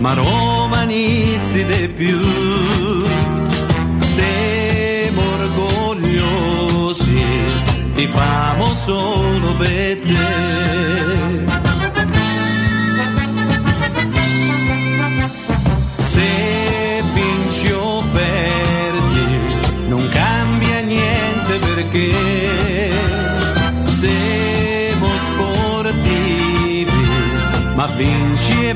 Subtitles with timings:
[0.00, 2.18] ma romanisti di più.
[3.98, 7.24] Siamo orgogliosi,
[7.94, 10.88] ti famo solo per te.
[21.74, 22.12] Perché
[23.84, 27.02] siamo sportivi,
[27.74, 28.69] ma vinci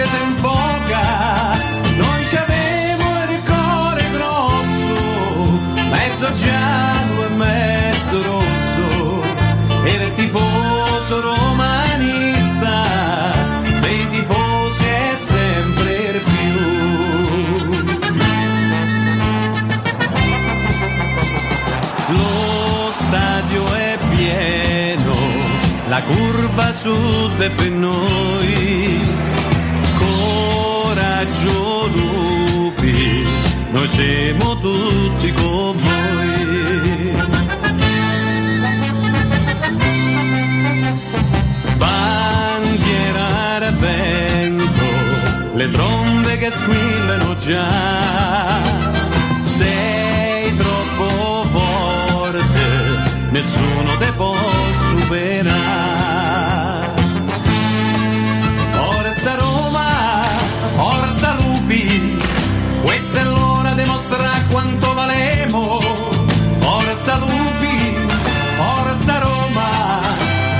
[0.00, 1.02] il cuore ci si infoca.
[1.96, 4.94] Noi ci avevo il cuore grosso,
[5.90, 9.22] mezzo giallo e mezzo rosso,
[9.84, 12.84] era il tifoso romanista,
[13.80, 16.58] dei tifosi è sempre più.
[22.08, 25.14] Lo stadio è pieno,
[25.88, 29.29] la curva sud è per noi.
[31.40, 33.24] Coraggio lupi,
[33.70, 37.16] noi siamo tutti con voi.
[41.78, 44.84] Bandiera vento,
[45.54, 48.60] le trombe che squillano già.
[49.40, 54.36] Sei troppo forte, nessuno te può
[54.90, 55.99] superare.
[63.10, 65.80] Questa è l'ora di mostrare quanto valemo.
[66.60, 67.96] Forza Lupi,
[68.56, 70.00] forza Roma,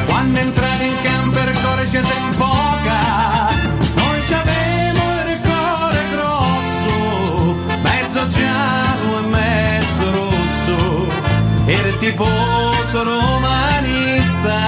[0.06, 3.50] quando entrate in campo il cuore ci si infoca.
[3.94, 11.06] Noi ci abbiamo il cuore grosso, mezzo giallo e mezzo rosso,
[11.66, 14.58] il tifoso romanista,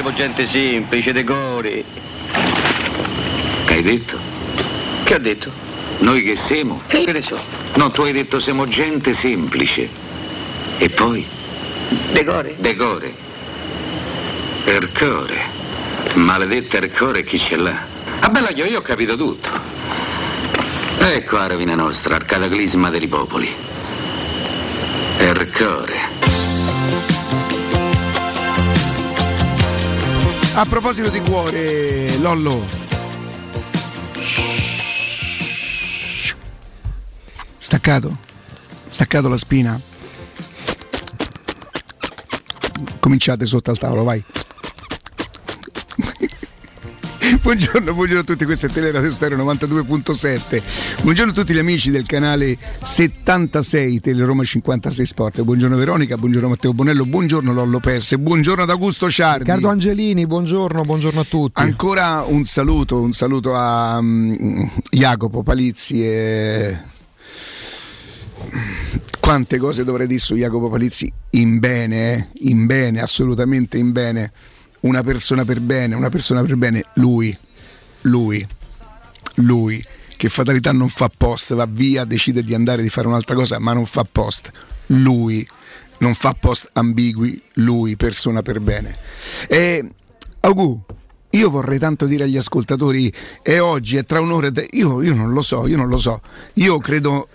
[0.00, 1.84] siamo gente semplice, decori.
[3.66, 4.18] Che hai detto?
[5.04, 5.52] Che ha detto?
[5.98, 6.80] Noi che siamo?
[6.86, 7.38] Che ne so?
[7.74, 9.90] No, tu hai detto siamo gente semplice.
[10.78, 11.26] E poi?
[12.12, 12.56] Decore.
[12.58, 13.14] Decore.
[14.64, 15.38] Ercore.
[16.14, 17.86] Maledetta Ercore chi ce l'ha?
[18.20, 19.50] Ah bella io, io ho capito tutto.
[20.98, 23.54] Ecco la rovina nostra, al cataclisma dei popoli.
[25.18, 26.09] Ercore.
[30.52, 32.66] A proposito di cuore, Lollo.
[37.56, 38.16] Staccato?
[38.88, 39.80] Staccato la spina?
[42.98, 44.22] Cominciate sotto al tavolo, vai.
[47.50, 51.02] Buongiorno, buongiorno a tutti, questo è Teleradio Stereo 92.7.
[51.02, 55.42] Buongiorno a tutti gli amici del canale 76 Teleroma 56 Sport.
[55.42, 59.42] Buongiorno Veronica, buongiorno Matteo Bonello, buongiorno Lollo Pesse, buongiorno ad Augusto Ciardi.
[59.42, 61.60] Riccardo Angelini, buongiorno, buongiorno a tutti.
[61.60, 66.78] Ancora un saluto, un saluto a mm, Jacopo Palizzi e
[69.18, 72.28] quante cose dovrei dire su Jacopo Palizzi in bene, eh?
[72.48, 74.30] in bene, assolutamente in bene.
[74.80, 77.36] Una persona per bene, una persona per bene, lui,
[78.02, 78.46] lui,
[79.36, 79.84] lui,
[80.16, 83.72] che fatalità non fa post, va via, decide di andare di fare un'altra cosa, ma
[83.72, 84.50] non fa post.
[84.86, 85.46] Lui
[85.98, 88.96] non fa post ambigui, lui, persona per bene.
[89.48, 89.92] E
[90.40, 90.80] Augù,
[91.30, 93.12] io vorrei tanto dire agli ascoltatori,
[93.42, 96.20] è oggi, è tra un'ora, io, io non lo so, io non lo so.
[96.54, 97.28] Io credo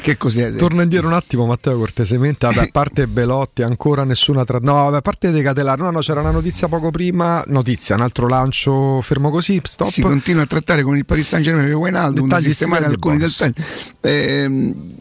[0.00, 0.54] che cos'è?
[0.54, 2.46] Torno indietro un attimo, Matteo, cortesemente.
[2.46, 4.58] Vabbè, a parte Belotti, ancora nessuna tra.
[4.60, 5.84] No, vabbè, a parte De Catelaro.
[5.84, 7.42] No, no, c'era una notizia poco prima.
[7.46, 9.60] Notizia, un altro lancio fermo così.
[9.62, 9.88] Stop.
[9.88, 13.18] Si continua a trattare con il Paris Saint Germain e Wijnaldum, da Dettagli sistemare alcuni
[13.18, 13.54] taglio.
[14.00, 14.94] Ehm,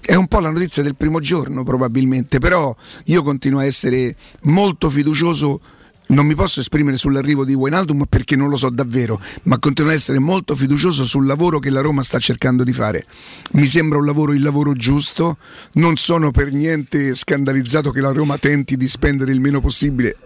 [0.00, 4.88] è un po' la notizia del primo giorno probabilmente, però io continuo a essere molto
[4.88, 5.60] fiducioso
[6.08, 9.96] non mi posso esprimere sull'arrivo di Wijnaldum perché non lo so davvero, ma continuo ad
[9.96, 13.04] essere molto fiducioso sul lavoro che la Roma sta cercando di fare.
[13.52, 15.38] Mi sembra un lavoro il lavoro giusto,
[15.72, 20.16] non sono per niente scandalizzato che la Roma tenti di spendere il meno possibile.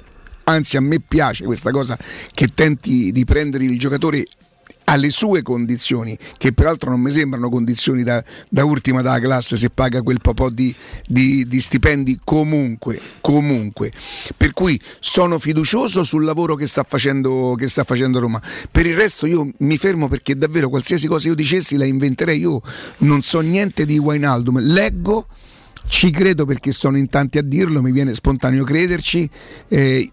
[0.44, 1.96] Anzi, a me piace questa cosa
[2.32, 4.24] che tenti di prendere il giocatore
[4.84, 9.70] alle sue condizioni, che peraltro non mi sembrano condizioni da, da ultima della classe se
[9.70, 10.74] paga quel po' di,
[11.06, 13.92] di, di, stipendi comunque, comunque.
[14.36, 18.40] Per cui sono fiducioso sul lavoro che sta, facendo, che sta facendo Roma.
[18.70, 22.40] Per il resto io mi fermo perché davvero qualsiasi cosa io dicessi la inventerei.
[22.40, 22.60] Io
[22.98, 25.26] non so niente di Wijnaldum, leggo
[25.88, 29.28] ci credo perché sono in tanti a dirlo, mi viene spontaneo crederci.
[29.68, 30.10] Eh,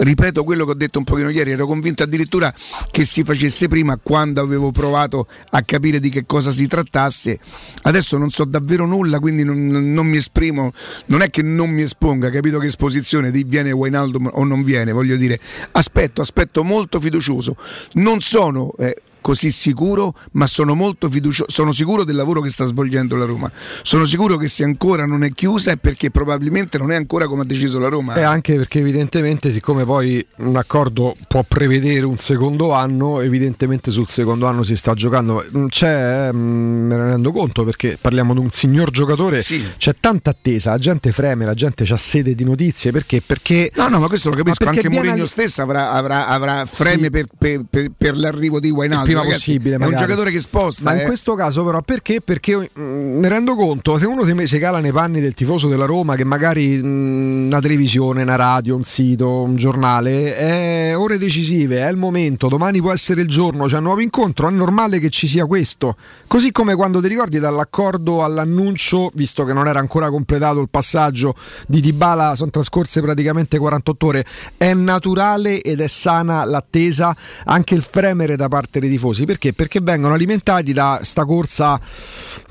[0.00, 2.52] ripeto quello che ho detto un pochino ieri, ero convinto addirittura
[2.90, 7.38] che si facesse prima quando avevo provato a capire di che cosa si trattasse.
[7.82, 10.72] Adesso non so davvero nulla, quindi non, non mi esprimo,
[11.06, 14.92] non è che non mi esponga, capito che esposizione di viene Wijnaldum o non viene,
[14.92, 15.38] voglio dire,
[15.72, 17.56] aspetto, aspetto molto fiducioso.
[17.94, 22.64] Non sono eh, così sicuro, ma sono molto fiducioso, sono sicuro del lavoro che sta
[22.64, 23.50] svolgendo la Roma.
[23.82, 27.42] Sono sicuro che se ancora non è chiusa è perché probabilmente non è ancora come
[27.42, 28.14] ha deciso la Roma.
[28.14, 34.08] E anche perché evidentemente siccome poi un accordo può prevedere un secondo anno, evidentemente sul
[34.08, 35.44] secondo anno si sta giocando.
[35.68, 39.64] C'è, mm, me ne rendo conto perché parliamo di un signor giocatore, sì.
[39.76, 43.22] c'è tanta attesa, la gente freme, la gente ha sede di notizie perché?
[43.24, 47.10] perché no, no, ma questo lo capisco, anche Mourinho stesso avrà, avrà, avrà freme sì.
[47.10, 49.78] per, per, per, per, l'arrivo di Wijnaldum prima ragazzi, possibile.
[49.78, 49.90] Magari.
[49.90, 50.84] È un giocatore che sposta.
[50.84, 51.00] Ma eh.
[51.00, 52.20] in questo caso, però, perché?
[52.20, 55.86] Perché mm, mi rendo conto, se uno si, si cala nei panni del tifoso della
[55.86, 61.18] Roma, che magari mh, mm, una televisione, una radio, un sito, un giornale, è ore
[61.18, 64.98] decisive, è il momento, domani può essere il giorno, c'è un nuovo incontro, è normale
[64.98, 65.96] che ci sia questo.
[66.26, 71.34] Così come quando ti ricordi dall'accordo all'annuncio, visto che non era ancora completato il passaggio
[71.66, 74.24] di Dybala, sono trascorse praticamente 48 ore,
[74.56, 77.14] è naturale ed è sana l'attesa,
[77.44, 78.99] anche il fremere da parte dei tifosi.
[79.24, 79.52] Perché?
[79.52, 81.80] Perché vengono alimentati da sta corsa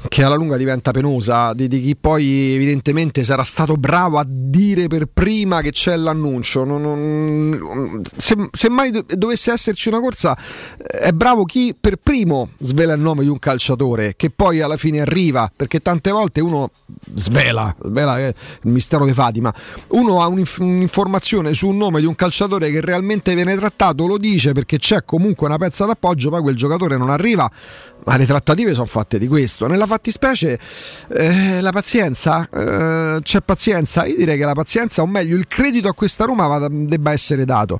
[0.07, 4.87] che alla lunga diventa penosa, di, di chi poi evidentemente sarà stato bravo a dire
[4.87, 6.63] per prima che c'è l'annuncio.
[6.63, 10.37] Non, non, se, se, mai dovesse esserci una corsa,
[10.77, 15.01] è bravo chi per primo svela il nome di un calciatore, che poi alla fine
[15.01, 16.71] arriva, perché tante volte uno
[17.13, 19.53] svela, svela il mistero di Fatima,
[19.89, 24.53] uno ha un'informazione su un nome di un calciatore che realmente viene trattato, lo dice
[24.53, 27.49] perché c'è comunque una pezza d'appoggio, poi quel giocatore non arriva
[28.05, 29.67] ma le trattative sono fatte di questo.
[29.67, 30.59] Nella fattispecie
[31.09, 34.05] eh, la pazienza, eh, c'è pazienza.
[34.05, 37.45] Io direi che la pazienza, o meglio, il credito a questa Roma va, debba essere
[37.45, 37.79] dato.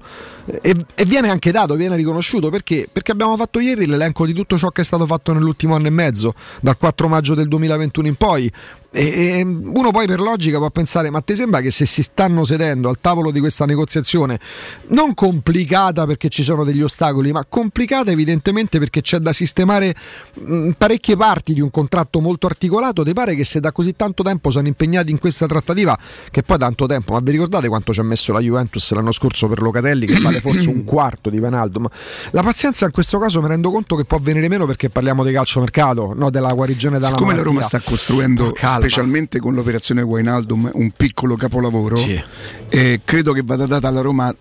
[0.62, 2.88] E, e, viene anche dato, viene riconosciuto perché?
[2.92, 5.92] Perché abbiamo fatto ieri l'elenco di tutto ciò che è stato fatto nell'ultimo anno e
[5.92, 8.52] mezzo, dal 4 maggio del 2021 in poi.
[8.92, 12.90] E uno poi per logica può pensare, ma ti sembra che se si stanno sedendo
[12.90, 14.40] al tavolo di questa negoziazione,
[14.88, 19.96] non complicata perché ci sono degli ostacoli, ma complicata evidentemente perché c'è da sistemare
[20.34, 24.24] mh, parecchie parti di un contratto molto articolato, ti pare che se da così tanto
[24.24, 25.98] tempo sono impegnati in questa trattativa,
[26.32, 29.48] che poi tanto tempo, ma vi ricordate quanto ci ha messo la Juventus l'anno scorso
[29.48, 31.90] per Locatelli, che vale forse un quarto di Vanaldo, ma
[32.32, 35.32] la pazienza in questo caso mi rendo conto che può venire meno perché parliamo di
[35.32, 36.30] calciomercato, no?
[36.30, 37.52] della guarigione dalla Siccome malattia.
[37.52, 42.22] la Roma sta costruendo specialmente con l'operazione Wijnaldum un piccolo capolavoro sì.
[42.70, 44.34] eh, credo che vada data alla Roma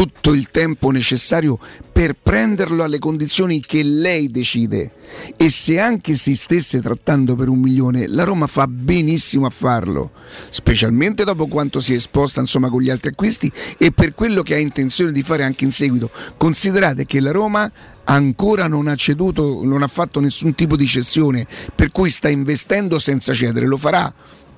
[0.00, 1.58] tutto il tempo necessario
[1.92, 4.92] per prenderlo alle condizioni che lei decide.
[5.36, 10.12] E se anche si stesse trattando per un milione la Roma fa benissimo a farlo
[10.48, 14.54] specialmente dopo quanto si è esposta insomma con gli altri acquisti e per quello che
[14.54, 16.10] ha intenzione di fare anche in seguito.
[16.38, 17.70] Considerate che la Roma
[18.04, 22.98] ancora non ha ceduto non ha fatto nessun tipo di cessione per cui sta investendo
[22.98, 24.10] senza cedere lo farà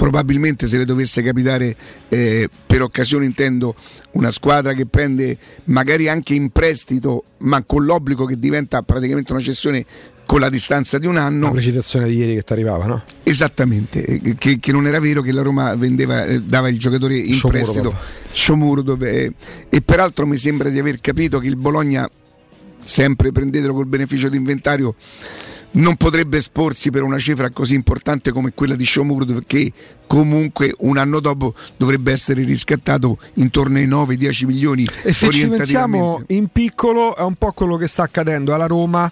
[0.02, 1.76] probabilmente se le dovesse capitare
[2.08, 3.76] eh, per occasione intendo
[4.12, 9.40] una squadra che prende magari anche in prestito ma con l'obbligo che diventa praticamente una
[9.40, 9.86] cessione
[10.26, 11.46] con la distanza di un anno.
[11.46, 13.04] La precisazione di ieri che ti arrivava, no?
[13.22, 17.16] Esattamente, eh, che, che, non era vero che la Roma vendeva, eh, dava il giocatore
[17.16, 17.96] in Sciomuro, prestito,
[18.32, 19.32] Sciomuro, dove, eh,
[19.68, 22.10] e peraltro mi sembra di aver capito che il Bologna,
[22.84, 24.96] sempre prendetelo col beneficio d'inventario,
[25.72, 29.72] non potrebbe esporsi per una cifra così importante come quella di Shomurd che
[30.06, 36.22] comunque un anno dopo dovrebbe essere riscattato intorno ai 9-10 milioni e se ci pensiamo
[36.28, 39.10] in piccolo è un po' quello che sta accadendo alla Roma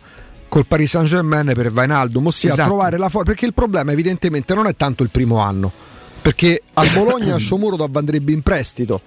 [0.48, 2.68] col Paris Saint Germain per Vainaldum ossia esatto.
[2.68, 5.72] trovare la forza perché il problema evidentemente non è tanto il primo anno
[6.20, 9.00] perché al Bologna Shomurd andrebbe in prestito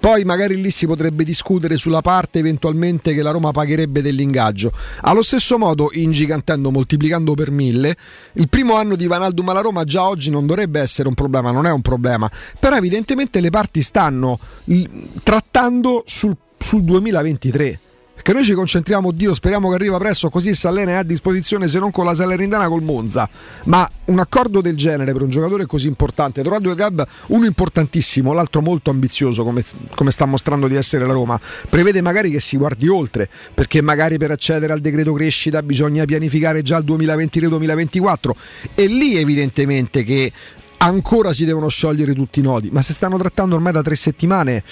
[0.00, 4.72] poi magari lì si potrebbe discutere sulla parte eventualmente che la Roma pagherebbe dell'ingaggio.
[5.02, 7.94] Allo stesso modo, ingigantendo, moltiplicando per mille,
[8.34, 11.66] il primo anno di Vanaldum alla Roma già oggi non dovrebbe essere un problema, non
[11.66, 14.38] è un problema, però evidentemente le parti stanno
[15.22, 17.80] trattando sul, sul 2023
[18.22, 21.78] che noi ci concentriamo, Dio, speriamo che arriva presto, così Sallene è a disposizione se
[21.78, 23.28] non con la Salernitana col Monza.
[23.64, 28.32] Ma un accordo del genere per un giocatore così importante, tra due club, uno importantissimo,
[28.32, 32.56] l'altro molto ambizioso, come, come, sta mostrando di essere la Roma, prevede magari che si
[32.56, 38.30] guardi oltre, perché magari per accedere al decreto crescita bisogna pianificare già il 2023-2024.
[38.74, 40.32] E lì evidentemente che
[40.78, 44.62] ancora si devono sciogliere tutti i nodi, ma se stanno trattando ormai da tre settimane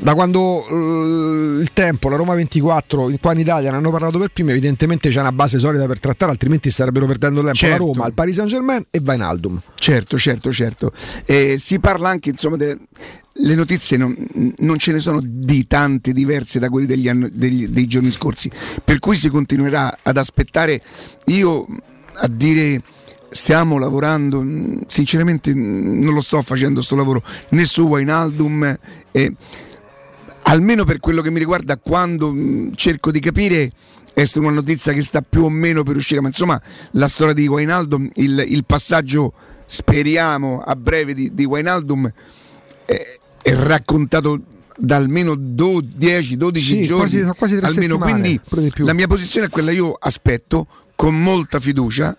[0.00, 4.30] da quando uh, il tempo, la Roma 24, qua in Italia ne hanno parlato per
[4.32, 7.86] prima, evidentemente c'è una base solida per trattare, altrimenti starebbero perdendo tempo certo.
[7.86, 9.60] la Roma, il Paris Saint Germain e Vainaldum.
[9.74, 10.92] Certo, certo, certo.
[11.26, 12.78] Eh, si parla anche, insomma, de-
[13.32, 14.16] le notizie non,
[14.58, 18.50] non, ce ne sono di tante diverse da quelle degli anni, degli, dei giorni scorsi,
[18.82, 20.80] per cui si continuerà ad aspettare.
[21.26, 21.66] Io
[22.14, 22.82] a dire
[23.30, 24.44] stiamo lavorando,
[24.86, 28.78] sinceramente non lo sto facendo questo lavoro né su Wainaldum.
[29.12, 29.34] Eh,
[30.50, 33.72] almeno per quello che mi riguarda, quando mh, cerco di capire
[34.12, 36.60] è una notizia che sta più o meno per uscire, ma insomma
[36.92, 39.32] la storia di Wainaldum, il, il passaggio
[39.64, 42.12] speriamo a breve di, di Wainaldum
[42.84, 43.00] è,
[43.42, 44.42] è raccontato
[44.76, 48.40] da almeno 10-12 sì, giorni quasi, quasi almeno quindi
[48.76, 50.66] la mia posizione è quella io aspetto
[50.96, 52.16] con molta fiducia.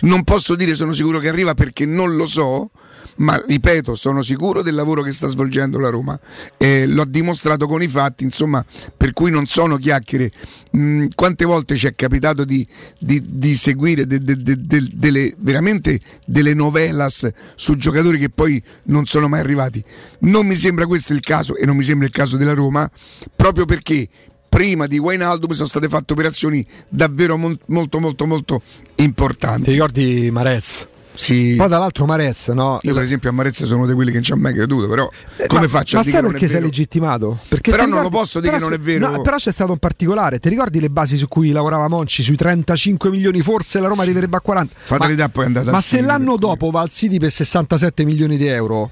[0.00, 2.70] Non posso dire sono sicuro che arriva perché non lo so
[3.16, 6.18] ma ripeto, sono sicuro del lavoro che sta svolgendo la Roma,
[6.56, 8.64] eh, l'ho dimostrato con i fatti, insomma,
[8.96, 10.30] per cui non sono chiacchiere.
[10.76, 12.66] Mm, quante volte ci è capitato di,
[12.98, 19.04] di, di seguire de, de, de, delle, veramente delle novellas su giocatori che poi non
[19.04, 19.84] sono mai arrivati?
[20.20, 22.90] Non mi sembra questo il caso e non mi sembra il caso della Roma,
[23.34, 24.08] proprio perché
[24.48, 28.62] prima di Wijnaldum sono state fatte operazioni davvero molto molto molto
[28.96, 29.64] importanti.
[29.64, 30.86] Ti ricordi Marez?
[31.14, 31.54] Sì.
[31.56, 32.78] Poi dall'altro Marez, no?
[32.82, 35.08] Io per esempio a Marez sono di quelli che non ci ha mai creduto, però
[35.36, 37.38] eh, come ma, faccio ma a dire sai perché sei legittimato?
[37.48, 39.10] Perché però non ricordi, lo posso dire che non è vero.
[39.10, 42.36] No, però c'è stato un particolare, ti ricordi le basi su cui lavorava Monci sui
[42.36, 44.08] 35 milioni, forse la Roma sì.
[44.08, 44.74] arriverebbe a 40.
[44.76, 48.46] Fatalità poi è andata Ma se l'anno dopo va al City per 67 milioni di
[48.46, 48.90] euro,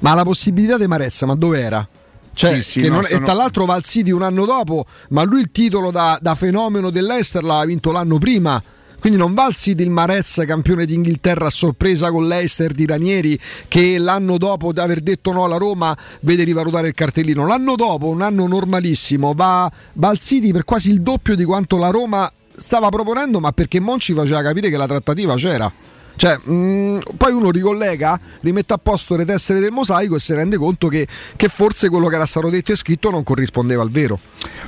[0.00, 1.88] ma la possibilità di Marezza, ma dove era?
[2.32, 3.20] Cioè, sì, sì, no, non, sono...
[3.20, 6.34] E tra l'altro va al City un anno dopo, ma lui il titolo da, da
[6.34, 8.62] fenomeno dell'Ester l'ha vinto l'anno prima
[9.00, 13.38] quindi non va al City il Marez, campione d'Inghilterra a sorpresa con l'Eister di Ranieri,
[13.66, 17.46] che l'anno dopo di aver detto no alla Roma vede rivalutare il cartellino.
[17.46, 21.78] L'anno dopo, un anno normalissimo, va, va al City per quasi il doppio di quanto
[21.78, 25.72] la Roma stava proponendo, ma perché Monci faceva capire che la trattativa c'era.
[26.20, 30.34] Cioè, mh, mm, poi uno ricollega, rimette a posto le tessere del mosaico e si
[30.34, 33.90] rende conto che, che forse quello che era stato detto e scritto non corrispondeva al
[33.90, 34.20] vero.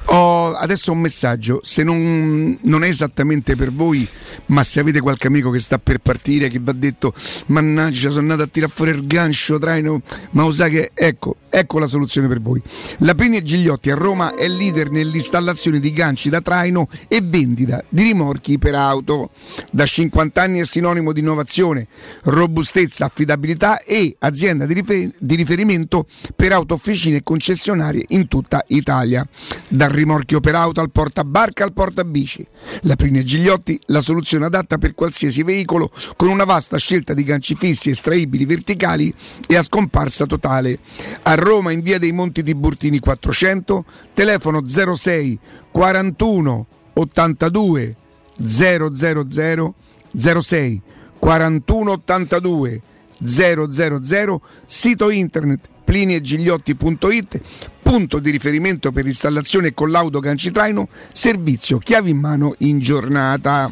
[0.07, 4.09] Ho adesso un messaggio, se non, non, è esattamente per voi,
[4.47, 7.13] ma se avete qualche amico che sta per partire, che va detto,
[7.49, 11.87] mannaggia, sono andato a tirare fuori il gancio, traino, ma lo che, ecco, ecco la
[11.87, 12.63] soluzione per voi.
[13.01, 17.85] La Pini e Gigliotti a Roma è leader nell'installazione di ganci da traino e vendita
[17.91, 19.29] di rimorchi per auto.
[19.71, 21.89] Da 50 anni è sinonimo di innovazione innovazione,
[22.25, 29.27] robustezza, affidabilità e azienda di, rifer- di riferimento per autofficine e concessionarie in tutta Italia.
[29.69, 32.47] Dal rimorchio per auto al portabarca al portabici.
[32.83, 37.55] La Prine Gigliotti, la soluzione adatta per qualsiasi veicolo con una vasta scelta di ganci
[37.55, 39.13] fissi estraibili verticali
[39.47, 40.79] e a scomparsa totale.
[41.23, 43.85] A Roma in via dei Monti Tiburtini 400,
[44.15, 45.39] telefono 06
[45.71, 47.97] 41 82
[48.37, 48.91] 000
[50.15, 50.83] 06
[51.23, 52.83] 4182
[53.23, 57.41] 000, sito internet pliniegigliotti.it,
[57.81, 63.71] punto di riferimento per installazione e collaudo Cancitraino, servizio chiavi in mano in giornata.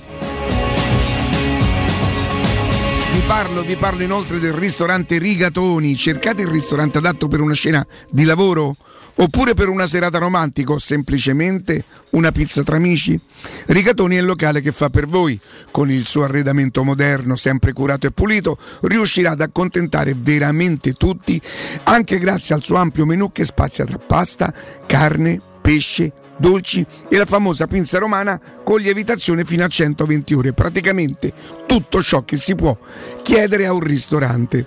[3.12, 5.96] Vi parlo, vi parlo inoltre del ristorante Rigatoni.
[5.96, 8.76] Cercate il ristorante adatto per una scena di lavoro?
[9.16, 13.18] Oppure per una serata romantica o semplicemente una pizza tra amici?
[13.66, 15.38] Rigatoni è il locale che fa per voi.
[15.70, 21.40] Con il suo arredamento moderno, sempre curato e pulito, riuscirà ad accontentare veramente tutti,
[21.84, 24.52] anche grazie al suo ampio menù che spazia tra pasta,
[24.86, 31.32] carne, pesce, dolci e la famosa pinza romana con lievitazione fino a 120 ore, praticamente
[31.66, 32.76] tutto ciò che si può
[33.22, 34.66] chiedere a un ristorante.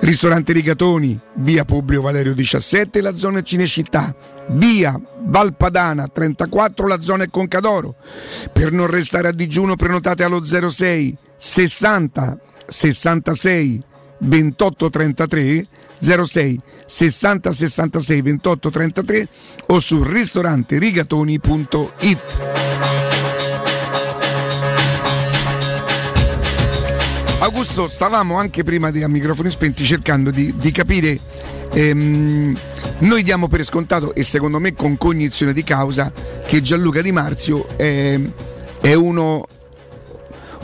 [0.00, 4.14] Ristorante Rigatoni, via Publio Valerio 17, la zona Cinecittà,
[4.48, 7.94] via Valpadana 34, la zona è Concadoro.
[8.52, 13.82] Per non restare a digiuno prenotate allo 06 60 66
[14.18, 15.66] 28 33
[15.98, 19.28] 06 60 66 28 33
[19.66, 22.22] o su ristoranterigatoni.it.
[27.38, 31.20] Augusto, stavamo anche prima di, a microfoni spenti cercando di, di capire,
[31.72, 32.58] ehm,
[32.98, 36.12] noi diamo per scontato e secondo me con cognizione di causa
[36.46, 38.18] che Gianluca Di Marzio è,
[38.80, 39.46] è uno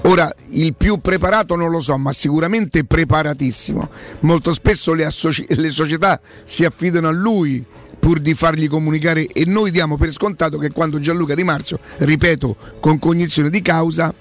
[0.04, 3.88] Ora, il più preparato non lo so, ma sicuramente preparatissimo.
[4.20, 7.64] Molto spesso le, associ- le, società si affidano a lui
[7.98, 12.56] pur di fargli comunicare e noi diamo per scontato che quando Gianluca Di Marzio, ripeto,
[12.80, 14.12] con cognizione di causa,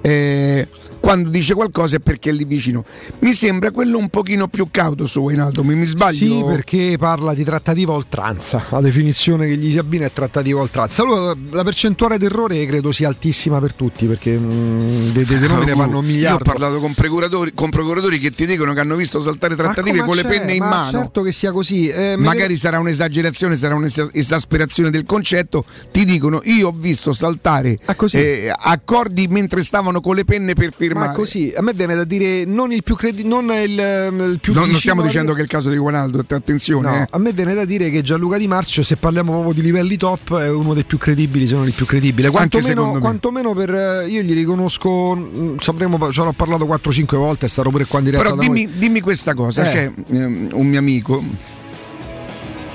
[0.00, 0.68] eh,
[1.00, 2.84] quando dice qualcosa è perché è lì vicino.
[3.20, 6.16] Mi sembra quello un pochino più cauto su Wainaldo, mi, mi sbaglio?
[6.16, 8.66] Sì, perché parla di trattativa oltranza.
[8.70, 11.02] La definizione che gli si abbina è trattativa oltranza.
[11.02, 15.74] Allora, la percentuale d'errore credo sia altissima per tutti, perché mh, dei, dei nomi ne
[15.74, 16.26] fanno miliardi.
[16.26, 20.00] Io ho parlato con procuratori, con procuratori, che ti dicono che hanno visto saltare trattative
[20.00, 20.90] con le penne in mano.
[20.90, 21.88] Certo che sia così.
[21.88, 25.64] Eh, Magari sarà un'esagerazione, sarà un'esasperazione del concetto.
[25.90, 27.78] Ti dicono, io ho visto saltare
[28.12, 32.04] eh, accordi mentre stavano con le penne per firmare ma così, a me viene da
[32.04, 35.42] dire non il più credibile, non il, il più non, non stiamo dicendo che è
[35.42, 36.88] il caso di Guanaldo, attenzione.
[36.88, 37.06] No, eh.
[37.10, 40.38] A me viene da dire che Gianluca Di Marzio, se parliamo proprio di livelli top,
[40.38, 42.30] è uno dei più credibili, se non il più credibile.
[42.30, 47.70] Quantomeno, quantomeno per eh, io gli riconosco, sapremo, ce l'ho parlato 4-5 volte, è stato
[47.70, 48.22] pure qua in diretta.
[48.22, 49.72] Però dimmi, dimmi, questa cosa, eh.
[49.72, 51.22] c'è um, un mio amico.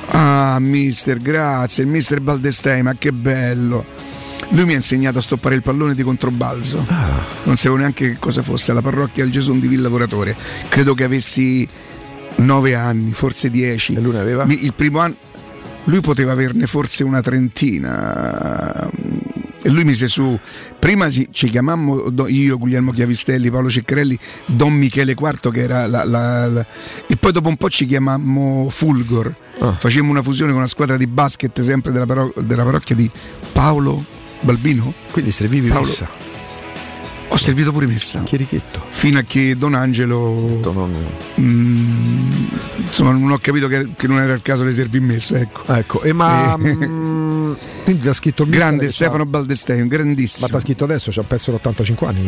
[0.08, 3.95] Ah, mister, grazie, il mister Baldestei, ma che bello
[4.50, 6.86] lui mi ha insegnato a stoppare il pallone di controbalzo.
[6.88, 7.24] Ah.
[7.44, 10.36] Non sapevo neanche che cosa fosse, alla parrocchia del Gesù di Villa Lavoratore.
[10.70, 11.68] Credo che avessi
[12.38, 13.94] nove anni, forse dieci.
[13.94, 14.46] E lui ne aveva?
[14.48, 15.16] Il primo anno.
[15.88, 18.90] Lui poteva averne forse una trentina.
[19.62, 20.38] E lui mise su.
[20.80, 26.48] Prima ci chiamammo io, Guglielmo Chiavistelli, Paolo Ceccarelli, Don Michele IV, che era la, la,
[26.48, 26.66] la,
[27.08, 29.36] e poi dopo un po' ci chiamammo Fulgor.
[29.60, 29.74] Ah.
[29.74, 33.10] Facemmo una fusione con una squadra di basket, sempre della, paro- della parrocchia di
[33.52, 34.94] Paolo Balbino?
[35.12, 35.86] Quindi servivi Paolo.
[35.86, 36.26] messa?
[37.30, 38.24] Ho servito pure messa.
[38.24, 38.84] Chierichetto.
[38.88, 40.62] Fino a che Don Angelo.
[41.40, 42.46] Mm,
[42.78, 45.38] insomma, non ho capito che, che, non era il caso di servire messa.
[45.40, 45.74] Ecco.
[45.74, 46.02] ecco.
[46.04, 46.56] E ma.
[46.56, 46.88] E...
[46.88, 50.46] Mm, quindi ti ha scritto Grande Stefano Baldestei, un grandissimo.
[50.46, 52.22] Ma ti ha scritto adesso, c'ha perso 85 anni.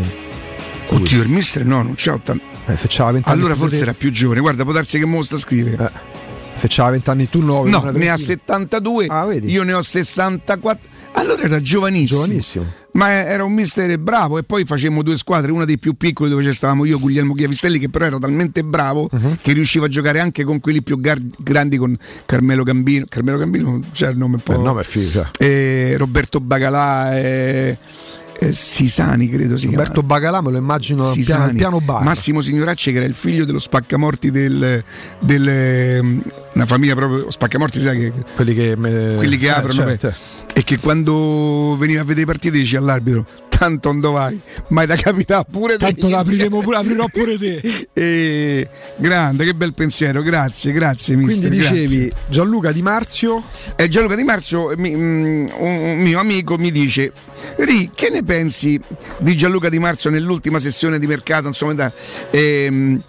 [0.88, 1.06] Quindi.
[1.06, 2.44] Oddio, il mister no, non c'ha 80.
[2.66, 3.40] Eh, se c'ha 20 anni.
[3.40, 3.82] Allora forse te...
[3.84, 4.40] era più giovane.
[4.40, 5.86] Guarda, può darsi che mo sta a scrivere.
[5.86, 6.16] Eh.
[6.54, 7.70] Se c'ha 20 anni tu 9.
[7.70, 9.06] No, ne ha 72.
[9.08, 10.96] Ah, io ne ho 64.
[11.18, 12.22] Allora era giovanissimo.
[12.22, 12.66] Giovanissimo.
[12.94, 16.52] Ma era un mister bravo e poi facemmo due squadre, una dei più piccoli dove
[16.52, 19.38] stavamo io, Guglielmo Chiavistelli, che però era talmente bravo uh-huh.
[19.40, 23.06] che riusciva a giocare anche con quelli più gar- grandi, con Carmelo Gambino.
[23.08, 24.54] Carmelo Gambino c'è il nome un po'.
[24.54, 25.30] Il nome è figo.
[25.38, 27.20] Eh, Roberto Bagalà.
[27.20, 27.78] Eh,
[28.40, 30.08] eh, Sisani credo si Roberto chiama.
[30.08, 31.56] Bagalà me lo immagino Sisani.
[31.56, 32.04] piano, piano bar.
[32.04, 34.84] Massimo Signoracci che era il figlio dello spaccamorti del,
[35.20, 36.22] del
[36.54, 39.16] una famiglia proprio spaccamorti sai che quelli che, me...
[39.16, 40.14] quelli che eh, aprono certo.
[40.54, 43.26] e che quando veniva a vedere i partiti dice all'arbitro
[43.58, 44.40] tanto non vai
[44.70, 45.94] mai da capitare pure te.
[45.94, 47.86] Tanto apriremo pure, aprirò pure te.
[47.98, 50.22] E, grande che bel pensiero.
[50.22, 52.12] Grazie grazie mister, quindi dicevi grazie.
[52.30, 53.44] Gianluca Di Marzio?
[53.76, 57.12] Eh, Gianluca Di Marzio mi, um, un mio amico mi dice
[57.58, 58.80] Ri, che ne pensi
[59.20, 61.92] di Gianluca Di Marzio nell'ultima sessione di mercato insomma da,
[62.32, 63.02] ehm,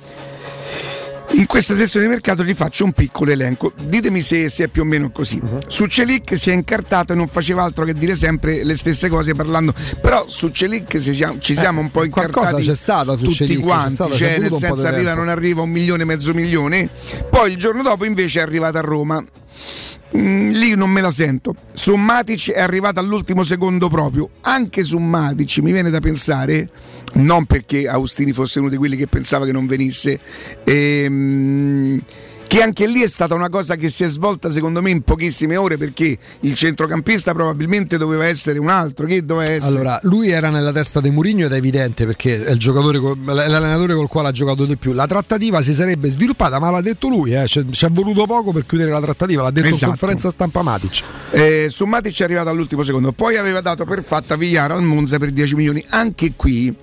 [1.33, 3.73] in questa sessione di mercato gli faccio un piccolo elenco.
[3.81, 5.39] Ditemi se, se è più o meno così.
[5.43, 5.59] Uh-huh.
[5.67, 9.35] Su Celic si è incartato e non faceva altro che dire sempre le stesse cose
[9.35, 9.75] parlando.
[10.01, 13.95] Però su Celic siamo, ci siamo eh, un po' incartati c'è stato tutti Celic, quanti.
[13.95, 16.91] Stato, cioè, nel senso arriva, non arriva un milione, mezzo milione.
[17.31, 19.23] Poi il giorno dopo invece è arrivato a Roma.
[20.17, 21.55] Mm, lì non me la sento.
[21.75, 24.31] Su Matic è arrivata all'ultimo secondo proprio.
[24.43, 26.69] Anche su Matic mi viene da pensare,
[27.15, 30.19] non perché Austini fosse uno di quelli che pensava che non venisse,
[30.65, 32.01] ehm,
[32.49, 35.57] che anche lì è stata una cosa che si è svolta secondo me in pochissime
[35.57, 39.07] ore perché il centrocampista probabilmente doveva essere un altro.
[39.07, 39.75] Che doveva essere?
[39.75, 43.95] Allora lui era nella testa di Mourinho ed è evidente perché è il giocatore l'allenatore
[43.95, 44.95] col quale ha giocato di più.
[44.95, 47.47] La trattativa si sarebbe sviluppata ma l'ha detto lui eh.
[47.47, 49.85] ci è voluto poco per chiudere la trattativa l'ha detto esatto.
[49.85, 51.03] in conferenza stampa Matic.
[51.31, 55.19] Eh, su Matic è arrivato all'ultimo secondo poi aveva dato per fatta Vigliara al Monza
[55.19, 55.85] per 10 milioni.
[55.91, 56.75] Anche qui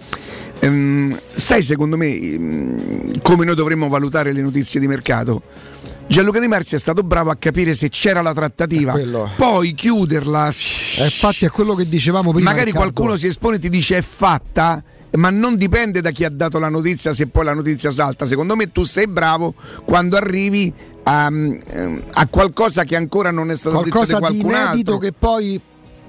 [0.59, 5.41] Ehm, sai secondo me ehm, come noi dovremmo valutare le notizie di mercato?
[6.07, 8.93] Gianluca Di Marzio è stato bravo a capire se c'era la trattativa,
[9.35, 10.49] poi chiuderla.
[10.49, 12.51] Eh, infatti è quello che dicevamo prima.
[12.51, 16.29] Magari qualcuno si espone e ti dice è fatta, ma non dipende da chi ha
[16.29, 18.25] dato la notizia se poi la notizia salta.
[18.25, 20.71] Secondo me tu sei bravo quando arrivi
[21.03, 24.97] a, a qualcosa che ancora non è stato qualcosa detto da qualcun di altro.
[24.99, 25.59] che poi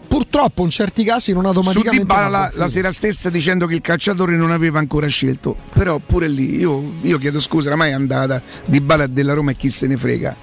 [0.07, 1.99] purtroppo in certi casi non Su automaticamente.
[2.05, 5.57] Dybala va la, la sera stessa dicendo che il calciatore non aveva ancora scelto.
[5.73, 9.71] Però pure lì io, io chiedo scusa, oramai è andata Dybala della Roma e chi
[9.71, 10.37] se ne frega.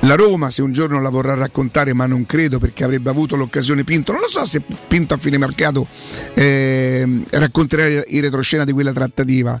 [0.00, 3.82] La Roma se un giorno la vorrà raccontare, ma non credo perché avrebbe avuto l'occasione
[3.82, 4.12] Pinto.
[4.12, 5.86] Non lo so se Pinto a fine mercato
[6.34, 9.60] eh, racconterà in retroscena di quella trattativa.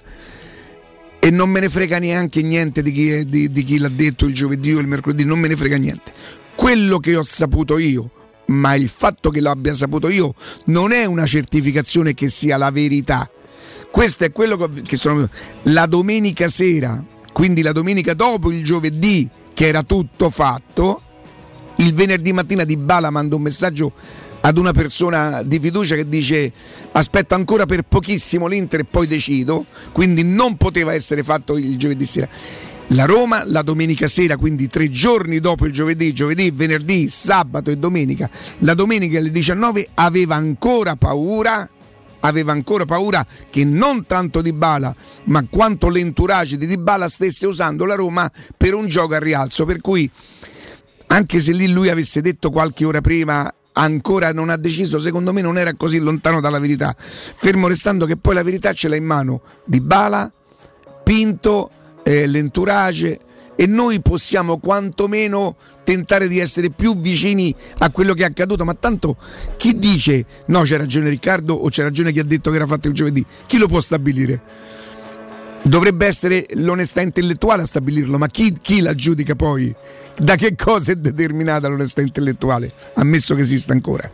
[1.18, 4.26] E non me ne frega neanche niente di chi, è- di- di chi l'ha detto
[4.26, 6.12] il giovedì o il mercoledì, non me ne frega niente.
[6.54, 8.10] Quello che ho saputo io,
[8.46, 10.34] ma il fatto che l'abbia saputo io
[10.66, 13.28] non è una certificazione che sia la verità.
[13.90, 15.28] Questo è quello che sono
[15.62, 21.00] la domenica sera, quindi la domenica dopo il giovedì che era tutto fatto,
[21.76, 23.92] il venerdì mattina di Bala manda un messaggio
[24.40, 26.52] ad una persona di fiducia che dice
[26.92, 32.06] aspetto ancora per pochissimo l'Inter e poi decido, quindi non poteva essere fatto il giovedì
[32.06, 32.28] sera.
[32.90, 37.76] La Roma la domenica sera, quindi tre giorni dopo il giovedì, giovedì, venerdì, sabato e
[37.76, 41.68] domenica, la domenica alle 19 aveva ancora paura
[42.20, 44.94] aveva ancora paura che non tanto Di Bala,
[45.24, 49.64] ma quanto l'entourage di Di Bala stesse usando la Roma per un gioco a rialzo.
[49.64, 50.10] Per cui,
[51.08, 55.40] anche se lì lui avesse detto qualche ora prima, ancora non ha deciso, secondo me
[55.40, 56.96] non era così lontano dalla verità.
[56.98, 60.30] Fermo restando che poi la verità ce l'ha in mano Di Bala,
[61.04, 61.70] Pinto,
[62.06, 63.18] eh, l'entourage.
[63.58, 68.64] E noi possiamo quantomeno tentare di essere più vicini a quello che è accaduto.
[68.64, 69.16] Ma tanto
[69.56, 72.88] chi dice no, c'è ragione Riccardo o c'è ragione chi ha detto che era fatto
[72.88, 73.24] il giovedì?
[73.46, 74.40] Chi lo può stabilire?
[75.62, 79.74] Dovrebbe essere l'onestà intellettuale a stabilirlo, ma chi, chi la giudica poi?
[80.18, 82.72] Da che cosa è determinata l'onestà intellettuale?
[82.94, 84.10] Ammesso che esista ancora.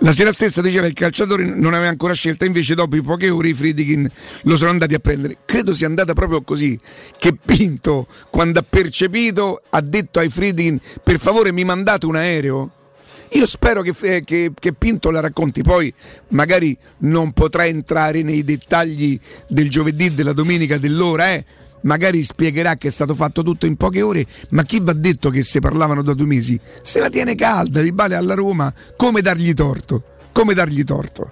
[0.00, 3.48] La sera stessa diceva che il calciatore non aveva ancora scelta, invece dopo poche ore
[3.48, 4.10] i Friedkin
[4.42, 5.38] lo sono andati a prendere.
[5.46, 6.78] Credo sia andata proprio così,
[7.18, 12.70] che Pinto, quando ha percepito, ha detto ai Friedkin per favore mi mandate un aereo?
[13.30, 15.92] Io spero che, eh, che- che Pinto la racconti, poi
[16.28, 19.18] magari non potrà entrare nei dettagli
[19.48, 21.44] del giovedì, della domenica, dell'ora, eh.
[21.82, 25.42] Magari spiegherà che è stato fatto tutto in poche ore, ma chi va detto che
[25.42, 26.58] se parlavano da due mesi?
[26.82, 30.02] Se la tiene calda, di Bale alla Roma, come dargli torto?
[30.32, 31.30] Come dargli torto?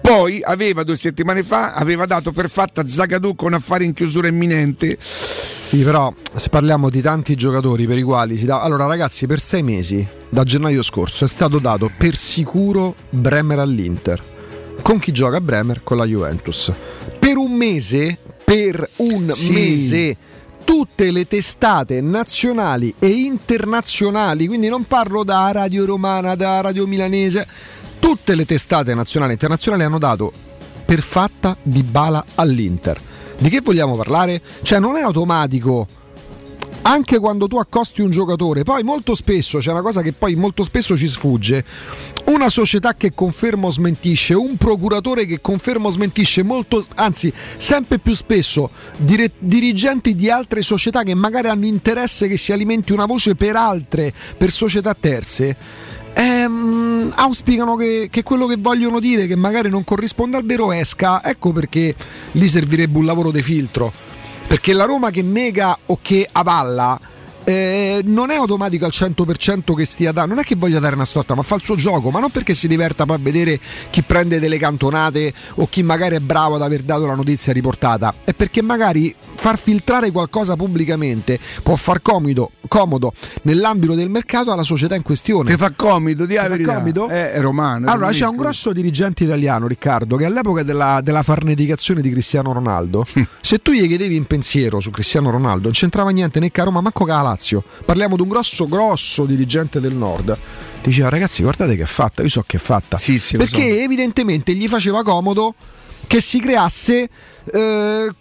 [0.00, 4.96] Poi aveva due settimane fa, aveva dato per fatta Zagadou con affare in chiusura imminente.
[5.00, 8.60] Sì, però se parliamo di tanti giocatori per i quali si dà.
[8.60, 14.22] Allora, ragazzi, per sei mesi da gennaio scorso è stato dato per sicuro Bremer all'Inter.
[14.80, 15.82] Con chi gioca Bremer?
[15.82, 16.72] Con la Juventus.
[17.18, 19.50] Per un mese, per un Sì.
[19.52, 20.16] mese,
[20.62, 27.44] tutte le testate nazionali e internazionali, quindi non parlo da Radio Romana, da Radio Milanese,
[27.98, 30.32] tutte le testate nazionali e internazionali hanno dato
[30.84, 33.00] per fatta di bala all'Inter.
[33.36, 34.40] Di che vogliamo parlare?
[34.62, 35.88] Cioè non è automatico
[36.82, 40.62] anche quando tu accosti un giocatore, poi molto spesso c'è una cosa che poi molto
[40.62, 41.64] spesso ci sfugge.
[42.26, 47.98] Una società che conferma o smentisce, un procuratore che conferma o smentisce, molto, anzi, sempre
[47.98, 53.06] più spesso dire- dirigenti di altre società che magari hanno interesse che si alimenti una
[53.06, 55.56] voce per altre, per società terze.
[56.14, 61.22] ehm, auspicano che, che quello che vogliono dire, che magari non corrisponde al vero, esca.
[61.22, 61.94] Ecco perché
[62.32, 64.05] lì servirebbe un lavoro di filtro.
[64.46, 66.98] Perché la Roma che nega o che avalla
[67.42, 71.04] eh, non è automatico al 100% che stia dando, non è che voglia dare una
[71.04, 74.02] storta, ma fa il suo gioco, ma non perché si diverta poi a vedere chi
[74.02, 78.34] prende delle cantonate o chi magari è bravo ad aver dato la notizia riportata, è
[78.34, 84.94] perché magari far filtrare qualcosa pubblicamente può far comodo, comodo nell'ambito del mercato alla società
[84.94, 85.50] in questione.
[85.50, 86.74] Ti fa comodo, di la Ti fa verità.
[86.74, 87.08] comodo?
[87.08, 87.86] Eh, È romano.
[87.86, 92.52] è Allora, c'è un grosso dirigente italiano, Riccardo, che all'epoca della, della farneticazione di Cristiano
[92.52, 93.04] Ronaldo,
[93.40, 96.64] se tu gli chiedevi in pensiero su Cristiano Ronaldo, non c'entrava niente né che a
[96.64, 97.62] Roma, manco che Lazio.
[97.84, 100.36] Parliamo di un grosso, grosso dirigente del nord.
[100.82, 102.96] Diceva, ragazzi, guardate che è fatta, io so che è fatta.
[102.98, 103.78] Sì, sì, Perché so.
[103.80, 105.54] evidentemente gli faceva comodo
[106.06, 107.08] che si creasse
[107.52, 108.14] eh,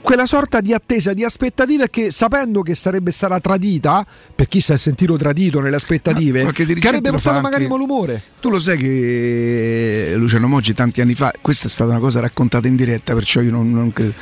[0.00, 4.72] quella sorta di attesa, di aspettative che sapendo che sarebbe stata tradita, per chi si
[4.72, 8.22] è sentito tradito nelle aspettative, Ah, qualche che avrebbe portato magari malumore.
[8.40, 12.68] Tu lo sai che Luciano Moggi tanti anni fa, questa è stata una cosa raccontata
[12.68, 14.14] in diretta, perciò io non, non credo.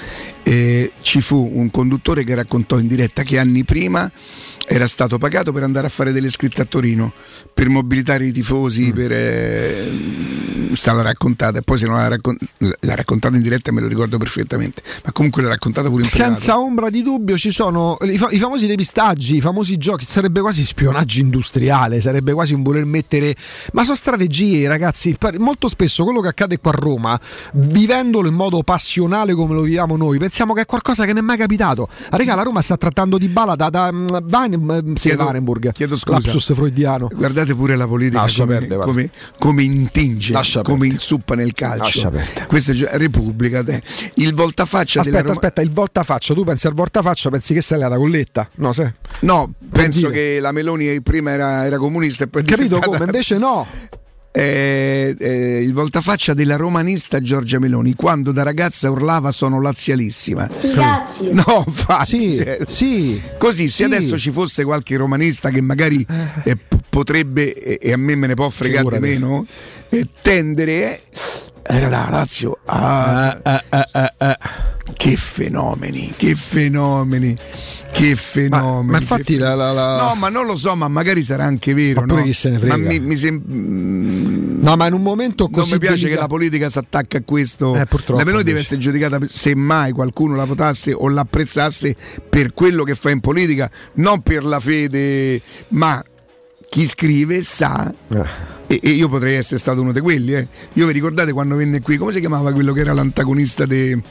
[0.46, 4.10] Eh, ci fu un conduttore che raccontò in diretta che anni prima
[4.66, 7.12] era stato pagato per andare a fare delle scritte a Torino,
[7.52, 9.90] per mobilitare i tifosi, per, eh,
[10.72, 14.18] stava raccontata e poi se non l'ha, raccon- l'ha raccontata in diretta me lo ricordo
[14.18, 16.34] perfettamente, ma comunque l'ha raccontata pure in privato.
[16.34, 20.40] Senza ombra di dubbio ci sono i, fa- i famosi depistaggi, i famosi giochi, sarebbe
[20.40, 23.34] quasi spionaggio industriale, sarebbe quasi un voler mettere...
[23.72, 27.20] Ma sono strategie ragazzi, molto spesso quello che accade qua a Roma,
[27.52, 31.22] vivendolo in modo passionale come lo viviamo noi, pensate pensiamo che è qualcosa che non
[31.22, 31.86] è mai capitato.
[32.10, 35.70] Raga, la Roma sta trattando di bala da, da mm, Van, mm, sì, Chiedo- Varenburg.
[35.70, 36.18] chiedo scusa.
[36.18, 37.08] Lapsus freudiano.
[37.14, 38.84] Guardate pure la politica Lascia come, guarda.
[38.84, 40.94] come, come intinge, Lascia come perdere.
[40.94, 42.12] insuppa nel calcio.
[42.48, 43.62] Questa è Repubblica.
[43.62, 43.80] te.
[44.14, 45.32] Il voltafaccia della Aspetta, Roma.
[45.46, 46.34] aspetta, il voltafaccia.
[46.34, 48.48] Tu pensi al voltafaccia, pensi che sei la colletta?
[48.56, 48.92] No, se.
[49.20, 50.12] No, penso dire.
[50.12, 53.04] che la Meloni prima era, era comunista e poi Capito come?
[53.04, 53.64] Invece no.
[54.36, 60.50] Eh, eh, il voltafaccia della romanista Giorgia Meloni quando da ragazza urlava sono lazialissima.
[60.58, 61.30] Silazio.
[61.34, 62.06] No, infatti.
[62.18, 63.22] Sì, eh, sì.
[63.38, 63.84] Così, se Sì.
[63.84, 66.04] adesso ci fosse qualche romanista che magari
[66.42, 69.12] eh, p- potrebbe, e, a me me ne può fregare di Figurati.
[69.20, 69.46] meno,
[69.90, 71.00] eh, tendere, eh,
[71.66, 72.58] era la Lazio.
[72.66, 73.62] Ah, eh,
[74.18, 74.36] eh.
[74.92, 77.34] che fenomeni, che fenomeni,
[77.90, 78.90] che fenomeni.
[78.90, 81.72] ma che infatti la- la- la- No, ma non lo so, ma magari sarà anche
[81.72, 82.02] vero.
[82.04, 82.32] Ma no?
[82.32, 82.76] se ne frega.
[82.76, 86.26] Ma mi, mi sem- No, ma in un momento non così mi piace che la
[86.26, 87.74] politica si attacca a questo.
[87.76, 91.94] Eh, purtroppo, la Meloni deve essere giudicata se mai qualcuno la votasse o l'apprezzasse
[92.28, 96.02] per quello che fa in politica, non per la fede, ma
[96.74, 97.88] chi scrive sa.
[98.08, 98.24] Eh.
[98.66, 100.34] E, e io potrei essere stato uno di quelli.
[100.34, 100.48] eh.
[100.72, 101.96] Io vi ricordate quando venne qui?
[101.96, 104.02] Come si chiamava quello che era l'antagonista de-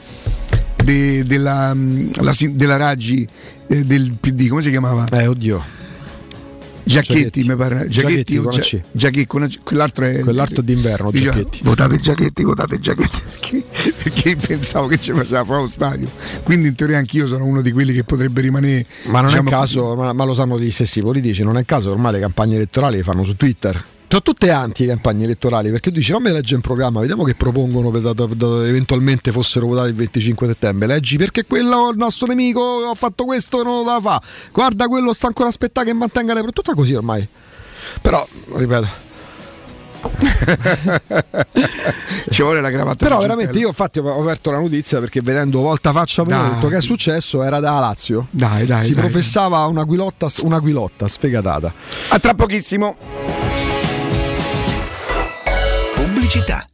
[0.82, 3.28] de- della, mm, la della Raggi
[3.68, 4.48] eh, del PD?
[4.48, 5.04] Come si chiamava?
[5.08, 5.62] Eh, oddio.
[6.84, 7.88] Giacchetti, mi pare.
[7.88, 8.82] Giacchetti, con o una Gia- C.
[8.92, 9.58] Giachetti con una C.
[9.62, 11.60] quell'altro è Quell'altro d'inverno, Diceva, Giachetti.
[11.62, 13.64] Votate Giachetti, votate Giachetti perché,
[14.02, 16.10] perché pensavo che ci faceva fare lo stadio.
[16.42, 18.86] Quindi in teoria anch'io sono uno di quelli che potrebbe rimanere.
[19.04, 21.90] Ma non diciamo è caso, ma, ma lo sanno gli stessi politici, non è caso
[21.90, 23.82] ormai le campagne elettorali le fanno su Twitter.
[24.14, 27.34] Sono tutte anti le campagne elettorali perché tu dici fammi leggere un programma, vediamo che
[27.34, 30.86] propongono per da- da- eventualmente fossero votati il 25 settembre.
[30.86, 34.22] Leggi perché quello il nostro nemico ha fatto questo non lo fa.
[34.52, 37.26] Guarda quello sta ancora aspettando che mantenga le tutta così ormai.
[38.02, 38.24] Però,
[38.54, 38.86] ripeto,
[42.30, 43.04] Ci vuole la cravatta.
[43.04, 46.38] però veramente io infatti ho aperto la notizia perché vedendo volta faccia Dai.
[46.38, 48.28] ho detto che è successo era da Lazio.
[48.30, 48.84] Dai, dai.
[48.84, 49.02] si dai.
[49.02, 51.72] professava una guilotta, una guilotta sfegatata.
[52.10, 53.43] A tra pochissimo.
[56.14, 56.73] Pubblicità.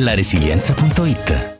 [0.00, 1.59] laresilienza.it.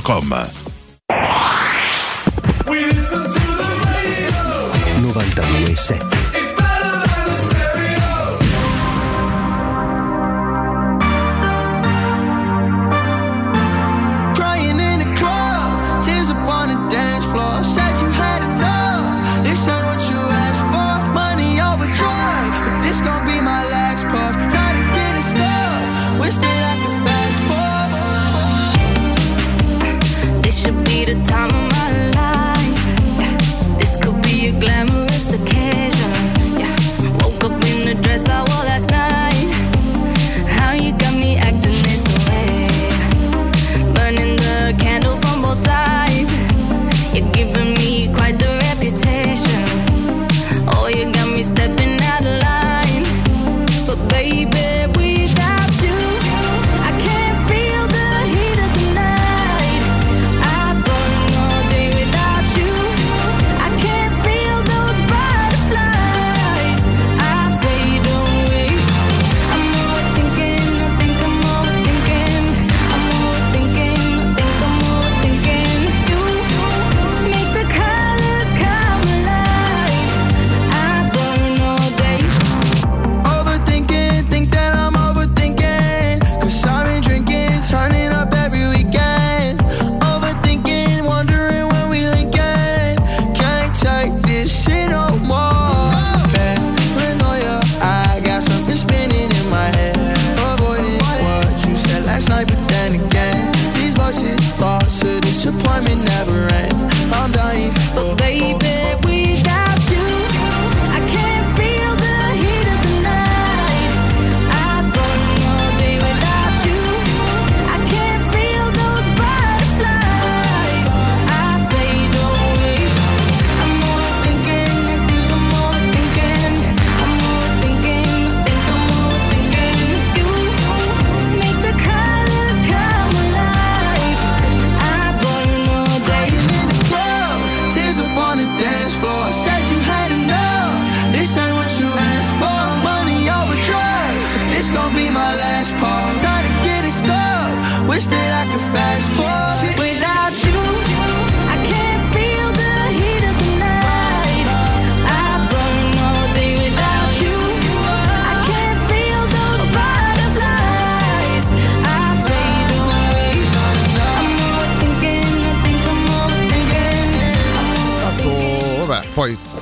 [0.01, 0.51] www.radiomaria.com
[5.01, 6.20] 997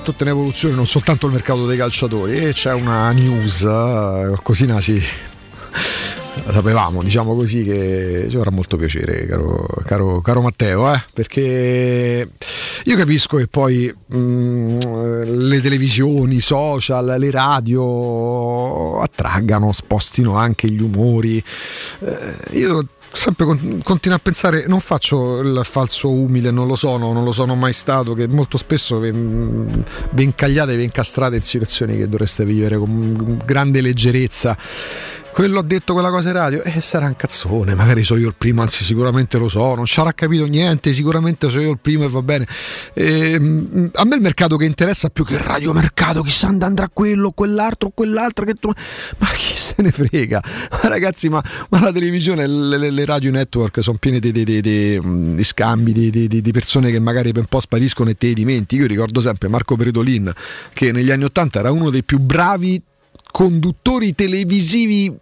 [0.09, 4.81] tutta in evoluzione non soltanto il mercato dei calciatori e c'è una news, eh, cosina
[4.81, 4.99] sì.
[6.45, 12.29] La sapevamo, diciamo così, che ci farà molto piacere, caro, caro, caro Matteo, eh, perché
[12.83, 14.77] io capisco che poi mh,
[15.25, 21.43] le televisioni, i social, le radio attraggano, spostino anche gli umori.
[21.99, 27.11] Eh, io sempre con- continuo a pensare, non faccio il falso umile, non lo sono,
[27.11, 32.07] non lo sono mai stato, che molto spesso vi incagliate, vi incastrate in situazioni che
[32.07, 34.57] dovreste vivere con grande leggerezza.
[35.39, 38.27] Quello ha detto quella cosa in radio, e eh, sarà un cazzone, magari so io
[38.27, 41.79] il primo, anzi sicuramente lo so, non ci avrà capito niente, sicuramente so io il
[41.81, 42.45] primo e va bene.
[42.93, 47.89] Ehm, a me il mercato che interessa più che il radiomercato, chissà andrà quello, quell'altro,
[47.93, 48.69] quell'altro, che tu...
[49.19, 50.43] ma chi se ne frega?
[50.71, 54.43] Ma ragazzi, ma, ma la televisione, le, le- le radio network sono piene di, di-
[54.43, 58.33] di- di, mm, scambi, di, persone che magari per un po' spariscono e te li
[58.33, 58.81] dimentichi.
[58.81, 60.33] Io ricordo sempre Marco Predolin,
[60.73, 62.83] che negli anni Ottanta era uno dei più bravi
[63.31, 65.13] conduttori televisivi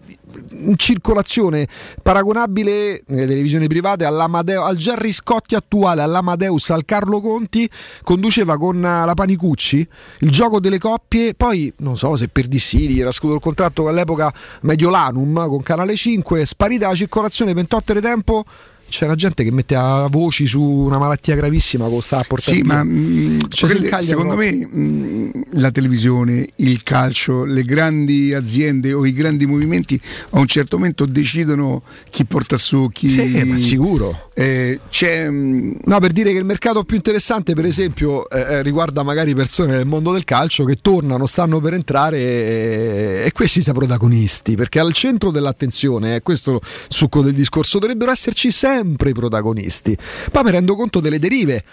[0.51, 1.67] in circolazione,
[2.01, 7.69] paragonabile nelle televisioni private all'Amadeo, al Gerry Scotti attuale, all'Amadeus, al Carlo Conti,
[8.03, 9.87] conduceva con eh, la Panicucci
[10.19, 14.33] il gioco delle coppie, poi non so se per Dissidi era scudo il contratto all'epoca
[14.61, 18.45] Mediolanum con Canale 5, sparita la circolazione 28 ore tempo.
[18.89, 22.73] C'era gente che metteva voci su una malattia gravissima che stava a portare Sì, via.
[22.73, 28.33] ma mh, Cioè, quelle- si incaglia secondo me mh, la televisione, il calcio, le grandi
[28.33, 29.99] aziende o i grandi movimenti
[30.31, 33.09] a un certo momento decidono chi porta su, chi...
[33.09, 34.29] Sì, ma sicuro.
[34.33, 35.29] Eh, c'è...
[35.29, 39.35] mh, No, per dire che il mercato più interessante, per esempio, eh, eh, riguarda magari
[39.35, 44.55] persone del mondo del calcio che tornano, stanno per entrare e, e questi sono protagonisti,
[44.55, 49.97] perché al centro dell'attenzione, è questo il succo del discorso, dovrebbero esserci sempre i protagonisti.
[50.31, 51.63] Poi mi rendo conto delle derive.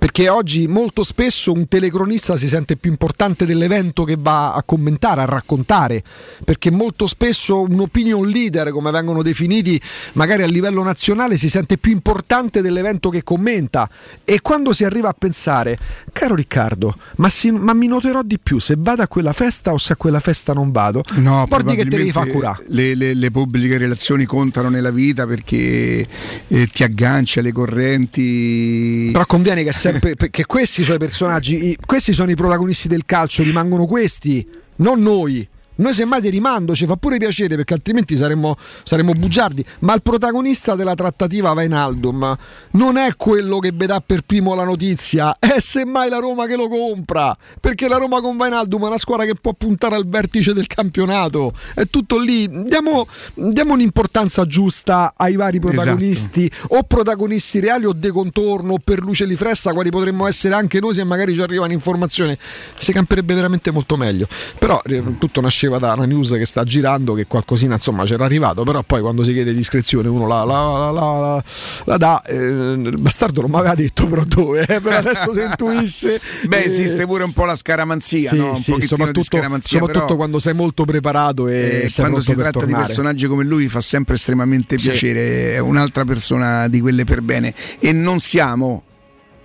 [0.00, 5.20] Perché oggi molto spesso un telecronista si sente più importante dell'evento che va a commentare,
[5.20, 6.02] a raccontare,
[6.44, 9.80] perché molto spesso un opinion leader, come vengono definiti
[10.14, 13.88] magari a livello nazionale, si sente più importante dell'evento che commenta.
[14.24, 15.78] E quando si arriva a pensare,
[16.12, 19.78] caro Riccardo, ma, si- ma mi noterò di più se vado a quella festa o
[19.78, 21.02] se a quella festa non vado?
[21.14, 22.64] No, Guardi che te devi far probabilmente curare.
[22.66, 26.04] Le, le- le pubbliche relazioni contano nella vita perché
[26.48, 29.10] eh, ti aggancia alle correnti.
[29.12, 33.42] Però conviene che, sempre, che questi sono i personaggi, questi sono i protagonisti del calcio,
[33.42, 34.46] rimangono questi,
[34.76, 35.46] non noi.
[35.76, 39.64] Noi semmai ti rimando, ci fa pure piacere perché altrimenti saremmo, saremmo bugiardi.
[39.80, 42.36] Ma il protagonista della trattativa Vainaldum
[42.72, 46.68] non è quello che vedrà per primo la notizia, è semmai la Roma che lo
[46.68, 47.36] compra.
[47.60, 51.52] Perché la Roma con Vainaldum è una squadra che può puntare al vertice del campionato.
[51.74, 52.48] È tutto lì.
[52.64, 59.00] Diamo, diamo un'importanza giusta ai vari protagonisti, o protagonisti reali o de contorno, o per
[59.00, 62.38] luce di fressa, quali potremmo essere anche noi se magari ci arriva un'informazione.
[62.78, 64.26] Si camperebbe veramente molto meglio.
[64.58, 68.62] Però eh, tutto nasceva da una news che sta girando, che qualcosina insomma c'era arrivato,
[68.64, 71.44] però poi quando si chiede discrezione uno la, la- la- la-
[71.84, 72.22] la dà.
[72.22, 76.20] eh, il bastardo non mi aveva detto però dove, eh, però adesso si intuisce.
[76.46, 78.50] Beh, eh, esiste pure un po' la scaramanzia, sì, no?
[78.50, 79.78] un sì, di soprattutto, scaramanzia.
[79.78, 82.86] soprattutto però, quando sei molto preparato e eh, quando si tratta di tornare.
[82.86, 87.92] personaggi come lui fa sempre estremamente piacere, è un'altra persona di quelle per bene e
[87.92, 88.82] non siamo,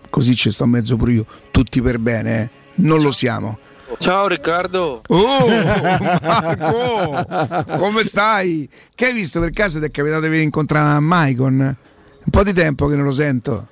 [0.09, 2.49] così ci sto mezzo pure io, tutti per bene, eh.
[2.75, 3.57] non lo siamo.
[3.97, 5.01] Ciao Riccardo.
[5.07, 5.47] Oh,
[6.21, 7.25] Marco,
[7.77, 8.69] come stai?
[8.93, 11.59] Che hai visto per caso ti è capitato di incontrare Maicon?
[11.59, 13.67] Un po' di tempo che non lo sento.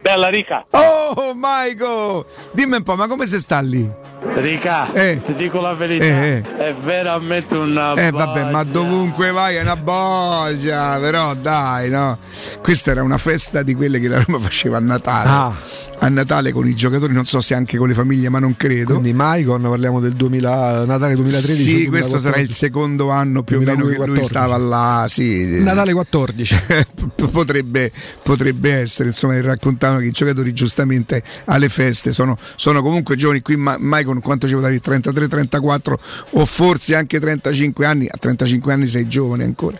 [0.00, 0.64] Bella Rica.
[0.70, 2.24] Oh, Maicon!
[2.52, 3.90] Dimmi un po', ma come si sta lì?
[4.36, 5.20] Rica, Eh.
[5.22, 9.76] ti dico la verità, Eh, è veramente una Eh vabbè, ma dovunque vai è una
[9.76, 12.18] boggia, però dai, no.
[12.62, 15.28] Questa era una festa di quelle che la Roma faceva a Natale.
[15.28, 15.54] Ah.
[15.98, 18.92] A Natale con i giocatori, non so se anche con le famiglie, ma non credo.
[18.94, 21.62] Quindi Maicon, parliamo del 2000, Natale 2013.
[21.62, 22.52] Sì, questo sarà il 2014.
[22.52, 24.28] secondo anno più o meno che lui 2014.
[24.28, 25.60] stava là, sì.
[25.62, 26.56] Natale 14.
[27.30, 27.92] potrebbe,
[28.22, 33.40] potrebbe essere, insomma, raccontavano che i giocatori giustamente alle feste sono, sono comunque giovani.
[33.40, 34.80] Qui Ma- Maicon quanto ci davi?
[34.80, 36.00] 33, 34
[36.30, 38.06] o forse anche 35 anni.
[38.10, 39.78] A 35 anni sei giovane ancora.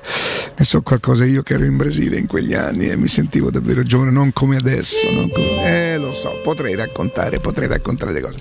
[0.57, 3.83] Ne so qualcosa io che ero in Brasile in quegli anni e mi sentivo davvero
[3.83, 4.97] giovane, non come adesso.
[5.15, 8.39] non come- Eh, lo so, potrei raccontare, potrei raccontare le cose.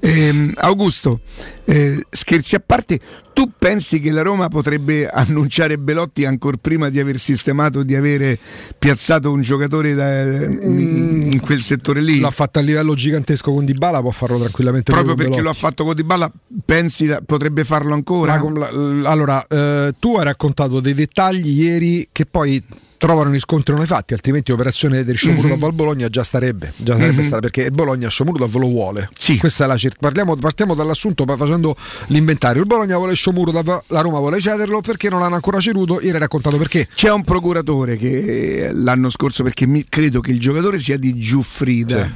[0.00, 1.20] Ehm, Augusto,
[1.66, 3.00] eh, scherzi a parte,
[3.32, 8.38] tu pensi che la Roma potrebbe annunciare Belotti ancora prima di aver sistemato, di avere
[8.78, 12.20] piazzato un giocatore da- in, in quel settore lì?
[12.20, 15.58] L'ha fatto a livello gigantesco con Dybala, può farlo tranquillamente Proprio perché lo ha Belotti.
[15.58, 16.30] fatto con Dybala,
[16.64, 18.36] pensi potrebbe farlo ancora?
[18.52, 22.62] La- allora, eh, tu hai raccontato dei dettagli ieri che poi
[23.04, 25.64] trovano riscontro nei fatti, altrimenti l'operazione del Shomurov Mhm.
[25.64, 27.22] al Bologna già starebbe, già sarebbe Mhm.
[27.22, 29.10] stata perché il Bologna Shomurov lo vuole.
[29.14, 29.36] Sì.
[29.36, 31.76] Questa è la cer- parliamo, partiamo dall'assunto facendo
[32.06, 32.62] l'inventario.
[32.62, 36.00] Il Bologna vuole Shomurov, la Roma vuole cederlo perché non l'hanno ancora ceduto.
[36.00, 36.88] Ieri hai raccontato perché.
[36.94, 42.10] C'è un procuratore che l'anno scorso, perché mi- credo che il giocatore sia di Giuffrida,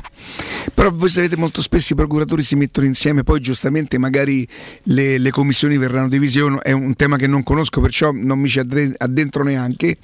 [0.72, 4.48] però voi sapete molto spesso i procuratori si mettono insieme, poi giustamente magari
[4.84, 8.58] le, le commissioni verranno divise, è un tema che non conosco, perciò non mi ci
[8.60, 9.98] addentro neanche,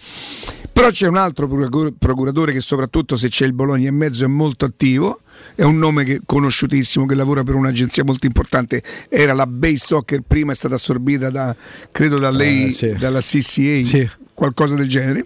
[0.75, 4.29] però c'è un altro procura- procuratore che soprattutto se c'è il Bologna in mezzo è
[4.29, 5.21] molto attivo.
[5.55, 8.83] È un nome che, conosciutissimo che lavora per un'agenzia molto importante.
[9.09, 11.55] Era la Base Soccer, prima è stata assorbita da
[11.93, 12.93] credo da lei, Eh, sì.
[12.99, 14.11] dalla CCA, Sì.
[14.35, 15.25] qualcosa del genere.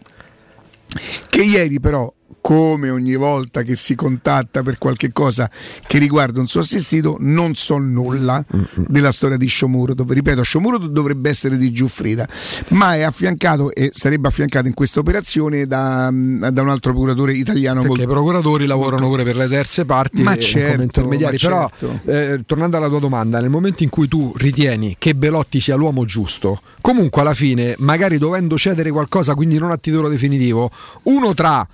[1.29, 5.51] Che ieri però come ogni volta che si contatta per qualche cosa
[5.87, 10.11] che riguarda un suo assistito, non so nulla della storia di Shomurodov.
[10.11, 12.27] Ripeto, Shomurodov dovrebbe essere di Giuffrida,
[12.69, 17.81] ma è affiancato e sarebbe affiancato in questa operazione da, da un altro procuratore italiano
[17.81, 21.39] Perché molto i procuratori lavorano pure per le terze parti Ma e certo, intermediari.
[21.43, 22.11] ma Però, certo.
[22.11, 26.05] eh, tornando alla tua domanda, nel momento in cui tu ritieni che Belotti sia l'uomo
[26.05, 30.71] giusto, comunque alla fine, magari dovendo cedere qualcosa, quindi non a titolo definitivo,
[31.05, 31.67] uno tra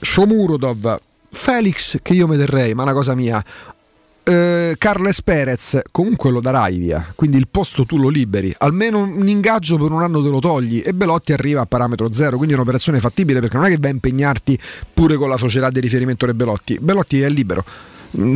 [0.00, 3.44] Shomurodov, Felix, che io mi terrei, ma è una cosa mia.
[4.28, 8.52] eh, Carles Perez comunque lo darai via quindi il posto tu lo liberi.
[8.58, 10.82] Almeno un ingaggio per un anno te lo togli.
[10.84, 13.90] E Belotti arriva a parametro zero quindi è un'operazione fattibile perché non è che vai
[13.90, 14.58] a impegnarti
[14.92, 16.78] pure con la società di riferimento del Belotti.
[16.80, 17.64] Belotti è libero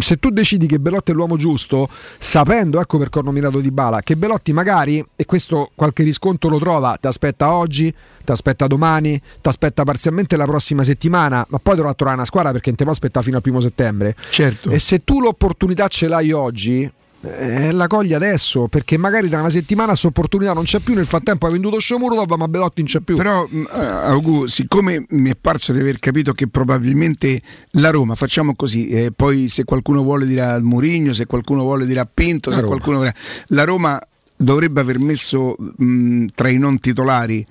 [0.00, 4.00] se tu decidi che Belotti è l'uomo giusto, sapendo, ecco perché ho nominato Di Bala,
[4.02, 7.92] che Belotti magari, e questo qualche riscontro lo trova, ti aspetta oggi,
[8.24, 12.52] ti aspetta domani, ti aspetta parzialmente la prossima settimana, ma poi dovrà trovare una squadra
[12.52, 14.16] perché non te può aspettare fino al primo settembre.
[14.30, 14.70] Certo.
[14.70, 16.90] E se tu l'opportunità ce l'hai oggi,
[17.22, 20.94] eh, la cogli adesso perché magari tra una settimana questa opportunità non c'è più.
[20.94, 23.16] Nel frattempo hai venduto Shomurodov, ma Belotti non c'è più.
[23.16, 27.40] Però, eh, Augu, siccome mi è parso di aver capito che probabilmente
[27.72, 32.06] la Roma, facciamo così, eh, poi se qualcuno vuole dirà Murigno, se qualcuno vuole dirà
[32.06, 32.74] Pinto, La se Roma.
[32.74, 33.14] qualcuno vorrà-
[33.48, 34.00] la Roma
[34.36, 37.46] dovrebbe aver messo mh, tra i non titolari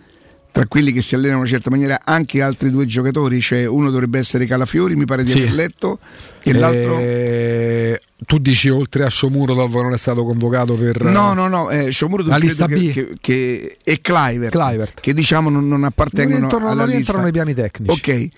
[0.52, 3.90] tra quelli che si allenano in una certa maniera anche altri due giocatori, cioè uno
[3.92, 5.38] dovrebbe essere Calafiori, mi pare di Sì.
[5.42, 6.00] aver letto,
[6.44, 11.48] e l'altro Eh, tu dici oltre a Shomurodov non è stato convocato per No, no,
[11.48, 12.92] no, eh, Shomurodov lista che, B?
[12.92, 15.00] che, che- e Clivert, Clivert.
[15.00, 16.98] che diciamo non, non appartengono Non entrano- alla non lista.
[17.14, 17.92] entrano nei piani tecnici.
[17.92, 18.30] Ok,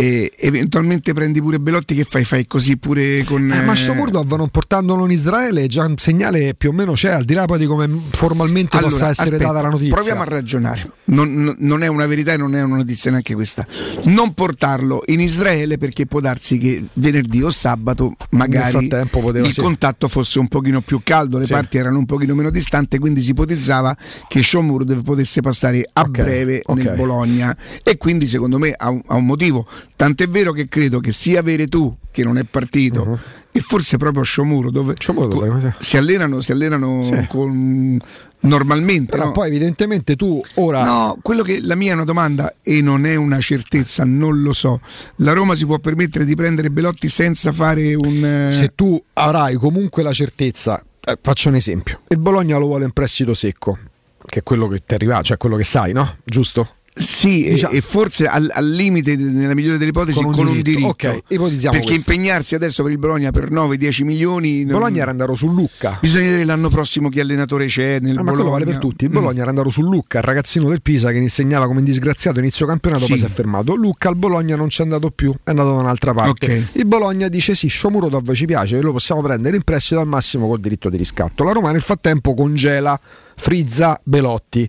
[0.00, 2.24] e eventualmente prendi pure Belotti che fai?
[2.24, 3.50] Fai così pure con...
[3.52, 7.10] Eh, ma eh, Shomurodov non portandolo in Israele già un segnale più o meno c'è,
[7.10, 9.94] al di là poi di come formalmente Allora, possa essere aspetta, data la notizia.
[9.94, 10.90] Proviamo a ragionare.
[11.04, 13.66] Non, non- è una verità e non è una notizia neanche questa.
[14.04, 19.60] Non portarlo in Israele perché può darsi che venerdì o sabato magari poteva- il sì.
[19.60, 21.52] contatto fosse un pochino più caldo, le Sì.
[21.52, 23.96] parti erano un pochino meno distanti, quindi si ipotizzava
[24.28, 26.76] che Shomurdev potesse passare a Ok, breve ok.
[26.82, 29.66] nel Bologna e quindi secondo me ha un, ha un motivo.
[29.96, 33.18] Tant'è vero che credo che sia avere tu che non è partito Mhm.
[33.52, 37.26] e forse proprio Shomuro dove Shomurodov, co- si allenano, si allenano Sì.
[37.28, 37.98] con-
[38.40, 39.10] normalmente.
[39.12, 39.32] Però no?
[39.32, 43.14] poi evidentemente tu ora No, quello che la mia è una domanda e non è
[43.16, 44.80] una certezza, non lo so.
[45.16, 48.24] La Roma si può permettere di prendere Belotti senza fare un.
[48.24, 52.84] eh, se tu avrai comunque la certezza, eh, faccio un esempio, il Bologna lo vuole
[52.86, 53.78] in prestito secco,
[54.24, 56.16] che è quello che ti arriva, cioè quello che sai, no?
[56.24, 56.76] Giusto?
[56.92, 60.56] Sì, e- Diciamo- e forse al, al limite, nella migliore delle ipotesi, Con con un
[60.56, 60.94] un diritto.
[60.96, 61.08] diritto.
[61.18, 62.10] Ok, ipotizziamo Perché questo.
[62.12, 64.64] impegnarsi adesso per il Bologna per 9-10 milioni.
[64.64, 65.98] non- Bologna era andato su Lucca.
[66.00, 68.34] Bisogna vedere l'anno prossimo che allenatore c'è nel Ah, ma Bologna.
[68.34, 69.04] quello vale per tutti.
[69.04, 69.14] Il Mm.
[69.14, 73.02] Bologna era andato su Lucca, il ragazzino del Pisa che insegnava come indisgraziato inizio campionato,
[73.04, 73.08] Sì.
[73.10, 73.74] poi si è fermato.
[73.74, 76.46] Lucca al Bologna non c'è andato più, è andato da un'altra parte.
[76.46, 76.64] Ok.
[76.72, 80.60] Il Bologna dice sì, Shomurodov ci piace, lo possiamo prendere in prestito al massimo col
[80.60, 81.44] diritto di riscatto.
[81.44, 82.98] La Roma nel frattempo congela,
[83.36, 84.68] frizza Belotti.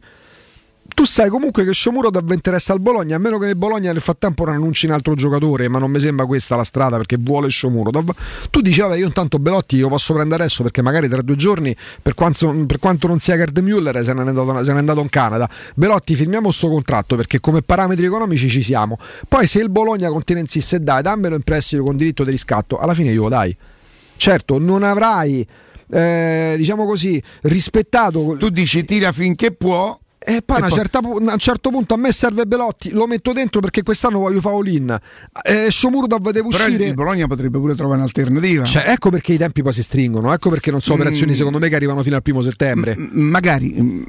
[0.94, 4.46] Tu sai comunque che Shomurodov interessa al Bologna, a meno che il Bologna nel frattempo
[4.46, 8.12] non annunci un altro giocatore, ma non mi sembra questa la strada perché vuole Shomurodov.
[8.52, 11.76] Tu dici, vabbè, io intanto Belotti lo posso prendere adesso perché magari tra due giorni,
[12.02, 15.10] per quanto, per quanto non sia Gerd Müller, se n'è, andato, se n'è andato in
[15.10, 15.50] Canada.
[15.76, 18.98] Belotti, firmiamo sto contratto perché come parametri economici ci siamo.
[19.28, 22.78] Poi se il Bologna continua a insistere, dai, dammelo in prestito con diritto di riscatto,
[22.78, 23.56] alla fine io lo dai.
[24.18, 25.44] Certo, non avrai,
[25.90, 28.36] eh, diciamo così, rispettato...
[28.38, 29.98] Tu dici tira finché può.
[30.24, 33.34] E poi, E poi- certa a un certo punto a me serve Belotti, lo metto
[33.34, 35.00] dentro perché quest'anno voglio fare all-in.
[35.42, 36.94] Eh, Shomurodov deve Però il- uscire.
[36.94, 38.64] Bologna potrebbe pure trovare un'alternativa.
[38.64, 41.36] Cioè, ecco perché i tempi poi si stringono, ecco perché non sono operazioni Mm.
[41.36, 42.96] secondo me che arrivano fino al primo settembre.
[42.96, 44.04] M- magari mm,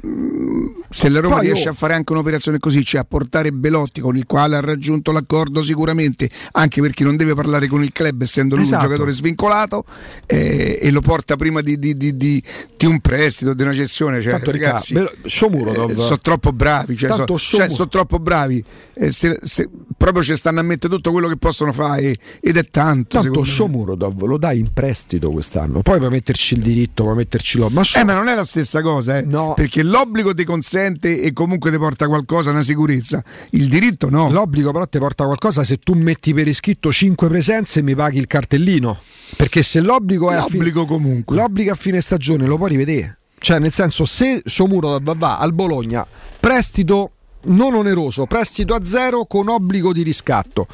[0.91, 1.71] se la Roma Poi, riesce oh.
[1.71, 5.63] a fare anche un'operazione così, cioè a portare Belotti con il quale ha raggiunto l'accordo
[5.63, 8.83] sicuramente, anche perché non deve parlare con il club essendo lui Esatto.
[8.83, 9.83] un giocatore svincolato
[10.27, 12.43] eh, e lo porta prima di, di- di- di-
[12.77, 14.21] di un prestito, di una cessione.
[14.21, 18.63] Cioè, ragazzi, Bel- Shomurodov- eh, sono troppo bravi, cioè, Tanto so- cioè, sono troppo bravi.
[18.95, 22.63] eh, se- se- proprio ci stanno a mettere tutto quello che possono fare ed è
[22.65, 23.19] tanto.
[23.21, 23.43] Tanto.
[23.43, 27.69] Shomurodov lo dai in prestito quest'anno, poi puoi metterci il diritto, puoi metterci lo.
[27.69, 29.21] Ma, Shom- Eh, ma non è la stessa cosa, eh?
[29.23, 29.53] No.
[29.55, 33.23] perché l'obbligo ti consente e comunque ti porta qualcosa, una sicurezza.
[33.51, 34.29] Il diritto no.
[34.31, 38.19] L'obbligo però ti porta qualcosa se tu metti per iscritto 5 presenze e mi paghi
[38.19, 38.99] il cartellino.
[39.35, 41.35] Perché se l'obbligo è a fine, L'obbligo comunque.
[41.35, 43.17] l'obbligo a fine stagione lo puoi rivedere.
[43.43, 46.07] Cioè, nel senso, se Shomurodov va al Bologna,
[46.39, 47.11] prestito
[47.47, 50.65] non oneroso, prestito a zero con obbligo di riscatto.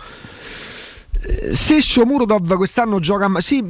[1.19, 3.63] Eh, Se Shomurodov quest'anno gioca, sì,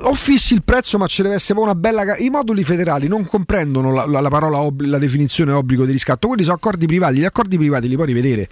[0.00, 2.16] o fissi il prezzo, ma ci deve essere una bella.
[2.16, 6.26] I moduli federali non comprendono la, la- la parola, la definizione obbligo di riscatto.
[6.28, 7.18] Quelli sono accordi privati.
[7.18, 8.48] Gli accordi privati li puoi rivedere.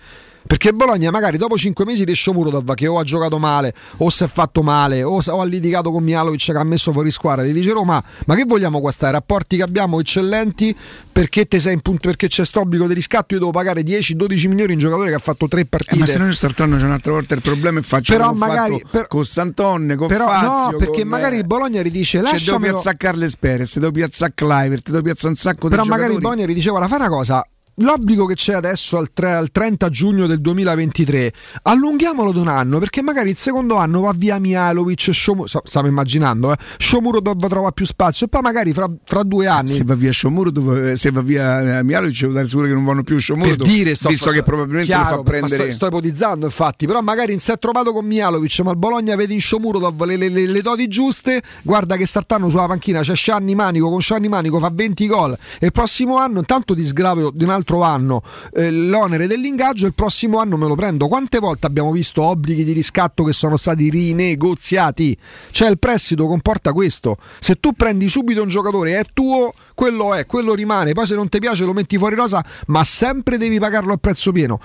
[0.46, 4.24] Perché Bologna magari dopo 5 mesi di Shomurodov che o ha giocato male o si
[4.24, 7.52] è fatto male o, o ha litigato con Mialovic che ha messo fuori squadra, ti
[7.52, 9.08] dice Roma ma che vogliamo qua sta?
[9.08, 10.76] I rapporti che abbiamo eccellenti
[11.14, 14.48] perché, te sei in punto, perché c'è sto obbligo di riscatto io devo pagare 10-12
[14.48, 15.96] milioni in giocatore che ha fatto 3 Eh, partite.
[15.96, 19.06] ma se no io quest'altro c'è un'altra volta il problema è faccio Però magari- per-
[19.06, 22.72] con Santonne, con Però Fazio, no, perché con, magari eh, Bologna ridice Cioè, devo lasciamelo
[22.74, 26.36] piazzare Carles Perez, devo piazzare Clivert, devo piazzare un sacco Però di magari il giocatori.
[26.36, 27.46] Bologna gli diceva: fai una cosa.
[27.78, 32.78] L'obbligo che c'è adesso al, tre- al 30 giugno del 2023 allunghiamolo di un anno
[32.78, 37.72] perché magari il secondo anno va via Mialovic Shomu- sta- stavo immaginando eh, Shomurodov trova
[37.72, 41.10] più spazio e poi magari fra, fra due anni Se va via Shomurodov, eh, se
[41.10, 44.08] va via eh, Mialovic, devo dare sicuro che non vanno più per Shomurodov, dire sto,
[44.08, 45.64] visto sto- che probabilmente chiaro, lo fa prendere.
[45.64, 49.16] sto, sto ipotizzando infatti però magari non si è trovato con Mialovic ma il Bologna
[49.16, 53.16] vede in Shomurodov le, le, le, le doti giuste guarda che saltano sulla panchina c'è
[53.16, 57.32] Scianni Manico con Scianni Manico fa 20 gol e il prossimo anno intanto ti sgravo
[57.34, 58.22] di un altro anno
[58.54, 62.72] eh, l'onere dell'ingaggio il prossimo anno me lo prendo quante volte abbiamo visto obblighi di
[62.72, 65.16] riscatto che sono stati rinegoziati
[65.50, 70.26] cioè il prestito comporta questo se tu prendi subito un giocatore è tuo quello è
[70.26, 73.92] quello rimane poi se non ti piace lo metti fuori rosa ma sempre devi pagarlo
[73.92, 74.60] a prezzo pieno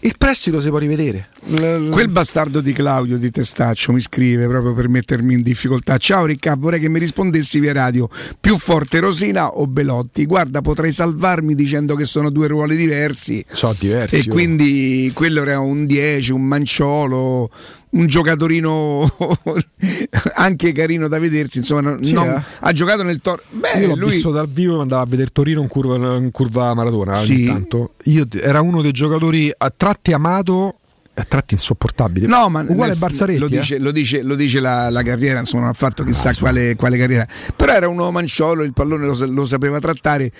[0.00, 4.88] il prestito si può rivedere Quel bastardo di Claudio di Testaccio mi scrive proprio per
[4.88, 5.96] mettermi in difficoltà.
[5.96, 8.08] Ciao Riccardo, vorrei che mi rispondessi via radio.
[8.40, 10.24] Più forte Rosina o Belotti?
[10.24, 13.44] Guarda, potrei salvarmi dicendo che sono due ruoli diversi.
[13.50, 17.50] sono diversi E quindi quello era un 10, un manciolo,
[17.90, 19.06] un giocatorino
[20.36, 21.58] anche carino da vedersi.
[21.58, 22.42] Insomma, Sì, non- eh.
[22.60, 23.42] ha giocato nel Tor.
[23.50, 26.30] Beh, io l'ho lui visto dal vivo e andavo a vedere Torino in curva, in
[26.30, 27.44] curva maratona ogni Sì.
[27.46, 27.94] tanto.
[28.04, 30.76] Io, era uno dei giocatori a tratti amato
[31.22, 33.48] a tratti insopportabili No, ma uguale nel- Barzaretti lo eh.
[33.48, 36.74] dice, lo dice- lo dice la, la carriera, insomma, non ha fatto chissà Ah, quale,
[36.76, 37.26] quale carriera.
[37.56, 40.30] Però era uno manciolo, il pallone lo, lo sapeva trattare.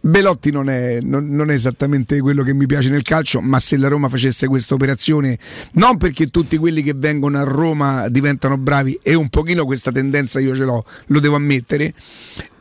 [0.00, 3.76] Belotti non è, non- non è esattamente quello che mi piace nel calcio, ma se
[3.76, 5.38] la Roma facesse questa operazione,
[5.74, 10.40] non perché tutti quelli che vengono a Roma diventano bravi, e un pochino questa tendenza
[10.40, 11.94] io ce l'ho, lo devo ammettere.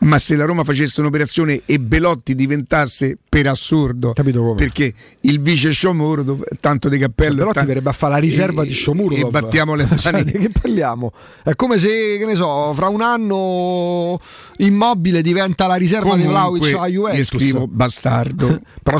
[0.01, 4.13] Ma se la Roma facesse un'operazione e Belotti diventasse per assurdo,
[4.55, 8.67] perché il vice Shomurodov, tanto di cappello, Belotti tan- verrebbe a fare la riserva e-
[8.67, 10.23] di Shomurodov e battiamo le mani.
[10.25, 11.11] di che parliamo?
[11.43, 14.19] È come se, che ne so, fra un anno
[14.57, 17.25] Immobile diventa la riserva di Vlaovic Comunque, a Juventus.
[17.27, 18.61] scrivo bastardo.
[18.83, 18.97] Però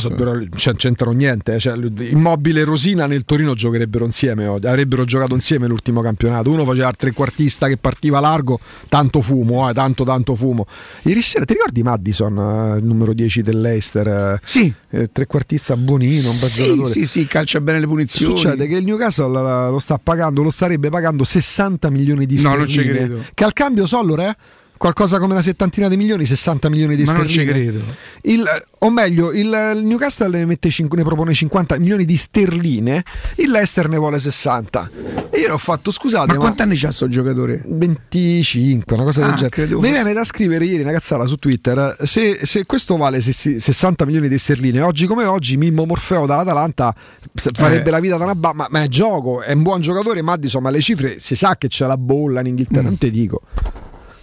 [0.56, 1.56] c'è- c'entrano niente.
[1.56, 1.60] eh.
[1.60, 4.66] Cioè, Immobile e Rosina nel Torino giocherebbero insieme oggi.
[4.68, 6.50] Avrebbero giocato insieme l'ultimo campionato.
[6.50, 8.60] Uno faceva il trequartista che partiva largo,
[8.90, 10.66] tanto fumo, eh, tanto tanto fumo.
[11.04, 12.38] Ieri sera ti ricordi Madison,
[12.76, 14.08] eh, il numero 10 dell'Eister?
[14.08, 14.40] eh?
[14.44, 14.74] Sì.
[14.90, 16.90] Eh, trequartista bonino, un bel Sì, giocatore.
[16.92, 18.36] sì, sì, calcia bene le punizioni.
[18.36, 22.60] Succede che il Newcastle lo sta pagando, lo starebbe pagando 60 milioni di No, sterline.
[22.60, 23.24] non ci credo.
[23.34, 24.36] Che al cambio Sollor è
[24.82, 27.54] qualcosa come una settantina di milioni, 60 milioni di Ma non sterline.
[27.54, 27.96] ci credo.
[28.24, 33.04] Il- o meglio, il, Newcastle ne, mette cinque- ne propone 50 milioni di sterline,
[33.36, 34.90] il Leicester ne vuole 60.
[35.30, 37.62] E io l'ho fatto, scusate, Ma quanti anni c'ha sto giocatore?
[37.68, 39.76] 25, una cosa Ah, del genere.
[39.76, 41.96] Mi viene da scrivere ieri una cazzata su Twitter.
[42.02, 46.92] Se, se questo vale sessi- 60 milioni di sterline, oggi come oggi, Mimmo Morfeo dall'Atalanta
[47.36, 47.92] farebbe Eh.
[47.92, 50.24] la vita da una ba- ma, ma è gioco, è un buon giocatore.
[50.24, 50.36] Ma
[50.72, 52.82] le cifre si sa che c'è la bolla in Inghilterra.
[52.82, 53.42] Non ti dico,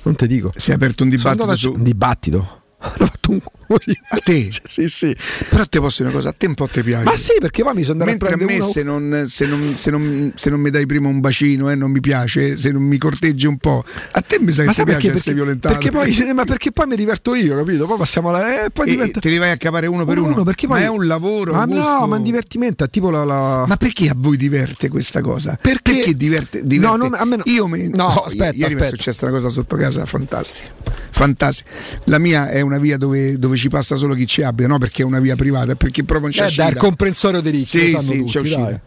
[0.03, 0.53] non ti dico.
[0.57, 1.72] Si è aperto un dibattito su.
[1.72, 2.57] un dibattito.
[2.81, 3.99] Hanno fatto un così.
[4.11, 4.49] A te?
[4.68, 5.14] Sì, sì.
[5.49, 7.03] Però te posso dire una cosa, a te un po' ti piace.
[7.05, 9.26] Ma sì, perché poi mi sono andato Mentre a a prendere me uno- se non,
[9.29, 12.57] se, non, se, non, se non mi dai prima un bacino e non mi piace,
[12.57, 15.07] se non mi corteggi un po', a te mi sa che Ma ti piace perché?
[15.09, 15.74] essere Perché, violentato.
[15.74, 17.87] perché poi, ma perché poi mi diverto io, capito?
[17.87, 18.64] Poi passiamo alla.
[18.64, 19.20] Eh, poi E diventa...
[19.20, 20.85] te li vai a capare uno per uno, perché ma poi...
[20.85, 21.53] è un lavoro.
[21.55, 23.24] Ma un no, ma è un divertimento, è tipo la.
[23.24, 25.59] la- Ma perché a voi diverte questa cosa?
[25.61, 26.64] Perché- diverte?
[26.64, 26.97] diverte?
[26.97, 27.43] No, non- a me no.
[27.47, 27.89] Io mi...
[27.89, 28.89] No, oh, aspetta, ieri mi è aspetta.
[28.89, 30.72] successa una cosa sotto casa fantastica.
[31.11, 31.70] Fantastica.
[32.05, 34.76] La mia è una via dove, dove ci passa solo chi ci abbia, no?
[34.76, 36.64] Perché è una via privata, perché proprio non c'è Eh, uscita.
[36.64, 38.60] dai, il comprensorio dei ricchi, Sì, sì, tutti, c'è uscita.
[38.64, 38.80] dai.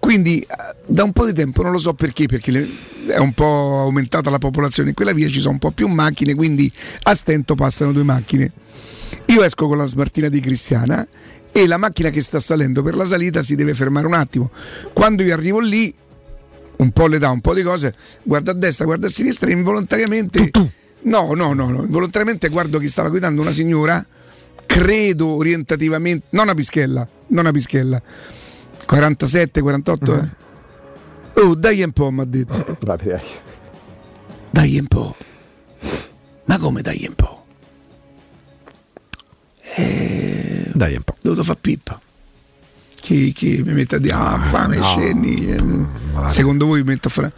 [0.00, 0.46] Quindi eh,
[0.86, 2.68] da un po' di tempo, non lo so perché, perché le-
[3.06, 6.34] è un po' aumentata la popolazione in quella via, ci sono un po' più macchine,
[6.34, 6.68] quindi
[7.04, 8.50] a stento passano due macchine.
[9.26, 11.06] Io esco con la smartina di Cristiana
[11.52, 14.50] e la macchina che sta salendo per la salita si deve fermare un attimo.
[14.92, 15.92] Quando io arrivo lì,
[16.78, 19.52] un po' le dà un po' di cose, guarda a destra, guarda a sinistra e
[19.52, 20.50] involontariamente...
[21.02, 24.04] No, no, no, no, involontariamente guardo chi stava guidando una signora,
[24.66, 28.00] credo orientativamente, non una pischella, non una pischella,
[28.86, 30.28] 47, 48, eh.
[31.40, 32.76] Oh, dai un po', mi ha detto.
[34.50, 35.16] Dai un po'.
[36.46, 37.44] Ma come dai un po'?
[40.74, 41.14] Dai un po'.
[41.20, 42.00] Dovuto fare pippa.
[42.96, 44.84] Chi, chi mi mette a dire, ah, fame, no.
[44.84, 45.50] scendi.
[45.50, 47.32] ehm, Secondo voi mi metto a fare...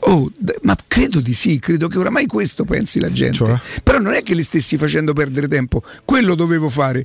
[0.00, 0.30] Oh,
[0.62, 3.36] ma credo di sì, credo che oramai questo pensi la gente.
[3.36, 3.60] Cioè?
[3.82, 7.04] Però non è che li stessi facendo perdere tempo, quello dovevo fare.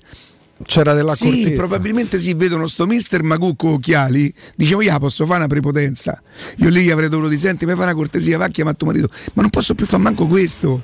[0.64, 1.50] C'era della sì, cortezza.
[1.52, 6.22] probabilmente sì, vedono sto mister Macucco occhiali, dicevo, io posso fare una prepotenza.
[6.58, 8.88] Io lì gli avrei dovuto dire, senti, mi fai una cortesia, va a chiamare tuo
[8.88, 9.10] marito.
[9.34, 10.84] Ma non posso più fare manco questo.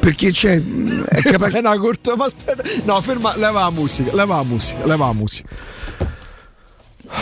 [0.00, 0.62] Perché c'è...
[1.08, 1.58] È capace...
[1.58, 2.62] Una corta, ma aspetta.
[2.84, 5.48] No, ferma, leva la musica, leva la musica, leva la musica.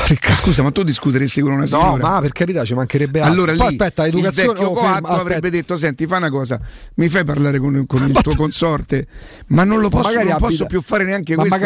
[0.06, 0.42] Riccardo.
[0.42, 1.96] Scusa, ma tu discuteresti con una No, signora?
[1.96, 3.32] ma per carità ci mancherebbe altro.
[3.32, 6.60] Allora Poi lì aspetta, educazione il vecchio oh, coatto avrebbe detto: Senti, fa una cosa,
[6.96, 9.06] mi fai parlare con, con il tuo consorte,
[9.48, 11.56] ma non lo posso, non abita- posso più fare neanche questo.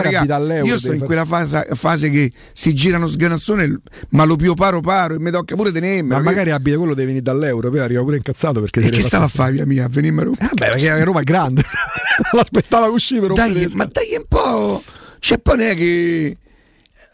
[0.65, 5.15] Io sto in quella fase, fase che si girano sganassone, ma lo più paro paro
[5.15, 6.17] e mi tocca pure tenemmelo.
[6.17, 9.25] Ma magari abita quello deve venire dall'euro, poi arriva pure incazzato perché E che stava
[9.25, 9.85] a fa- fare via mia?
[9.85, 10.37] A venirmi a Roma?
[10.41, 11.63] Eh, beh, perché Roma è grande.
[12.33, 14.83] L'aspettava uscire per Dai, ma dai un po'.
[15.21, 16.37] C'è poi non è che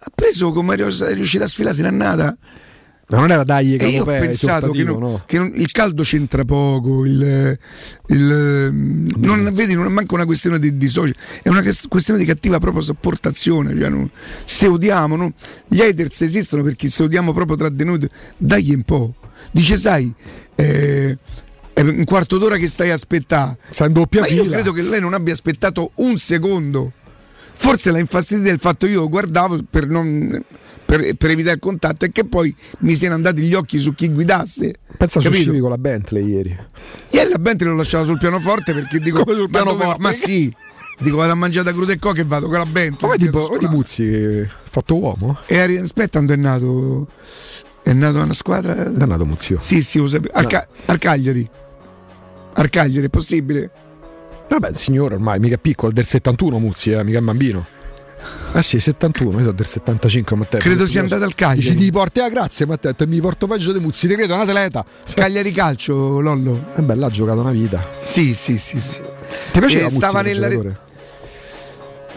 [0.07, 2.37] ha preso come è riuscito a sfilarsi l'annata.
[3.07, 5.23] Ma non era dai E io ho pensato che, non- no?
[5.27, 7.57] che non- il caldo c'entra poco, il,
[8.09, 12.19] il- non, vedi, non è manco una questione di, di social, è una ques- questione
[12.19, 13.79] di cattiva proprio sopportazione.
[13.79, 14.11] Cioè, non-
[14.45, 15.33] se odiamo, no?
[15.69, 18.01] gli haters esistono perché se odiamo proprio tra di noi,
[18.39, 19.15] dagli un po'.
[19.53, 20.13] Dice, sai,
[20.57, 21.17] eh,
[21.75, 23.59] è un quarto d'ora che stai a aspettare.
[23.69, 24.55] Sta in doppia Ma io fila.
[24.55, 26.93] credo che lei non abbia aspettato un secondo.
[27.55, 30.43] Forse la infastidita il fatto che io guardavo per, non,
[30.85, 34.11] per, per evitare il contatto e che poi mi siano andati gli occhi su chi
[34.11, 34.75] guidasse.
[34.97, 35.41] Pensa Capito?
[35.41, 36.57] uscivi con la Bentley ieri.
[37.11, 40.01] Ieri la Bentley l'ho lasciata sul pianoforte perché dico: Come sul pianoforte?
[40.03, 40.53] ma sì,
[40.99, 43.11] dico vado a mangiare da crudo e co che vado con la Bentley.
[43.11, 45.39] Ma tipo, di Muzzi, eh, fatto uomo?
[45.47, 47.09] E Ari- aspetta, quando è nato?
[47.83, 48.85] È nato una squadra?
[48.85, 49.59] È nato Muzio.
[49.61, 50.35] Sì, sì, lo sapevo.
[50.35, 51.49] Al, Ca- al Cagliari.
[52.55, 53.71] Al Cagliari, è possibile?
[54.55, 57.67] Vabbè, il signore ormai, mica piccolo, del 71 Muzzi, eh, mica bambino.
[58.53, 60.61] Ah sì, 71, io sono del 75 Matteo.
[60.61, 61.61] Credo sia andato al Cagliari.
[61.61, 64.37] Dici ti porti a grazie Matteo, e mi porto peggio di Muzzi, ti credo, è
[64.37, 64.85] un atleta.
[65.13, 66.67] Cagliari Calcio, Lollo.
[66.77, 67.85] E beh, là ha giocato una vita.
[68.05, 69.01] Sì, sì, sì, sì.
[69.51, 70.77] Ti piaceva Eh, Muzzi stava nella re-?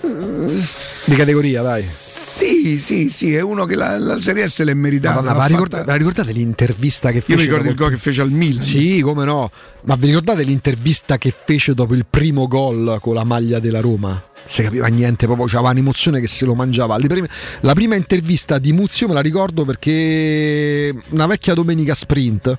[0.02, 1.82] Di categoria, dai.
[1.82, 5.16] Sì, sì, sì, è uno che la, la Serie S l'è meritata.
[5.16, 7.32] Madonna, l'ha ma fatta- ricordate, ma l'intervista che fece?
[7.32, 8.62] Io mi ricordo il gol che fece al Milan.
[8.64, 9.50] Sì, come no.
[9.86, 14.24] Ma vi ricordate l'intervista che fece dopo il primo gol con la maglia della Roma?
[14.44, 16.96] Si capiva niente, proprio c'aveva un'emozione che se lo mangiava.
[16.98, 17.28] Prime-
[17.62, 22.56] la prima intervista di Muzio me la ricordo perché una vecchia domenica sprint.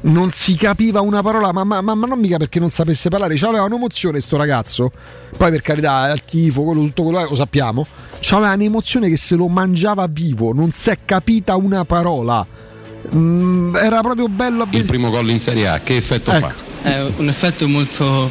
[0.00, 3.34] Non si capiva una parola, ma, ma- ma- ma non mica perché non sapesse parlare,
[3.36, 4.92] c'aveva un'emozione sto ragazzo.
[5.36, 7.86] Poi per carità, al tifo, quello, tutto quello che lo sappiamo.
[8.20, 12.46] C'aveva un'emozione che se lo mangiava vivo, non si è capita una parola.
[13.14, 16.48] Mm, era proprio bello Il primo gol in Serie A, che effetto Ecco.
[16.48, 16.54] fa?
[16.82, 18.30] È un effetto molto,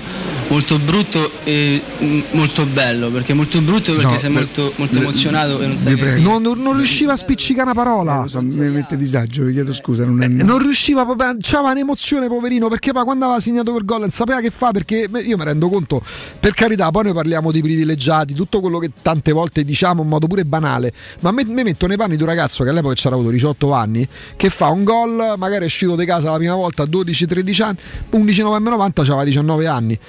[0.50, 5.02] molto brutto e mm, molto bello, perché molto brutto perché No, sei molto, molto le-
[5.02, 6.18] emozionato e non sai che.
[6.20, 8.24] Non, non- riusciva a spiccicare una parola.
[8.24, 10.06] Eh, so, mi mette disagio, vi chiedo scusa.
[10.06, 10.28] Non è...
[10.28, 14.40] Non riusciva proprio, c'aveva un'emozione, poverino, perché poi quando aveva segnato quel gol non sapeva
[14.40, 16.02] che fa, perché io mi rendo conto,
[16.40, 20.28] per carità, poi noi parliamo di privilegiati, tutto quello che tante volte diciamo in modo
[20.28, 23.32] pure banale, ma me, me metto nei panni di un ragazzo che all'epoca c'era avuto
[23.32, 26.86] 18 anni, che fa un gol, magari è uscito di casa la prima volta a
[26.86, 27.78] 12-13 anni,
[28.12, 30.00] 11 novembre 90 aveva 19 anni.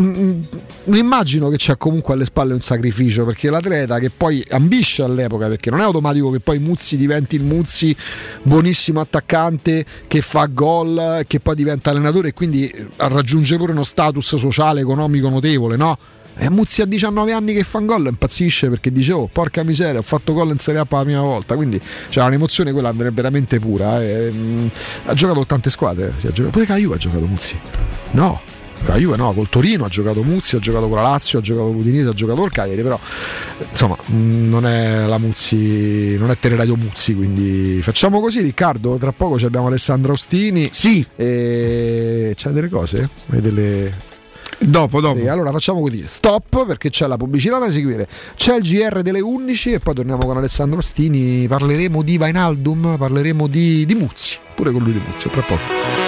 [0.00, 0.42] Mm,
[0.86, 5.48] mm, immagino che c'è comunque alle spalle un sacrificio, perché l'atleta che poi ambisce all'epoca,
[5.48, 7.96] perché non è automatico che poi Muzzi diventi il Muzzi
[8.42, 14.36] buonissimo attaccante che fa gol, che poi diventa allenatore e quindi raggiunge pure uno status
[14.36, 15.98] sociale, economico notevole, no?
[16.36, 19.98] E Muzzi a 19 anni che fa un gol impazzisce perché dice oh porca miseria
[19.98, 23.58] ho fatto gol in Serie A per la prima volta quindi c'è un'emozione quella veramente
[23.58, 24.30] pura eh.
[24.32, 24.68] Mm,
[25.06, 27.58] ha giocato tante squadre si è giocato- pure Juve ha giocato Muzzi
[28.12, 31.42] no la Juve no, col Torino ha giocato Muzzi, ha giocato con la Lazio, ha
[31.42, 32.98] giocato con l'Udinese, ha giocato col Cagliari, però
[33.70, 39.38] insomma non è la Muzzi, non è Teleradio Muzzi, quindi facciamo così Riccardo, tra poco
[39.38, 40.68] ci abbiamo Alessandro Ostini.
[40.72, 41.04] Sì.
[41.16, 43.08] E c'è delle cose?
[43.30, 44.06] Hai delle...
[44.60, 45.20] Dopo, dopo.
[45.20, 49.20] Sì, allora facciamo così, stop perché c'è la pubblicità da seguire, c'è il GR delle
[49.20, 54.72] 11 e poi torniamo con Alessandro Ostini, parleremo di Vainaldum, parleremo di, di Muzzi, pure
[54.72, 56.07] con lui di Muzzi, tra poco.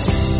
[0.00, 0.39] Podcast.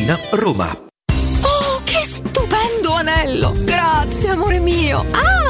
[0.00, 0.88] Tiburtina, Roma.
[1.42, 3.52] Oh, che stupendo anello!
[3.64, 5.04] Grazie, amore mio!
[5.10, 5.49] Ah,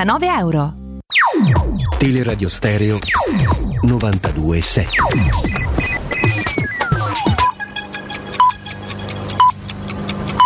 [0.03, 0.73] 299 euro.
[1.97, 2.97] Teleradio Stereo
[3.83, 4.85] 92.7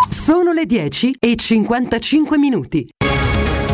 [0.10, 2.90] Sono le 10 e 55 minuti.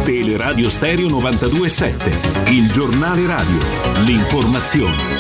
[0.04, 3.58] Teleradio Stereo 92.7, il giornale radio,
[4.06, 5.11] l'informazione.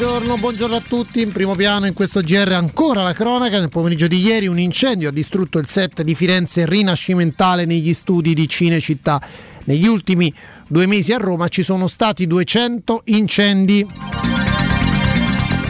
[0.00, 1.20] Buongiorno, buongiorno a tutti.
[1.20, 3.58] In primo piano in questo GR ancora la cronaca.
[3.58, 8.32] Nel pomeriggio di ieri un incendio ha distrutto il set di Firenze rinascimentale negli studi
[8.32, 9.20] di Cinecittà.
[9.64, 10.32] Negli ultimi
[10.66, 13.86] due mesi a Roma ci sono stati 200 incendi.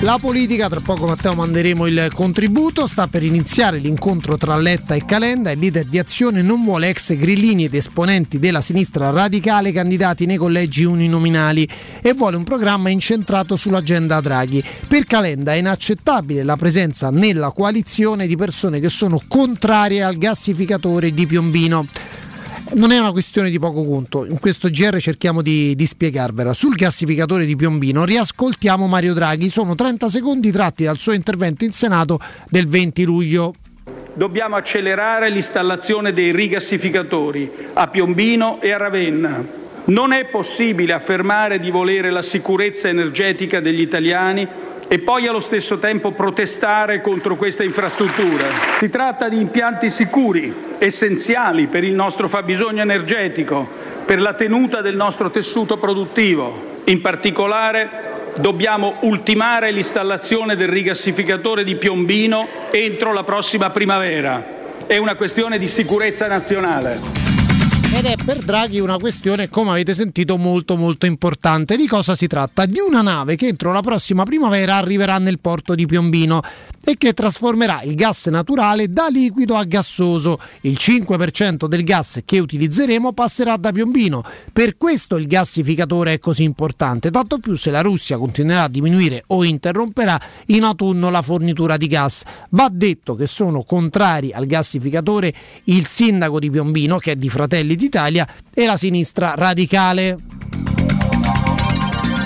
[0.03, 5.05] La politica, tra poco Matteo manderemo il contributo, sta per iniziare l'incontro tra Letta e
[5.05, 5.51] Calenda.
[5.51, 10.39] Il leader di azione non vuole ex grillini ed esponenti della sinistra radicale candidati nei
[10.39, 11.69] collegi uninominali
[12.01, 14.65] e vuole un programma incentrato sull'agenda Draghi.
[14.89, 21.13] Per Calenda è inaccettabile la presenza nella coalizione di persone che sono contrarie al gassificatore
[21.13, 21.87] di Piombino
[22.75, 24.25] non è una questione di poco conto.
[24.25, 26.53] In questo GR cerchiamo di, di, spiegarvela.
[26.53, 29.51] Sul gassificatore di Piombino riascoltiamo Mario Draghi.
[29.51, 33.55] Sono 30 secondi tratti dal suo intervento in Senato del 20 luglio.
[34.15, 39.59] Dobbiamo accelerare l'installazione dei rigassificatori a Piombino e a Ravenna.
[39.85, 44.47] Non è possibile affermare di volere la sicurezza energetica degli italiani
[44.93, 48.49] e poi allo stesso tempo protestare contro questa infrastruttura.
[48.81, 53.69] Si tratta di impianti sicuri, essenziali per il nostro fabbisogno energetico,
[54.05, 56.79] per la tenuta del nostro tessuto produttivo.
[56.87, 57.89] In particolare
[58.41, 64.45] dobbiamo ultimare l'installazione del rigassificatore di Piombino entro la prossima primavera.
[64.89, 67.30] È una questione di sicurezza nazionale.
[67.93, 71.77] Ed è per Draghi una questione, come avete sentito, molto molto importante.
[71.77, 72.65] Di cosa si tratta?
[72.65, 76.41] Di una nave che entro la prossima primavera arriverà nel porto di Piombino
[76.83, 80.39] e che trasformerà il gas naturale da liquido a gassoso.
[80.63, 84.23] Il 5% del gas che utilizzeremo passerà da Piombino.
[84.53, 89.25] Per questo il gassificatore è così importante, tanto più se la Russia continuerà a diminuire
[89.29, 92.23] o interromperà in autunno la fornitura di gas.
[92.51, 95.33] Va detto che sono contrari al gassificatore
[95.65, 100.19] il sindaco di Piombino, che è di Fratelli d'Italia, e la sinistra radicale.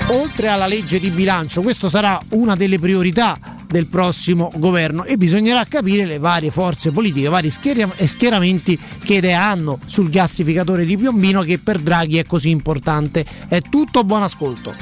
[0.08, 5.64] Oltre alla legge di bilancio, questo sarà una delle priorità del prossimo governo e bisognerà
[5.64, 10.96] capire le varie forze politiche, i vari schiera- schieramenti che idea hanno sul gassificatore di
[10.96, 13.26] Piombino che per Draghi è così importante.
[13.48, 14.72] È tutto, buon ascolto.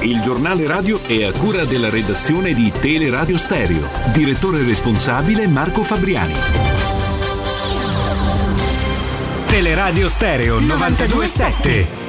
[0.00, 3.88] Il giornale radio è a cura della redazione di Teleradio Stereo.
[4.14, 6.34] Direttore responsabile Marco Fabriani.
[9.48, 12.03] Teleradio Stereo 927.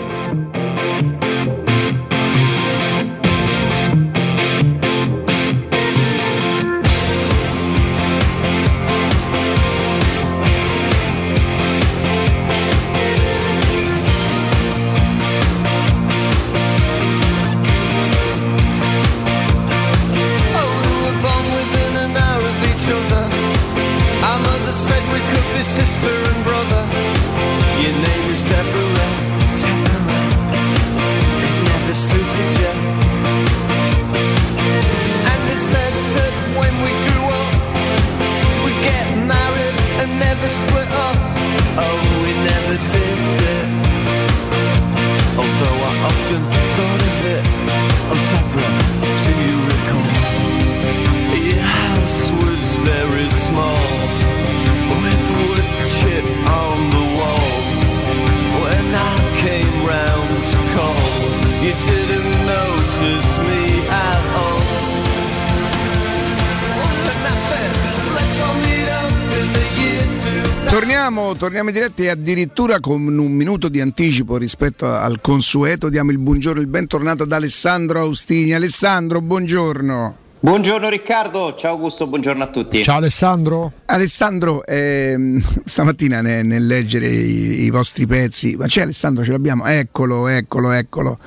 [71.56, 76.18] Torniamo, in diretta e addirittura con un minuto di anticipo rispetto al consueto diamo il
[76.18, 78.52] buongiorno, il bentornato ad Alessandro Austini.
[78.52, 80.25] Alessandro, buongiorno.
[80.46, 82.84] Buongiorno Riccardo, ciao Augusto, buongiorno a tutti.
[82.84, 83.72] Ciao Alessandro.
[83.86, 89.66] Alessandro, ehm, stamattina ne- nel, leggere i, i vostri pezzi, ma c'è Alessandro, ce l'abbiamo?
[89.66, 91.18] Eccolo, eccolo, eccolo.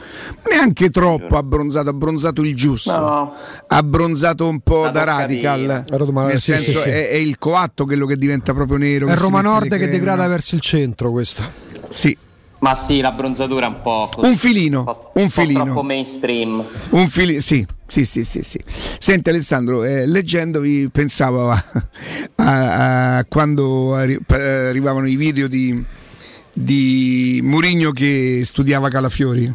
[0.48, 2.96] Neanche troppo abbronzato, abbronzato il giusto.
[2.96, 3.34] No.
[3.66, 5.84] Abbronzato un po' da radical.
[5.88, 6.88] Nel sì, senso sì, sì.
[6.88, 9.08] È, è il coatto quello che diventa proprio nero.
[9.08, 11.42] È Roma Nord che degrada verso il centro questo.
[11.88, 12.16] Sì.
[12.60, 14.28] Ma sì, l'abbronzatura è un po' così.
[14.28, 14.78] Un filino,
[15.12, 15.64] un po' filino.
[15.64, 16.64] troppo mainstream.
[16.90, 18.58] Un fili- sì, sì, sì, sì, sì.
[18.98, 21.64] Senti Alessandro, eh, leggendovi pensavo a,
[22.34, 25.84] a- a quando arri- pa- arrivavano i video di,
[26.52, 29.54] di Murigno che studiava Calafiori.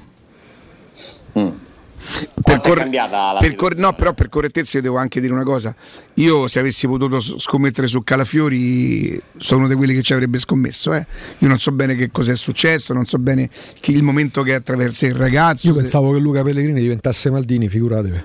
[2.43, 5.43] Per è cambiata la per cor- no, però per correttezza io devo anche dire una
[5.43, 5.73] cosa.
[6.15, 10.93] Io se avessi potuto scommettere su Calafiori sono uno di quelli che ci avrebbe scommesso.
[10.93, 11.05] eh.
[11.39, 13.49] Io non so bene che cos'è successo, non so bene
[13.79, 15.67] chi- il momento che attraversa il ragazzo.
[15.67, 18.23] Io se- pensavo che Luca Pellegrini diventasse Maldini, figuratevi.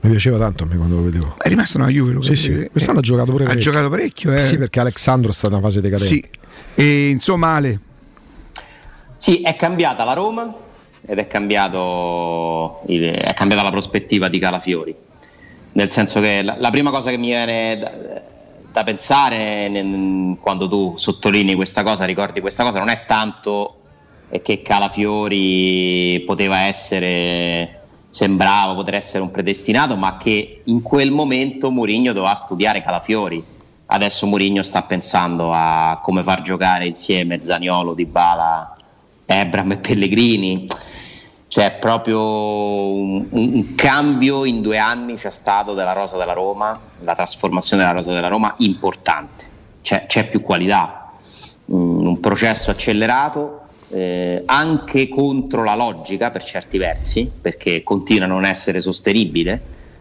[0.00, 1.34] Mi piaceva tanto a me quando lo vedevo.
[1.38, 2.12] È rimasto una Juve.
[2.12, 2.68] Luca Sì, sì.
[2.70, 3.70] Quest'anno ha giocato pure Ha parecchio.
[3.72, 4.42] giocato parecchio, eh.
[4.42, 6.14] Sì, perché Alessandro sta in una fase decadente.
[6.14, 6.24] Sì.
[6.74, 7.80] E insomma, Ale,
[9.16, 10.54] Sì, è cambiata la Roma
[11.06, 14.94] ed è, cambiato il- è cambiata la prospettiva di Calafiori.
[15.72, 17.92] Nel senso che la, la prima cosa che mi viene da,
[18.72, 23.72] da pensare nel- quando tu sottolinei questa cosa, ricordi questa cosa, non è tanto
[24.42, 32.12] che Calafiori poteva essere, sembrava poter essere un predestinato, ma che in quel momento Mourinho
[32.12, 33.42] doveva studiare Calafiori.
[33.88, 38.74] Adesso Mourinho sta pensando a come far giocare insieme Zaniolo, Dybala,
[39.26, 40.66] Ebram e Pellegrini.
[41.48, 46.78] Cioè, proprio un, un- un cambio in due anni c'è stato della rosa della Roma,
[47.04, 49.44] la trasformazione della rosa della Roma importante.
[49.82, 51.00] C'è, c'è più qualità,
[51.68, 58.28] Mm, un processo accelerato, eh, anche contro la logica per certi versi, perché continua a
[58.28, 59.60] non essere sostenibile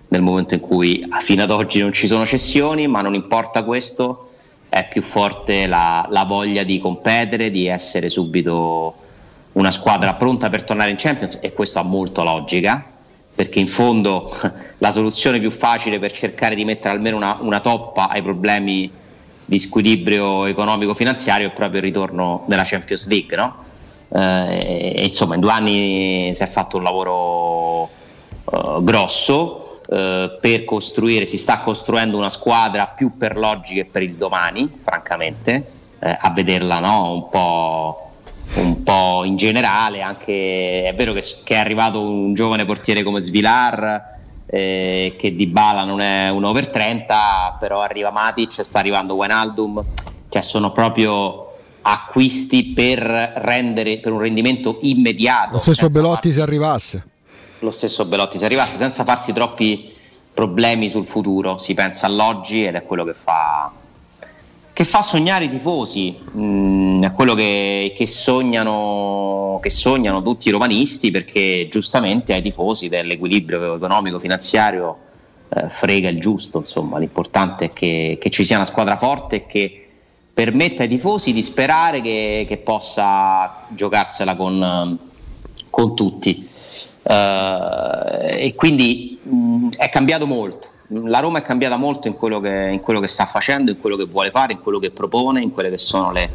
[0.10, 4.30] nel momento in cui fino ad oggi non ci sono cessioni, ma non importa questo,
[4.70, 8.94] è più forte la, la voglia di competere, di essere subito
[9.56, 12.84] una squadra pronta per tornare in Champions e questo ha molto logica
[13.36, 14.34] perché in fondo
[14.80, 18.90] la soluzione più facile per cercare di mettere almeno una, una toppa ai problemi
[19.46, 23.64] di squilibrio economico-finanziario è proprio il ritorno nella Champions League, no?
[24.10, 27.90] Eh, e, insomma in due anni si è fatto un lavoro
[28.52, 34.02] eh, grosso eh, per costruire, si sta costruendo una squadra più per logica e per
[34.02, 37.12] il domani, francamente, eh, a vederla no?
[37.12, 38.05] un, po',
[38.56, 40.02] un po' in generale.
[40.02, 44.14] Anche, è vero che, che è arrivato un giovane portiere come Svilar.
[44.48, 49.84] Eh, che di Bala non è un over 30 però arriva Matic sta arrivando Wijnaldum
[50.30, 57.08] cioè sono proprio acquisti per rendere per un rendimento immediato Lo stesso Belotti se arrivasse.
[57.58, 59.96] lo stesso Belotti se arrivasse senza farsi troppi
[60.36, 63.72] problemi sul futuro, si pensa all'oggi ed è quello che fa,
[64.76, 70.52] che fa sognare i tifosi, Mm, è quello che, che sognano, che sognano tutti i
[70.52, 74.98] romanisti perché giustamente ai tifosi dell'equilibrio economico-finanziario
[75.50, 79.46] eh, frega il giusto, insomma l'importante è che, che ci sia una squadra forte e
[79.46, 79.88] che
[80.34, 85.00] permetta ai tifosi di sperare che, possa giocarsela con,
[85.70, 86.50] con tutti.
[87.02, 90.68] Eh, e quindi mh, è cambiato molto.
[90.90, 93.96] La Roma è cambiata molto in quello, che, in quello che sta facendo, in quello
[93.96, 96.30] che vuole fare, in quello che propone, in quelle che sono le,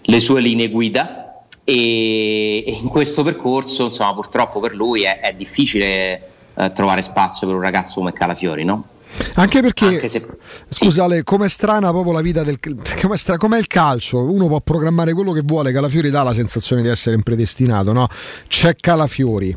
[0.00, 1.44] le sue linee guida.
[1.64, 7.46] E, e in questo percorso, insomma, purtroppo per lui è, è difficile eh, trovare spazio
[7.46, 8.86] per un ragazzo come Calafiori, no?
[9.34, 10.26] Anche perché, Anche se-
[10.68, 14.18] scusa, Ale, com'è strana proprio la vita del com'è, stra- com'è il calcio?
[14.18, 18.08] Uno può programmare quello che vuole, Calafiori dà la sensazione di essere impredestinato, no?
[18.48, 19.56] C'è Calafiori.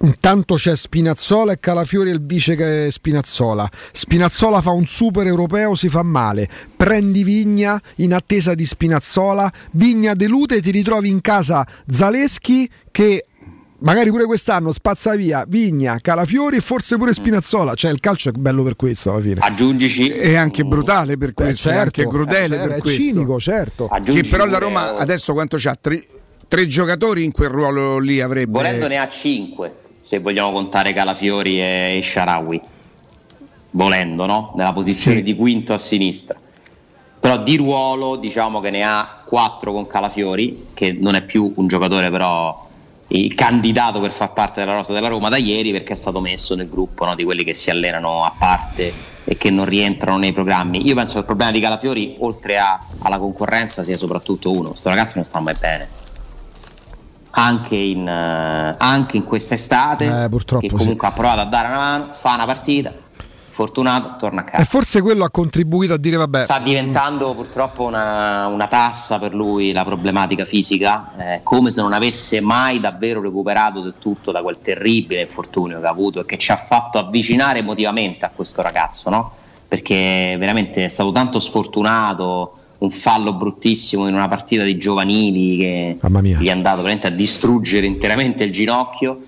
[0.00, 3.70] Intanto c'è Spinazzola e Calafiori è il vice che è Spinazzola.
[3.92, 6.48] Spinazzola fa un super europeo, si fa male.
[6.76, 9.50] Prendi Vigna in attesa di Spinazzola.
[9.72, 13.24] Vigna delude, ti ritrovi in casa Zaleschi che
[13.78, 17.74] magari pure quest'anno spazza via Vigna, Calafiori e forse pure Spinazzola.
[17.74, 19.40] Cioè il calcio è bello per questo alla fine.
[19.40, 20.08] Aggiungici.
[20.08, 23.00] È anche brutale per questo, è certo, anche crudele eh, per è questo.
[23.00, 23.88] cinico, certo.
[23.88, 25.76] Che però la Roma adesso quanto c'ha?
[25.80, 26.04] Tre,
[26.46, 28.50] tre giocatori in quel ruolo lì avrebbe.
[28.50, 32.60] Volendo ne ha 5 se vogliamo contare Calafiori e Sharawi.
[33.70, 34.52] Volendo, no?
[34.54, 35.22] Nella posizione Sì.
[35.22, 36.38] di quinto a sinistra.
[37.18, 41.66] Però di ruolo diciamo che ne ha 4 con Calafiori, che non è più un
[41.66, 42.62] giocatore però
[43.34, 46.68] candidato per far parte della rosa della Roma da ieri perché è stato messo nel
[46.68, 48.92] gruppo no, di quelli che si allenano a parte
[49.24, 50.84] e che non rientrano nei programmi.
[50.86, 54.70] Io penso che il problema di Calafiori, oltre a- alla concorrenza, sia soprattutto uno.
[54.70, 55.88] Questo ragazzo non sta mai bene.
[57.36, 60.76] Anche in, eh, anche in quest'estate, Eh, purtroppo che sì.
[60.76, 62.92] comunque ha provato a dare una mano, fa una partita,
[63.50, 64.62] fortunato, torna a casa.
[64.62, 66.44] E forse quello ha contribuito a dire vabbè.
[66.44, 71.92] Sta diventando purtroppo una, una tassa per lui la problematica fisica, eh, come se non
[71.92, 76.38] avesse mai davvero recuperato del tutto da quel terribile infortunio che ha avuto e che
[76.38, 79.32] ci ha fatto avvicinare emotivamente a questo ragazzo, no?
[79.66, 85.98] Perché veramente è stato tanto sfortunato, un fallo bruttissimo in una partita di giovanili che
[86.20, 89.22] gli è andato veramente a distruggere interamente il ginocchio.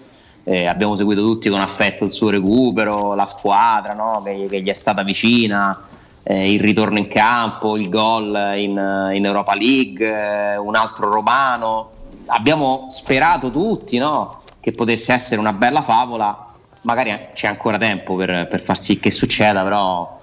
[0.45, 4.23] Eh, abbiamo seguito tutti con affetto il suo recupero, la squadra no?
[4.25, 5.83] che, che gli è stata vicina,
[6.23, 11.91] eh, il ritorno in campo, il gol in, in Europa League, eh, un altro romano.
[12.27, 14.43] Abbiamo sperato tutti no?
[14.61, 16.47] che potesse essere una bella favola,
[16.83, 20.16] magari c'è ancora tempo per, per far sì che succeda, però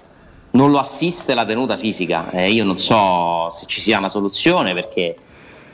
[0.54, 2.30] non lo assiste la tenuta fisica.
[2.30, 5.14] Eh, io non so se ci sia una soluzione perché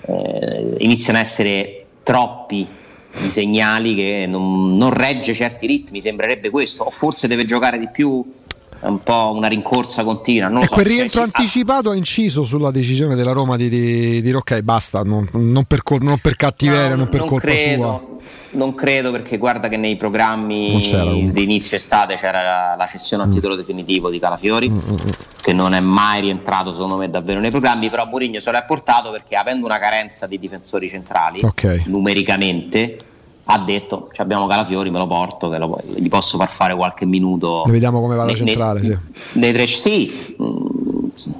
[0.02, 2.66] eh, iniziano a essere troppi
[3.12, 7.88] i segnali che non, non regge certi ritmi, sembrerebbe questo, o forse deve giocare di
[7.88, 8.24] più,
[8.80, 10.48] è un po' una rincorsa continua.
[10.48, 14.22] Non E so, quel rientro ci- anticipato ha inciso sulla decisione della Roma di, di
[14.22, 17.82] dire ok basta, non, non per, col- non per cattiveria, non per non colpa credo,
[17.82, 18.58] sua.
[18.58, 23.26] Non credo perché guarda che nei programmi di inizio estate c'era la, la cessione a
[23.26, 23.30] Mm.
[23.30, 24.72] titolo definitivo di Calafiori,
[25.40, 29.10] che non è mai rientrato secondo me davvero nei programmi, però Mourinho se l'ha portato
[29.10, 31.82] perché avendo una carenza di difensori centrali, Ok.
[31.86, 32.98] numericamente,
[33.52, 37.62] ha detto "Ci abbiamo Calafiori, me lo porto, lo- gli posso far fare qualche minuto.
[37.66, 38.96] Ne vediamo come va la Ne- ne- centrale, sì.
[39.38, 40.56] Nei tre, sì, mm,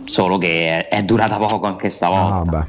[0.04, 2.58] solo che è, è durata poco anche stavolta.
[2.58, 2.66] Ah.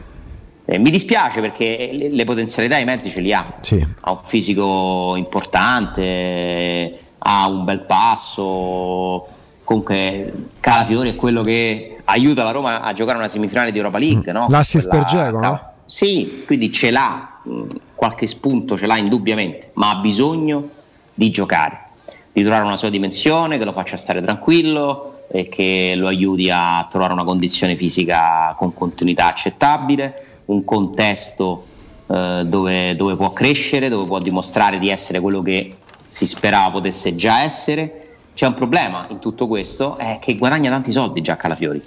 [0.65, 3.45] Eh, mi dispiace perché le, le potenzialità i mezzi ce li ha.
[3.61, 3.83] Sì.
[4.01, 9.25] Ha un fisico importante, ha un bel passo.
[9.63, 14.31] Comunque Calafiori è quello che aiuta la Roma a giocare una semifinale di Europa League.
[14.31, 14.45] No?
[14.47, 14.51] Mm.
[14.51, 15.61] L'assist Quella- per Dzeko, no?
[15.85, 17.61] Sì, quindi ce l'ha, mh,
[18.01, 20.69] qualche spunto ce l'ha indubbiamente, ma ha bisogno
[21.13, 21.81] di giocare,
[22.33, 26.87] di trovare una sua dimensione che lo faccia stare tranquillo e che lo aiuti a
[26.89, 31.63] trovare una condizione fisica con continuità accettabile, un contesto
[32.07, 35.75] eh, dove, dove può crescere, dove può dimostrare di essere quello che
[36.07, 38.15] si sperava potesse già essere.
[38.33, 41.79] C'è un problema in tutto questo, è che guadagna tanti soldi già Calafiori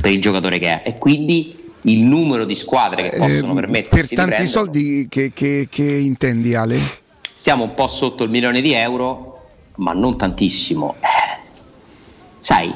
[0.00, 4.14] per il giocatore che è e quindi il numero di squadre che possono Eh, permettersi
[4.14, 6.78] per tanti soldi che, che- che intendi Ale?
[7.32, 10.96] stiamo un po' sotto il milione di euro, ma non tantissimo.
[11.00, 11.38] Eh,
[12.40, 12.74] sai,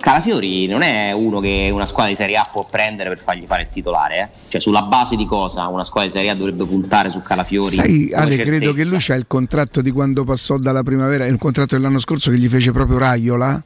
[0.00, 3.62] Calafiori non è uno che una squadra di Serie A può prendere per fargli fare
[3.62, 4.28] il titolare, eh.
[4.48, 7.76] cioè sulla base di cosa una squadra di Serie A dovrebbe puntare su Calafiori?
[7.76, 11.76] Sai, Ale, credo che lui c'ha il contratto di quando passò dalla primavera, il contratto
[11.76, 13.62] dell'anno scorso che gli fece proprio Raiola.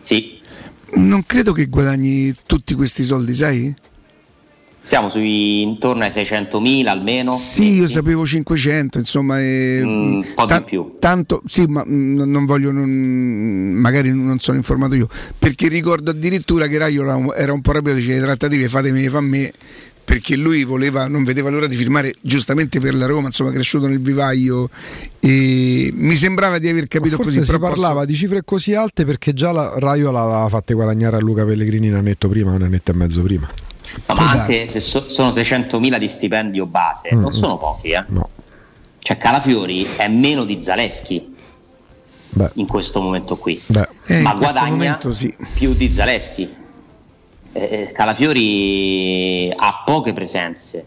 [0.00, 0.35] Sì,
[0.96, 3.74] Non credo che guadagni tutti questi soldi, sai?
[4.86, 7.34] siamo sui intorno ai 600.000 almeno.
[7.34, 10.92] Sì, io sapevo 500, insomma, e, Mm, un po' di più.
[11.00, 16.68] Tanto, sì, ma mm, non voglio, non- magari non sono informato io, perché ricordo addirittura
[16.68, 19.50] che Raiola era un po' arrabbiato, dice le trattative fatemi fa me,
[20.06, 24.00] perché lui voleva, non vedeva l'ora di firmare giustamente per la Roma, insomma, cresciuto nel
[24.00, 24.70] vivaio
[25.18, 27.40] e mi sembrava di aver capito Forse così.
[27.44, 31.16] si però posso- parlava di cifre così alte perché già la Raio l'aveva fatte guadagnare
[31.16, 33.48] a Luca Pellegrini un annetto prima, un annetto e mezzo prima.
[34.08, 38.04] No, ma anche se so- sono 600.000 di stipendio base, Mm, non sono pochi, eh.
[38.08, 38.30] No.
[39.00, 41.34] Cioè Calafiori è meno di Zaleschi
[42.30, 42.50] Beh.
[42.54, 43.88] in questo momento qui, Beh.
[44.06, 45.34] Eh, ma questo guadagna momento sì.
[45.54, 46.64] più di Zaleschi.
[47.58, 50.86] Eh, Calafiori ha poche presenze.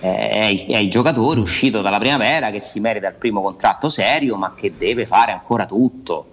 [0.00, 3.90] Eh, È, il- è il giocatore uscito dalla primavera che si merita il primo contratto
[3.90, 6.26] serio, ma che deve fare ancora tutto.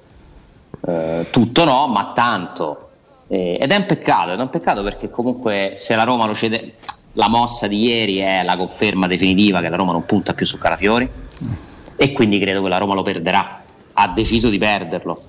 [0.88, 2.90] Eh, tutto no, ma tanto.
[3.28, 6.34] Eh, ed è un peccato, ed è un peccato perché comunque se la Roma lo
[6.36, 6.76] cede,
[7.14, 10.58] la mossa di ieri è la conferma definitiva che la Roma non punta più su
[10.58, 11.10] Calafiori
[11.98, 13.62] e quindi credo che la Roma lo perderà.
[13.94, 15.22] Ha deciso di perderlo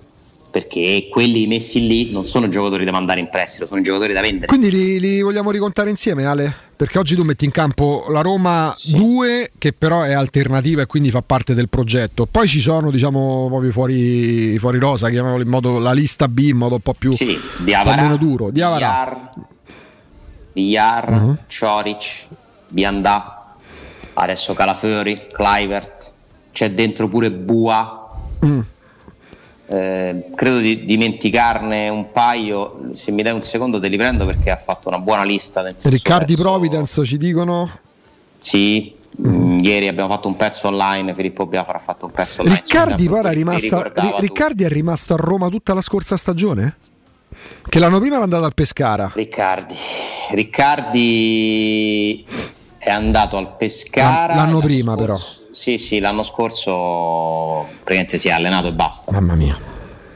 [0.52, 4.46] perché quelli messi lì non sono giocatori da mandare in prestito, sono giocatori da vendere.
[4.48, 6.54] Quindi li, li vogliamo ricontare insieme, Ale?
[6.76, 11.10] Perché oggi tu metti in campo la Roma 2, che però è alternativa e quindi
[11.10, 12.26] fa parte del progetto.
[12.30, 16.56] Poi ci sono, diciamo, proprio fuori, fuori rosa, chiamiamolo in modo la lista B, in
[16.58, 18.50] modo un po' più Sì, Diavara, meno duro.
[18.50, 19.30] Diavara.
[20.52, 21.38] Villar, Villar, Mhm.
[21.46, 22.26] Cioric,
[22.68, 23.54] Biandà,
[24.14, 26.12] adesso Calafiori, Clivert,
[26.52, 28.10] c'è dentro pure Bua.
[28.44, 28.60] Mm.
[29.72, 32.90] Eh, credo di dimenticarne un paio.
[32.92, 35.62] Se mi dai un secondo, te li prendo perché ha fatto una buona lista.
[35.82, 37.70] Riccardi adesso- Providence ci dicono.
[38.36, 38.94] Sì,
[39.26, 41.14] mm, ieri abbiamo fatto un pezzo online.
[41.14, 42.60] Filippo Biafra ha fatto un pezzo online.
[42.62, 43.92] Riccardi Scusa, poi era rimasta.
[44.18, 46.76] Riccardi è rimasto a Roma tutta la scorsa stagione?
[47.66, 49.10] Che l'anno prima era andato al Pescara.
[49.14, 49.74] Riccardi.
[50.32, 52.24] Riccardi
[52.76, 54.34] è andato al Pescara.
[54.34, 55.16] L'anno prima, però.
[55.62, 59.12] Sì, sì, l'anno scorso praticamente si è allenato e basta.
[59.12, 59.56] Mamma mia.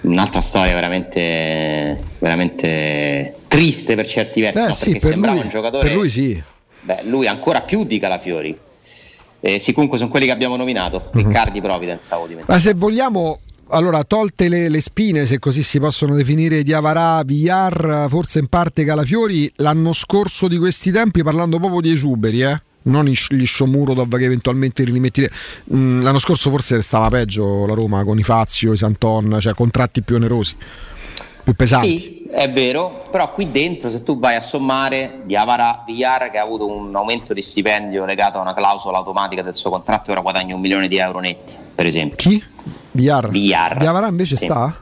[0.00, 4.72] Un'altra storia veramente, veramente triste per certi versi, Eh no?
[4.72, 5.86] sì, perché per sembrava lui, un giocatore.
[5.86, 6.42] per lui sì.
[6.80, 8.58] Beh, lui ancora più di Calafiori.
[9.38, 11.10] Eh, sì, comunque sono quelli che abbiamo nominato.
[11.12, 12.58] Riccardi Providence, avevo dimenticato.
[12.58, 17.22] Ma se vogliamo, allora, tolte le, le spine, se così si possono definire, di Avarà,
[17.22, 22.60] Villar, forse in parte Calafiori, l'anno scorso di questi tempi, parlando proprio di esuberi, eh?
[22.86, 25.28] Non gli Shomurodov che eventualmente rimetti.
[25.74, 30.02] Mm, l'anno scorso forse stava peggio la Roma con i Fazio, i Santon, cioè contratti
[30.02, 30.56] più onerosi,
[31.44, 31.98] più pesanti.
[31.98, 36.42] Sì, è vero, però qui dentro se tu vai a sommare Diavara Villar che ha
[36.42, 40.54] avuto un aumento di stipendio legato a una clausola automatica del suo contratto ora guadagna
[40.54, 42.16] un milione di euro netti, per esempio.
[42.16, 42.42] Chi?
[42.92, 43.28] Villar.
[43.28, 43.76] Villar.
[43.78, 44.44] Diavara invece Sì.
[44.44, 44.80] sta?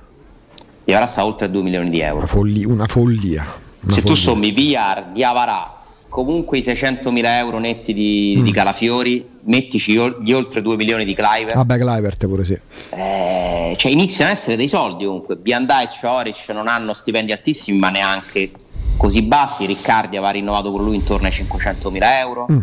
[0.85, 2.19] Diavara sta oltre a 2 milioni di euro.
[2.19, 3.43] Una, folli- una follia.
[3.81, 4.23] Una se tu follia.
[4.23, 5.81] sommi Villar, Diavara,
[6.15, 8.45] comunque i 600.000 euro netti di, Mm.
[8.45, 12.57] di Calafiori, mettici gli oltre 2 milioni di Cliver, Vabbè, Clivert pure sì.
[12.91, 15.35] eh, cioè iniziano a essere dei soldi comunque.
[15.35, 18.53] Biandà e Cioric non hanno stipendi altissimi, ma neanche
[18.97, 19.67] così bassi.
[19.67, 22.47] Riccardi aveva rinnovato con lui intorno ai 500.000 euro.
[22.53, 22.59] Mm.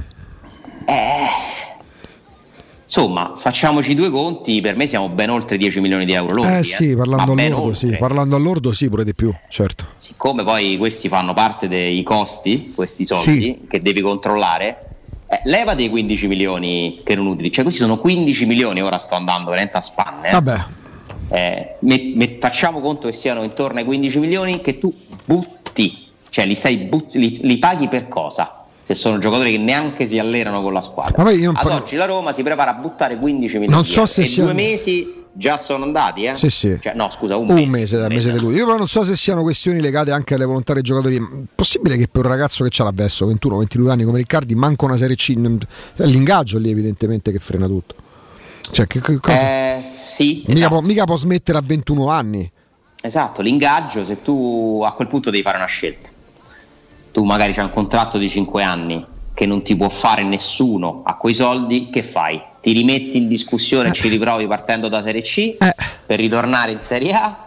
[0.85, 1.25] Eh,
[2.93, 4.59] insomma, facciamoci due conti.
[4.59, 6.57] Per me siamo ben oltre 10 milioni di euro lordi.
[6.57, 9.85] Eh sì, parlando ma ben all'ordo, sì, parlando all'ordo sì, pure di più, certo.
[9.97, 14.85] Siccome poi questi fanno parte dei costi, questi soldi che devi controllare.
[15.27, 18.81] eh, leva dei 15 milioni che non utilizzi, cioè questi sono 15 milioni.
[18.81, 20.27] Ora sto andando veramente a spanne.
[20.27, 20.31] eh.
[20.31, 20.63] Vabbè,
[21.33, 24.93] Eh, met- met- facciamo conto che siano intorno ai 15 milioni che tu
[25.23, 28.60] butti, cioè li, stai but- li, li paghi per cosa?
[28.91, 31.23] Se sono giocatori che neanche si allenano con la squadra.
[31.23, 34.25] Non Ad parlo- oggi la Roma si prepara a buttare 15 milioni Non so se
[34.25, 36.35] siano- due mesi già sono andati, eh?
[36.35, 36.77] Sì, sì.
[36.81, 37.69] Cioè, no, scusa, un, un mese.
[37.69, 38.57] mese dal mese di luglio.
[38.57, 41.19] Io però non so se siano questioni legate anche alle volontà dei giocatori.
[41.55, 45.15] Possibile che per un ragazzo che c'ha l'avverso, 21-22 anni come Riccardi, manca una serie
[45.15, 45.35] C.
[45.95, 47.95] L'ingaggio lì evidentemente che frena tutto.
[48.71, 49.41] Cioè, che, che cosa?
[49.41, 52.51] Eh, sì, mica, può, mica può smettere a 21 anni.
[53.01, 56.09] Esatto, l'ingaggio, se tu a quel punto devi fare una scelta.
[57.11, 61.15] Tu magari c'hai un contratto di 5 anni che non ti può fare nessuno a
[61.15, 62.41] quei soldi, che fai?
[62.61, 65.57] Ti rimetti in discussione e ci riprovi partendo da Serie C
[66.05, 67.45] per ritornare in Serie A?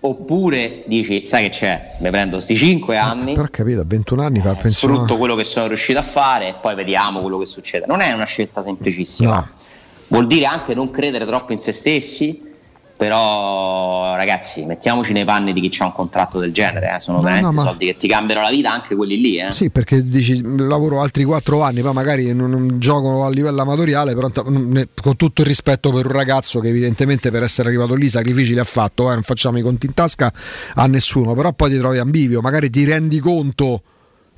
[0.00, 4.22] Oppure dici, sai che c'è, mi prendo sti 5 anni, Però ho capito, a 21
[4.22, 4.86] anni fa penso.
[4.86, 7.86] sfrutto quello che sono riuscito a fare e poi vediamo quello che succede.
[7.86, 9.34] Non è una scelta semplicissima.
[9.34, 9.48] No.
[10.08, 12.53] Vuol dire anche non credere troppo in se stessi,
[12.96, 17.00] Però ragazzi, mettiamoci nei panni di chi ha un contratto del genere, eh.
[17.00, 19.36] sono No, veramente no, ma- soldi che ti cambiano la vita, anche quelli lì.
[19.36, 19.50] Eh.
[19.52, 24.14] Sì, perché dici lavoro altri 4 anni, poi magari non, non gioco a livello amatoriale,
[24.14, 28.08] però ne- con tutto il rispetto per un ragazzo che evidentemente per essere arrivato lì
[28.08, 30.32] sacrifici li ha fatto, eh, non facciamo i conti in tasca
[30.74, 33.82] a nessuno, però poi ti trovi ambivio, magari ti rendi conto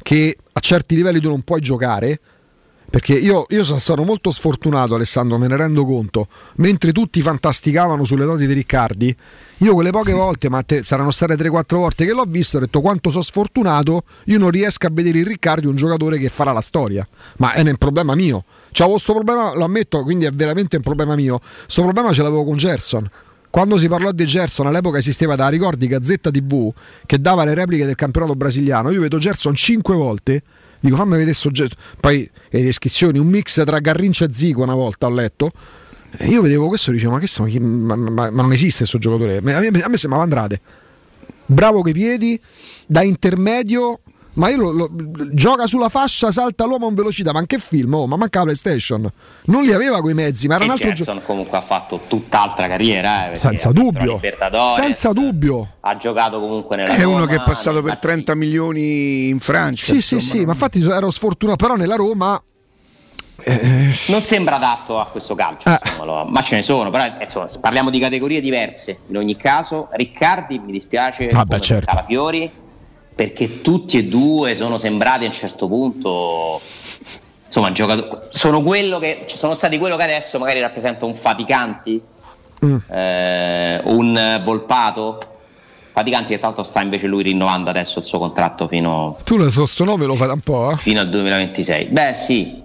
[0.02, 2.20] che a certi livelli tu non puoi giocare.
[2.88, 6.28] Perché io, io sono stato molto sfortunato, Alessandro, me ne rendo conto.
[6.56, 9.14] Mentre tutti fantasticavano sulle doti di Riccardi,
[9.58, 12.80] io quelle poche volte, ma te- saranno state 3-4 volte che l'ho visto, ho detto
[12.80, 16.60] quanto sono sfortunato, io non riesco a vedere in Riccardi un giocatore che farà la
[16.60, 17.06] storia.
[17.38, 18.44] Ma è un problema mio.
[18.70, 21.38] C'avevo questo problema, lo ammetto, quindi è veramente un problema mio.
[21.38, 23.10] Questo problema ce l'avevo con Gerson.
[23.50, 26.70] Quando si parlò di Gerson all'epoca esisteva da ricordi Gazzetta TV
[27.06, 28.90] che dava le repliche del campionato brasiliano.
[28.90, 30.42] Io vedo Gerson 5 volte.
[30.80, 31.78] Dico fammi vedere sto Gerson.
[32.00, 35.50] Poi le descrizioni, un mix tra Garrincia e Zico una volta ho letto.
[36.18, 38.98] E io vedevo questo e dicevo ma, che chi- ma, ma- ma non esiste questo
[38.98, 39.38] giocatore.
[39.38, 40.60] A me, a me sembrava Andrade.
[41.46, 42.40] Bravo coi piedi,
[42.86, 44.00] da intermedio.
[44.36, 44.90] Ma io lo, lo-
[45.32, 47.32] gioca sulla fascia, salta l'uomo in velocità.
[47.32, 47.94] Ma che film?
[47.94, 49.10] Oh, ma manca la PlayStation.
[49.46, 51.26] Non li aveva quei mezzi, ma era E un altro Gerson giocatore.
[51.26, 54.20] comunque ha fatto tutt'altra carriera, eh, Senza dubbio.
[54.76, 55.68] Senza dubbio.
[55.80, 59.92] ha giocato comunque nella È uno Roma, che è passato per 30 milioni in Francia.
[59.92, 62.40] Sì, sì, sì, ma infatti ero sfortunato, però nella Roma
[64.08, 65.78] Non sembra adatto a questo calcio, Eh.
[65.82, 68.98] insomma, lo- ma ce ne sono, però insomma, parliamo di categorie diverse.
[69.08, 71.86] In ogni caso, Riccardi mi dispiace Vabbè, certo.
[71.86, 72.50] Calafiori
[73.16, 76.60] perché tutti e due sono sembrati a un certo punto
[77.46, 82.00] insomma, giocatori sono quello che sono stati quello che adesso magari rappresenta un Faticanti,
[82.64, 82.76] Mm.
[82.90, 85.18] eh, un Volpato.
[85.92, 89.64] Faticanti che tanto sta invece lui rinnovando adesso il suo contratto fino, tu lo so,
[89.66, 90.76] sto nome lo fai da un po', eh?
[90.76, 91.86] fino al 2026.
[91.86, 92.62] Beh, sì.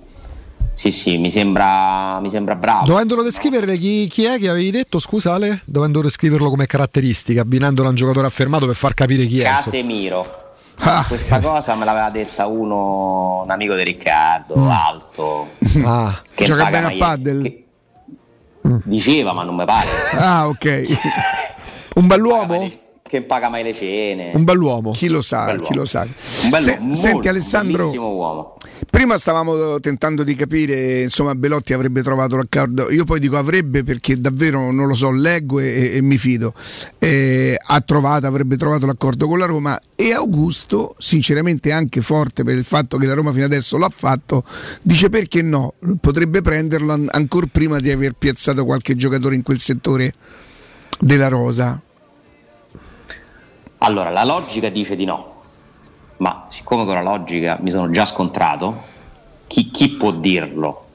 [0.82, 2.88] Sì, sì, mi sembra, mi sembra bravo.
[2.88, 5.62] Dovendolo descrivere chi, chi è che avevi detto, scusa Ale?
[5.66, 9.48] Dovendo descriverlo come caratteristica, abbinandolo a un giocatore affermato per far capire chi è.
[9.48, 9.62] insomma.
[9.64, 10.40] Casemiro.
[11.08, 14.70] Questa cosa me l'aveva detta uno, un amico di Riccardo, Mm.
[14.72, 15.50] alto.
[15.86, 17.42] Ah, che Gioca bene a paddle?
[17.44, 17.66] che-
[18.86, 19.88] Diceva, ma non mi pare.
[20.18, 20.86] Ah, ok.
[21.94, 22.72] Un bell'uomo?
[23.12, 24.32] Che paga mai le cene.
[24.34, 24.92] Un bell'uomo.
[24.92, 26.08] Chi lo sa, chi lo sa.
[26.44, 28.58] Un bello, Se- molto, senti un Alessandro, bellissimo uomo.
[28.90, 32.90] prima stavamo tentando di capire, insomma, Belotti avrebbe trovato l'accordo.
[32.90, 36.54] Io poi dico avrebbe perché davvero non lo so, leggo e, e mi fido.
[37.00, 42.56] Eh, ha trovato, avrebbe trovato l'accordo con la Roma e Augusto, sinceramente anche forte per
[42.56, 44.46] il fatto che la Roma fino adesso l'ha fatto,
[44.84, 49.60] dice perché no, potrebbe prenderlo an- ancora prima di aver piazzato qualche giocatore in quel
[49.60, 50.14] settore
[50.98, 51.78] della rosa.
[53.84, 55.42] Allora, la logica dice di no,
[56.18, 58.80] ma siccome con la logica mi sono già scontrato,
[59.48, 60.86] chi, chi può dirlo?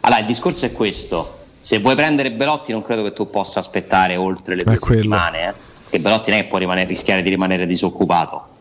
[0.00, 4.16] Allora, il discorso è questo: se vuoi prendere Belotti, non credo che tu possa aspettare
[4.16, 5.52] oltre le due settimane, eh?
[5.88, 8.54] che Belotti non è che può rimanere- rischiare di rimanere disoccupato.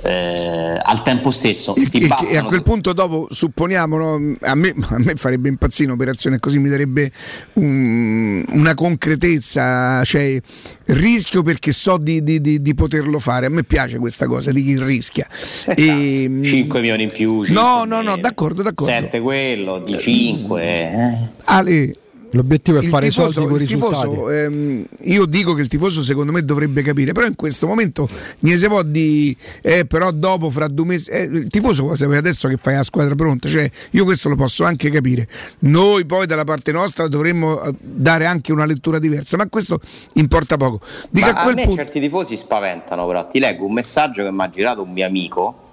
[0.00, 4.72] Eh, al tempo stesso, ti E, e a quel punto dopo supponiamo no, a, me,
[4.90, 7.10] a me farebbe impazzire un'operazione così mi darebbe
[7.54, 10.38] un- una concretezza cioè
[10.86, 14.62] rischio perché so di, di- di- di poterlo fare a me piace questa cosa di
[14.62, 15.26] chi rischia
[15.66, 20.62] e, 5 milioni in più, no no no d'accordo d'accordo 7 quello, di 5.
[20.62, 21.18] Eh.
[21.46, 21.96] Ale
[22.32, 24.08] L'obiettivo è il fare i tifoso, soldi con i risultati.
[24.08, 28.08] tifoso, ehm, io dico che il tifoso secondo me dovrebbe capire, però in questo momento
[28.40, 32.18] mi si può di eh, però dopo fra due mesi eh, il tifoso vuole sapere
[32.18, 35.28] adesso che fai la squadra pronta, cioè io questo lo posso anche capire.
[35.60, 39.80] Noi poi dalla parte nostra dovremmo eh, dare anche una lettura diversa, ma questo
[40.14, 40.80] importa poco.
[41.10, 44.22] Dico Ma a a quel me punto certi tifosi spaventano, però ti leggo un messaggio
[44.22, 45.66] che mi ha girato un mio amico,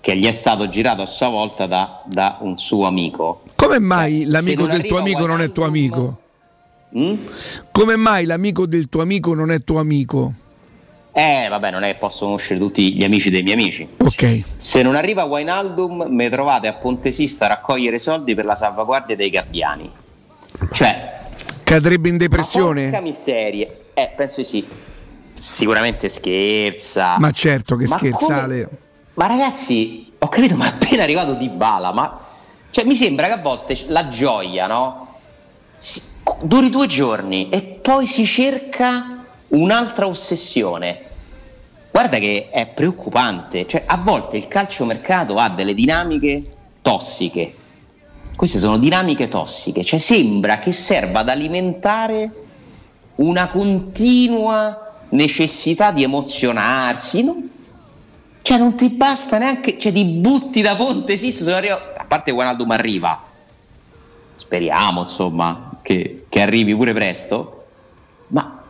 [0.00, 3.42] che gli è stato girato a sua volta da, da un suo amico.
[3.60, 6.20] Come mai l'amico del tuo amico non è tuo amico?
[6.96, 7.14] Mm?
[7.70, 10.32] Come mai l'amico del tuo amico non è tuo amico?
[11.12, 13.86] Eh, vabbè, non è che posso conoscere tutti gli amici dei miei amici.
[13.98, 14.44] Ok.
[14.56, 19.28] Se non arriva Wainaldum, mi trovate a Pontesista a raccogliere soldi per la salvaguardia dei
[19.28, 19.90] gabbiani.
[20.72, 21.18] Cioè,
[21.64, 22.84] Cadrebbe in depressione?
[22.84, 23.68] porca miseria.
[23.92, 24.66] Eh, penso di sì.
[25.34, 27.18] Sicuramente scherza.
[27.18, 28.62] Ma certo che Ma scherzale.
[28.64, 28.78] come-
[29.14, 32.26] Ma ragazzi, ho capito, ma è appena arrivato Di Bala, ma
[32.70, 35.14] cioè, mi sembra che a volte la gioia, no?
[35.78, 36.02] Si-
[36.42, 41.04] duri due giorni e poi si cerca un'altra ossessione.
[41.90, 46.42] Guarda che è preoccupante, cioè a volte il calciomercato ha delle dinamiche
[46.82, 47.54] tossiche.
[48.36, 52.30] Queste sono dinamiche tossiche, cioè sembra che serva ad alimentare
[53.16, 57.22] una continua necessità di emozionarsi.
[57.24, 57.48] non-
[58.42, 61.99] cioè non ti basta neanche, cioè ti butti da ponte, esisto, se non arriva- a
[62.10, 63.22] parte Guanaldum arriva,
[64.34, 67.66] speriamo insomma che, che arrivi pure presto,
[68.28, 68.62] ma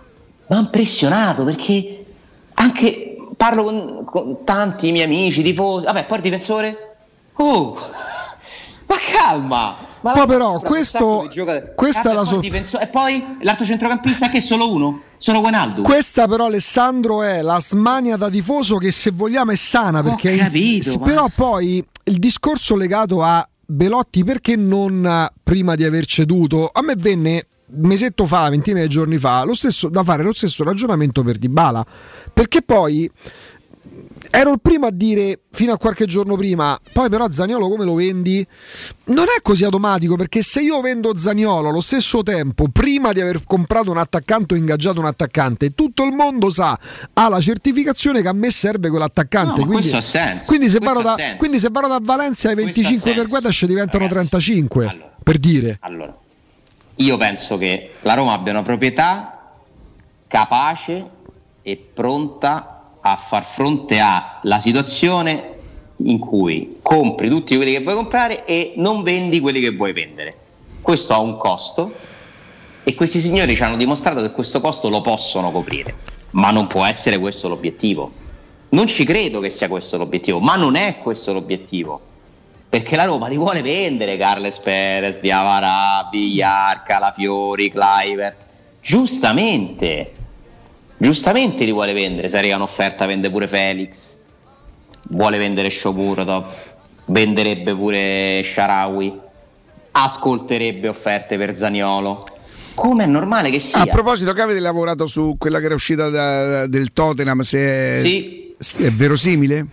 [0.47, 2.05] mi ha impressionato perché
[2.53, 6.97] anche parlo con, con tanti miei amici, tifosi, vabbè, poi il difensore,
[7.37, 7.73] oh,
[8.87, 9.75] ma calma!
[10.03, 11.31] Ma Poi però questo-
[11.75, 14.41] questa è Ah, la e poi so- il difensore- E poi l'altro centrocampista che è
[14.41, 15.83] solo uno, solo Guenaldo.
[15.83, 20.33] Questa però Alessandro è la smania da tifoso che se vogliamo è sana perché è
[20.33, 25.85] in- capito, sì, ma- però poi il discorso legato a Belotti perché non prima di
[25.85, 30.03] aver ceduto a me venne un mesetto fa, ventina di giorni fa, lo stesso, da
[30.03, 31.85] fare lo stesso ragionamento per Dybala
[32.33, 33.09] perché poi
[34.31, 37.95] ero il primo a dire fino a qualche giorno prima, poi però Zaniolo come lo
[37.95, 38.47] vendi?
[39.07, 43.43] Non è così automatico perché se io vendo Zaniolo allo stesso tempo, prima di aver
[43.45, 46.79] comprato un attaccante o ingaggiato un attaccante, tutto il mondo sa,
[47.13, 49.61] ha la certificazione che a me serve quell'attaccante.
[49.61, 49.89] No, quindi,
[50.47, 53.27] Quindi se, da, quindi se vado da Valencia ai Questo ha 25 per.
[53.27, 55.79] Guedes diventano 35, per dire.
[55.81, 56.17] Allora,
[56.95, 59.53] io penso che la Roma abbia una proprietà
[60.29, 61.09] capace
[61.63, 65.59] e pronta a far fronte alla situazione
[66.05, 70.37] in cui compri tutti quelli che vuoi comprare e non vendi quelli che vuoi vendere.
[70.81, 71.93] Questo ha un costo
[72.83, 75.95] e questi signori ci hanno dimostrato che questo costo lo possono coprire,
[76.31, 78.11] ma non può essere questo l'obiettivo.
[78.71, 82.01] Non ci credo che sia questo l'obiettivo, ma non è questo l'obiettivo.
[82.69, 88.47] Perché la Roma li vuole vendere Carles Perez, Diavara, Villar, Calafiori, Clivert.
[88.81, 90.15] Giustamente,
[91.01, 92.29] giustamente li vuole vendere.
[92.29, 94.19] Se arriva un'offerta vende pure Felix,
[95.09, 96.45] vuole vendere Shomurodov,
[97.07, 99.19] venderebbe pure Sharawi,
[99.93, 102.25] ascolterebbe offerte per Zaniolo.
[102.75, 103.81] Come è normale che sia.
[103.81, 107.41] A proposito, che avete lavorato su quella che era uscita da- del Tottenham?
[107.41, 108.55] Se è, Sì.
[108.59, 109.67] se è verosimile?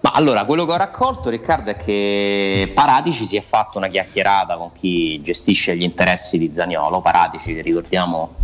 [0.00, 4.56] Ma allora, quello che ho raccolto, Riccardo, è che Paratici si è fatto una chiacchierata
[4.56, 7.00] con chi gestisce gli interessi di Zaniolo.
[7.00, 8.34] Paratici, ricordiamo,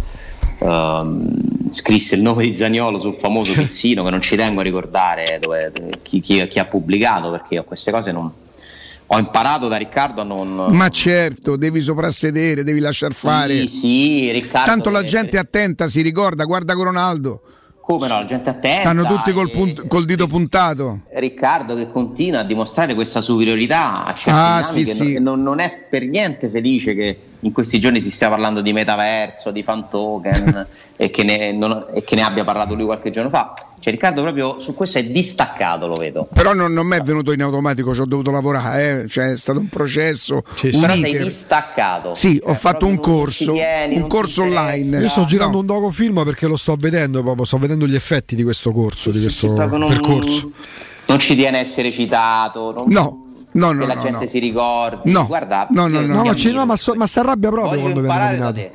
[0.60, 1.26] ehm,
[1.72, 5.72] scrisse il nome di Zaniolo sul famoso pizzino, che non ci tengo a ricordare dove-
[6.02, 8.30] chi, chi- chi ha pubblicato, perché io queste cose non...
[9.10, 10.66] Ho imparato da Riccardo a non...
[10.70, 13.66] Ma certo, devi soprassedere, devi lasciar fare.
[13.66, 14.70] Sì, sì, Riccardo...
[14.70, 17.40] Tanto la gente è attenta, si ricorda, guarda con Ronaldo.
[17.80, 18.80] Come no, la gente attenta.
[18.80, 21.00] Stanno tutti col, e- punt- col dito puntato.
[21.14, 25.14] Riccardo che continua a dimostrare questa superiorità a certe Ah, sì, sì.
[25.14, 28.72] non- non, non è per niente felice che in questi giorni si stia parlando di
[28.72, 30.66] metaverso, di fan token
[30.96, 33.52] e, che ne, non- e che ne abbia parlato lui qualche giorno fa.
[33.80, 36.26] Cioè Riccardo proprio su questo è distaccato, lo vedo.
[36.32, 39.08] Però non, non mi è venuto in automatico, ci ho dovuto lavorare, eh.
[39.08, 42.12] cioè, è stato un processo, un Però sei distaccato.
[42.12, 44.98] Sì, Cioè, ho fatto un non corso, tieni, un non corso online.
[44.98, 45.60] Io sto girando No.
[45.60, 49.20] un docufilm perché lo sto vedendo proprio, sto vedendo gli effetti di questo corso, di
[49.20, 50.50] questo non- percorso.
[51.06, 54.26] Non ci tiene a essere citato, non- No, no, no, che la no, gente no.
[54.26, 55.10] si ricordi.
[55.10, 58.36] No, Guarda, no, no, no, No, ti ma, so- ma si arrabbia proprio voglio imparare
[58.36, 58.72] da te.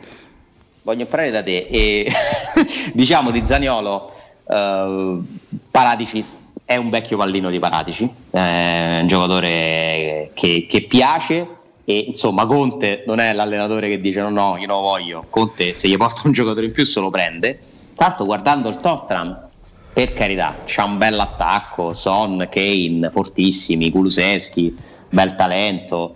[0.82, 1.68] Voglio imparare da te.
[1.70, 2.12] E
[2.94, 4.14] diciamo di Zaniolo,
[4.48, 5.18] eh,
[5.72, 6.26] Paratici
[6.66, 11.48] è un vecchio pallino di Paratici, è un giocatore che, che piace.
[11.86, 15.26] E insomma, Conte non è l'allenatore che dice no, no, io non lo voglio.
[15.30, 17.60] Conte, se gli porta un giocatore in più, se lo prende.
[17.96, 19.50] Tra l'altro, guardando il Tottenham,
[19.94, 21.94] per carità, c'ha un bel attacco.
[21.94, 24.76] Son, Kane, fortissimi, Kuluseschi,
[25.10, 26.16] bel talento.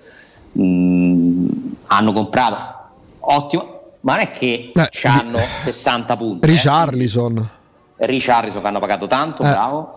[0.60, 1.48] Mm,
[1.88, 2.76] hanno comprato
[3.20, 6.46] ottimo, ma non è che Eh, hanno 60 punti.
[6.48, 6.50] eh.
[6.52, 7.50] Richarlison.
[7.98, 9.50] Richarlison che hanno pagato tanto, Eh.
[9.50, 9.94] bravo.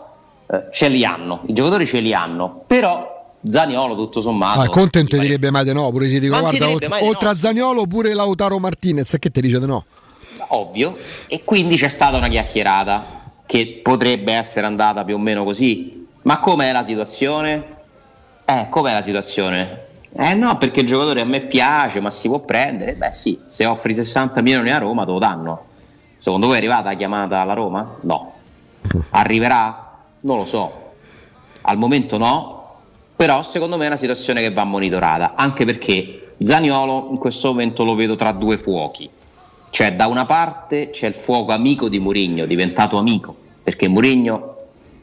[0.52, 5.02] Eh, ce li hanno, i giocatori ce li hanno, però Zaniolo tutto sommato Ah, Conte
[5.09, 7.31] non direbbe mai di no, pure se ti dico Ma guarda, oltre, no.
[7.31, 9.85] a Zagnolo pure Lautaro Martinez, che ti dice di no?
[10.48, 10.97] ovvio,
[11.28, 13.05] e quindi c'è stata una chiacchierata
[13.51, 16.06] che potrebbe essere andata più o meno così.
[16.22, 17.78] Ma com'è la situazione?
[18.44, 19.86] Eh, com'è la situazione?
[20.12, 22.93] Eh no, perché il giocatore a me piace, ma si può prendere?
[22.93, 25.64] Beh sì, se offri 60 milioni a Roma te lo danno.
[26.16, 27.97] Secondo voi è arrivata la chiamata alla Roma?
[28.02, 28.35] No.
[29.10, 29.98] Arriverà?
[30.20, 30.93] Non lo so.
[31.62, 32.77] Al momento no,
[33.16, 37.82] però secondo me è una situazione che va monitorata, anche perché Zaniolo in questo momento
[37.82, 39.10] lo vedo tra due fuochi.
[39.70, 43.40] Cioè, da una parte c'è il fuoco amico di Mourinho, diventato amico,
[43.71, 44.57] perché Mourinho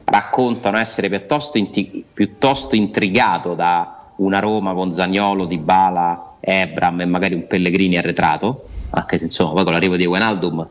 [0.04, 7.34] raccontano essere piuttosto, inti- piuttosto intrigato da una Roma con Zagnolo, Dybala, Ebram e magari
[7.34, 10.68] un Pellegrini arretrato, anche se insomma poi con l'arrivo di Wijnaldum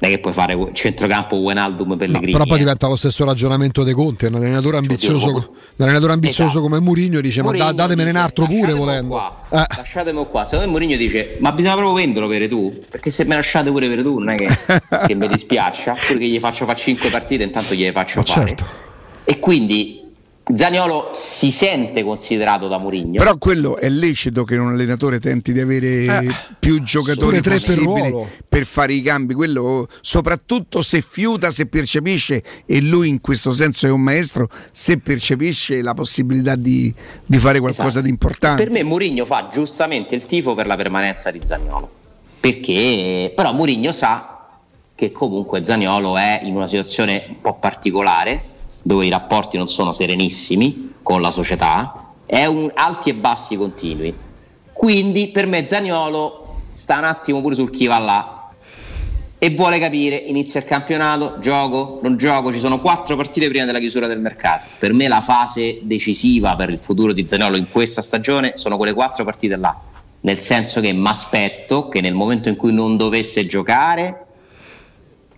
[0.00, 2.30] non è che puoi fare centrocampo Wijnaldum Pellegrini.
[2.32, 2.60] Però poi eh.
[2.60, 5.28] diventa lo stesso ragionamento di Conte, un allenatore ambizioso,
[5.76, 6.60] un allenatore ambizioso Esatto.
[6.62, 9.08] come Mourinho dice ma da- Mourinho datemene un dice, altro pure "Lasciatemi volendo.
[9.08, 9.66] qua, Eh.
[9.76, 10.44] Lasciatemi qua.
[10.44, 12.80] Secondo me Mourinho dice: Ma bisogna proprio venderlo per tu.
[12.88, 14.46] Perché se me lasciate pure per tu, non è che,
[15.06, 15.94] che mi dispiaccia.
[16.06, 18.46] Pure che gli faccio fare 5 partite, intanto gliele faccio Ma fare.
[18.46, 18.66] certo.
[19.24, 20.07] E quindi
[20.54, 23.18] Zaniolo si sente considerato da Mourinho.
[23.18, 28.14] Però quello è lecito che un allenatore tenti di avere Eh, più giocatori per possibili
[28.48, 29.34] per fare i cambi.
[29.34, 34.98] Quello, soprattutto se fiuta, se percepisce, e lui in questo senso è un maestro, se
[34.98, 36.92] percepisce la possibilità di,
[37.26, 38.04] di fare qualcosa Esatto.
[38.04, 38.62] di importante.
[38.62, 41.90] Per me Mourinho fa giustamente il tifo per la permanenza di Zaniolo.
[42.40, 44.46] Perché però Mourinho sa
[44.94, 48.42] che comunque Zaniolo è in una situazione un po' particolare,
[48.88, 54.14] dove i rapporti non sono serenissimi con la società, è un alti e bassi continui.
[54.72, 58.50] Quindi per me Zaniolo sta un attimo pure sul chi va là
[59.36, 63.78] e vuole capire, inizia il campionato, gioco, non gioco, ci sono quattro partite prima della
[63.78, 64.64] chiusura del mercato.
[64.78, 68.94] Per me la fase decisiva per il futuro di Zaniolo in questa stagione sono quelle
[68.94, 69.78] quattro partite là,
[70.20, 74.24] nel senso che mi aspetto che nel momento in cui non dovesse giocare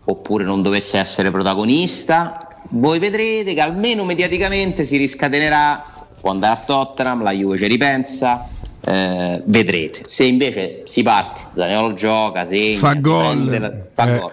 [0.04, 5.84] oppure non dovesse essere protagonista, voi vedrete che almeno mediaticamente si riscatenerà,
[6.20, 8.46] può andare a Tottenham, la Juve ci ripensa,
[8.84, 10.02] eh, vedrete.
[10.06, 13.24] Se invece si parte, Zaniolo gioca, segna, Fa gol.
[13.36, 14.30] prende la- fa Eh, gol,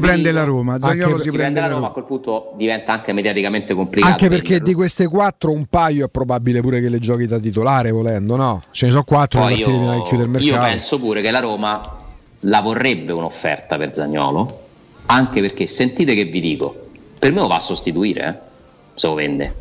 [0.00, 1.88] prende la Roma, Zaniolo Anche si prende la Roma, Roma.
[1.88, 4.12] a quel punto diventa anche mediaticamente complicato.
[4.12, 7.90] Anche perché di queste quattro un paio è probabile pure che le giochi da titolare
[7.90, 8.60] volendo, no?
[8.72, 10.70] Ce ne sono quattro Poi partire prima chiude il io, io mercato.
[10.70, 11.96] penso pure che la Roma
[12.42, 14.66] la vorrebbe un'offerta per Zagnolo,
[15.06, 16.87] anche perché sentite che vi dico,
[17.18, 19.54] per me lo va a sostituire, eh, se lo vende.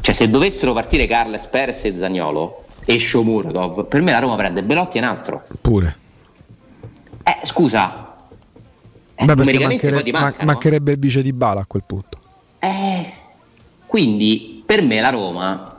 [0.00, 4.62] Cioè se dovessero partire Carles Perez e Zagnolo e Shomurodov, per me la Roma prende
[4.62, 5.42] Belotti e un altro.
[5.60, 5.96] Pure.
[7.22, 8.16] Eh, scusa,
[9.14, 10.44] eh, Beh, perché numericamente manchere- poi ti ma- mancano.
[10.52, 12.18] mancherebbe il vice di Bala a quel punto.
[12.58, 13.12] Eh,
[13.86, 15.76] quindi per me la Roma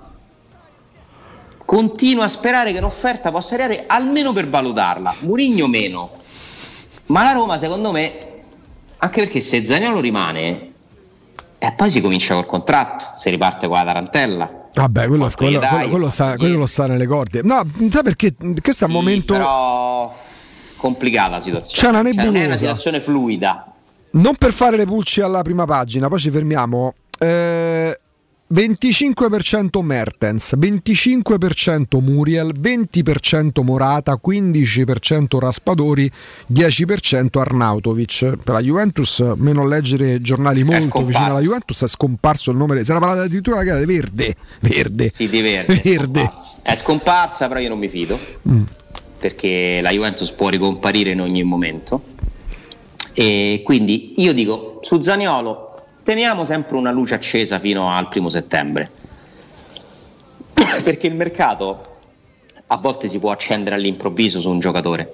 [1.65, 5.13] continua a sperare che un'offerta possa arrivare almeno per valutarla.
[5.21, 6.09] Murigno meno.
[7.07, 8.13] Ma la Roma secondo me,
[9.03, 10.69] anche perché se Zaniolo rimane,
[11.57, 14.51] e poi si comincia col contratto, si riparte con la tarantella.
[14.73, 17.41] Vabbè, quello, quello- quello- quello sta, quello lo sta nelle corde.
[17.43, 17.61] No,
[17.91, 18.33] sai perché?
[18.61, 19.33] Questo è un Sì, momento.
[19.33, 20.15] Però
[20.77, 21.81] complicata la situazione.
[21.81, 22.47] C'è una Cioè, non è nebulosa.
[22.47, 23.65] una situazione fluida.
[24.11, 26.93] Non per fare le pulci alla prima pagina, poi ci fermiamo.
[27.17, 27.99] Eh,
[28.51, 36.11] 25% Mertens, 25% Muriel, 20% Morata, 15% Raspadori,
[36.51, 38.37] 10% Arnautovic.
[38.43, 42.83] Per la Juventus, meno leggere giornali molto vicini alla Juventus, è scomparso il nome.
[42.83, 44.35] Si era parlato addirittura che era di verde.
[44.59, 45.09] Verde.
[45.11, 45.73] Sì, di verde.
[45.73, 46.19] È Verde.
[46.19, 46.57] scomparsa.
[46.61, 48.19] È scomparsa, però io non mi fido.
[48.49, 48.63] Mm.
[49.17, 52.03] Perché la Juventus può ricomparire in ogni momento.
[53.13, 55.70] E quindi io dico su Zaniolo
[56.03, 58.89] teniamo sempre una luce accesa fino al primo settembre.
[60.83, 61.89] Perché il mercato
[62.67, 65.13] a volte si può accendere all'improvviso su un giocatore.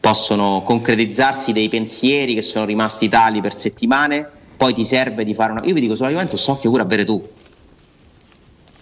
[0.00, 5.52] Possono concretizzarsi dei pensieri che sono rimasti tali per settimane, poi ti serve di fare
[5.52, 5.62] una.
[5.64, 7.26] Io vi dico sulla Juventus, occhio pure a bere tu.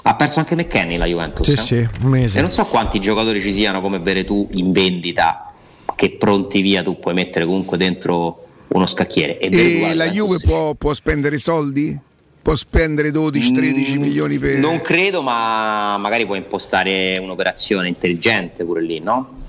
[0.04, 1.46] Ha perso anche McKenny la Juventus.
[1.46, 1.56] Sì, eh?
[1.56, 2.38] sì, un mese.
[2.38, 5.52] E non so quanti giocatori ci siano come Veretù in vendita
[5.94, 8.41] che pronti via tu puoi mettere comunque dentro
[8.72, 9.38] uno scacchiere.
[9.38, 11.98] E, la Juve può, può spendere soldi?
[12.42, 14.56] Può spendere 12-13 milioni per...
[14.56, 19.40] Mm, Non credo, ma magari puoi impostare un'operazione intelligente pure lì, no?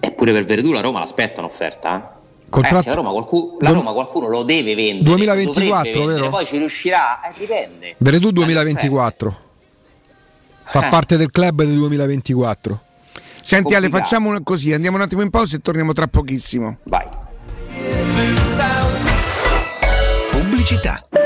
[0.00, 1.96] Eppure per Veretù la Roma l'aspetta un'offerta.
[2.12, 2.14] Eh?
[2.48, 5.04] Contratto- Eh, sì, la, Roma qualcuno, la Roma qualcuno lo deve vendere.
[5.04, 6.30] 2024, dovrebbe vendere, vero?
[6.30, 7.94] Poi ci riuscirà, eh, dipende.
[7.98, 9.40] Veretù 2024.
[10.64, 10.90] Fa Eh.
[10.90, 12.80] parte del club del 2024.
[13.42, 16.78] Senti Ale, facciamo così, andiamo un attimo in pausa e torniamo tra pochissimo.
[16.84, 17.06] Vai.
[20.66, 21.25] Pubblicità.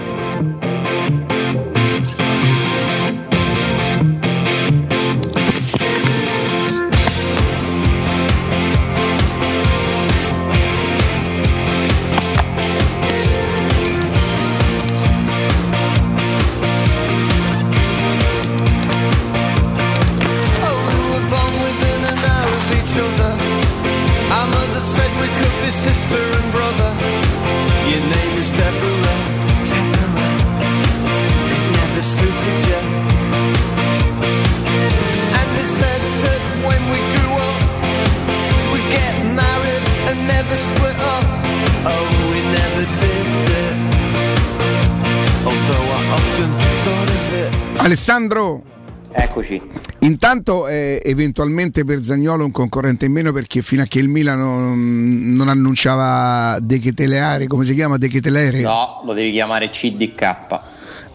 [49.55, 49.61] Eccoci.
[49.99, 54.39] intanto eh, eventualmente per Zagnolo un concorrente in meno perché fino a che il Milan
[54.39, 57.97] non, non annunciava De Keteleare, come si chiama?
[57.97, 58.61] De Keteleare?
[58.61, 60.59] No, lo devi chiamare CDK.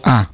[0.01, 0.29] Ah,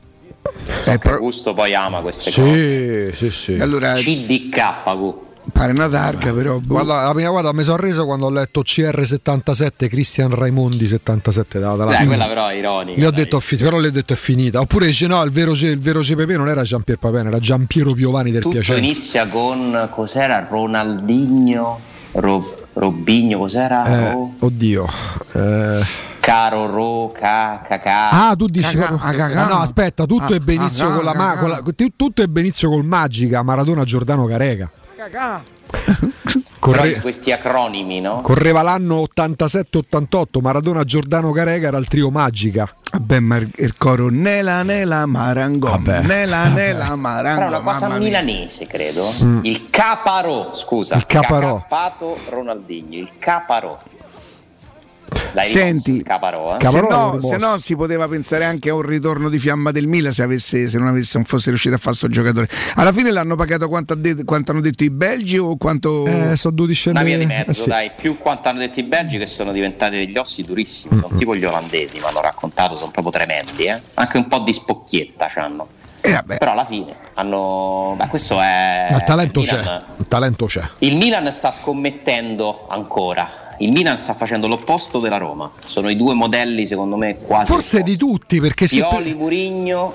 [0.82, 3.16] So che Augusto poi ama queste Sì, cose.
[3.16, 3.54] sì, sì.
[3.62, 5.26] allora CDK, Gu.
[5.52, 6.58] Pare una targa però.
[6.60, 6.74] boh.
[6.82, 11.76] Guarda, la prima guarda, mi sono reso quando ho letto CR77 Cristian Raimondi 77 da,
[11.76, 13.00] quella però è ironica.
[13.00, 14.60] Mi ho detto, fi- però le ho detto è finita.
[14.60, 18.32] Oppure dice no, il vero, il vero CPP non era Giampier Papene, era Giampiero Piovani
[18.32, 18.82] del Tutto Piacenza.
[18.82, 21.80] inizia con cos'era Ronaldinho,
[22.14, 23.86] Ro- Robigno, cos'era?
[23.86, 24.88] Eh, Ro- oddio.
[25.34, 28.30] Eh, Caro Ro, ca, ca, ca.
[28.30, 29.26] Ah, tu dici Cagà, proprio-.
[29.40, 32.22] Ah, no, aspetta, tutto Ah, ebbe inizio cagà, con la, ma- con la- tu- tutto
[32.22, 34.72] ebbe inizio col Magica, Maradona Giordano Careca.
[35.10, 38.22] Però Corre- questi acronimi, no?
[38.22, 42.74] correva l'anno 87-88, Maradona Giordano Careca era il trio Magica.
[42.92, 46.04] Vabbè, ma il- coro Nela Nela Marangom, Vabbè.
[46.04, 49.06] Nela è Marangom, una cosa milanese, credo.
[49.24, 49.40] Mm.
[49.44, 50.96] Il Caparò, scusa.
[50.96, 51.56] Il Caparò.
[51.58, 53.78] Cacapato Ronaldinho, il Caparò.
[55.34, 56.54] L'hai Senti, Caparò, eh?
[56.54, 59.72] se Caparò l'hanno no, se no si poteva pensare anche a un ritorno di fiamma
[59.72, 62.48] del Milan se, avesse, se non, avesse, non fosse riuscito a fare sto giocatore.
[62.76, 66.06] Alla fine l'hanno pagato quanto, ha det- quanto hanno detto i belgi o quanto...
[66.06, 69.26] Eh, sono 12 Una via di mezzo, dai, più quanto hanno detto i belgi che
[69.28, 73.64] sono diventati degli ossi durissimi, sono tipo gli olandesi, mi hanno raccontato, sono proprio tremendi,
[73.64, 73.82] eh?
[73.96, 75.68] anche un po' di spocchietta c'hanno.
[76.38, 77.96] Però alla fine hanno.
[77.98, 78.88] Beh, questo è.
[78.92, 79.58] Il talento il c'è.
[79.58, 80.62] Milan- Il talento c'è.
[80.80, 83.43] Il Milan sta scommettendo ancora.
[83.60, 85.52] Il Milan sta facendo l'opposto della Roma.
[85.66, 87.52] Sono i due modelli, secondo me, quasi.
[87.52, 89.94] Forse di tutti, perché se, Pioli, Murigno,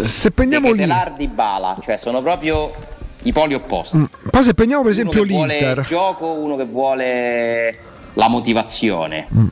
[0.00, 0.86] se prendiamo lì.
[0.86, 2.72] Lardi, Bala, cioè sono proprio
[3.22, 3.98] i poli opposti.
[3.98, 5.78] Mm, Poi se prendiamo per Uno esempio che vuole l'Inter.
[5.78, 7.78] il gioco, uno che vuole
[8.14, 9.26] la motivazione.
[9.34, 9.46] Mm.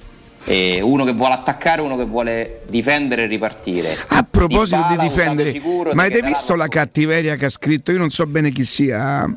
[0.48, 3.96] E uno che vuole attaccare, uno che vuole difendere e ripartire.
[4.08, 7.90] A proposito di difendere, usato sicuro, ma avete visto la cattiveria che ha scritto?
[7.90, 9.28] Io non so bene chi sia.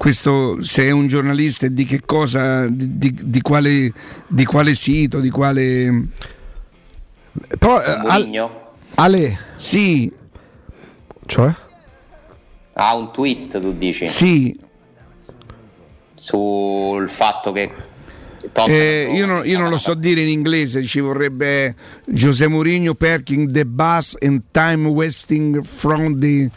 [0.00, 3.92] Questo, se è un giornalista e di che cosa, di, di- di quale,
[4.28, 6.06] di quale sito, di quale.
[7.58, 8.38] Però, eh?
[8.94, 9.38] Ale.
[9.56, 10.10] Sì.
[11.26, 11.54] Cioè?
[12.72, 14.06] Ha un tweet, tu dici?
[14.06, 14.58] Sì.
[16.14, 17.70] Sul fatto che
[18.68, 21.74] Eh, io, non, io non lo so dire in inglese, ci vorrebbe
[22.06, 26.50] José Mourinho parking the bus and time wasting from the.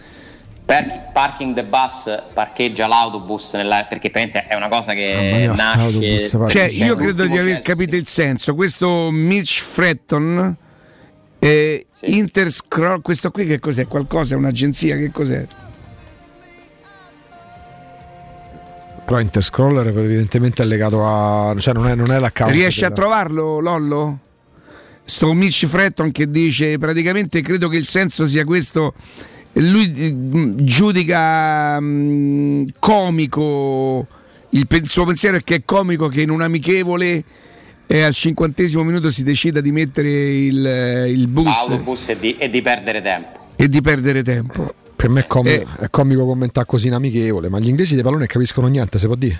[0.74, 6.64] Per- parking the bus parcheggia l'autobus nella- perché praticamente è una cosa che nasce Cioè,
[6.72, 8.56] io credo di aver capito il senso.
[8.56, 10.58] Questo Mitch Fretton,
[11.38, 13.88] eh, Interscroll, questo qui che cos'è?
[13.88, 14.34] Qualcosa?
[14.34, 14.98] È un'agenzia?
[14.98, 15.46] Che cos'è?
[19.06, 21.56] Però Interscroller evidentemente è legato a.
[21.60, 22.52] cioè non è, non è l'account.
[22.52, 24.20] Riesci a della- trovarlo, Lollo?
[25.06, 28.94] Sto Mitch Fretton che dice praticamente credo che il senso sia questo.
[29.54, 34.08] Lui eh, giudica mh, comico.
[34.50, 37.24] Il suo pensiero è che è comico che in un amichevole
[37.88, 42.38] eh, al cinquantesimo minuto si decida di mettere il, eh, il bus l'autobus e di,
[42.38, 43.48] e di perdere tempo.
[43.56, 44.74] e di perdere tempo.
[44.96, 45.86] Per me è comico, Eh.
[45.86, 49.16] è comico commentare così in amichevole, ma gli inglesi dei pallone capiscono niente, si può
[49.16, 49.40] dire.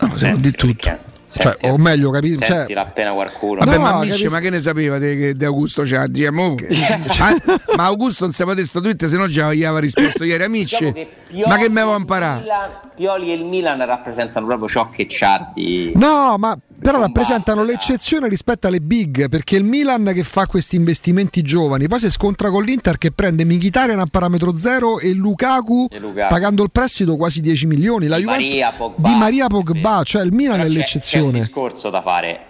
[0.00, 0.98] No, si può dire tutto.
[1.36, 3.58] Cioè, o meglio, capi- cioè, appena qualcuno.
[3.64, 6.24] Vabbè, No, ma Mitch, capisco- ma che ne sapeva di, di Augusto Ciardi?
[6.24, 6.54] Eh, mo-
[7.18, 7.36] ma,
[7.76, 10.78] ma Augusto non sapeva questo tweet, se no già gli aveva risposto ieri a Mitch.
[10.78, 11.08] Diciamo che
[11.46, 12.40] Ma che e imparare?
[12.40, 18.28] Milan- Pioli e il Milan rappresentano proprio ciò che Ciardi No, ma però rappresentano l'eccezione
[18.28, 22.62] rispetto alle big, perché il Milan che fa questi investimenti giovani, poi si scontra con
[22.62, 26.28] l'Inter che prende Mkhitaryan a parametro zero e Lukaku, E Lukaku.
[26.28, 28.06] pagando il prestito quasi 10 milioni.
[28.06, 29.08] La Di Juventus- Maria, Pogba.
[29.08, 31.38] Di Maria Pogba, cioè il Milan Però è c'è- C'è un l'eccezione.
[31.40, 32.40] discorso da fare.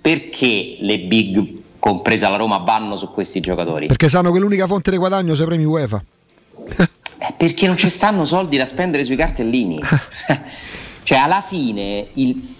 [0.00, 3.86] Perché le big, compresa la Roma, vanno su questi giocatori?
[3.86, 6.02] Perché sanno che l'unica fonte di guadagno sono i premi UEFA.
[7.18, 9.80] Eh, Perché non ci stanno soldi da spendere sui cartellini.
[11.02, 12.54] cioè, alla fine il-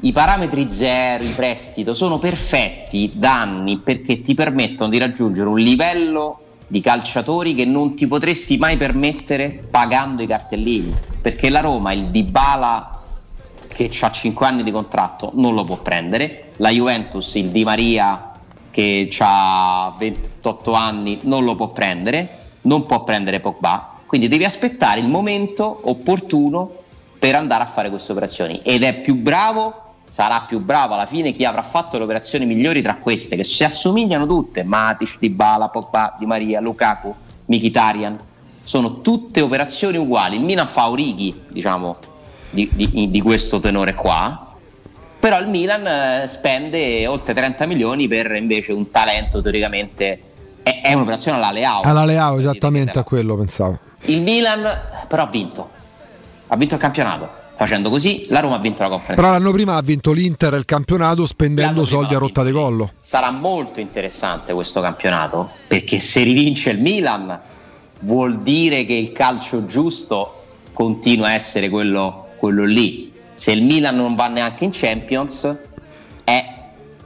[0.00, 5.58] i parametri zero, il prestito, sono perfetti da anni perché ti permettono di raggiungere un
[5.58, 10.92] livello di calciatori che non ti potresti mai permettere pagando i cartellini.
[11.22, 13.00] Perché la Roma, il Dybala
[13.66, 16.52] che ha 5 anni di contratto, non lo può prendere.
[16.56, 18.30] La Juventus, il Di Maria
[18.70, 22.42] che ha 28 anni, non lo può prendere.
[22.64, 23.94] Non può prendere Pogba.
[24.06, 26.82] Quindi devi aspettare il momento opportuno
[27.18, 28.60] per andare a fare queste operazioni.
[28.62, 32.82] Ed è più bravo, sarà più bravo alla fine chi avrà fatto le operazioni migliori
[32.82, 34.62] tra queste, che si assomigliano tutte.
[34.62, 37.14] Matic, Dybala, Pogba, Di Maria, Lukaku,
[37.46, 38.18] Mkhitaryan.
[38.62, 40.36] Sono tutte operazioni uguali.
[40.36, 41.96] Il Milan fa Orighi, diciamo,
[42.50, 44.54] di, di- di questo tenore qua.
[45.18, 50.20] Però il Milan eh, spende oltre 30 milioni per invece un talento teoricamente
[50.64, 51.82] è, è un'operazione alla Leao.
[51.82, 53.78] Alla Leao, esattamente a quello pensavo.
[54.06, 54.66] Il Milan
[55.06, 55.70] però ha vinto.
[56.48, 57.42] Ha vinto il campionato.
[57.56, 59.22] Facendo così la Roma ha vinto la conferenza.
[59.22, 62.94] Però l'anno prima ha vinto l'Inter il campionato spendendo soldi a rotta di collo.
[62.98, 67.38] Sarà molto interessante questo campionato perché se rivince il Milan
[68.00, 70.42] vuol dire che il calcio giusto
[70.72, 73.12] continua a essere quello, quello lì.
[73.34, 75.54] Se il Milan non va neanche in Champions,
[76.24, 76.44] eh,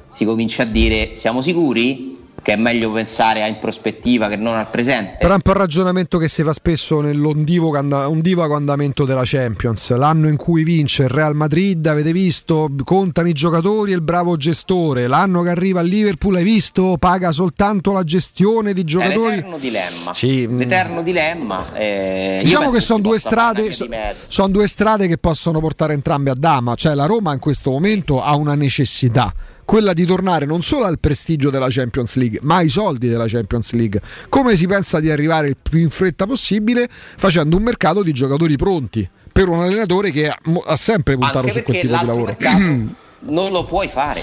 [0.09, 4.55] si comincia a dire siamo sicuri che è meglio pensare a in prospettiva che non
[4.57, 5.17] al presente.
[5.19, 9.23] Però è un po' il ragionamento che si fa spesso nell'ondivago and- ondivago andamento della
[9.25, 9.95] Champions.
[9.95, 14.37] L'anno in cui vince il Real Madrid, avete visto, contano i giocatori e il bravo
[14.37, 15.07] gestore.
[15.07, 19.37] L'anno che arriva al Liverpool, hai visto, paga soltanto la gestione di È giocatori.
[19.37, 20.15] l'eterno dilemma.
[20.15, 20.59] Sì, mm.
[20.59, 21.65] L'eterno dilemma.
[21.75, 23.89] eh, Diciamo che sono due, strade, so-
[24.29, 26.75] sono due strade che possono portare entrambe a dama.
[26.75, 29.33] Cioè la Roma in questo momento ha una necessità,
[29.69, 33.73] quella di tornare non solo al prestigio della Champions League, ma ai soldi della Champions
[33.73, 34.01] League.
[34.31, 38.57] Come si pensa di arrivare il più in fretta possibile facendo un mercato di giocatori
[38.57, 42.35] pronti per un allenatore che ha, sempre puntato Anche su quel tipo di lavoro.
[43.29, 44.23] non lo puoi fare.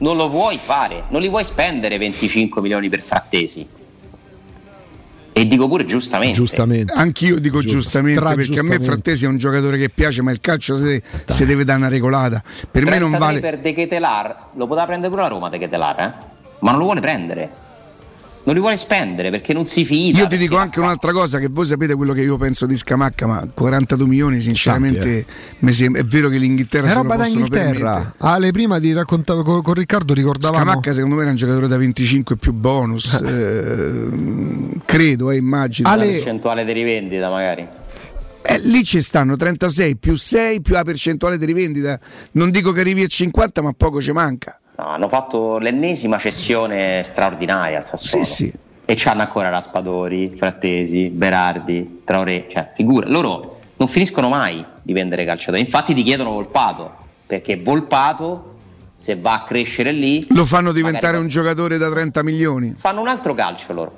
[0.00, 3.66] non lo vuoi fare, non li vuoi spendere 25 milioni per frattesi.
[5.40, 6.34] E dico pure giustamente.
[6.34, 6.92] Giustamente.
[6.92, 7.78] Anch'io dico Giusto.
[7.78, 8.78] giustamente perché a me.
[8.78, 12.42] Frattesi è un giocatore che piace, ma il calcio si, si deve dare una regolata.
[12.70, 13.40] Per me non 33 vale.
[13.40, 16.12] per De Ketelar, lo poteva prendere pure la Roma De Ketelar, eh?
[16.58, 17.68] ma non lo vuole prendere.
[18.42, 20.18] Non li vuole spendere perché non si fida.
[20.18, 23.26] Io ti dico anche un'altra cosa: che voi sapete quello che io penso di Scamacca,
[23.26, 25.26] ma 42 milioni, sinceramente,
[25.58, 27.32] mi sembra- è vero che l'Inghilterra È roba permettere.
[27.34, 28.14] d'Inghilterra.
[28.18, 31.76] Ale, prima ti raccontavo con, con Riccardo ricordavamo Scamacca secondo me era un giocatore da
[31.76, 34.08] 25 più bonus, eh,
[34.86, 35.94] credo, eh, immagino.
[35.94, 37.66] La percentuale di rivendita magari.
[38.42, 42.00] Eh, lì ci stanno 36 più 6 più la percentuale di rivendita.
[42.32, 44.58] Non dico che arrivi a 50, ma poco ci manca.
[44.80, 48.24] No, hanno fatto l'ennesima cessione straordinaria al Sassuolo.
[48.24, 48.52] Sì, sì.
[48.86, 53.06] E c'hanno ancora Raspadori, Frattesi, Berardi, Traoré, cioè figura.
[53.06, 55.60] Loro non finiscono mai di vendere calciatori.
[55.60, 56.96] Infatti ti chiedono Volpato,
[57.26, 58.54] perché Volpato
[58.96, 62.74] se va a crescere lì Lo fanno diventare magari un giocatore da 30 milioni.
[62.78, 63.96] fanno un altro calcio loro.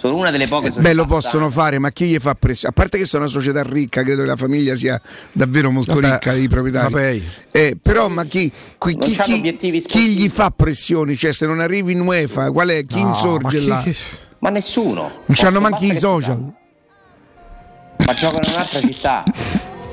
[0.00, 2.72] Sono una delle poche società Beh, lo possono fare, ma chi gli fa pressione?
[2.74, 4.98] A parte che sono una società ricca, credo che la famiglia sia
[5.32, 7.22] davvero molto Vabbè, ricca, i proprietari.
[7.50, 9.56] Eh, però, ma chi, qui- chi- chi-
[9.86, 11.16] chi gli fa pressioni?
[11.16, 12.84] Cioè, se non arrivi in UEFA, qual è?
[12.86, 13.80] Chi No, insorge ma chi- là?
[13.82, 13.96] chi-
[14.38, 15.00] Ma nessuno.
[15.02, 16.52] Non c'hanno Basta manchi i social.
[18.06, 19.22] Ma giocano in un'altra città.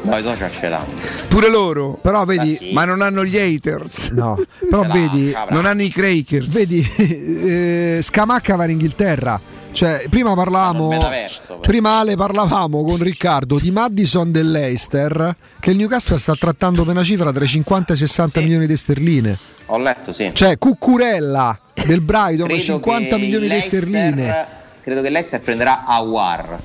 [0.03, 0.93] No, i social ce l'hanno.
[1.27, 1.99] Pure loro.
[2.01, 2.71] Però vedi, sì.
[2.71, 4.11] Ma non hanno gli haters.
[4.11, 5.35] no, però vedi.
[5.49, 6.47] Non hanno i crackers.
[6.47, 9.41] vedi eh, Scamacca va in Inghilterra.
[9.77, 16.17] Cioè, prima parlavamo metaverso, prima Ale parlavamo con Riccardo di Madison dell'Eister che il Newcastle
[16.17, 19.37] sta trattando per una cifra tra i 50 e i 60 milioni di sterline.
[19.67, 20.31] Ho letto, sì.
[20.33, 24.47] Cioè, Cucurella del Brighton Credo 50 che milioni di sterline.
[24.81, 26.59] Credo che l'Ester prenderà Awar.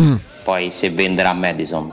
[0.00, 0.14] Mm.
[0.44, 1.92] Poi se venderà Madison.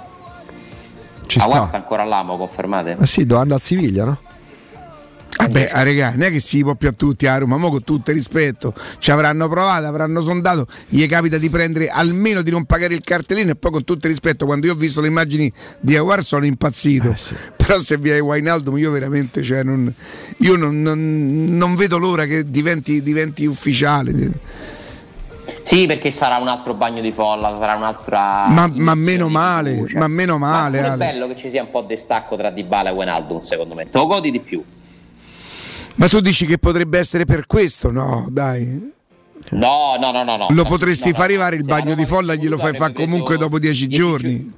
[1.26, 1.66] Ci Awar sta.
[1.66, 2.98] sta ancora là, mo confermate?
[3.00, 4.20] Ma sì, dove andare al Siviglia, no?
[5.38, 7.84] Vabbè, ah, regà, non è che si può più a tutti a Roma, mo con
[7.84, 8.74] tutto il rispetto.
[9.00, 13.52] Ci avranno provato, avranno sondato, gli capita di prendere almeno di non pagare il cartellino
[13.52, 16.46] e poi con tutto il rispetto, quando io ho visto le immagini di Aguar sono
[16.46, 17.14] impazzito.
[17.58, 19.92] Però se vi è Wijnaldum io veramente, cioè, non,
[20.38, 24.32] io non, non- non vedo l'ora che diventi, diventi ufficiale.
[25.64, 28.48] Sì, perché sarà un altro bagno di folla, sarà un'altra.
[28.48, 30.82] Ma, ma meno male, ma meno male.
[30.82, 33.74] Ma è bello che ci sia un po' di stacco tra Dybala e Wijnaldum, secondo
[33.74, 33.90] me.
[33.90, 34.62] Te lo godi di più.
[35.96, 37.92] Ma tu dici che potrebbe essere per questo?
[37.92, 38.92] No, dai.
[39.52, 40.38] No, no, no, no.
[40.38, 40.48] no.
[40.50, 43.88] Lo potresti no, far arrivare il bagno di folla, glielo fai fare comunque dopo dieci
[43.88, 44.54] 10 giorni.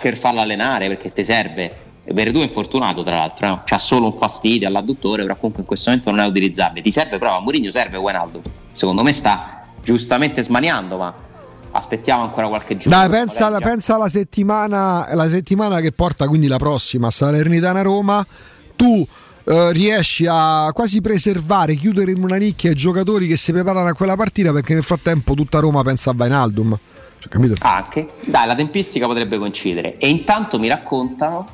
[0.00, 1.84] Per farlo allenare perché ti serve.
[2.08, 3.62] Verdù è infortunato, tra l'altro, no?
[3.64, 6.82] c'ha solo un fastidio all'adduttore, però comunque in questo momento non è utilizzabile.
[6.82, 8.42] Ti serve però a Mourinho serve Wijnaldum.
[8.70, 11.12] Secondo me sta giustamente smaniando, ma
[11.72, 12.96] aspettiamo ancora qualche giorno.
[12.96, 18.24] Dai, pensa, alla, pensa alla settimana, la settimana che porta quindi la prossima Salernitana Roma.
[18.76, 19.06] Tu
[19.48, 23.94] eh, riesci a quasi preservare, chiudere in una nicchia i giocatori che si preparano a
[23.94, 26.76] quella partita perché nel frattempo tutta Roma pensa a Vainaldum.
[27.20, 27.54] Cioè, capito?
[27.60, 29.98] Anche, dai, la tempistica potrebbe coincidere.
[29.98, 31.48] E intanto mi raccontano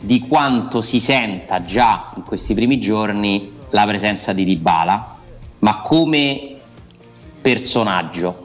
[0.00, 5.16] di quanto si senta già in questi primi giorni la presenza di Dybala,
[5.58, 6.56] ma come
[7.42, 8.40] personaggio.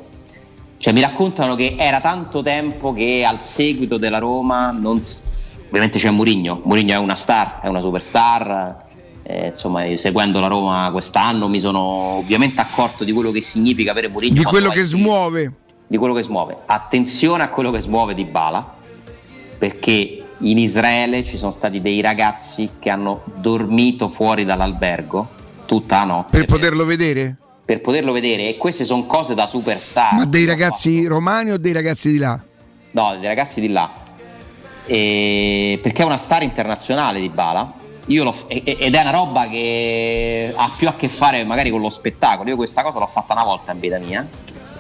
[0.78, 5.00] Cioè mi raccontano che era tanto tempo che al seguito della Roma non
[5.70, 8.86] ovviamente c'è Mourinho, Mourinho è una star, è una superstar.
[9.24, 11.80] eh, insomma, seguendo la Roma quest'anno mi sono
[12.18, 15.54] ovviamente accorto di quello che significa avere Mourinho Di quello che smuove.
[15.88, 16.58] di quello che smuove.
[16.66, 18.76] Attenzione a quello che smuove di Bala,
[19.58, 25.28] perché in Israele ci sono stati dei ragazzi che hanno dormito fuori dall'albergo
[25.66, 27.36] tutta la notte Per poterlo vedere?
[27.70, 30.16] per poterlo vedere e queste sono cose da superstar.
[30.16, 32.40] Ma dei ragazzi romani o dei ragazzi di là?
[32.92, 33.92] No, dei ragazzi di là.
[34.92, 37.74] E- perché è una star internazionale di Bala.
[38.08, 41.92] Io l'ho- ed è una roba che ha più a che fare magari con lo
[41.92, 42.50] spettacolo.
[42.50, 44.28] Io questa cosa l'ho fatta una volta in vita mia.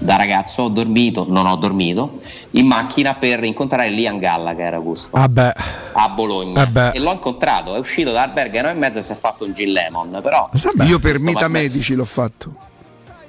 [0.01, 2.21] Da ragazzo ho dormito, non ho dormito,
[2.51, 5.53] in macchina per incontrare Liam Gallagher Augusto Vabbè,
[5.91, 6.63] a Bologna.
[6.63, 6.91] Eh beh.
[6.91, 9.73] E l'ho incontrato, è uscito da albergo e mezzo e si è fatto un gin
[9.73, 10.21] lemon.
[10.23, 10.49] Però
[10.87, 11.49] Io per Mita.
[11.49, 12.55] Medici l'ho fatto.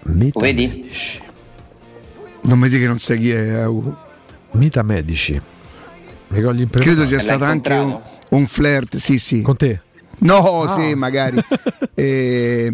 [0.03, 0.89] Lo vedi?
[2.43, 3.51] Non mi dica che non sai chi è.
[3.63, 3.93] Augu.
[4.53, 5.43] Mita Medici.
[6.71, 7.99] Credo sia stato anche un,
[8.31, 9.43] un flirt, sì, sì.
[9.43, 9.81] Con te?
[10.19, 10.69] No, Ah.
[10.69, 11.39] sì, magari.
[11.95, 12.73] Eh,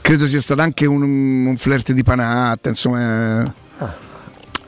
[0.00, 1.02] credo sia stato anche un,
[1.46, 3.44] un flirt di Panatta, insomma.
[3.44, 3.52] eh,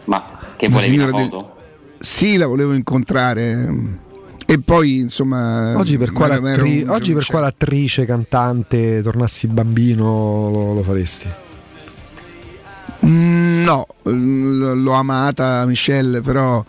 [0.05, 1.57] Ma che volevi una signora del- foto?
[1.99, 3.99] Sì, la volevo incontrare.
[4.47, 5.77] E poi, insomma.
[5.77, 11.29] Oggi per, quale, attri- oggi per quale attrice, cantante, tornassi bambino, lo, lo faresti?
[13.71, 16.65] Mm, No, l- l'ho amata Michelle, però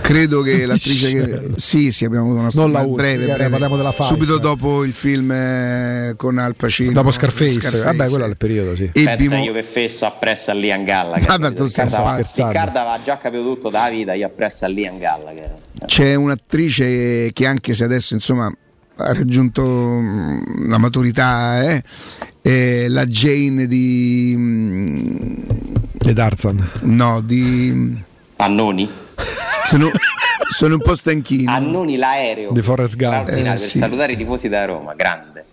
[0.00, 1.50] credo che l'attrice che...
[1.56, 3.50] Sì, sì, abbiamo avuto una storia breve, chiaro, breve.
[3.50, 4.08] parliamo della Five.
[4.08, 6.92] Subito dopo il film eh, con Al Pacino.
[6.92, 8.86] Dopo Scarface, vabbè, quello è il periodo, sì.
[8.92, 11.26] Pensa Ebbimo- io che fesso appresso a Liam Gallagher.
[11.26, 12.22] Vabbè, tu stai scherzando.
[12.22, 15.56] Riccardo aveva già capito tutto da vita, io appresso a Liam Gallagher.
[15.84, 18.50] C'è un'attrice che anche se adesso insomma
[18.98, 21.82] ha raggiunto mm, la maturità, eh,
[22.40, 25.44] è la Jane di...
[25.98, 26.70] Di Tarzan.
[26.82, 27.96] No, di...
[28.36, 28.88] Annoni?
[29.66, 29.90] Sono,
[30.50, 31.50] sono un po' stanchino.
[31.50, 32.52] Annoni l'aereo.
[32.52, 33.28] Di Forrest Gump.
[33.28, 33.78] Eh, per sì.
[33.78, 35.44] salutare i tifosi da Roma, grande.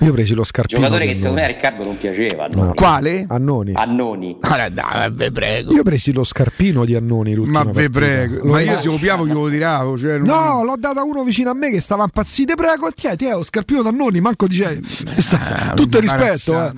[0.00, 0.78] Io ho presi lo scarpino.
[0.78, 1.48] Giocatore di che secondo me a.
[1.48, 2.44] Riccardo non piaceva.
[2.44, 2.74] Annoni.
[2.74, 3.26] Quale?
[3.28, 3.72] Annoni.
[3.74, 4.36] Annoni.
[4.40, 5.72] Allora, dai, ve prego.
[5.72, 8.88] Io ho presi lo scarpino di Annoni l'ultima Ma ve prego, Lo- ma io se
[8.88, 9.96] lo piavo glielo tiravo.
[9.96, 12.54] Cioè non- No, l'ho data a uno vicino a me che stava impazzito.
[12.54, 14.20] Prego, tieni, tieni, lo scarpino da Annoni.
[14.20, 14.80] Manco dice.
[15.74, 16.72] Tutto il rispetto, eh.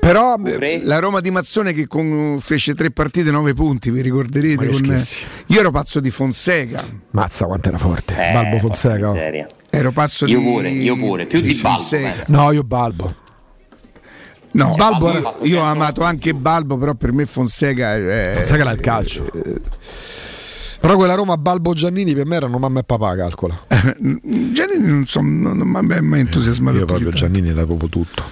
[0.00, 0.36] Però
[0.82, 4.64] La Roma di Mazzone che con- fece tre partite, nove punti, vi ricorderete?
[4.66, 5.24] Con- scherzi.
[5.46, 6.84] Io ero pazzo di Fonseca.
[7.10, 8.14] Mazza quanto era forte.
[8.14, 9.10] Eh, Balbo Fonseca.
[9.10, 9.16] oh.
[9.70, 12.10] Ero pazzo Io di pure, io pure, più di Balbo, Fonseca.
[12.10, 12.24] penso.
[12.28, 13.14] No, io Balbo.
[14.52, 18.80] No, Balbo io, ho amato anche Balbo, però per me Fonseca è, Fonseca era il
[18.80, 19.28] calcio.
[20.78, 23.58] Però quella Roma Balbo Giannini per me erano mamma e papà, calcola.
[23.98, 26.76] Giannini non, so, non, non mi ha mai entusiasmato.
[26.78, 27.26] Io così proprio tanto.
[27.34, 28.22] Giannini era proprio tutto.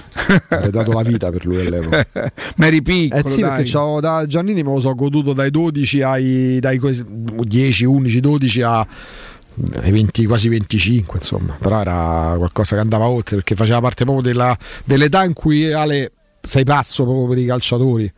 [0.50, 2.06] Avrei dato la vita per lui all'epoca.
[2.56, 3.50] Ma eri piccolo, Eh sì, dai.
[3.50, 8.20] perché c'avevo da Giannini me lo so goduto dai 12 ai dai quasi- 10, 11,
[8.20, 8.86] 12 a
[9.82, 11.56] ai 20, quasi 25, insomma.
[11.58, 16.12] Però era qualcosa che andava oltre perché faceva parte proprio della- dell'età in cui Ale
[16.40, 18.12] sei pazzo proprio per i calciatori.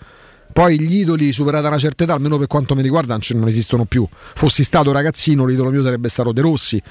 [0.56, 4.08] Poi gli idoli superata una certa età, almeno per quanto mi riguarda, non, esistono più.
[4.10, 6.82] Fossi stato ragazzino, l'idolo mio sarebbe stato De Rossi.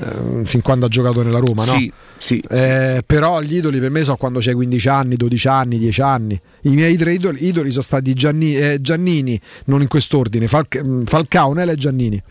[0.00, 1.72] eh, fin quando ha giocato nella Roma, no?
[1.72, 2.56] Sì, sì, Eh,
[2.90, 3.02] sì, sì.
[3.06, 6.38] Però gli idoli per me sono quando c'hai 15 anni, 12 anni, 10 anni.
[6.64, 11.04] I miei tre idoli, idoli sono stati Gianni- eh, Giannini, non in quest'ordine, Falc- mm,
[11.04, 12.22] Falcao, Nela e Giannini.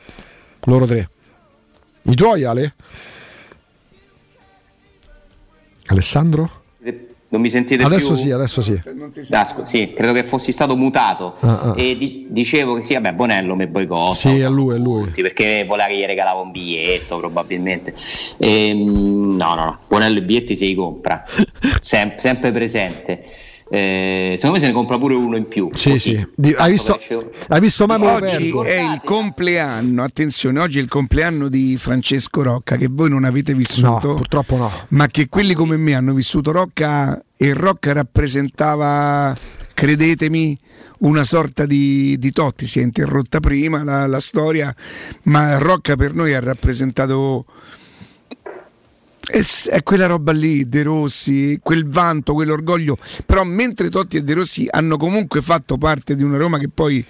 [0.66, 1.10] Loro tre.
[2.04, 2.76] I tuoi, Ale?
[5.88, 6.66] Alessandro?
[7.30, 8.22] Non mi sentite Adesso più?
[8.22, 8.80] sì, adesso sì.
[9.44, 11.36] Scu- sì, credo che fossi stato mutato.
[11.42, 11.74] Ah, ah.
[11.76, 14.16] E di- dicevo che sì, vabbè, Bonello mi boicotta.
[14.16, 15.04] Sì, è lui, è lui.
[15.04, 17.94] tutti, perché voleva che gli regalava un biglietto probabilmente
[18.38, 21.24] Ehm, no no no Bonello i biglietti si li compra
[21.82, 23.24] Sem- sempre presente
[23.70, 26.28] Eh, secondo me se ne compra pure uno in più Sì, Così.
[26.40, 26.54] sì.
[26.56, 26.98] Hai, visto,
[27.50, 32.78] hai visto mai Oggi è il compleanno, attenzione, oggi è il compleanno di Francesco Rocca
[32.78, 34.08] che voi non avete vissuto.
[34.08, 34.72] No, purtroppo no.
[34.90, 39.36] Ma che quelli come me hanno vissuto Rocca e Rocca rappresentava,
[39.74, 40.58] credetemi,
[41.00, 42.66] una sorta di, di Totti.
[42.66, 44.74] Si è interrotta prima la, la storia,
[45.24, 47.46] ma Rocca per noi ha rappresentato.
[49.30, 52.98] È, quella roba lì, De Rossi, quel vanto, quell'orgoglio.
[53.26, 57.06] Però mentre Totti e De Rossi hanno comunque fatto parte di una Roma che poi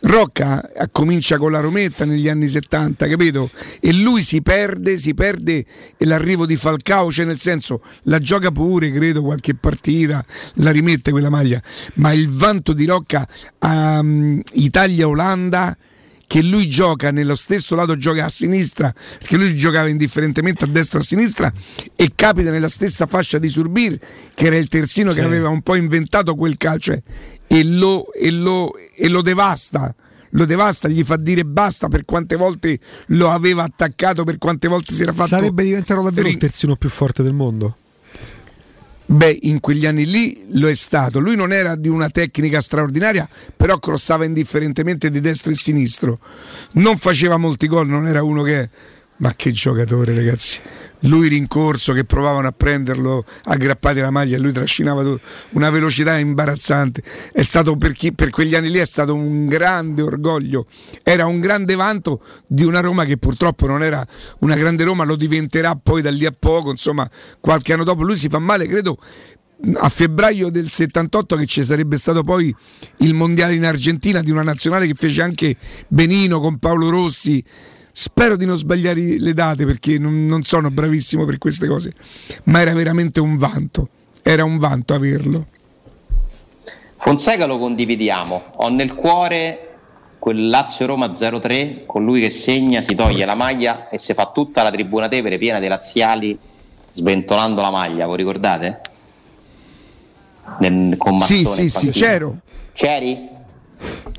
[0.00, 3.48] Rocca eh, comincia con la Rometta negli anni 70, capito?
[3.78, 5.64] E lui si perde, si perde
[5.96, 10.24] e l'arrivo di Falcao, cioè nel senso la gioca pure, credo, qualche partita,
[10.54, 11.62] la rimette quella maglia,
[11.94, 13.26] ma il vanto di Rocca
[13.64, 15.76] mm, Italia-Olanda
[16.32, 20.98] che lui gioca nello stesso lato gioca a sinistra perché lui giocava indifferentemente a destra
[20.98, 21.52] o a sinistra
[21.94, 23.98] e capita nella stessa fascia di Surbir
[24.34, 27.02] che era il terzino che aveva un po' inventato quel calcio eh,
[27.46, 29.94] e lo, e lo- e lo devasta
[30.30, 32.78] lo devasta, gli fa dire basta per quante volte
[33.08, 36.88] lo aveva attaccato, per quante volte si era fatto Sarebbe diventato davvero il terzino più
[36.88, 37.76] forte del mondo?
[39.04, 41.18] Beh, in quegli anni lì lo è stato.
[41.18, 46.18] Lui non era di una tecnica straordinaria, però crossava indifferentemente di destro e sinistro.
[46.72, 48.70] Non faceva molti gol, non era uno che.
[49.16, 50.58] Ma che giocatore, ragazzi!
[51.02, 55.02] Lui rincorso che provavano a prenderlo aggrappati alla maglia, lui trascinava
[55.50, 57.02] una velocità imbarazzante.
[57.32, 60.66] È stato per, chi, per quegli anni lì è stato un grande orgoglio.
[61.02, 64.04] Era un grande vanto di una Roma che purtroppo non era
[64.40, 66.70] una grande Roma, lo diventerà poi da lì a poco.
[66.70, 67.08] Insomma,
[67.40, 68.98] qualche anno dopo lui si fa male, credo
[69.74, 72.54] a febbraio del 78 che ci sarebbe stato poi
[72.98, 75.56] il mondiale in Argentina di una nazionale che fece anche
[75.88, 77.44] Benino con Paolo Rossi.
[77.92, 81.92] Spero di non sbagliare le date perché non, non sono bravissimo per queste cose,
[82.44, 83.88] ma era veramente un vanto.
[84.22, 85.46] Era un vanto averlo.
[86.96, 89.70] Fonseca lo condividiamo ho nel cuore
[90.20, 94.62] quel Lazio-Roma 0-3 con lui che segna, si toglie la maglia e si fa tutta
[94.62, 96.38] la tribuna Tevere piena di laziali
[96.88, 98.80] sventolando la maglia, vi ricordate?
[100.60, 102.06] Nel, con Sì, Mazzone sì, sì, panchina.
[102.06, 102.36] c'ero.
[102.72, 103.28] C'eri?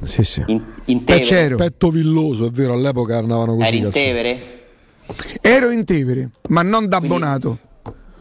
[0.05, 0.43] Sì, sì.
[0.47, 1.55] In, in Tevere?
[1.55, 3.67] Petto villoso, è vero, all'epoca andavano così.
[3.67, 3.89] Eri in.
[3.91, 4.39] Tevere?
[5.41, 7.47] Ero in Tevere, ma non da abbonato.
[7.49, 7.71] Quindi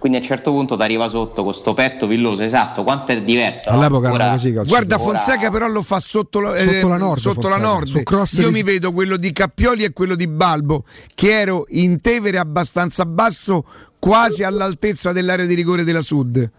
[0.02, 3.22] quindi a un certo punto ti arriva sotto con sto petto villoso, esatto, quanto è
[3.22, 3.70] diverso.
[3.70, 3.76] no?
[3.78, 4.52] All'epoca Ora- erano così.
[4.52, 4.68] calci.
[4.68, 7.56] Guarda, Fonseca però lo fa sotto, la- eh, Sotto la Nord, sotto la.
[7.58, 8.02] Nord.
[8.32, 10.82] Io di- mi vedo quello di Cappioli e quello di Balbo,
[11.14, 13.64] che ero in Tevere abbastanza basso,
[14.00, 16.50] quasi all'altezza dell'area di rigore della Sud.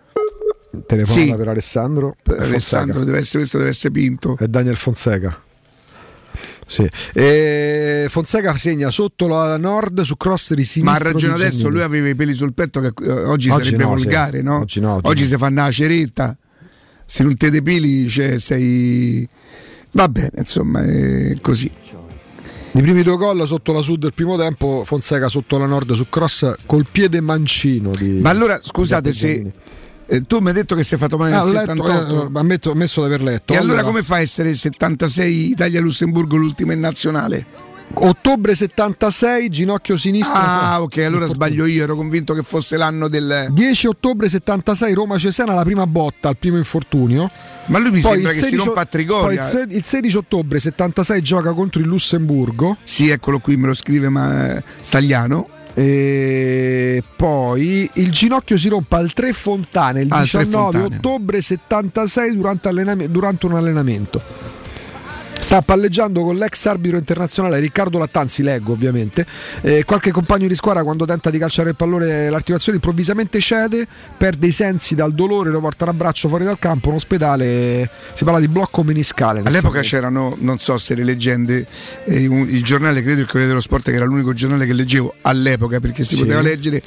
[0.86, 1.36] Telefonata Sì.
[1.36, 2.16] per Alessandro.
[2.22, 2.40] Per.
[2.40, 4.36] Alessandro deve essere questo, deve essere Pinto.
[4.38, 5.42] È Daniel Fonseca.
[6.66, 6.90] Sì.
[7.14, 11.04] E Fonseca segna sotto la nord su cross di sinistra.
[11.04, 11.74] Ma ha ragione adesso, Giannini.
[11.74, 14.04] lui aveva i peli sul petto che eh, oggi, Oggi sarebbe no, sì.
[14.04, 14.60] volgare, no?
[14.60, 15.28] Oggi no, oggi no.
[15.28, 16.38] si fanno la ceretta.
[17.06, 19.28] Se non te depili, cioè, sei...
[19.92, 21.70] Va bene, insomma, è così.
[22.76, 26.10] I primi due gol sotto la sud del primo tempo, Fonseca sotto la nord su
[26.10, 27.92] cross col piede mancino.
[27.92, 29.54] Di, Ma allora, scusate, se Giannini.
[30.08, 32.72] Eh, tu mi hai detto che sei fatto male Ah, nel letto, 78 eh, ammetto,
[32.72, 33.54] ammesso di aver letto.
[33.54, 37.72] e allora, come fa a essere il 76 Italia-Lussemburgo l'ultima in nazionale?
[37.96, 40.36] Ottobre 76, ginocchio sinistro.
[40.36, 43.48] Ah, ok, allora sbaglio io, ero convinto che fosse l'anno del...
[43.52, 47.30] 10 ottobre 76 Roma Cesena la prima botta al primo infortunio.
[47.68, 49.48] Ma lui mi Poi sembra il che si 16 rompa a Trigoria.
[49.48, 52.78] Poi il, il 16 ottobre 76 gioca contro il Lussemburgo.
[52.84, 54.62] Sì, eccolo qui, me lo scrive ma...
[54.80, 55.53] Stagliano.
[55.76, 60.96] E poi il ginocchio si rompe al Tre Fontane il Tre 19 Fontane.
[60.96, 64.22] ottobre 76 durante, durante un allenamento.
[65.54, 69.24] Sta palleggiando con l'ex arbitro internazionale Riccardo Lattanzi, leggo ovviamente.
[69.62, 73.86] Eh, qualche compagno di squadra quando tenta di calciare il pallone l'articolazione improvvisamente cede,
[74.18, 77.88] perde i sensi dal dolore, lo portano a braccio fuori dal campo, in ospedale.
[78.14, 79.42] Si parla di blocco meniscale.
[79.44, 79.82] All'epoca sangue.
[79.84, 81.68] c'erano, non so se le leggende,
[82.06, 85.14] eh, un- il giornale, credo il Corriere dello Sport, che era l'unico giornale che leggevo
[85.22, 86.22] all'epoca perché si Sì.
[86.22, 86.82] poteva leggere,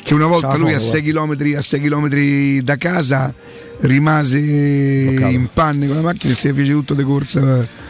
[0.00, 3.34] che una volta lui a foto, 6 km, a 6 chilometri da casa
[3.80, 7.81] rimase in panne con la macchina e si fece tutto di corsa.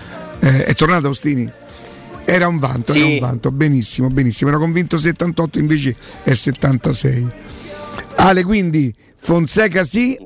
[0.45, 1.49] Eh, è tornato Austini?
[2.25, 2.99] Era un vanto, Sì.
[2.99, 4.51] era un vanto, benissimo, benissimo.
[4.51, 5.95] Ero convinto 78, invece
[6.25, 7.29] è 76.
[8.17, 10.19] Ale, quindi Fonseca sì,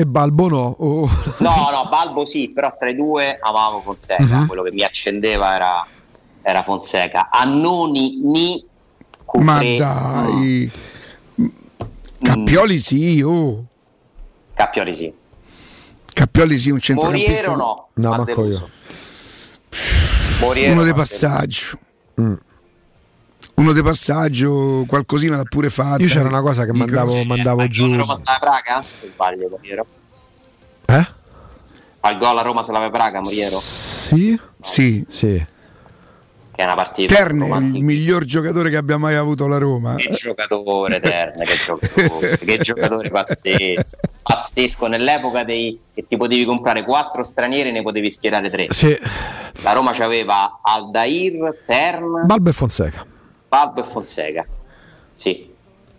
[0.00, 0.76] E Balbo no.
[0.78, 1.10] Oh.
[1.38, 4.46] No, no, Balbo sì, però tra i due amavo Fonseca, Mhm.
[4.46, 5.84] quello che mi accendeva era,
[6.42, 7.30] era Fonseca.
[7.32, 8.64] Annoni, Ni,
[9.40, 10.70] ma Cupré, dai.
[11.40, 11.46] Mm.
[12.22, 13.64] Cappioli sì, oh.
[14.54, 15.12] Cappioli sì.
[16.12, 17.30] Cappioli sì, un centrocampista.
[17.50, 17.88] Moriero no.
[17.94, 18.68] No, manco io.
[20.40, 21.00] Moriero uno deluso.
[21.00, 21.78] passaggio.
[22.20, 22.34] Mm.
[23.54, 26.02] Uno di passaggio, qualcosina l'ha pure fatta.
[26.02, 27.24] Io c'era una cosa che mandavo, cross.
[27.24, 27.86] mandavo giù.
[27.86, 28.82] gol a Roma Slava Praga?
[28.82, 29.86] Se sbaglio, Moriero.
[30.86, 31.06] Eh?
[32.00, 33.58] Al gol a Roma Slava Praga, Moriero.
[33.58, 34.38] Sì?
[34.60, 35.04] Sì.
[35.08, 35.46] Sì.
[36.58, 37.14] Che è una partita.
[37.14, 37.84] Terne, il romantica.
[37.84, 39.94] miglior giocatore che abbia mai avuto la Roma.
[39.94, 46.82] Che giocatore Terne, che giocatore, che giocatore pazzesco, pazzesco nell'epoca dei, che ti potevi comprare
[46.82, 48.66] quattro stranieri e ne potevi schierare tre.
[48.70, 48.98] Sì.
[49.62, 53.06] La Roma c'aveva Aldair, Tern, Balbo e Fonseca.
[53.46, 54.44] Balbo e Fonseca.
[55.14, 55.48] Sì.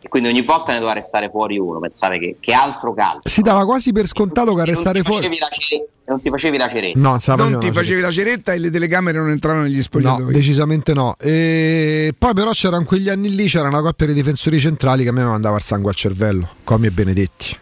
[0.02, 1.80] E quindi ogni volta ne doveva restare fuori uno.
[1.80, 3.28] Pensate che, che altro calcio.
[3.28, 5.24] Si dava quasi per scontato che a E restare fuori.
[5.24, 7.00] facevi la cere- non ti facevi la ceretta.
[7.00, 9.82] No, non Non ti la facevi la ceretta e le telecamere non entravano negli No,
[9.82, 10.34] spogliatoi.
[10.34, 11.16] decisamente no.
[11.20, 15.12] E poi però c'erano quegli anni lì, c'era una coppia di difensori centrali che a
[15.14, 17.58] me mandava il sangue al cervello, Comi e Benedetti.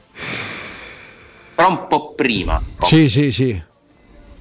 [1.55, 2.61] Però un po' prima.
[2.81, 3.61] Sì, sì, sì.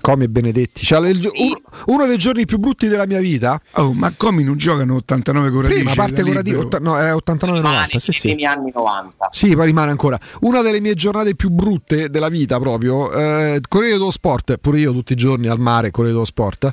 [0.06, 0.84] Comi e Benedetti.
[0.84, 3.60] Cioè, uno, uno dei giorni più brutti della mia vita.
[3.72, 6.78] Oh, ma come non giocano 89 con Prima parte con Radice, libero?
[6.80, 7.96] no, era 89-90.
[7.96, 8.20] Sì, sì.
[8.20, 9.30] primi anni 90.
[9.32, 10.16] Sì, poi rimane ancora.
[10.42, 13.10] Una delle mie giornate più brutte della vita, proprio.
[13.10, 16.72] Eh, Corriere dello Sport, pure io tutti i giorni al mare, Corriere dello Sport.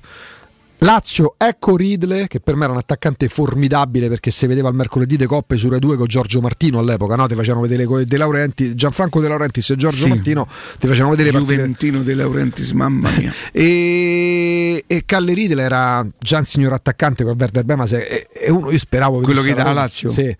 [0.83, 5.15] Lazio, ecco Ridley, che per me era un attaccante formidabile perché si vedeva il mercoledì
[5.15, 7.25] de Coppe su Rai 2 con Giorgio Martino all'epoca, no?
[7.25, 10.09] Ti facevano vedere De Laurenti, Gianfranco De Laurentiis e Giorgio Sì.
[10.09, 10.45] Martino,
[10.79, 11.55] ti facevano vedere le partite.
[11.55, 13.33] Juventino De Laurentiis, mamma mia.
[13.53, 18.69] E, e Calle Ridley era già un signor attaccante con Werder Bremen e, e uno
[18.69, 19.73] io speravo Quello che dà Roma.
[19.73, 20.09] Lazio?
[20.09, 20.35] Sì.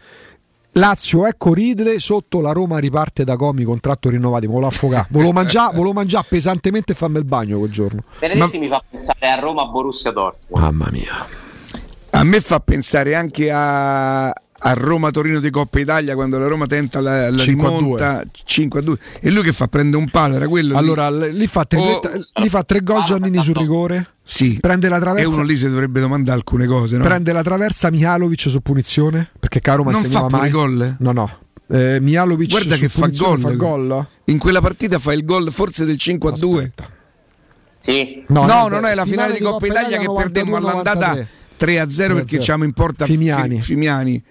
[0.75, 5.79] Lazio, ecco Ridley sotto la Roma riparte da Comi, contratto rinnovato, volevo affogare, volevo mangiare,
[5.93, 8.01] mangiare pesantemente e farmi il bagno quel giorno.
[8.17, 10.63] Benedetti mi fa pensare a Roma Borussia Dortmund.
[10.63, 11.27] Mamma mia.
[12.09, 14.33] A me fa pensare anche a,
[14.65, 17.79] a Roma-Torino di Coppa Italia quando la Roma tenta la, la 5 a 2.
[17.79, 20.77] rimonta 5 a 2 e lui che fa prende un palo era quello lì?
[20.77, 21.99] Allora, l- lì fa tre, Oh.
[22.41, 25.67] lì fa tre gol Giannini sul rigore, sì prende la e traversa, uno lì si
[25.69, 27.03] dovrebbe domandare alcune cose no?
[27.03, 30.95] prende la traversa Mihalovic su punizione, perché Caro Non fa pure gol?
[30.99, 31.29] No, no.
[31.69, 34.07] Eh, Mihalovic guarda che fa gol, fa gol.
[34.25, 36.71] in quella partita fa il gol forse del 5 a 2
[37.79, 38.23] Sì.
[38.27, 41.27] no, no, no, no, è la finale, di Coppa Italia, che perdemmo 92, all'andata 93.
[41.57, 42.43] 3 a 0 perché 3-0.
[42.45, 43.55] c'avamo in porta Fimiani.
[43.55, 44.23] Fi- Fimiani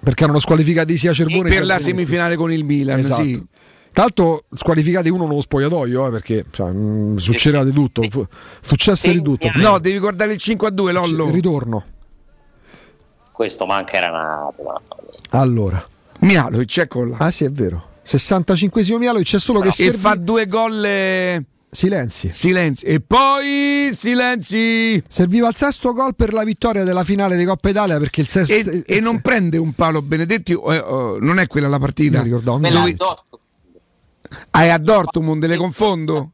[0.00, 1.90] perché erano squalificati sia Cervone per che la Cervone.
[2.04, 3.22] semifinale con il Milan Esatto.
[3.22, 3.46] sì.
[3.92, 8.26] Tra l'altro squalificati uno nello spogliatoio, eh, perché cioè, mh, succedeva di tutto, fu-
[8.60, 9.48] successe di tutto.
[9.54, 11.84] no devi guardare il 5 a 2 Lollo Ritorno.
[13.30, 14.62] Questo manca era nato.
[14.62, 14.80] mia.
[15.30, 15.84] Allora,
[16.20, 17.16] Mialovic, eccola.
[17.18, 17.90] Ah sì, è vero.
[18.04, 21.44] 65esimo Mialovic, c'è solo che e fa due gol eh,
[21.74, 22.30] Silenzi.
[22.32, 22.84] Silenzi.
[22.84, 25.02] E poi silenzi.
[25.08, 28.52] Serviva il sesto gol per la vittoria della finale di Coppa Italia perché il sesto
[28.54, 32.18] E, e non prende un palo Benedetti, eh, oh, non è quella la partita.
[32.18, 33.42] Non ricordavo, Dove- a Dortmund.
[34.50, 36.30] Ah, è a Dortmund, le confondo?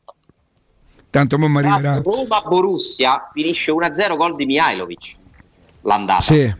[1.08, 2.02] Tanto mo mi arriverà.
[2.04, 5.16] Roma Borussia finisce 1-0 gol di Mihailovic
[5.82, 6.20] l'andata.
[6.20, 6.54] Sì,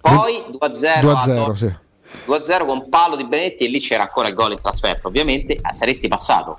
[0.00, 1.52] Poi 2-0 a 2-0, Dortmund.
[1.54, 1.72] sì.
[2.26, 5.06] 2-0 con palo di Benetti e lì c'era ancora il gol in trasferta.
[5.06, 6.58] Ovviamente saresti passato.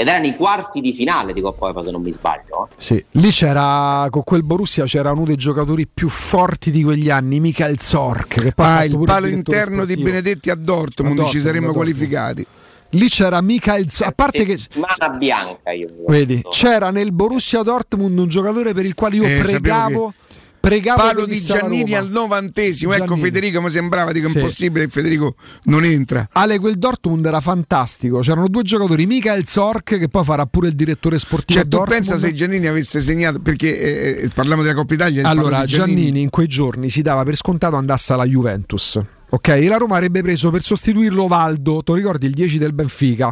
[0.00, 2.68] Ed erano i quarti di finale di Coppa UEFA se non mi sbaglio.
[2.76, 7.40] Sì, lì c'era con quel Borussia c'era uno dei giocatori più forti di quegli anni,
[7.40, 8.28] Michael Zorc.
[8.40, 10.04] Che poi Ah, il palo interno di sportivo.
[10.04, 12.46] Benedetti a Dortmund, A Dortmund, ci saremmo qualificati.
[12.90, 18.16] Lì c'era Michael Zorc, a parte che Settimana bianca io vedi, c'era nel Borussia Dortmund
[18.16, 20.14] un giocatore per il quale io Eh, pregavo
[20.60, 22.92] pregavo Palo di Giannini al novantesimo.
[22.92, 23.22] Ecco Giannini.
[23.22, 24.38] Federico, mi sembrava dico, Sì.
[24.38, 26.28] impossibile che Federico non entra.
[26.32, 28.20] Ale, quel Dortmund era fantastico.
[28.20, 31.58] C'erano due giocatori, Michael Zorc, che poi farà pure il direttore sportivo.
[31.60, 31.98] Cioè, tu Dortmund.
[32.06, 35.28] pensa se Giannini avesse segnato, perché eh, eh, parliamo della Coppa Italia.
[35.28, 36.20] Allora, di Giannini.
[36.20, 39.00] in quei giorni si dava per scontato andasse alla Juventus.
[39.30, 43.30] Ok, e la Roma avrebbe preso per sostituirlo Valdo, ti ricordi il 10 del Benfica?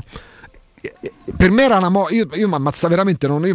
[1.37, 3.27] Per me era una mo- io, io mi ammazza veramente.
[3.27, 3.55] Non, io,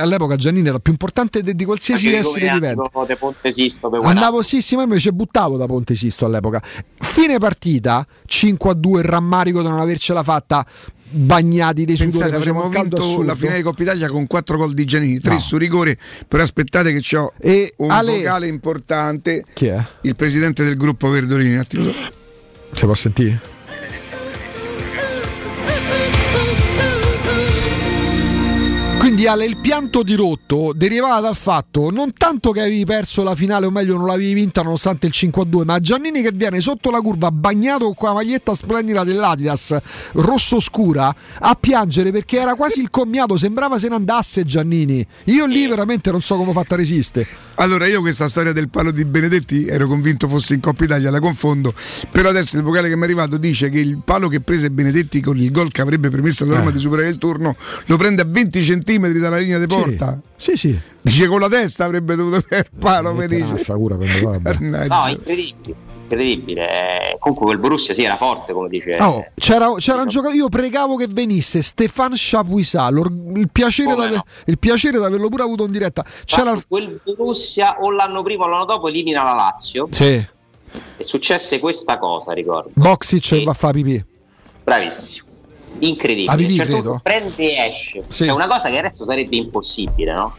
[0.00, 2.82] all'epoca Giannini era più importante di, di qualsiasi essere vivente.
[2.92, 6.62] anno De Ponte Sisto per Andavo sì, sì, ma invece buttavo da Ponte Sisto all'epoca.
[6.98, 10.66] Fine partita 5 a 2, il rammarico di non avercela fatta.
[11.08, 13.34] Bagnati dei sudori, Pensate, faceva avremmo vinto la assurdo.
[13.36, 15.38] finale di Coppa Italia con 4 gol di Giannini, 3 No.
[15.38, 15.96] su rigore.
[16.26, 19.44] Però aspettate che ho E un Ale- vocale importante.
[19.54, 19.82] Chi è?
[20.02, 21.52] Il presidente del gruppo Verdolini.
[21.54, 21.84] Un attimo.
[22.72, 23.40] Si può sentire?
[29.16, 33.64] Quindi Ale, il pianto dirotto derivava dal fatto non tanto che avevi perso la finale,
[33.64, 37.30] o meglio non l'avevi vinta nonostante il 5-2, ma Giannini che viene sotto la curva
[37.30, 39.74] bagnato con quella maglietta splendida dell'Adidas
[40.12, 45.06] rosso scura a piangere perché era quasi il commiato, sembrava se ne andasse Giannini.
[45.24, 47.26] Io lì veramente non so come ho fatto a resistere.
[47.54, 51.20] Allora, io questa storia del palo di Benedetti ero convinto fosse in Coppa Italia, la
[51.20, 51.72] confondo.
[52.10, 55.22] Però adesso il vocale che mi è arrivato dice che il palo che prese Benedetti
[55.22, 56.72] con il gol che avrebbe permesso alla Roma Eh.
[56.74, 57.56] di superare il turno
[57.86, 58.62] lo prende a 20
[59.06, 60.20] centimetri dalla linea di porta.
[60.36, 60.78] Sì, sì.
[61.00, 63.44] Dice con la testa avrebbe dovuto il palo, mi dice.
[63.44, 64.86] Una sciagura per me.
[64.86, 65.84] No, incredibile.
[66.02, 67.16] Incredibile.
[67.18, 68.96] Comunque quel Borussia sì era forte, come dice.
[69.00, 74.24] Oh, c'era, c'era un giocatore, io pregavo che venisse Stefan Chapuisat, l'or- il piacere, no?
[74.44, 76.04] il piacere di averlo pure avuto in diretta.
[76.24, 81.04] C'era Fatto quel Borussia o l'anno prima o l'anno dopo elimina la Lazio sì, e
[81.04, 82.70] successe questa cosa, ricordo.
[82.74, 84.04] Boxic E- va a fare pipì.
[84.62, 85.25] Bravissimo.
[85.78, 86.30] Incredibile.
[86.32, 86.88] A pipì, A un certo credo.
[86.90, 88.04] punto prende e esce.
[88.08, 88.24] Sì.
[88.26, 90.34] È una cosa che adesso sarebbe impossibile, no?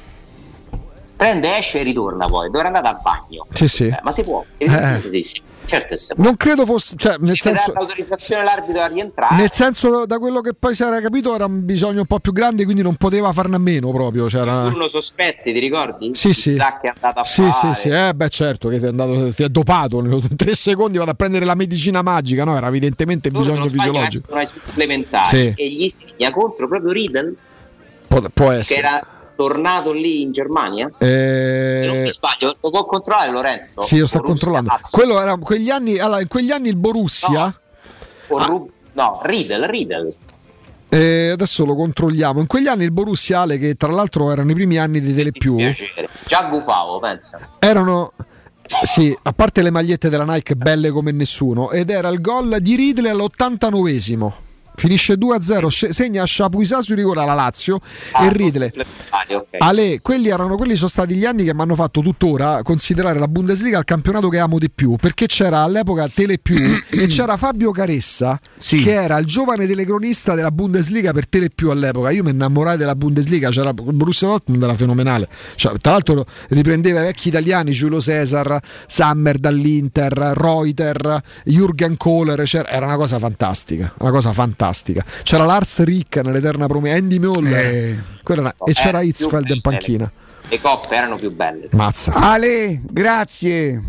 [1.15, 2.49] Prende, esce e ritorna poi.
[2.51, 3.45] Dovrà andare al bagno.
[3.51, 3.85] Sì, sì.
[3.85, 4.43] Eh, ma si può?
[4.57, 5.41] Evidentemente sì, sì.
[5.67, 6.13] Certo che si.
[6.15, 9.35] Non credo fosse, cioè, nel senso, l'autorizzazione l'arbitro a rientrare.
[9.35, 12.31] nel senso, da quello che poi si era capito, era un bisogno un po' più
[12.31, 14.27] grande, quindi non poteva farne a meno proprio.
[14.27, 14.61] C'era...
[14.69, 16.11] Turno sospetti, ti ricordi?
[16.13, 16.51] Sì, sì.
[16.51, 17.75] Chissà che è andato a Sì, fare.
[17.75, 19.99] sì, sì, eh, beh, certo che ti è andato, ti è dopato.
[19.99, 22.55] In tre secondi vado a prendere la medicina magica, no?
[22.55, 24.23] Era evidentemente Loro, bisogno fisiologico.
[24.23, 25.53] escono ai supplementari Sì.
[25.55, 27.35] e gli segna contro proprio Riedel
[28.07, 28.79] Può, può che essere.
[28.79, 29.07] era
[29.37, 30.91] tornato lì in Germania.
[30.97, 33.81] Eh, non mi sbaglio, lo può controllare Lorenzo?
[33.81, 34.87] Sì, lo sto Borussia, controllando.
[34.91, 37.61] Quello era quegli anni, allora, in quegli anni il Borussia.
[38.29, 40.13] O Ru- no, Riedel, Riedel.
[40.89, 42.41] eh, adesso lo controlliamo.
[42.41, 45.55] In quegli anni il Borussia, Ale, che tra l'altro erano i primi anni di Telepiù.
[46.25, 47.39] Già gufavo, pensa.
[47.59, 48.11] erano.
[48.83, 52.75] Sì, a parte le magliette della Nike belle come nessuno, ed era il gol di
[52.75, 54.31] Ridley all'89esimo.
[54.79, 57.79] Finisce 2-0, sce- segna Chapuisat su rigore alla Lazio
[58.11, 58.67] Ah, e Ridley.
[58.69, 59.47] supplementari, ok.
[59.57, 63.27] Ale, quelli, erano, quelli sono stati gli anni che mi hanno fatto tuttora considerare la
[63.27, 68.37] Bundesliga il campionato che amo di più, perché c'era all'epoca Telepiù e c'era Fabio Caressa,
[68.83, 72.11] che era il giovane telecronista della Bundesliga per Telepiù all'epoca.
[72.11, 75.27] Io mi innamorai della Bundesliga, c'era Borussia Dortmund era fenomenale.
[75.55, 82.85] Cioè, tra l'altro riprendeva i vecchi italiani, Giulio Cesar, Sammer dall'Inter, Reuter, Jürgen Kohler, era
[82.85, 84.65] una cosa fantastica, una cosa fantastica.
[85.23, 87.65] C'era Lars Rick nell'eterna promessa, Andy Moller.
[87.65, 88.03] Eh.
[88.23, 90.11] Quella era- e c'era Hitzfeld in panchina.
[90.49, 91.67] Le coppe erano più belle.
[91.67, 91.75] sì.
[91.75, 92.13] Mazza.
[92.13, 93.81] Ale, grazie.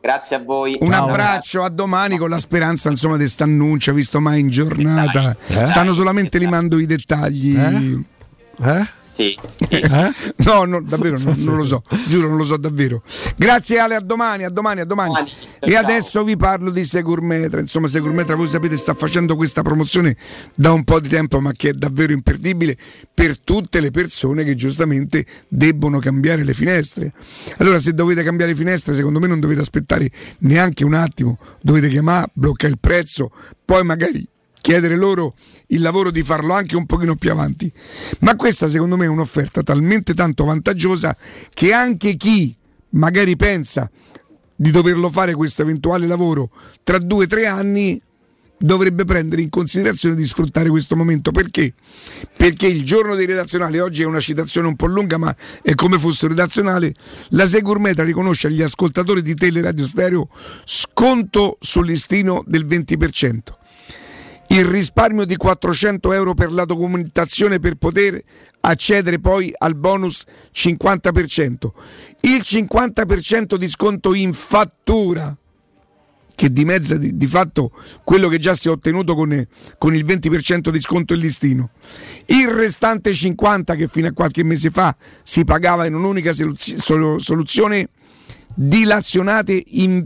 [0.00, 0.76] Grazie a voi.
[0.80, 1.08] Un Ciao.
[1.08, 5.36] abbraccio a domani con la speranza insomma di questo annuncio visto mai in giornata.
[5.48, 5.66] Eh?
[5.66, 7.56] Stanno solamente limando i dettagli.
[7.58, 8.86] Eh?
[9.16, 9.34] Sì.
[10.44, 13.02] No, no, davvero non, non lo so, giuro non lo so davvero.
[13.38, 15.14] Grazie Ale, a domani, a domani, a domani.
[15.14, 15.30] Domani.
[15.58, 17.60] E adesso vi parlo di Segurmetra.
[17.60, 20.14] Insomma, Segurmetra, voi sapete, sta facendo questa promozione
[20.54, 22.76] da un po' di tempo, ma che è davvero imperdibile
[23.14, 27.14] per tutte le persone che giustamente debbono cambiare le finestre.
[27.56, 30.10] Allora, se dovete cambiare le finestre, secondo me non dovete aspettare
[30.40, 33.30] neanche un attimo, dovete chiamare, bloccare il prezzo,
[33.64, 34.28] poi magari
[34.60, 35.34] chiedere loro
[35.68, 37.70] il lavoro di farlo anche un pochino più avanti.
[38.20, 41.16] Ma questa secondo me è un'offerta talmente tanto vantaggiosa
[41.52, 42.54] che anche chi
[42.90, 43.90] magari pensa
[44.56, 46.50] di doverlo fare questo eventuale lavoro
[46.82, 48.00] tra due o tre anni
[48.58, 51.74] dovrebbe prendere in considerazione di sfruttare questo momento perché?
[52.34, 55.98] Perché il giorno dei redazionali oggi è una citazione un po' lunga ma è come
[55.98, 56.94] fosse redazionale
[57.30, 60.28] la Segurmetra riconosce agli ascoltatori di Teleradio Stereo
[60.64, 63.38] sconto sul listino del 20%
[64.48, 68.22] il risparmio di 400 euro per la documentazione per poter
[68.60, 70.24] accedere poi al bonus
[70.54, 71.70] 50%,
[72.22, 75.36] il 50% di sconto in fattura
[76.36, 77.72] che dimezza di, di fatto
[78.04, 79.46] quello che già si è ottenuto con,
[79.78, 81.70] con il 20% di sconto in listino.
[82.26, 87.88] Il restante 50% che fino a qualche mese fa si pagava in un'unica soluzione
[88.54, 90.04] dilazionato in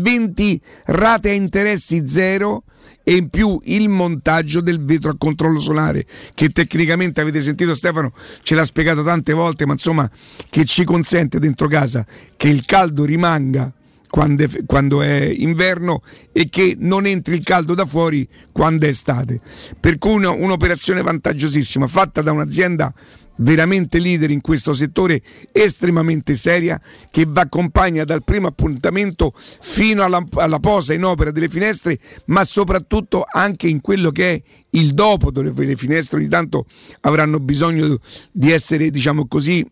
[0.00, 2.64] 20 rate a interessi zero
[3.04, 8.12] e in più il montaggio del vetro a controllo solare che tecnicamente avete sentito Stefano
[8.42, 10.10] ce l'ha spiegato tante volte ma insomma
[10.48, 12.04] che ci consente dentro casa
[12.36, 13.72] che il caldo rimanga
[14.14, 16.00] quando è, quando è, inverno
[16.30, 19.40] e che non entri il caldo da fuori quando è estate.
[19.80, 22.94] Per cui una, un'operazione vantaggiosissima fatta da un'azienda
[23.38, 25.20] veramente leader in questo settore,
[25.50, 26.80] estremamente seria,
[27.10, 32.44] che va accompagna dal primo appuntamento fino alla, alla, posa in opera delle finestre, ma
[32.44, 36.66] soprattutto anche in quello che è il dopo, dove le finestre ogni tanto
[37.00, 37.98] avranno bisogno
[38.30, 39.68] di essere, diciamo così,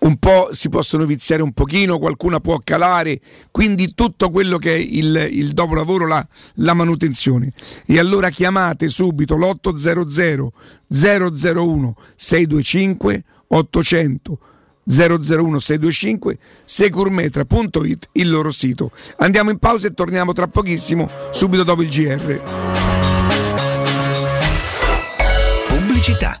[0.00, 3.20] un po' si possono viziare un pochino, qualcuna può calare,
[3.50, 7.52] quindi tutto quello che è il, il dopolavoro, la, la, manutenzione.
[7.84, 10.48] E allora chiamate subito l'800
[10.88, 14.38] 001 625 800
[14.84, 18.90] 001 625 securmetra.it il loro sito.
[19.18, 22.42] Andiamo in pausa e torniamo tra pochissimo, subito dopo il GR.
[25.68, 26.40] Pubblicità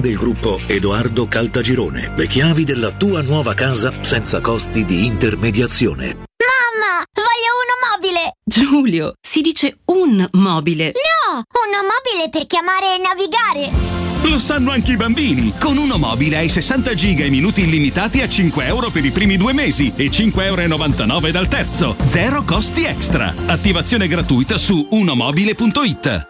[0.00, 2.12] del gruppo Edoardo Caltagirone.
[2.16, 6.06] Le chiavi della tua nuova casa senza costi di intermediazione.
[6.40, 8.32] Mamma, voglio uno mobile!
[8.44, 10.92] Giulio, si dice un mobile.
[10.92, 13.98] No, uno mobile per chiamare e navigare.
[14.30, 15.52] Lo sanno anche i bambini!
[15.58, 19.36] Con uno mobile hai 60 giga e minuti illimitati a 5 euro per i primi
[19.36, 21.96] due mesi e 5,99 euro dal terzo.
[22.04, 23.32] Zero costi extra.
[23.46, 26.29] Attivazione gratuita su unomobile.it.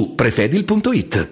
[0.07, 1.31] prefedil.it.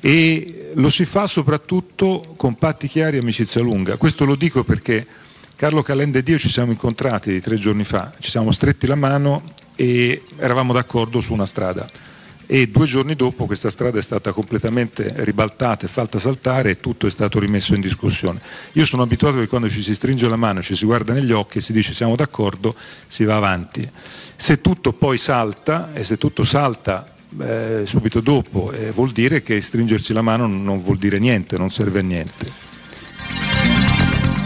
[0.00, 3.96] E lo si fa soprattutto con patti chiari e amicizia lunga.
[3.96, 5.06] Questo lo dico perché
[5.54, 9.54] Carlo Calenda ed io ci siamo incontrati tre giorni fa, ci siamo stretti la mano
[9.76, 11.88] e eravamo d'accordo su una strada.
[12.44, 17.06] E due giorni dopo questa strada è stata completamente ribaltata e fatta saltare e tutto
[17.06, 18.40] è stato rimesso in discussione.
[18.72, 21.58] Io sono abituato che quando ci si stringe la mano, ci si guarda negli occhi
[21.58, 22.74] e si dice siamo d'accordo,
[23.06, 23.88] si va avanti.
[24.34, 29.60] Se tutto poi salta e se tutto salta eh, subito dopo eh, vuol dire che
[29.60, 32.67] stringersi la mano non vuol dire niente, non serve a niente.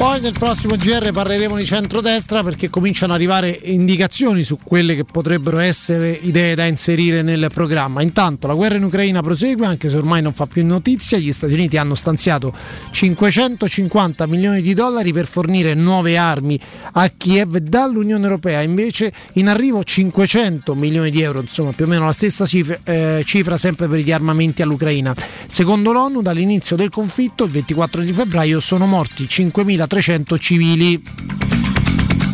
[0.02, 5.04] Poi nel prossimo GR parleremo di centrodestra perché cominciano ad arrivare indicazioni su quelle che
[5.04, 8.02] potrebbero essere idee da inserire nel programma.
[8.02, 11.52] Intanto la guerra in Ucraina prosegue, anche se ormai non fa più notizia, gli Stati
[11.52, 12.52] Uniti hanno stanziato
[12.90, 16.58] 550 milioni di dollari per fornire nuove armi
[16.94, 22.06] a Kiev dall'Unione Europea, invece in arrivo 500 milioni di euro, insomma più o meno
[22.06, 25.14] la stessa cifra, eh, cifra sempre per gli armamenti all'Ucraina.
[25.46, 29.28] Secondo l'ONU dall'inizio del conflitto, il 24 di febbraio, sono morti
[29.92, 31.02] 5.300 civili.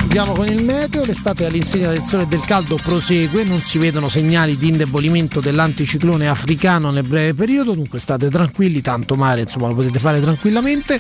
[0.03, 4.09] Andiamo con il meteo, l'estate all'insegna del sole e del caldo prosegue, non si vedono
[4.09, 9.75] segnali di indebolimento dell'anticiclone africano nel breve periodo, dunque state tranquilli, tanto mare insomma lo
[9.75, 10.99] potete fare tranquillamente.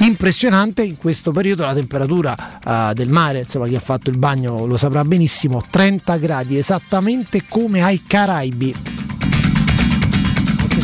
[0.00, 4.66] Impressionante in questo periodo la temperatura eh, del mare, insomma chi ha fatto il bagno
[4.66, 8.74] lo saprà benissimo, 30 gradi esattamente come ai Caraibi.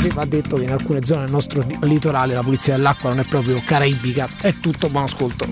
[0.06, 3.24] Se va detto che in alcune zone del nostro litorale la pulizia dell'acqua non è
[3.24, 4.28] proprio caraibica.
[4.40, 5.48] È tutto, buon ascolto.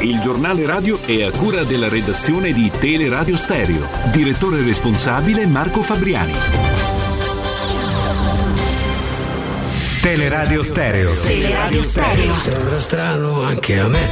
[0.00, 6.32] Il giornale radio è a cura della redazione di Teleradio Stereo Direttore responsabile Marco Fabriani
[10.00, 12.34] Teleradio Stereo Teleradio Stereo.
[12.34, 14.08] Sembra strano anche a me.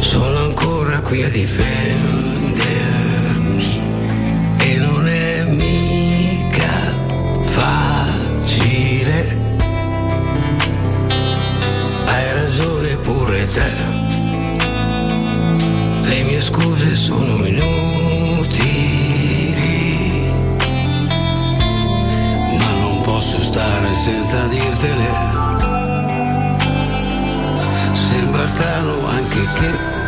[0.00, 2.33] Sono ancora qui a difendermi
[17.04, 18.72] sono inutili.
[22.58, 25.12] Ma non posso stare senza dirtele.
[27.92, 30.03] Sembra strano anche che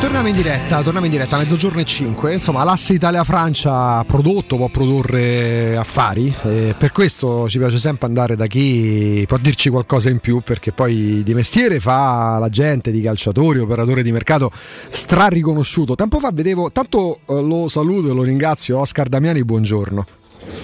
[0.00, 2.34] Torniamo in diretta, torniamo in diretta, mezzogiorno e 5.
[2.34, 6.34] Insomma, l'asse Italia-Francia ha prodotto, può produrre affari.
[6.42, 10.72] E per questo ci piace sempre andare da chi può dirci qualcosa in più, perché
[10.72, 14.50] poi di mestiere fa la gente, di calciatori, operatore di mercato
[14.90, 15.94] strariconosciuto.
[15.94, 20.21] Tempo fa vedevo, tanto eh, lo saluto e lo ringrazio, Oscar Damiani, buongiorno.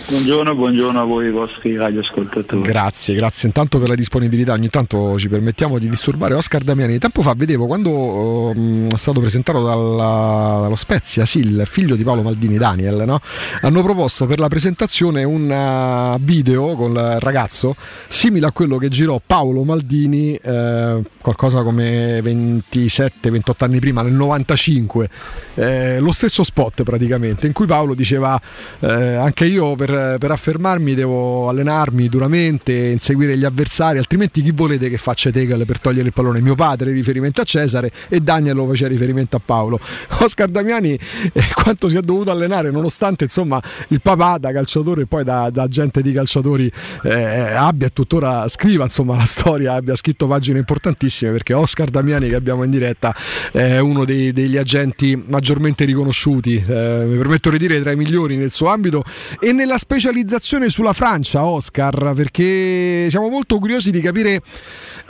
[0.09, 2.63] Buongiorno, buongiorno a voi i vostri radioascoltatori.
[2.63, 4.55] Grazie, grazie intanto per la disponibilità.
[4.55, 6.99] Ogni tanto ci permettiamo di disturbare Oscar Damiani.
[6.99, 12.23] Tempo fa vedevo quando ehm, è stato presentato dalla- dallo Spezia, sì, figlio di Paolo
[12.23, 13.21] Maldini, Daniel, no?
[13.61, 17.77] hanno proposto per la presentazione un eh, video con il ragazzo
[18.09, 25.11] simile a quello che girò Paolo Maldini eh, qualcosa come 27-28 anni prima, nel 95.
[25.55, 28.41] Eh, lo stesso spot praticamente, in cui Paolo diceva
[28.81, 34.89] eh, anche io per, per affermarmi devo allenarmi duramente, inseguire gli avversari, altrimenti chi volete
[34.89, 36.41] che faccia Tegel per togliere il pallone?
[36.41, 39.81] Mio padre riferimento a Cesare e Daniel lo faceva riferimento a Paolo.
[40.21, 40.93] Oscar Damiani
[41.33, 45.51] eh, quanto si è dovuto allenare nonostante insomma il papà da calciatore e poi da,
[45.51, 46.71] da agente di calciatori
[47.05, 52.35] eh, abbia tuttora scriva insomma la storia, abbia scritto pagine importantissime perché Oscar Damiani che
[52.35, 53.15] abbiamo in diretta
[53.53, 58.37] è uno dei- degli agenti maggiormente riconosciuti, eh, mi permetto di dire tra i migliori
[58.37, 59.05] nel suo ambito
[59.41, 64.41] e nella specializzazione sulla Francia, Oscar, perché siamo molto curiosi di capire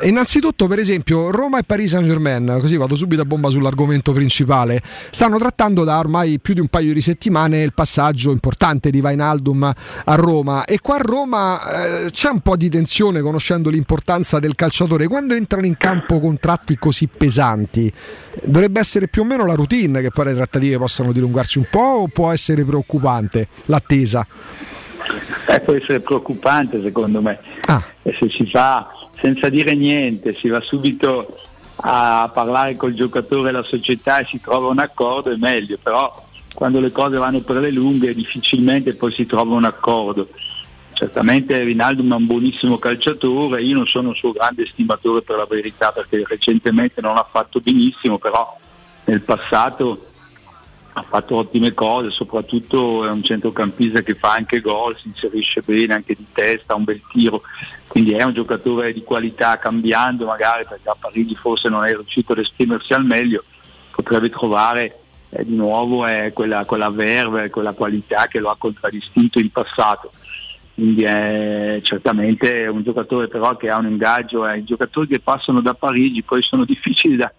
[0.05, 4.81] innanzitutto per esempio Roma e Paris Saint Germain, così vado subito a bomba sull'argomento principale,
[5.11, 9.71] stanno trattando da ormai più di un paio di settimane il passaggio importante di Vainaldum
[10.05, 10.65] a Roma.
[10.65, 15.35] E qua a Roma eh, c'è un po' di tensione conoscendo l'importanza del calciatore, quando
[15.35, 17.93] entrano in campo contratti così pesanti
[18.45, 21.81] dovrebbe essere più o meno la routine che poi le trattative possano dilungarsi un po'
[21.81, 24.27] o può essere preoccupante l'attesa?
[25.49, 27.39] Eh, può essere preoccupante secondo me.
[27.67, 27.83] Ah.
[28.03, 28.91] E se si fa
[29.21, 31.37] senza dire niente, si va subito
[31.81, 36.11] a parlare col giocatore e la società e si trova un accordo è meglio, però
[36.55, 40.29] quando le cose vanno per le lunghe difficilmente poi si trova un accordo.
[40.93, 45.47] Certamente Rinaldo è un buonissimo calciatore, io non sono un suo grande stimatore per la
[45.49, 48.59] verità perché recentemente non ha fatto benissimo, però
[49.05, 50.08] nel passato
[50.99, 55.95] ha fatto ottime cose, soprattutto è un centrocampista che fa anche gol, si inserisce bene
[55.95, 57.43] anche di testa, ha un bel tiro,
[57.87, 62.33] quindi è un giocatore di qualità, cambiando magari perché a Parigi forse non è riuscito
[62.33, 63.45] ad esprimersi al meglio,
[63.91, 65.01] potrebbe trovare
[65.31, 70.11] eh, di nuovo eh, quella, quella verve, quella qualità che lo ha contraddistinto in passato.
[70.75, 75.61] Quindi è certamente un giocatore però che ha un ingaggio, eh, i giocatori che passano
[75.61, 77.33] da Parigi poi sono difficili da,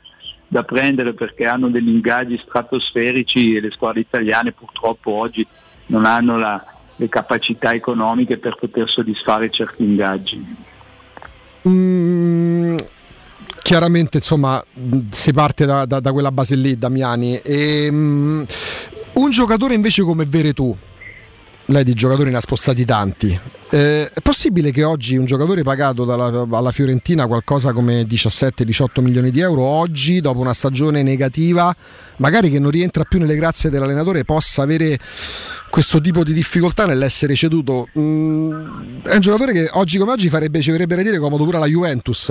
[0.52, 5.46] da prendere perché hanno degli ingaggi stratosferici e le squadre italiane purtroppo oggi
[5.88, 6.64] non hanno la-
[6.96, 10.56] le capacità economiche per poter soddisfare certi ingaggi.
[11.68, 12.76] Mm,
[13.62, 14.62] chiaramente insomma
[15.12, 18.42] si parte da, da- da quella base lì Damiani e, mm,
[19.14, 20.76] un giocatore invece come Veretù
[21.70, 23.40] lei di giocatori ne ha spostati tanti.
[23.70, 29.30] Eh, è possibile che oggi un giocatore pagato dalla, alla Fiorentina qualcosa come 17-18 milioni
[29.30, 31.74] di euro oggi dopo una stagione negativa
[32.18, 34.98] magari che non rientra più nelle grazie dell'allenatore possa avere
[35.70, 37.88] questo tipo di difficoltà nell'essere ceduto?
[37.98, 41.58] Mm, è un giocatore che oggi come oggi farebbe, ci verrebbe da dire comodo pure
[41.58, 42.30] alla Juventus.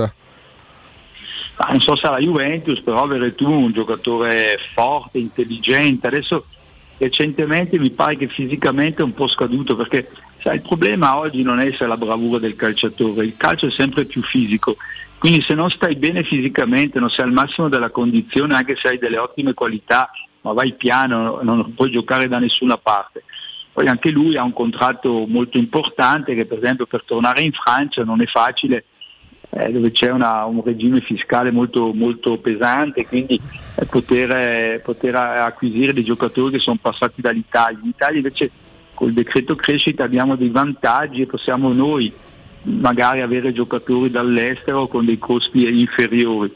[1.58, 6.06] Ma non so se la Juventus, però Veretù è un giocatore forte, intelligente.
[6.06, 6.44] Adesso
[6.98, 10.10] recentemente mi pare che fisicamente è un po' scaduto perché
[10.40, 14.04] sai, il problema oggi non è se la bravura del calciatore, il calcio è sempre
[14.04, 14.76] più fisico.
[15.18, 18.98] Quindi se non stai bene fisicamente, non sei al massimo della condizione, anche se hai
[18.98, 20.10] delle ottime qualità,
[20.42, 23.24] ma vai piano, non puoi giocare da nessuna parte.
[23.72, 28.04] Poi anche lui ha un contratto molto importante che per esempio per tornare in Francia
[28.04, 28.84] non è facile
[29.50, 33.40] eh, dove c'è una- un regime fiscale molto, molto pesante, quindi
[33.76, 37.78] eh, poter, eh, poter acquisire dei giocatori che sono passati dall'Italia.
[37.82, 38.50] In Italia invece
[38.94, 42.12] col decreto crescita abbiamo dei vantaggi e possiamo noi
[42.62, 46.52] magari avere giocatori dall'estero con dei costi inferiori.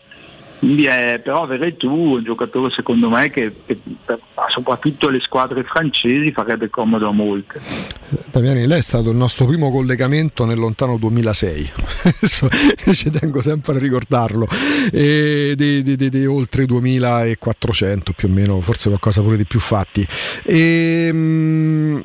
[0.62, 5.64] Quindi eh, però avere tu un giocatore secondo me che, che per- soprattutto le squadre
[5.64, 7.60] francesi farebbe comodo a molte.
[8.30, 11.72] Damiani, lei è stato il nostro primo collegamento nel lontano 2006,
[12.14, 12.48] Adesso
[12.92, 14.46] ci tengo sempre a ricordarlo,
[14.92, 19.58] e di, di- di- di oltre 2400 più o meno, forse qualcosa pure di più
[19.58, 20.06] fatti.
[20.44, 22.00] Ehm,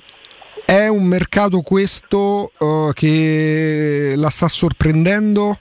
[0.66, 5.60] è un mercato questo eh, che la sta sorprendendo?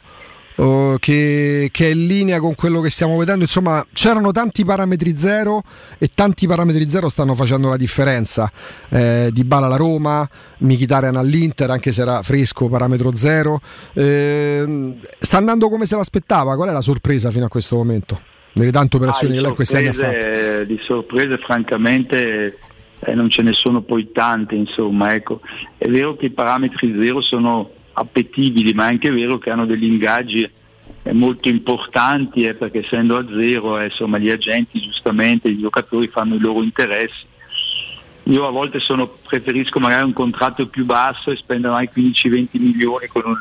[0.57, 3.45] Eh, che, che è in linea con quello che stiamo vedendo.
[3.45, 5.63] Insomma, c'erano tanti parametri zero
[5.99, 8.51] e tanti parametri zero stanno facendo la differenza.
[8.89, 10.29] Eh, di Bala alla Roma,
[10.59, 13.61] Mkhitaryan all'Inter, anche se era fresco, parametro zero.
[13.93, 16.57] Eh, sta andando come se l'aspettava.
[16.57, 18.21] Qual è la sorpresa fino a questo momento?
[18.53, 20.65] Nelle tante operazioni Ah, che lei questi anni ha fatto.
[20.65, 22.59] Di sorprese francamente
[23.01, 25.41] eh, non ce ne sono poi tante, insomma, ecco.
[25.77, 29.85] È vero che i parametri zero sono appetibili, ma è anche vero che hanno degli
[29.85, 30.49] ingaggi
[31.03, 36.07] eh, molto importanti, eh, perché essendo a zero, eh, insomma, gli agenti giustamente, i giocatori
[36.09, 37.25] fanno i loro interessi.
[38.25, 43.07] io a volte sono, preferisco magari un contratto più basso e spendere anche 15-20 milioni
[43.07, 43.41] con un,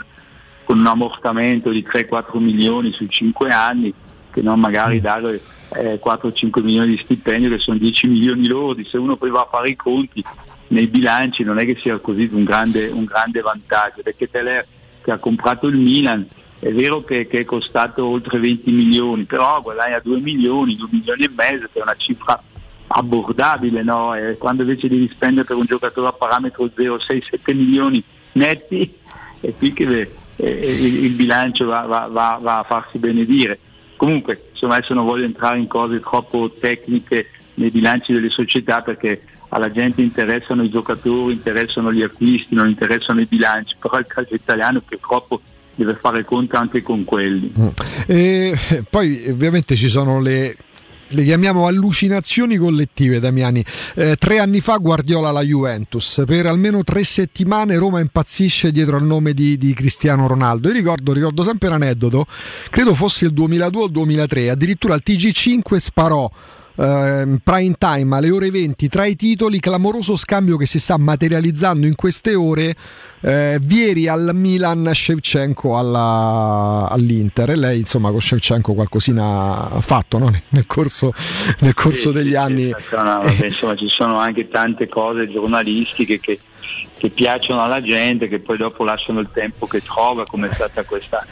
[0.64, 3.94] con un ammortamento di 3-4 milioni su 5 anni
[4.32, 5.40] che non magari dare
[5.78, 9.50] eh, 4-5 milioni di stipendio che sono 10 milioni lordi, se uno poi va a
[9.50, 10.24] fare i conti
[10.68, 14.66] nei bilanci non è che sia così un grande, un grande vantaggio, perché Teler
[15.02, 16.26] che ha comprato il Milan
[16.60, 21.24] è vero che, che è costato oltre 20 milioni, però guadagna 2 milioni, 2 milioni
[21.26, 22.42] e mezzo, che è una cifra
[22.88, 24.14] abbordabile, no?
[24.38, 28.02] Quando invece devi spendere per un giocatore a parametro 0, 6, 7 milioni
[28.34, 28.92] netti,
[29.42, 33.60] è qui che le- eh, il, il bilancio va, va- va- va a farsi benedire.
[33.96, 39.22] Comunque, insomma, adesso non voglio entrare in cose troppo tecniche nei bilanci delle società perché
[39.56, 44.36] alla gente interessano i giocatori, interessano gli acquisti, non interessano i bilanci, però il calcio
[44.36, 45.40] italiano purtroppo
[45.76, 47.54] deve fare conto anche con quelli.
[48.06, 48.54] E
[48.90, 50.58] poi ovviamente ci sono le,
[51.08, 53.64] le chiamiamo allucinazioni collettive, Damiani.
[53.96, 59.06] Eh, tre anni fa Guardiola alla Juventus, per almeno tre settimane Roma impazzisce dietro al
[59.06, 60.68] nome di, di Cristiano Ronaldo.
[60.68, 62.26] Io ricordo, ricordo sempre l'aneddoto,
[62.70, 66.30] credo fosse il 2002 o il 2003, addirittura il TG5 sparò
[66.78, 71.86] ehm, prime time alle ore 20 tra i titoli clamoroso scambio che si sta materializzando
[71.86, 72.76] in queste ore
[73.22, 80.18] eh, Vieri al Milan Shevchenko alla- all'Inter e lei insomma con Shevchenko qualcosina ha fatto
[80.18, 80.32] no?
[80.50, 81.14] nel corso,
[81.60, 85.30] nel corso Sì, degli sì, anni sì, no, vabbè, insomma, ci sono anche tante cose
[85.30, 86.40] giornalistiche che,
[86.98, 90.84] che piacciono alla gente, che poi dopo lasciano il tempo che trova, come è stata
[90.84, 91.26] questa,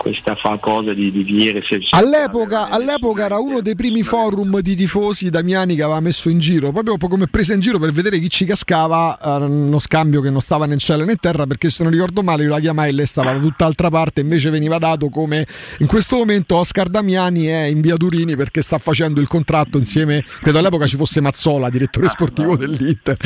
[0.00, 1.60] questa fa cosa di, di Vieri.
[1.62, 6.30] se- se- All'epoca, all'epoca era uno dei primi forum di tifosi Damiani che aveva messo
[6.30, 10.22] in giro, proprio come presa in giro per vedere chi ci cascava, eh, uno scambio
[10.22, 12.48] che non stava né in cielo né in terra, perché se non ricordo male io
[12.48, 15.46] la chiamai e lei stava da tutt'altra parte, invece veniva dato come
[15.80, 20.24] in questo momento Oscar Damiani è in via Turini perché sta facendo il contratto insieme,
[20.40, 23.18] credo all'epoca ci fosse Mazzola, direttore sportivo dell'Inter.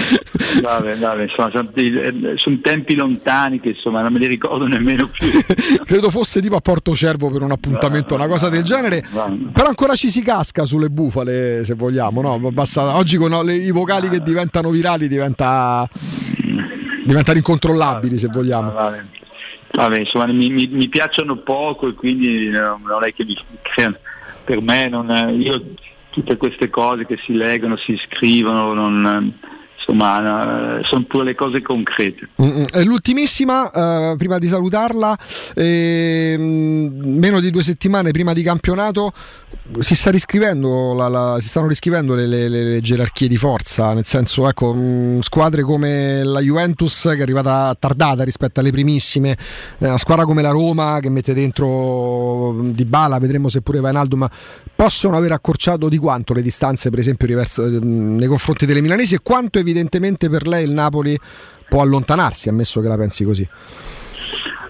[0.61, 5.07] Vabbè, vabbè, insomma, sono, eh, sono tempi lontani che insomma non me li ricordo nemmeno
[5.09, 5.29] più.
[5.87, 9.05] credo fosse tipo a Porto Cervo per un appuntamento, una cosa del genere.
[9.53, 12.23] Però ancora ci si casca sulle bufale, se vogliamo.
[12.23, 12.39] No?
[12.51, 15.87] Basta- oggi con le- i vocali che diventano virali diventa,
[17.05, 18.73] diventano incontrollabili, se vogliamo.
[19.73, 23.37] Vabbè, insomma, mi, mi- mi piacciono poco e quindi no, non è che mi,
[24.45, 25.63] per me non, io
[26.11, 29.33] tutte queste cose che si leggono, si scrivono, non,
[29.77, 32.29] insomma, eh, sono pure le cose concrete.
[32.41, 32.67] Mm-mm.
[32.73, 33.71] E L'ultimissima,
[34.13, 35.17] eh, prima di salutarla,
[35.55, 39.13] ehm, meno di due settimane prima di campionato,
[39.81, 40.11] si, sta
[40.95, 45.21] la- la- si stanno riscrivendo le, le- le- gerarchie di forza, nel senso, ecco, mh,
[45.21, 49.37] squadre come la Juventus che è arrivata tardata rispetto alle primissime,
[49.79, 54.27] eh, una squadra come la Roma che mette dentro Di Bala, vedremo se pure Vainaldum,
[54.75, 59.15] possono aver accorciato di quanto le distanze, per esempio, riverso- mh, nei confronti delle milanesi
[59.15, 61.19] e quanto evidentemente per lei il Napoli
[61.69, 63.49] può allontanarsi, ammesso che la pensi così.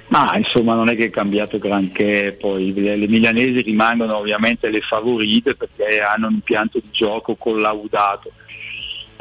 [0.08, 5.56] Ma insomma non è che è cambiato granché, poi le, milanesi rimangono ovviamente le favorite
[5.56, 8.30] perché hanno un impianto di gioco collaudato.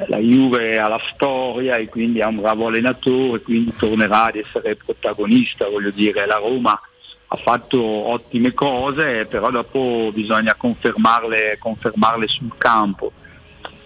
[0.07, 4.75] La Juve ha la storia e quindi ha un bravo allenatore, quindi tornerà ad essere
[4.75, 6.79] protagonista, voglio dire, la Roma
[7.27, 13.11] ha fatto ottime cose, però dopo bisogna confermarle, confermarle sul campo.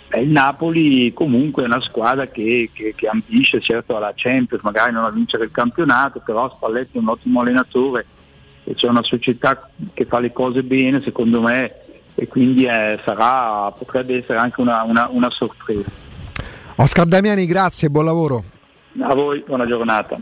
[0.10, 4.94] E il Napoli comunque è una squadra che, che- che ambisce certo alla Champions, magari
[4.94, 8.06] non a vincere il campionato, però Spalletti è un ottimo allenatore
[8.64, 11.74] e c'è una società che fa le cose bene secondo me
[12.16, 15.90] e quindi eh, sarà, potrebbe essere anche una, una- una sorpresa.
[16.78, 18.44] Oscar Damiani, grazie e buon lavoro.
[19.02, 20.18] A voi buona giornata.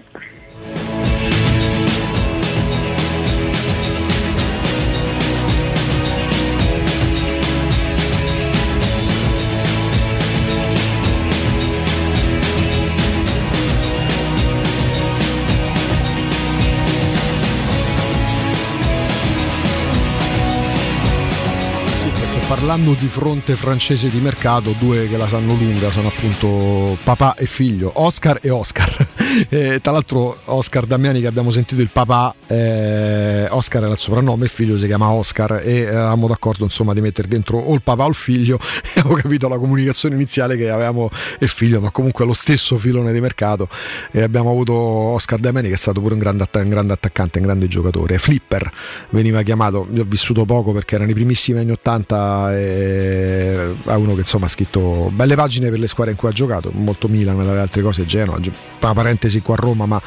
[22.66, 27.46] Parlando di fronte francese di mercato, due che la sanno lunga sono appunto papà e
[27.46, 29.08] figlio, Oscar e Oscar.
[29.50, 34.46] Eh, tra l'altro Oscar Damiani che abbiamo sentito il papà, eh, Oscar era il soprannome,
[34.46, 38.06] il figlio si chiama Oscar e eravamo d'accordo insomma di mettere dentro o il papà
[38.06, 38.60] o il figlio.
[38.96, 41.10] E avevo capito la comunicazione iniziale che avevamo
[41.40, 43.68] il figlio, ma comunque lo stesso filone di mercato.
[44.12, 47.40] E abbiamo avuto Oscar Damiani che è stato pure un grande, atta- un grande attaccante,
[47.40, 48.18] un grande giocatore.
[48.18, 48.72] Flipper
[49.10, 54.14] veniva chiamato, io ho vissuto poco perché erano i primissimi anni 80 e è uno
[54.14, 57.40] che insomma ha scritto belle pagine per le squadre in cui ha giocato, molto Milan,
[57.58, 60.02] altre cose Genoa, Ge- tra parentesi parentesi qua a Roma, ma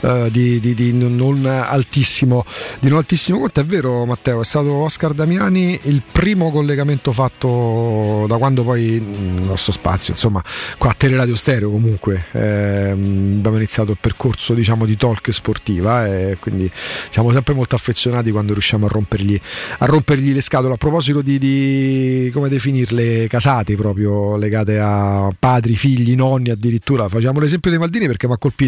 [0.00, 2.44] eh, di, di- di non altissimo
[2.80, 3.60] di non altissimo conto.
[3.60, 9.02] È vero Matteo, è stato Oscar Damiani il primo collegamento fatto da quando poi il
[9.02, 10.42] nostro spazio, insomma,
[10.78, 16.36] qua a Teleradio Stereo comunque ehm, abbiamo iniziato il percorso diciamo di talk sportiva e
[16.40, 16.70] quindi
[17.10, 19.40] siamo sempre molto affezionati quando riusciamo a rompergli,
[19.78, 20.74] a rompergli le scatole.
[20.74, 27.38] A proposito di, di come definirle casate proprio legate a padri, figli, nonni addirittura, facciamo
[27.38, 28.63] l'esempio dei Maldini perché mi ha colpito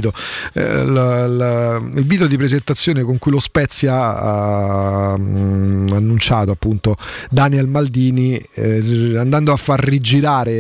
[0.53, 6.97] eh, la- la- il video di presentazione con cui lo Spezia ha mm, annunciato appunto
[7.31, 10.53] Daniel Maldini eh, andando a far rigirare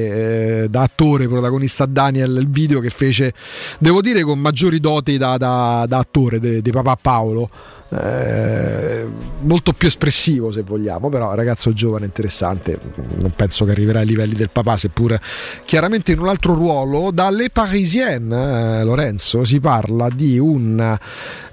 [0.62, 3.32] eh, da attore protagonista Daniel il video che fece
[3.78, 7.48] devo dire con maggiori doti da, da- da attore di papà Paolo
[7.88, 9.06] eh,
[9.40, 12.78] molto più espressivo se vogliamo però ragazzo giovane interessante.
[13.18, 15.20] Non penso che arriverà ai livelli del papà seppure
[15.64, 17.10] chiaramente in un altro ruolo.
[17.12, 20.98] Dalle Parisienne eh, Lorenzo si parla di un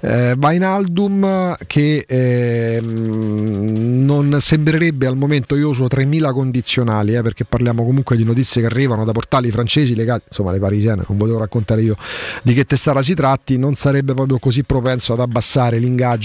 [0.00, 7.84] eh, Vainaldum che ehm, non sembrerebbe al momento io uso 3000 condizionali eh, perché parliamo
[7.84, 11.82] comunque di notizie che arrivano da portali francesi legati insomma le Parisienne non volevo raccontare
[11.82, 11.96] io
[12.42, 16.23] di che testata si tratti non sarebbe proprio così propenso ad abbassare l'ingaggio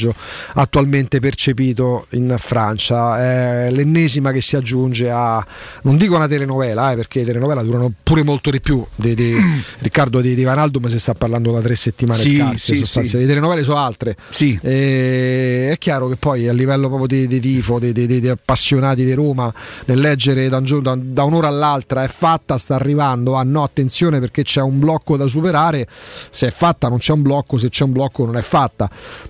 [0.53, 3.17] attualmente percepito in Francia.
[3.19, 5.45] È l'ennesima che si aggiunge a
[5.83, 9.35] non dico una telenovela eh, perché le telenovela durano pure molto di più di, di-
[9.79, 13.17] Riccardo di, di Vanaldum si sta parlando da tre settimane Sì, scarse sì, sì.
[13.17, 14.15] le telenovele sono altre.
[14.61, 19.51] E è chiaro che poi a livello proprio di, di tifo di, appassionati di Roma
[19.85, 24.43] nel leggere da, da- da un'ora all'altra è fatta sta arrivando ah no attenzione perché
[24.43, 25.87] c'è un blocco da superare.
[26.31, 28.89] Se è fatta non c'è un blocco se c'è un blocco non è fatta.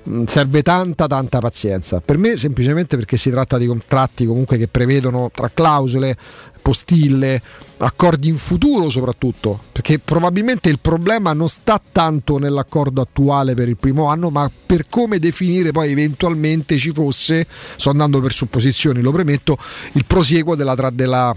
[0.09, 0.25] Mm,
[0.60, 2.02] serve tanta tanta pazienza.
[2.02, 6.16] Per me semplicemente perché si tratta di contratti comunque che prevedono tra clausole
[6.62, 7.42] postille,
[7.80, 13.77] accordi in futuro soprattutto, perché probabilmente il problema non sta tanto nell'accordo attuale per il
[13.77, 19.11] primo anno, ma per come definire poi eventualmente ci fosse, sto andando per supposizioni, lo
[19.11, 19.58] premetto,
[19.93, 21.35] il prosieguo della, della,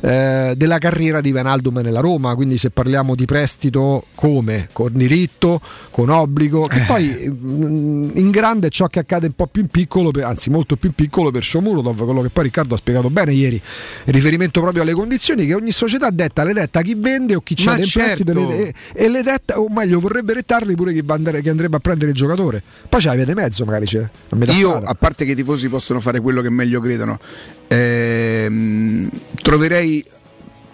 [0.00, 4.68] eh, della carriera di Venaldum nella Roma, quindi se parliamo di prestito come?
[4.72, 9.46] Con diritto, con obbligo, che poi mm, in grande è ciò che accade un po'
[9.46, 12.74] più in piccolo, per- anzi molto più in piccolo per Shomurodov, quello che poi Riccardo
[12.74, 13.60] ha spiegato bene ieri,
[14.04, 17.54] in riferimento proprio alle condizioni che ogni società detta, le detta chi vende o chi
[17.54, 18.48] c'è in prestito e certo.
[18.48, 22.10] le- e, le detta, o meglio vorrebbe rettarli pure chi, andare- che andrebbe a prendere
[22.10, 22.62] il giocatore.
[22.88, 24.08] Poi c'è la via di mezzo magari c'è.
[24.52, 24.86] Io, strada.
[24.88, 27.18] a parte che i tifosi possono fare quello che meglio credono,
[27.68, 29.08] ehm,
[29.42, 30.04] troverei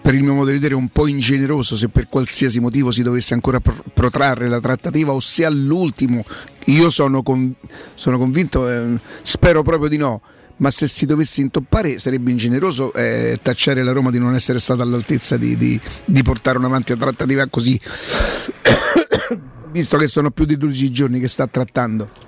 [0.01, 3.33] per il mio modo di vedere un po' ingeneroso se per qualsiasi motivo si dovesse
[3.33, 6.23] ancora pr- protrarre la trattativa o se all'ultimo
[6.65, 7.53] io sono, con-
[7.95, 10.21] sono convinto, ehm, spero proprio di no.
[10.59, 14.83] Ma se si dovesse intoppare sarebbe ingeneroso eh, tacciare la Roma di non essere stata
[14.83, 17.79] all'altezza di, di- di portare avanti la trattativa così,
[19.71, 22.27] visto che sono più di 12 giorni che sta trattando.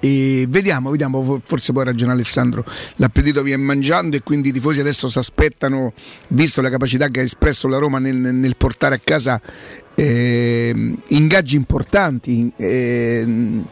[0.00, 4.80] E vediamo, vediamo, for- forse poi ragiona Alessandro, l'appetito viene mangiando e quindi i tifosi
[4.80, 5.94] adesso si aspettano,
[6.28, 9.40] visto la capacità che ha espresso la Roma nel, nel portare a casa
[9.94, 13.66] ehm, ingaggi importanti, ehm,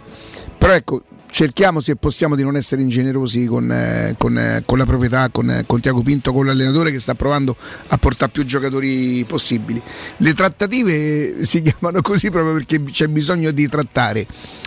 [0.57, 1.03] però ecco,
[1.33, 5.51] cerchiamo se possiamo di non essere ingenerosi con, eh, con, eh, con la proprietà, con,
[5.51, 7.57] eh, con Tiago Pinto, con l'allenatore che sta provando
[7.89, 9.81] a portare più giocatori possibili.
[10.19, 14.27] Le trattative si chiamano così proprio perché c'è bisogno di trattare.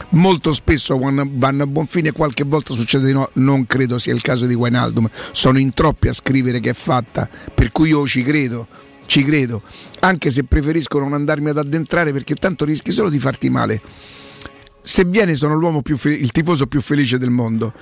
[0.10, 4.22] Molto spesso vanno a buon fine, qualche volta succede di no, non credo sia il
[4.22, 8.24] caso di Wijnaldum, sono in troppi a scrivere che è fatta, per cui io ci
[8.24, 8.68] credo.
[9.08, 9.62] Ci credo,
[10.00, 13.80] anche se preferisco non andarmi ad addentrare perché tanto rischi solo di farti male
[14.86, 17.74] se viene sono l'uomo più fe- il tifoso più felice del mondo.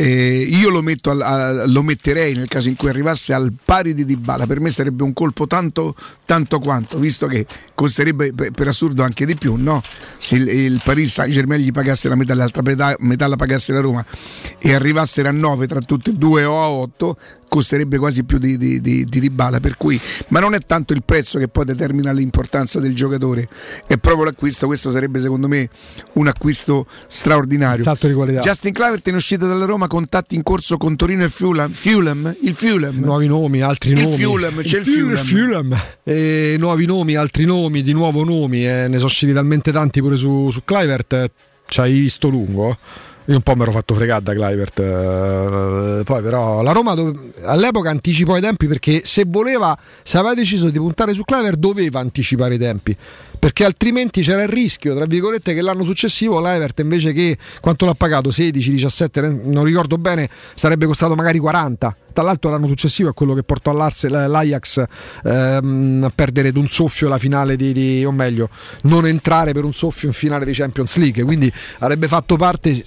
[0.00, 3.94] Eh, io lo, metto al- a- lo metterei nel caso in cui arrivasse al pari
[3.94, 4.46] di Dybala.
[4.46, 7.44] Per me sarebbe un colpo tanto, tanto quanto, visto che
[7.74, 9.56] costerebbe per, per assurdo anche di più.
[9.56, 9.82] No?
[10.16, 13.72] Se il, il Paris Saint Germain gli pagasse la metà, l'altra metà, metà la pagasse
[13.72, 14.04] la Roma
[14.58, 17.16] e arrivassero a 9 tra tutte e due o a 8
[17.48, 21.02] costerebbe quasi più di, di, di, di Dybala, per cui, ma non è tanto il
[21.02, 23.48] prezzo che poi determina l'importanza del giocatore,
[23.86, 25.68] è proprio l'acquisto, questo sarebbe secondo me
[26.14, 27.82] un acquisto straordinario.
[27.82, 28.40] Salto di qualità.
[28.40, 32.54] Justin Clavert in uscita dalla Roma, contatti in corso con Torino e Fulham, Fulham il
[32.54, 32.96] Fulham.
[32.98, 34.22] nuovi nomi, altri Il nomi.
[34.22, 35.64] Fulham, c'è il Fulham, Fulham.
[35.64, 35.82] Fulham.
[36.04, 38.64] E nuovi nomi, altri nomi, di nuovo nomi.
[38.66, 41.12] eh, ne sono usciti talmente tanti pure su, su Clivert.
[41.14, 41.30] eh,
[41.66, 42.78] Ci hai visto lungo?
[43.28, 44.78] Io un po' mi ero fatto fregare da Clivert.
[44.78, 50.32] eh, poi però la Roma dove- all'epoca anticipò i tempi perché se voleva, se aveva
[50.32, 52.96] deciso di puntare su Clivert doveva anticipare i tempi.
[53.38, 57.94] Perché altrimenti c'era il rischio, tra virgolette, che l'anno successivo l'Evert invece che quanto l'ha
[57.94, 61.94] pagato 16, 17, non ricordo bene, sarebbe costato magari 40.
[62.14, 64.82] Tra l'altro l'anno successivo è quello che portò all'Arse- l'Ajax
[65.22, 68.48] ehm, a perdere d'un soffio la finale di, di- o meglio,
[68.84, 71.22] non entrare per un soffio in finale di Champions League.
[71.22, 72.82] Quindi avrebbe fatto parte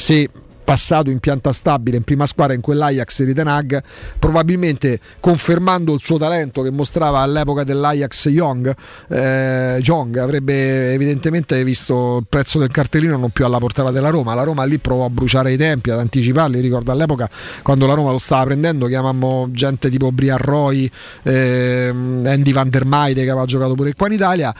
[0.00, 0.30] se
[0.64, 3.82] passato in pianta stabile in prima squadra in quell'Ajax di Ten Hag,
[4.18, 8.74] probabilmente confermando il suo talento che mostrava all'epoca dell'Ajax Young,
[9.08, 14.34] eh, Jong avrebbe evidentemente visto il prezzo del cartellino non più alla portata della Roma.
[14.34, 16.60] La Roma lì provò a bruciare i tempi, ad anticiparli.
[16.60, 17.28] Ricordo all'epoca
[17.62, 20.88] quando la Roma lo stava prendendo, chiamammo gente tipo Brian Roy,
[21.24, 24.54] ehm, Andy Van der Meide che aveva giocato pure qua in Italia.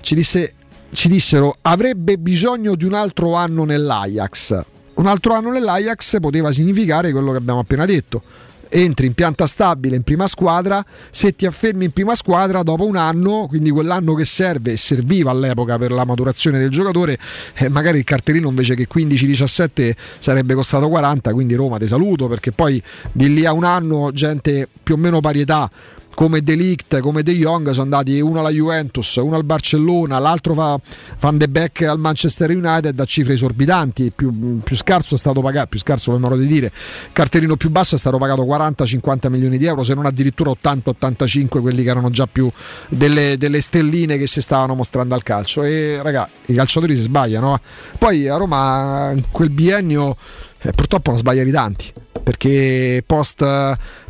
[0.00, 0.54] Ci disse
[0.92, 4.72] ci dissero avrebbe bisogno di un altro anno nell'Ajax.
[4.94, 8.22] Un altro anno nell'Ajax poteva significare quello che abbiamo appena detto.
[8.68, 12.96] Entri in pianta stabile in prima squadra, se ti affermi in prima squadra dopo un
[12.96, 17.18] anno, quindi quell'anno che serve e serviva all'epoca per la maturazione del giocatore,
[17.54, 22.52] eh, magari il cartellino invece che 15-17 sarebbe costato 40, quindi Roma ti saluto perché
[22.52, 22.82] poi
[23.12, 25.70] di lì a un anno gente più o meno parietà
[26.14, 30.78] come Delict, come De Jong sono andati uno alla Juventus, uno al Barcellona, l'altro fa
[31.20, 35.68] Van de Beek al Manchester United a cifre esorbitanti, più, più scarso è stato pagato,
[35.68, 36.72] più scarso per modo di dire,
[37.12, 41.82] cartellino più basso è stato pagato 40-50 milioni di euro, se non addirittura 80-85 quelli
[41.82, 42.50] che erano già più
[42.88, 47.56] delle, delle stelline che si stavano mostrando al calcio e raga, i calciatori si sbagliano,
[47.56, 47.60] eh.
[47.98, 50.16] poi a Roma in quel biennio
[50.60, 51.92] eh, purtroppo non sbagliano tanti
[52.24, 53.44] perché post,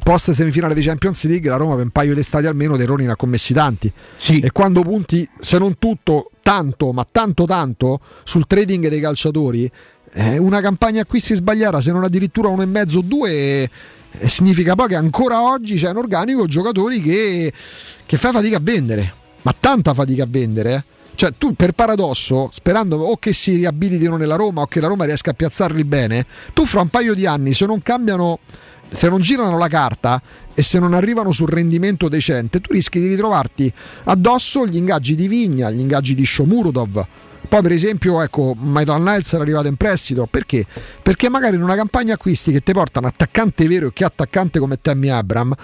[0.02, 3.04] post semifinale di Champions League la Roma per un paio di stati almeno dei errori
[3.04, 3.92] ne ha commessi tanti.
[4.40, 9.70] E quando punti se non tutto tanto ma tanto tanto sul trading dei calciatori
[10.12, 14.74] eh, una campagna acquisti sbagliata se non addirittura uno e mezzo o due eh, significa
[14.74, 17.52] poi che ancora oggi c'è un organico giocatori che,
[18.04, 20.84] che fa fatica a vendere ma tanta fatica a vendere eh.
[21.16, 25.04] Cioè, tu per paradosso, sperando o che si riabilitino nella Roma o che la Roma
[25.04, 28.40] riesca a piazzarli bene, tu fra un paio di anni, se non cambiano,
[28.90, 30.20] se non girano la carta
[30.52, 33.72] e se non arrivano sul rendimento decente, tu rischi di ritrovarti
[34.04, 37.06] addosso gli ingaggi di Vigna, gli ingaggi di Shomurudov.
[37.46, 40.66] Poi, per esempio, ecco, Maitland Niles era arrivato in prestito perché?
[41.02, 44.58] Perché magari in una campagna acquisti che ti porta un attaccante vero e che attaccante
[44.58, 45.54] come Tammy Abram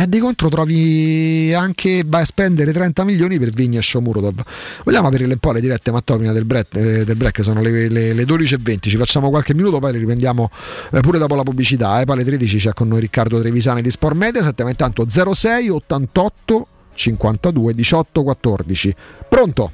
[0.00, 4.42] e di contro trovi anche vai a spendere 30 milioni per Vigna e Shomurotov.
[4.84, 7.88] Vogliamo aprire un po' le dirette Matteo prima del break, eh, del break sono le,
[7.88, 10.50] le, le 12.20, ci facciamo qualche minuto, poi riprendiamo
[10.92, 12.00] eh, pure dopo la pubblicità.
[12.00, 12.04] Eh.
[12.04, 16.66] Poi alle 13 c'è con noi Riccardo Trevisani di Sport Mediaset, ma intanto 06 88
[16.94, 18.94] 52 18 14.
[19.28, 19.72] Pronto?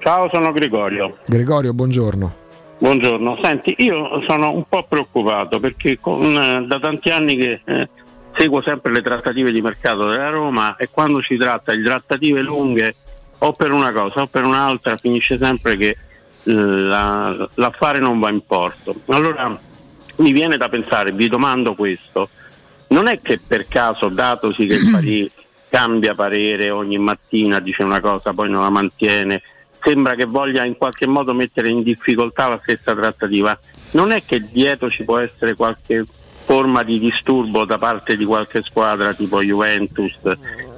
[0.00, 1.18] Ciao, sono Gregorio.
[1.24, 2.44] Gregorio, buongiorno.
[2.78, 7.88] Buongiorno, senti, io sono un po' preoccupato perché con, eh, da tanti anni che eh,
[8.36, 12.94] seguo sempre le trattative di mercato della Roma e quando si tratta di trattative lunghe
[13.38, 18.30] o per una cosa o per un'altra finisce sempre che eh, la- l'affare non va
[18.30, 18.94] in porto.
[19.06, 19.58] Allora
[20.16, 22.28] mi viene da pensare, vi domando questo,
[22.88, 25.30] non è che per caso datosi che il Parì
[25.68, 29.42] cambia parere ogni mattina, dice una cosa, poi non la mantiene,
[29.82, 33.58] sembra che voglia in qualche modo mettere in difficoltà la stessa trattativa,
[33.92, 36.04] non è che dietro ci può essere qualche
[36.46, 40.16] forma di disturbo da parte di qualche squadra tipo Juventus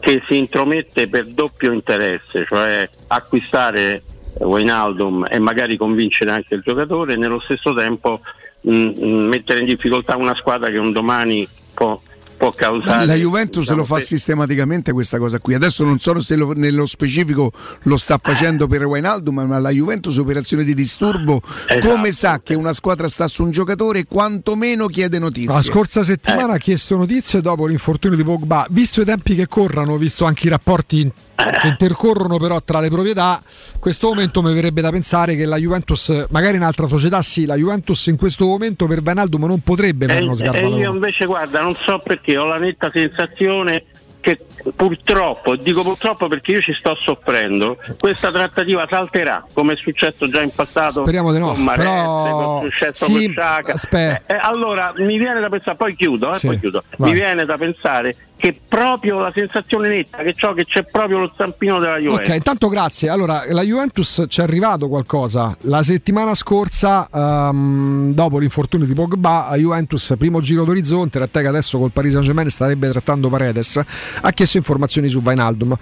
[0.01, 4.03] che si intromette per doppio interesse, cioè acquistare
[4.39, 8.21] Wijnaldum e magari convincere anche il giocatore e nello stesso tempo
[8.63, 12.01] mh, mh, mettere in difficoltà una squadra che un domani può,
[12.39, 15.55] può causare La Juventus diciamo, lo fa pe- sistematicamente questa cosa qui.
[15.55, 17.53] Adesso non so se lo- nello specifico
[17.83, 21.87] lo sta facendo per Wijnaldum, ma la Juventus operazione di disturbo Esatto.
[21.89, 25.53] come sa che una squadra sta su un giocatore quantomeno chiede notizie.
[25.53, 26.57] La scorsa settimana Eh.
[26.57, 28.67] ha chiesto notizie dopo l'infortunio di Pogba.
[28.71, 32.89] Visto i tempi che corrono, visto anche i rapporti in- che intercorrono però tra le
[32.89, 33.41] proprietà,
[33.79, 37.55] questo momento mi verrebbe da pensare che la Juventus, magari in altra società sì, la
[37.55, 41.27] Juventus in questo momento per Wijnaldum non potrebbe fare uno E, sgarbo e io invece
[41.27, 43.85] guarda, non so perché ho la netta sensazione
[44.21, 44.39] che
[44.75, 50.43] purtroppo, dico purtroppo perché io ci sto soffrendo, questa trattativa salterà, come è successo già
[50.43, 54.23] in passato Speriamo di no, con Marette, però- come è successo sì, con aspetta.
[54.27, 56.83] Eh, eh, allora mi viene da pensare, poi chiudo, eh, Sì, poi chiudo.
[56.99, 61.33] mi viene da pensare che proprio la sensazione netta che ho che c'è proprio lo
[61.37, 62.29] zampino della Juventus.
[62.29, 63.09] Ok, intanto grazie.
[63.09, 65.57] Allora, la Juventus ci è arrivato qualcosa.
[65.63, 71.57] La settimana scorsa, ehm, dopo l'infortunio di Pogba, la Juventus, primo giro d'orizzonte, Rattega che
[71.57, 73.81] adesso col Paris Saint-Germain starebbe trattando Paredes,
[74.21, 75.77] ha chiesto informazioni su Wijnaldum.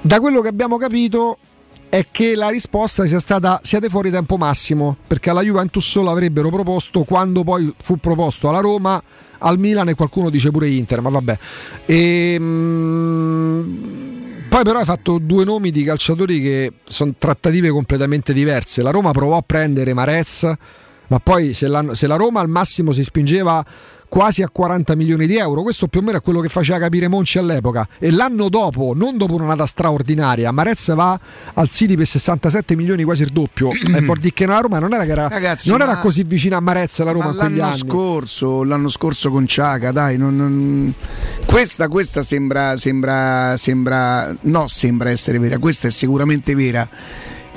[0.00, 1.38] Da quello che abbiamo capito
[1.88, 6.50] è che la risposta sia stata siete fuori tempo massimo, perché alla Juventus lo avrebbero
[6.50, 9.02] proposto quando poi fu proposto alla Roma,
[9.38, 11.38] al Milan e qualcuno dice pure Inter, ma vabbè.
[11.86, 13.64] Ehm,
[14.48, 18.82] poi però hai fatto due nomi di calciatori che sono trattative completamente diverse.
[18.82, 20.50] La Roma provò a prendere Mares,
[21.08, 23.64] Ma poi se la, se la Roma al massimo si spingeva
[24.08, 27.08] quasi a 40 milioni di euro, questo più o meno è quello che faceva capire
[27.08, 27.86] Monci all'epoca.
[27.98, 31.18] E l'anno dopo, non dopo un'annata straordinaria, Marez va
[31.54, 33.70] al City per 67 milioni, quasi il doppio.
[33.70, 36.98] e che la Roma non era, che era, Ragazzi, non era così vicina a Marez
[37.02, 40.94] la Roma l'anno scorso, l'anno scorso con Ciaga, dai, non- non-
[41.46, 46.88] questa, questa sembra, sembra, sembra, no, sembra essere vera, questa è sicuramente vera.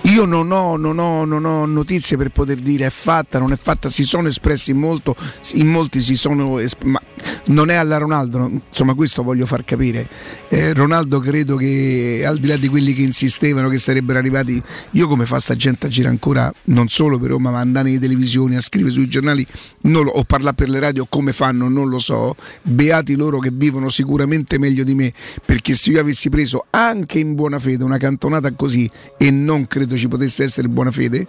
[0.05, 3.55] Io non ho, non ho- non ho notizie per poter dire è fatta, non è
[3.55, 5.15] fatta, si sono espressi in molto,
[5.53, 6.99] in molti si sono, esp- ma
[7.45, 10.07] non è alla Ronaldo, insomma questo voglio far capire.
[10.49, 15.07] Eh, Ronaldo credo che al di là di quelli che insistevano che sarebbero arrivati, io
[15.07, 18.55] come fa sta gente a girare ancora non solo per Roma ma andare nelle televisioni,
[18.55, 19.45] a scrivere sui giornali
[19.81, 23.87] lo- o parlare per le radio come fanno non lo so, beati loro che vivono
[23.87, 25.13] sicuramente meglio di me
[25.45, 29.90] perché se io avessi preso anche in buona fede una cantonata così e non credo
[29.97, 31.27] ci potesse essere buona fede,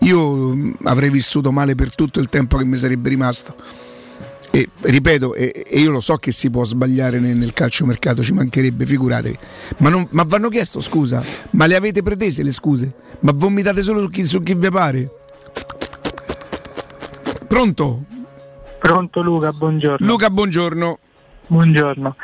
[0.00, 3.54] io mh, avrei vissuto male per tutto il tempo che mi sarebbe rimasto.
[4.50, 8.32] E ripeto, e, e io lo so che si può sbagliare nel, nel calciomercato, ci
[8.32, 9.36] mancherebbe, figuratevi.
[9.78, 11.24] Ma, non, ma vanno chiesto scusa?
[11.50, 12.92] Ma le avete pretese le scuse?
[13.20, 15.10] Ma vomitate solo su chi, su chi vi pare?
[17.48, 18.04] Pronto?
[18.78, 20.06] Pronto Luca, buongiorno.
[20.06, 20.98] Luca, buongiorno.
[21.46, 22.14] Buongiorno.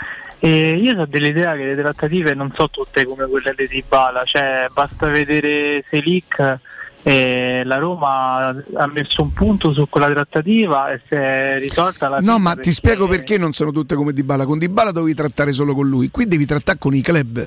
[0.42, 4.68] Eh, io ho dell'idea che le trattative non sono tutte come quelle di Dybala, cioè
[4.72, 6.58] basta vedere Selic
[7.02, 12.18] e la Roma ha messo un punto su quella trattativa e si è risolta la
[12.20, 14.46] No, ma ti spiego perché non sono tutte come Dybala.
[14.46, 17.46] Con Dybala dovevi trattare solo con lui, qui devi trattare con i club.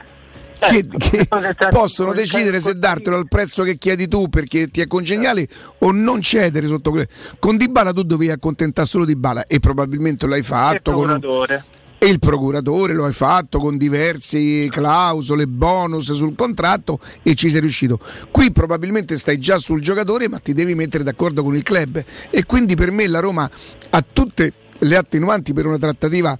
[0.63, 1.27] Che, che
[1.71, 5.45] possono decidere se dartelo al prezzo che chiedi tu perché ti è congeniale
[5.79, 7.07] o non cedere sotto quello.
[7.37, 11.63] Con Dybala tu dovevi accontentare solo Dybala e probabilmente l'hai fatto con un-.
[12.03, 17.61] E il procuratore lo hai fatto con diverse clausole, bonus sul contratto e ci sei
[17.61, 17.97] riuscito.
[18.29, 22.45] Qui probabilmente stai già sul giocatore ma ti devi mettere d'accordo con il club e
[22.45, 23.49] quindi per me la Roma
[23.91, 26.37] ha tutte le attenuanti per una trattativa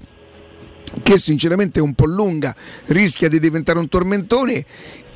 [1.01, 2.53] che sinceramente è un po' lunga,
[2.87, 4.65] rischia di diventare un tormentone.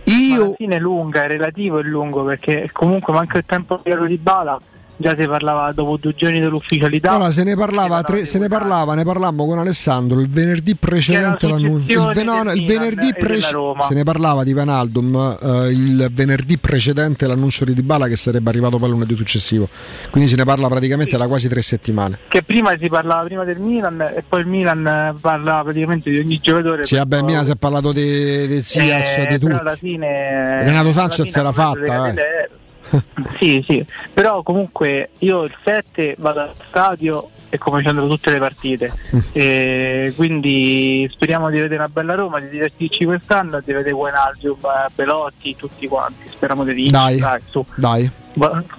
[0.06, 3.82] Ma Io alla fine è lunga, è relativo e lungo perché comunque manca il tempo
[3.84, 4.58] di Dybala,
[4.98, 7.11] già si parlava dopo due giorni dell'ufficialità.
[7.11, 11.48] Allora, se ne parlava, tre- se ne parlava, ne parlammo con Alessandro il venerdì precedente
[11.48, 11.92] l'annuncio.
[11.92, 13.14] Il, successione no, no, il Milan venerdì e
[13.51, 13.82] Roma.
[13.84, 18.77] se ne parlava di Vanaldum eh, il venerdì precedente l'annuncio di Dybala che sarebbe arrivato
[18.77, 19.69] poi lunedì successivo.
[20.09, 22.19] Quindi se ne parla praticamente da quasi tre settimane.
[22.27, 26.40] Che prima si parlava prima del Milan e poi il Milan parlava praticamente di ogni
[26.42, 26.85] giocatore.
[26.85, 29.76] Sì, vabbè, mia si è parlato di, di Ziyech, Eh, di tutti.
[29.80, 31.85] fine Renato Sanchez era fatta, eh.
[31.85, 32.50] catene-
[33.38, 38.32] sì, sì, però comunque io il 7 vado allo stadio e come ci andrò tutte
[38.32, 38.91] le partite.
[39.38, 44.90] E quindi speriamo di vedere una bella Roma, di divertirci quest'anno di vedere Guenaldium, eh,
[44.95, 46.27] Belotti, tutti quanti.
[46.30, 47.17] Speriamo di vincere.
[47.17, 47.64] Dai, su.
[47.75, 48.09] dai.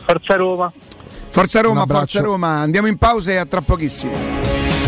[0.05, 0.73] Forza Roma.
[1.29, 1.87] Forza Roma.
[1.87, 4.88] Forza Roma, andiamo in pausa e a tra pochissimo.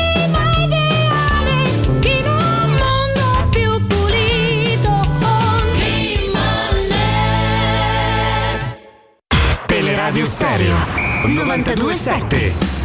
[10.51, 10.75] Stereo
[11.23, 12.80] 927.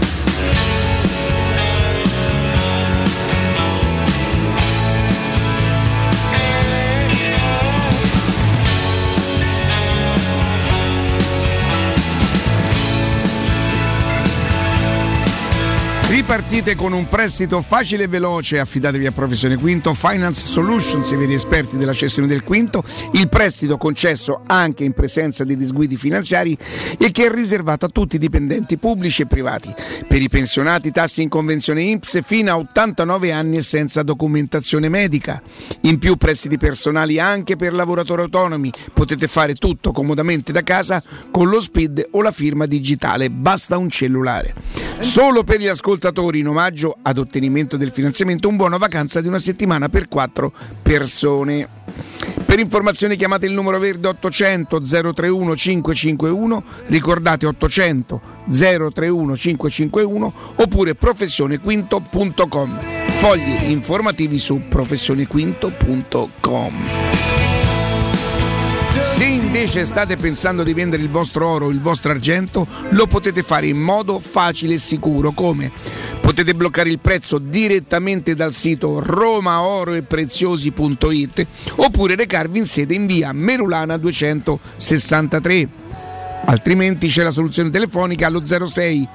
[16.27, 21.35] Ripartite con un prestito facile e veloce, affidatevi a Professione Quinto, Finance Solutions, i veri
[21.35, 22.83] esperti della cessione del quinto,
[23.13, 26.59] il prestito concesso anche in presenza di disguidi finanziari
[26.99, 29.73] e che è riservato a tutti i dipendenti pubblici e privati.
[30.09, 35.41] Per i pensionati tassi in convenzione INPS fino a 89 anni e senza documentazione medica.
[35.83, 41.49] In più prestiti personali anche per lavoratori autonomi, potete fare tutto comodamente da casa con
[41.49, 44.55] lo SPID o la firma digitale, basta un cellulare.
[44.99, 49.39] Solo per gli ascoltatori in omaggio ad ottenimento del finanziamento un buono vacanza di una
[49.39, 51.69] settimana per quattro persone.
[52.45, 58.21] Per informazioni chiamate il numero verde 800 031 551, ricordate 800
[58.51, 62.81] 031 551 oppure professionequinto.com.
[63.19, 67.56] Fogli informativi su professionequinto.com.
[69.01, 73.67] Se invece state pensando di vendere il vostro oro il vostro argento, lo potete fare
[73.67, 75.33] in modo facile e sicuro.
[75.33, 75.71] Come?
[76.21, 83.97] Potete bloccare il prezzo direttamente dal sito romaoroepreziosi.it oppure recarvi in sede in via Merulana
[83.97, 85.69] 263.
[86.47, 89.09] Altrimenti c'è la soluzione telefonica allo 06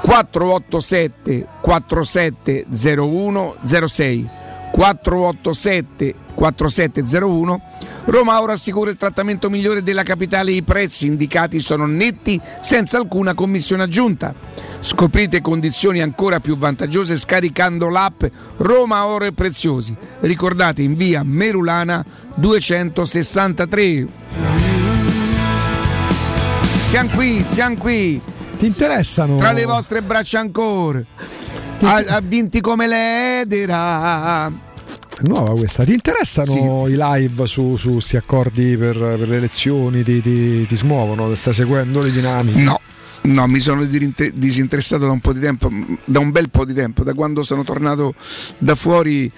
[0.00, 4.28] 487 4701 06
[4.72, 7.62] 487 4701
[8.06, 12.98] Roma ora assicura il trattamento migliore della capitale e i prezzi indicati sono netti senza
[12.98, 14.34] alcuna commissione aggiunta.
[14.80, 18.24] Scoprite condizioni ancora più vantaggiose scaricando l'app
[18.58, 19.96] Roma Oro e Preziosi.
[20.20, 22.04] Ricordate in via Merulana
[22.34, 24.06] 263.
[26.88, 28.20] Siamo qui, siamo qui.
[28.58, 29.36] Ti interessano?
[29.36, 31.02] Tra le vostre braccia ancora.
[31.80, 34.52] Ha, vinti come l'Edera.
[35.22, 35.84] Nuova questa.
[35.84, 40.02] Ti interessano i live su, questi accordi per, per le elezioni?
[40.02, 41.34] Ti, ti, ti smuovono?
[41.34, 42.62] Stai seguendo le dinamiche?
[42.62, 42.80] No.
[43.26, 45.70] No, mi sono disinteressato da un po' di tempo,
[46.04, 48.14] da un bel po' di tempo, da quando sono tornato
[48.58, 49.32] da fuori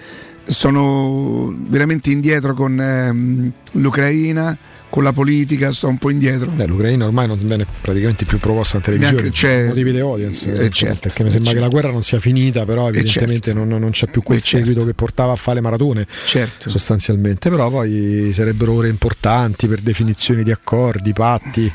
[0.45, 4.57] sono veramente indietro con ehm, l'Ucraina,
[4.89, 6.51] con la politica, sto un po' indietro.
[6.57, 10.69] Eh, L'Ucraina ormai non viene praticamente più proposta in televisione per motivi di audience, Eh,
[10.69, 13.89] certo, perché mi sembra eh, che la guerra non sia finita, però evidentemente non, non
[13.91, 14.65] c'è più quel Eh, certo.
[14.65, 16.69] seguito che portava a fare maratone Certo.
[16.69, 21.71] sostanzialmente, però poi sarebbero ore importanti per definizioni di accordi, patti,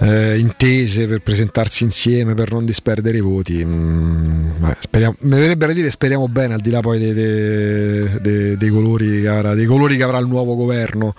[0.00, 3.64] eh, intese per presentarsi insieme, per non disperdere i voti.
[3.64, 8.08] Mm, vabbè, speriamo- mi verrebbe da dire speriamo bene al di là poi dei, dei-
[8.20, 11.14] dei- dei colori che avrà, dei colori che avrà il nuovo governo,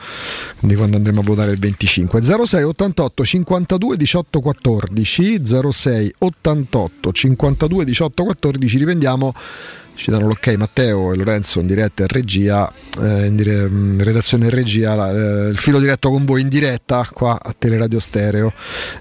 [0.57, 2.21] quindi quando andremo a votare il 25.
[2.21, 9.33] 06 88 52 18 14 06 88 52 18 14 riprendiamo
[9.95, 14.45] ci danno l'ok Matteo e Lorenzo in diretta in regia, eh, in, dire- in redazione
[14.45, 18.51] in regia, la- eh, il filo diretto con voi in diretta qua a Teleradio Stereo.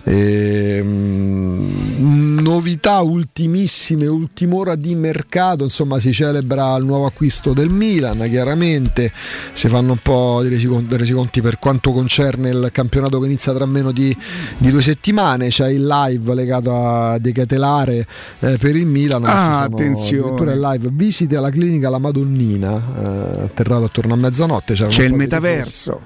[0.04, 7.68] E, mm, novità ultimissime, ultima ora di mercato, insomma si celebra il nuovo acquisto del
[7.70, 9.12] Milan, chiaramente
[9.54, 13.92] si fanno un po' dei resiconti per quanto concerne il campionato che inizia tra meno
[13.92, 14.14] di,
[14.58, 18.06] di due settimane, c'è il live legato a De Catelare
[18.40, 20.20] eh, per il Milan, Ah, attenzione.
[20.22, 24.74] addirittura il live visite alla clinica La Madonnina, eh, atterrato attorno a mezzanotte.
[24.74, 26.00] C'è il metaverso.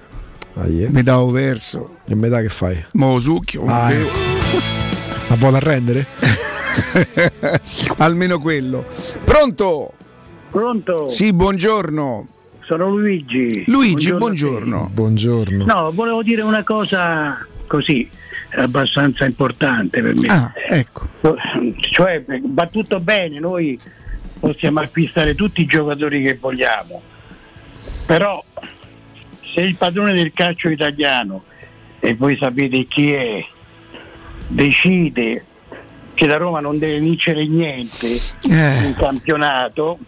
[0.54, 0.90] Ah, yeah.
[0.90, 1.96] Metaverso.
[2.06, 2.82] E metà che fai?
[2.92, 3.64] Mo succhio.
[3.66, 4.08] Ah, bevo.
[5.28, 6.06] Ma vuole arrendere?
[7.98, 8.84] Almeno quello.
[9.24, 9.92] Pronto?
[10.50, 11.08] Pronto?
[11.08, 12.28] Sì, buongiorno.
[12.64, 13.64] Sono Luigi.
[13.66, 14.16] Luigi, te.
[14.16, 14.90] buongiorno.
[14.92, 15.64] Buongiorno.
[15.64, 18.08] No, volevo dire una cosa così,
[18.56, 20.28] abbastanza importante per me.
[20.28, 21.08] Ah, ecco.
[21.80, 23.78] Cioè, va tutto bene, noi
[24.38, 27.02] possiamo acquistare tutti i giocatori che vogliamo,
[28.04, 28.42] però
[29.52, 31.44] se il padrone del calcio italiano,
[32.00, 33.44] e voi sapete chi è,
[34.48, 35.44] decide
[36.14, 39.98] che la Roma non deve vincere niente in campionato,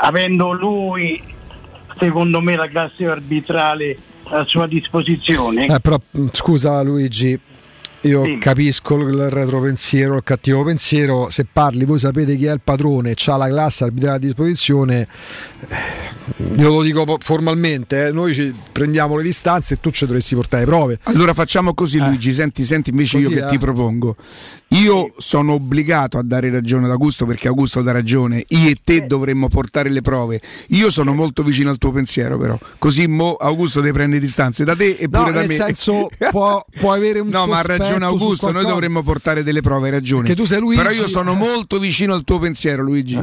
[0.00, 1.22] avendo lui,
[1.98, 3.96] secondo me, la classe arbitrale
[4.28, 5.66] a sua disposizione.
[5.66, 5.98] Eh, però
[6.32, 7.38] scusa Luigi,
[8.02, 13.14] io capisco il retropensiero, il cattivo pensiero, se parli voi sapete chi è il padrone,
[13.26, 15.08] ha la classe arbitrale a disposizione,
[15.68, 15.76] eh,
[16.56, 20.64] io lo dico formalmente, eh, noi ci prendiamo le distanze e tu ci dovresti portare
[20.64, 20.98] le prove.
[21.04, 23.48] Allora facciamo così Luigi, senti, senti invece io Così, che eh.
[23.48, 24.16] ti propongo.
[24.70, 29.06] Io sono obbligato a dare ragione ad Augusto perché Augusto dà ragione, io e te
[29.06, 30.40] dovremmo portare le prove.
[30.68, 34.74] Io sono molto vicino al tuo pensiero però, così mo Augusto ti prende distanze da
[34.74, 35.54] te e No, pure da nel me.
[35.54, 39.86] senso può, può avere un No, sospetto ragione su Augusto, noi dovremmo portare delle prove,
[39.86, 40.34] hai ragione.
[40.34, 40.82] Tu sei Luigi.
[40.82, 43.20] Però io sono molto vicino al tuo pensiero, Luigi.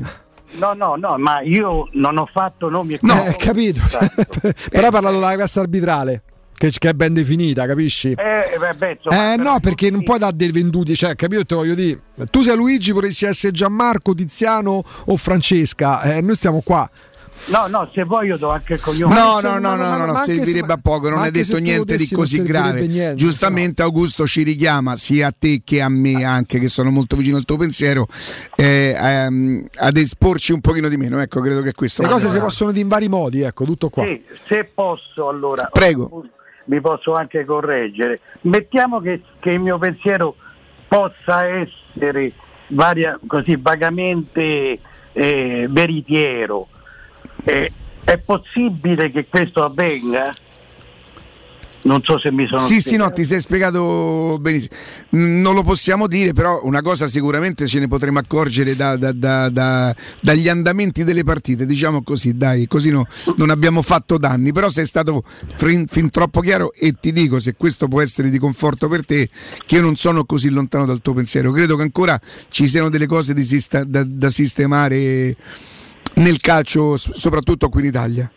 [0.56, 3.82] No, no, no, ma io non ho fatto nomi e No, eh, capito.
[4.70, 6.22] Però ha parlato della classe arbitrale,
[6.56, 8.12] che, che è ben definita, capisci?
[8.12, 11.46] Eh, vabbè, insomma, Eh no, perché non puoi dare dei venduti, cioè, capito?
[11.46, 12.00] Te voglio dire.
[12.30, 16.02] Tu sei Luigi, potresti essere Gianmarco, Tiziano o Francesca.
[16.04, 16.88] Eh, noi stiamo qua.
[17.46, 19.14] No, no, se vuoi io do anche il cognome.
[19.14, 23.16] No, no, no, no, no, servirebbe a poco, non anche detto niente di così grave.
[23.16, 27.38] Giustamente Augusto ci richiama sia a te che a me anche, che sono molto vicino
[27.38, 28.08] al tuo pensiero,
[28.56, 31.20] eh, ehm, ad esporci un pochino di meno.
[31.20, 34.04] Ecco, credo che questo Le cose si possono dire in vari modi, ecco, tutto qua.
[34.06, 35.70] Sì, se posso allora.
[35.72, 36.26] Prego.
[36.66, 38.22] Mi posso anche correggere.
[38.42, 40.36] Mettiamo che, che il mio pensiero
[40.88, 42.32] possa essere
[42.68, 44.80] varia, così vagamente
[45.12, 46.68] eh, veritiero.
[47.46, 47.72] Eh,
[48.04, 50.34] è possibile che questo avvenga?
[51.86, 53.10] Non so se mi sono Sì, sì, spiegato.
[53.10, 54.74] no, ti sei spiegato benissimo.
[55.10, 59.50] Non lo possiamo dire, però una cosa sicuramente ce ne potremo accorgere da- da- da-
[59.50, 63.06] da- dagli andamenti delle partite, diciamo così, dai, così no-
[63.36, 65.24] non abbiamo fatto danni, però sei stato
[65.56, 69.30] fin, fin troppo chiaro e ti dico se questo può essere di conforto per te,
[69.66, 73.08] che io non sono così lontano dal tuo pensiero, credo che ancora ci siano delle
[73.08, 75.36] cose da sistemare
[76.16, 78.32] nel calcio, soprattutto qui in Italia.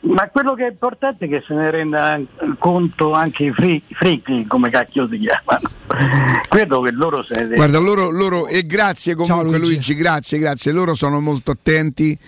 [0.00, 2.20] Ma quello che è importante è che se ne renda
[2.58, 5.70] conto anche i fri- fricchi, come cacchio si chiamano.
[6.46, 9.94] Credo che loro se ne Guarda, loro, loro e grazie comunque Luigi.
[9.94, 12.18] grazie, grazie, loro sono molto attenti.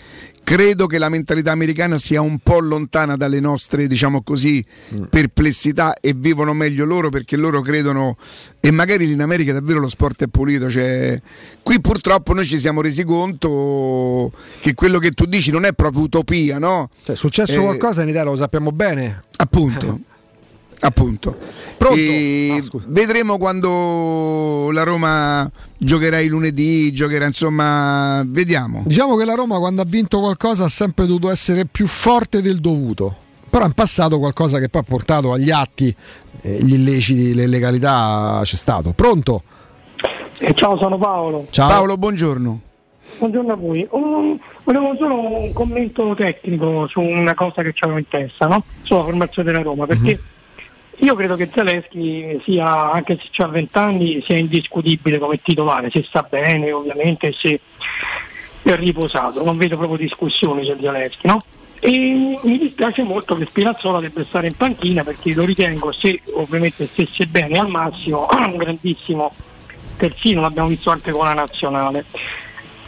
[0.47, 4.65] Credo che la mentalità americana sia un po' lontana dalle nostre, diciamo così,
[5.11, 8.17] perplessità e vivono meglio loro perché loro credono
[8.61, 11.21] e magari in America davvero lo sport è pulito, cioè
[11.65, 16.03] qui purtroppo noi ci siamo resi conto che quello che tu dici non è proprio
[16.05, 16.91] utopia, no?
[17.03, 19.25] Cioè, è successo Eh, qualcosa in Italia, lo sappiamo bene.
[19.39, 19.99] Appunto.
[20.81, 21.37] Appunto.
[21.95, 28.83] E vedremo quando la Roma giocherà il lunedì, giocherà insomma, vediamo.
[28.85, 32.61] Diciamo che la Roma quando ha vinto qualcosa ha sempre dovuto essere più forte del
[32.61, 33.15] dovuto.
[33.49, 35.95] Però in passato qualcosa che poi ha portato agli atti,
[36.43, 38.93] eh, gli illeciti, le illegalità c'è stato.
[38.93, 39.43] Pronto?
[40.41, 41.47] Eh, ciao, sono Paolo.
[41.51, 41.69] Ciao.
[41.69, 42.61] Paolo, buongiorno.
[43.19, 43.87] Buongiorno a voi.
[43.93, 48.63] Un- volevo solo un commento tecnico su una cosa che avevo in testa, no?
[48.83, 50.21] sulla formazione della Roma, perché
[50.99, 56.03] io credo che Zaleschi sia, anche se ha 20 anni, sia indiscutibile come titolare, se
[56.03, 57.61] sta bene ovviamente, se
[58.63, 61.41] è riposato, non vedo proprio discussioni su Zaleschi, no?
[61.79, 66.87] E mi dispiace molto che Spinazzola debba stare in panchina perché lo ritengo, se ovviamente
[66.87, 69.33] stesse bene al massimo, un grandissimo
[69.97, 72.05] terzino, l'abbiamo visto anche con la nazionale.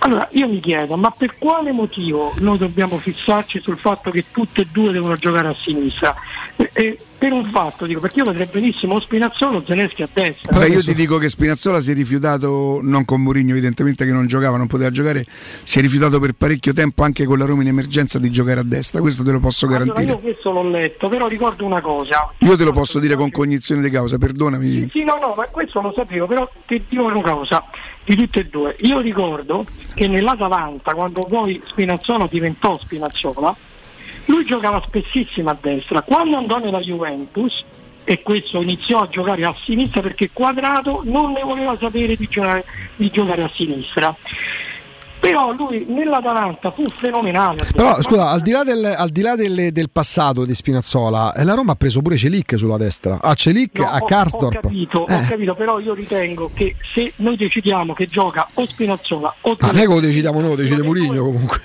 [0.01, 4.63] Allora io mi chiedo, ma per quale motivo noi dobbiamo fissarci sul fatto che tutte
[4.63, 6.15] e due devono giocare a sinistra?
[6.57, 10.57] E- e per un fatto, dico, perché io vedrei benissimo Spinazzola o Zelensky a destra.
[10.57, 14.29] Beh, io ti dico che Spinazzola si è rifiutato, non con Mourinho evidentemente che non
[14.29, 15.27] giocava, non poteva giocare,
[15.65, 18.63] si è rifiutato per parecchio tempo anche con la Roma in emergenza di giocare a
[18.63, 20.13] destra, questo te lo posso Allora, garantire.
[20.13, 22.33] io questo l'ho letto, però ricordo una cosa.
[22.39, 24.89] Io te lo posso dire con cognizione di causa, perdonami.
[24.93, 27.65] Sì, no, no, ma questo lo sapevo, però ti dico una cosa,
[28.09, 28.75] di tutte e due.
[28.81, 33.55] Io ricordo che nell'Atalanta, quando poi Spinazzola diventò Spinazzola,
[34.27, 36.01] lui giocava spessissimo a destra.
[36.03, 37.65] Quando andò nella Juventus,
[38.05, 42.65] e questo iniziò a giocare a sinistra perché Quadrato non ne voleva sapere di giocare,
[42.97, 44.17] di giocare a sinistra.
[45.21, 47.67] Però lui nell'Atalanta fu fenomenale.
[47.75, 51.45] Però scusa, al di là, del, al di là delle- del passato di Spinazzola, eh,
[51.45, 53.19] la Roma ha preso pure Celic sulla destra.
[53.21, 54.61] A Celic, No, a ho- Ho Karsdorp.
[54.61, 55.27] capito, ho Eh.
[55.29, 59.77] capito, però io ritengo che se noi decidiamo che gioca o Spinazzola o Ah, non
[59.79, 61.61] è che lo decidiamo noi, lo decide Mourinho comunque.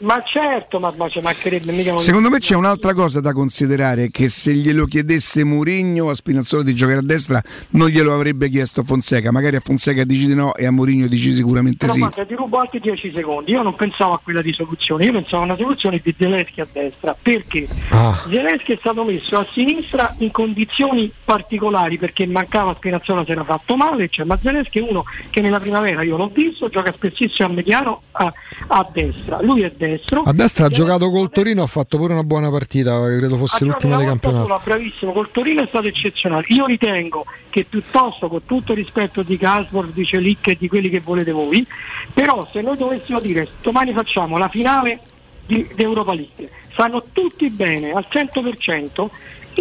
[0.00, 4.28] Ma certo, ma, ma ci mancherebbe mica Secondo me c'è un'altra cosa da considerare, che
[4.28, 9.30] se glielo chiedesse Mourinho a Spinazzola di giocare a destra non glielo avrebbe chiesto Fonseca,
[9.30, 11.98] magari a Fonseca dici di no e a Mourinho dici sicuramente Però sì.
[12.00, 13.52] guarda, ti rubo altri 10 secondi.
[13.52, 16.66] Io non pensavo a quella di soluzione, io pensavo a una soluzione di Zelensky a
[16.70, 17.16] destra.
[17.20, 17.68] Perché?
[17.90, 18.24] Ah.
[18.28, 23.76] Zelensky è stato messo a sinistra in condizioni particolari perché mancava Spinazzola si era fatto
[23.76, 27.52] male, cioè, ma Zelensky è uno che nella primavera io l'ho visto, gioca spessissimo a
[27.52, 28.32] mediano a,
[28.68, 29.42] a destra.
[29.42, 30.22] Lui è destro.
[30.22, 33.96] A destra ha giocato col Torino, ha fatto pure una buona partita, credo fosse l'ultima
[33.96, 34.60] volta campionato.
[34.64, 36.46] bravissimo, col Torino è stato eccezionale.
[36.48, 40.88] Io ritengo che piuttosto, con tutto il rispetto di Casborg, di Celic e di quelli
[40.88, 41.66] che volete voi,
[42.12, 45.00] però se noi dovessimo dire domani facciamo la finale
[45.44, 49.08] di, di Europa League, fanno tutti bene al 100%,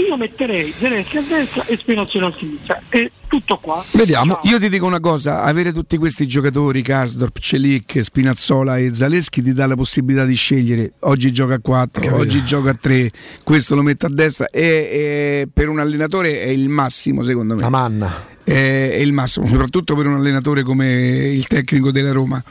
[0.02, 2.82] io metterei Zelensky a destra e Spinazzola a sinistra.
[2.90, 3.84] E tutto qua.
[3.94, 4.38] Vediamo.
[4.44, 9.54] Io ti dico una cosa, avere tutti questi giocatori, Karsdorp, Celic, Spinazzola e Zaleschi ti
[9.54, 10.94] dà la possibilità di scegliere.
[11.02, 13.12] Oggi gioca a 4, oggi gioca a 3,
[13.44, 17.62] questo lo metto a destra e, e per un allenatore è il massimo secondo me.
[17.62, 18.36] La manna.
[18.48, 22.42] È, è il massimo, soprattutto per un allenatore come il tecnico della Roma.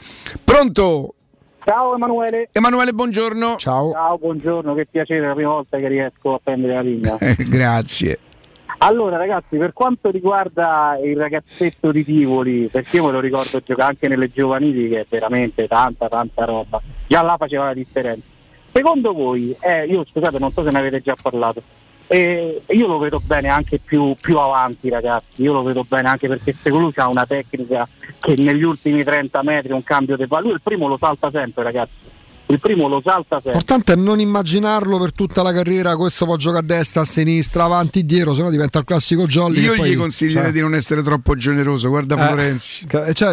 [0.43, 1.15] Pronto?
[1.63, 2.49] Ciao Emanuele.
[2.51, 3.55] Emanuele, buongiorno.
[3.55, 3.93] Ciao.
[3.93, 7.17] Ciao, buongiorno, che piacere, è la prima volta che riesco a prendere la linea.
[7.27, 8.19] Eh, grazie.
[8.77, 13.89] Allora ragazzi, per quanto riguarda il ragazzetto di Tivoli, perché io me lo ricordo giocare
[13.89, 18.27] anche nelle giovanili che è veramente tanta tanta roba, già là faceva la differenza.
[18.71, 21.63] Secondo voi, eh, io scusate non so se ne avete già parlato,
[22.07, 26.27] eh, io lo vedo bene anche più, più avanti ragazzi, io lo vedo bene anche
[26.27, 27.87] perché secondo lui ha una tecnica
[28.19, 31.91] che negli ultimi 30 metri un cambio di lui il primo lo salta sempre ragazzi,
[32.47, 33.51] il primo lo salta sempre.
[33.51, 37.65] L'importante è non immaginarlo per tutta la carriera, questo può giocare a destra, a sinistra,
[37.65, 39.59] avanti, dietro, sennò diventa il classico jolly.
[39.61, 42.87] Io gli consiglierei cioè- di non essere troppo generoso, guarda Eh, Florenzi.
[43.13, 43.31] cioè?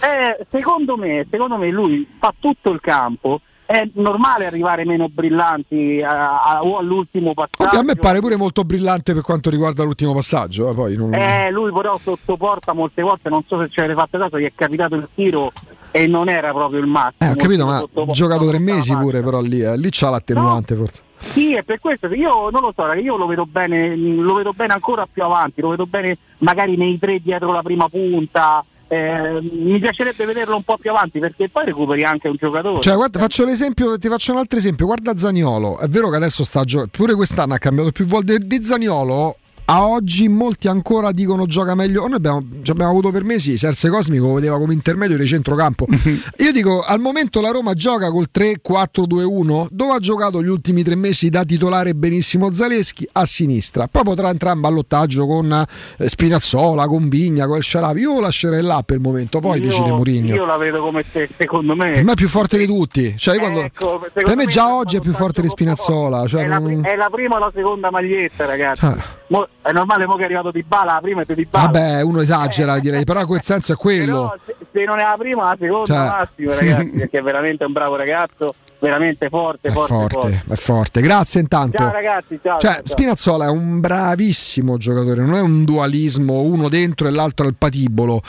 [0.00, 3.40] Eh, secondo, me, secondo me lui fa tutto il campo,
[3.72, 7.78] è normale arrivare meno brillanti a- a- o all'ultimo passaggio.
[7.78, 10.68] A me pare pure molto brillante per quanto riguarda l'ultimo passaggio.
[10.70, 13.94] eh, poi non- Eh, lui però sotto porta molte volte, non so se ci avete
[13.94, 15.52] fatto caso, gli è capitato il tiro
[15.90, 17.30] e non era proprio il massimo.
[17.30, 20.74] Eh, ho capito, ma ha giocato tre mesi pure, però lì, eh, lì c'ha l'attenuante
[20.74, 21.02] forse.
[21.18, 24.52] Sì, è per questo che io non lo so, io lo vedo bene, lo vedo
[24.52, 28.62] bene ancora più avanti, lo vedo bene magari nei tre dietro la prima punta.
[28.92, 32.82] Eh, mi piacerebbe vederlo un po' più avanti perché poi recuperi anche un giocatore.
[32.82, 34.84] Cioè, guarda, faccio l'esempio, ti faccio un altro esempio.
[34.84, 38.36] Guarda Zaniolo, è vero che adesso sta giocando, pure quest'anno ha cambiato più volte.
[38.38, 42.06] Di Zaniolo a oggi molti ancora dicono gioca meglio.
[42.06, 45.86] Noi abbiamo, abbiamo avuto per mesi Serse Cosmico lo vedeva come intermedio di centrocampo.
[46.38, 50.94] Io dico, al momento la Roma gioca col 3-4-2-1, dove ha giocato gli ultimi tre
[50.94, 53.86] mesi da titolare benissimo Zaleschi a sinistra.
[53.88, 55.64] Poi potrà entrare in ballottaggio con
[55.98, 58.00] eh, Spinazzola, con Vigna, con il Sharavi.
[58.00, 60.34] Io lo lascerei là per il momento, poi io, decide Mourinho.
[60.34, 62.02] Io la vedo come te, secondo me.
[62.02, 63.14] Me è più forte di tutti.
[63.16, 66.26] Cioè, io quando- Ecco, per me già oggi è più forte di Spinazzola.
[66.26, 68.84] Cioè, è, la, non- è la prima o la seconda maglietta, ragazzi.
[68.84, 68.96] Ah.
[69.28, 71.64] Mo- è normale mo che è arrivato di bala, la prima è di bala.
[71.66, 74.36] Vabbè, uno esagera, direi, però quel senso è quello.
[74.44, 77.72] Se, se non è la prima, la seconda Cioè- massimo, ragazzi, perché è veramente un
[77.72, 80.14] bravo ragazzo, veramente forte, È forte, forte.
[80.14, 81.00] forte, è forte.
[81.00, 81.76] Grazie intanto.
[81.78, 82.58] Ciao ragazzi, ciao.
[82.58, 82.82] Cioè, ciao.
[82.84, 88.20] Spinazzola è un bravissimo giocatore, non è un dualismo, uno dentro e l'altro al patibolo.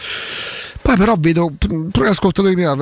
[0.84, 1.50] Poi però vedo,
[1.92, 2.76] pure ascoltatori prima,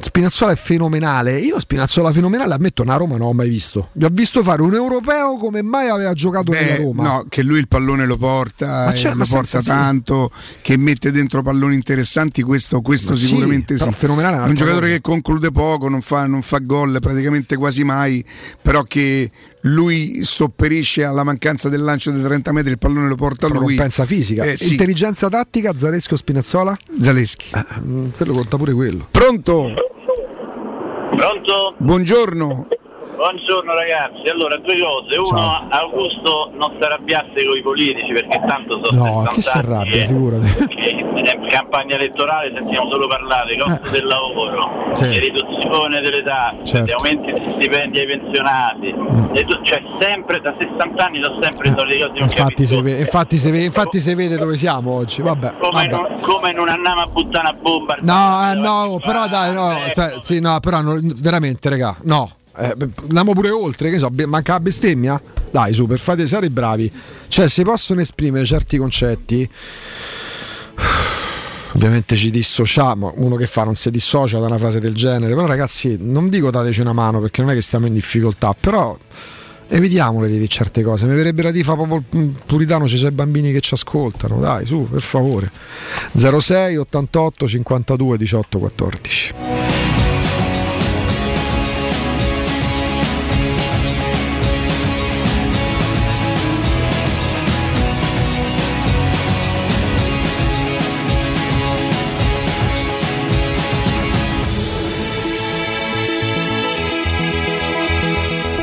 [0.00, 1.38] Spinazzola è fenomenale.
[1.38, 3.90] Io Spinazzola fenomenale, ammetto, una Roma non l'ho mai visto.
[3.92, 7.02] Gli ho visto fare un europeo come mai aveva giocato nella Beh, Roma.
[7.02, 9.66] no, che lui il pallone lo porta, certo, lo porta sì.
[9.66, 10.30] tanto,
[10.62, 13.84] che mette dentro palloni interessanti, questo, questo sì, sicuramente sì.
[13.84, 14.96] però fenomenale è un un'altra giocatore cosa.
[14.96, 18.24] che conclude poco, non fa, non fa gol praticamente quasi mai,
[18.62, 19.30] però che
[19.62, 23.74] lui sopperisce alla mancanza del lancio dei 30 metri, il pallone lo porta Però lui.
[23.74, 24.44] compensa fisica.
[24.44, 24.72] Eh, sì.
[24.72, 26.74] Intelligenza tattica, Zaleschi o Spinazzola?
[27.00, 27.50] Zaleschi.
[28.16, 29.08] quello conta pure quello.
[29.10, 29.74] Pronto?
[31.16, 31.74] Pronto?
[31.78, 32.66] Buongiorno.
[33.14, 38.80] Buongiorno ragazzi, allora due cose, uno Augusto non si arrabbiasse con i politici perché tanto
[38.82, 40.66] sono No, chi si 60 anni arrabbia, che- figurati.
[40.74, 40.88] che
[41.32, 45.18] in campagna elettorale sentiamo solo parlare costo del lavoro, Sì.
[45.18, 46.94] riduzione delle tasse, Certo.
[46.96, 48.94] aumenti di stipendi ai pensionati,
[49.34, 52.80] e tu- cioè sempre da 60 anni sono sempre i soliti cose, Infatti si, capisco
[52.82, 55.20] vede, infatti, si vede, infatti si vede dove siamo oggi.
[55.22, 55.88] Vabbè, come, vabbè.
[55.90, 60.14] non, come non andiamo a buttare una bomba No, eh, no, però dai, no, cioè,
[60.22, 62.30] sì, no, però non- veramente, raga, no.
[62.56, 65.20] Eh, andiamo pure oltre, che so, manca la bestemmia?
[65.50, 66.90] Dai, su, per fate stare bravi.
[67.28, 69.48] Cioè, si possono esprimere certi concetti.
[71.74, 75.46] Ovviamente ci dissociamo, uno che fa non si dissocia da una frase del genere, però
[75.46, 78.96] ragazzi non dico dateci una mano perché non è che stiamo in difficoltà, però
[79.68, 82.04] evitiamole di dire certe cose, mi verrebbe da dire fa proprio
[82.44, 85.50] puritano, ci sono i bambini che ci ascoltano, dai su, per favore.
[86.14, 89.34] 06 88 52 18 14.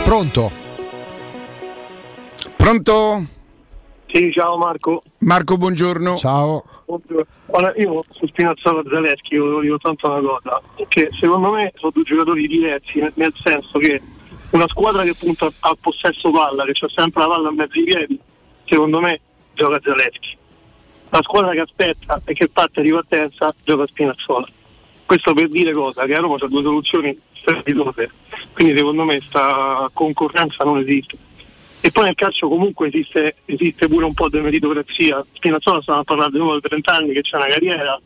[0.10, 0.52] Pronto?
[2.58, 3.26] Pronto?
[4.08, 5.04] Sì, ciao Marco.
[5.20, 6.16] Marco, buongiorno.
[6.16, 6.64] Ciao.
[7.52, 11.92] Allora, io su Spinazzola e Zaleschi volevo dire tanto una cosa, che secondo me sono
[11.94, 14.02] due giocatori diversi, nel, nel senso che
[14.50, 17.84] una squadra che punta al possesso palla, che c'ha sempre la palla in mezzo ai
[17.84, 18.20] piedi,
[18.66, 19.22] secondo me
[19.54, 20.38] gioca Zaleschi.
[21.10, 24.48] La squadra che aspetta e che parte di partenza gioca Spinazzola.
[25.06, 26.06] Questo per dire cosa?
[26.06, 27.16] Che a Roma c'ha due soluzioni
[27.50, 28.10] strepitose,
[28.54, 31.18] quindi secondo me sta concorrenza non esiste.
[31.82, 35.26] E poi nel calcio comunque esiste, esiste pure un po' di meritocrazia.
[35.32, 38.00] Spinazzola stava a parlare di nuovo di 30 anni che c'è una carriera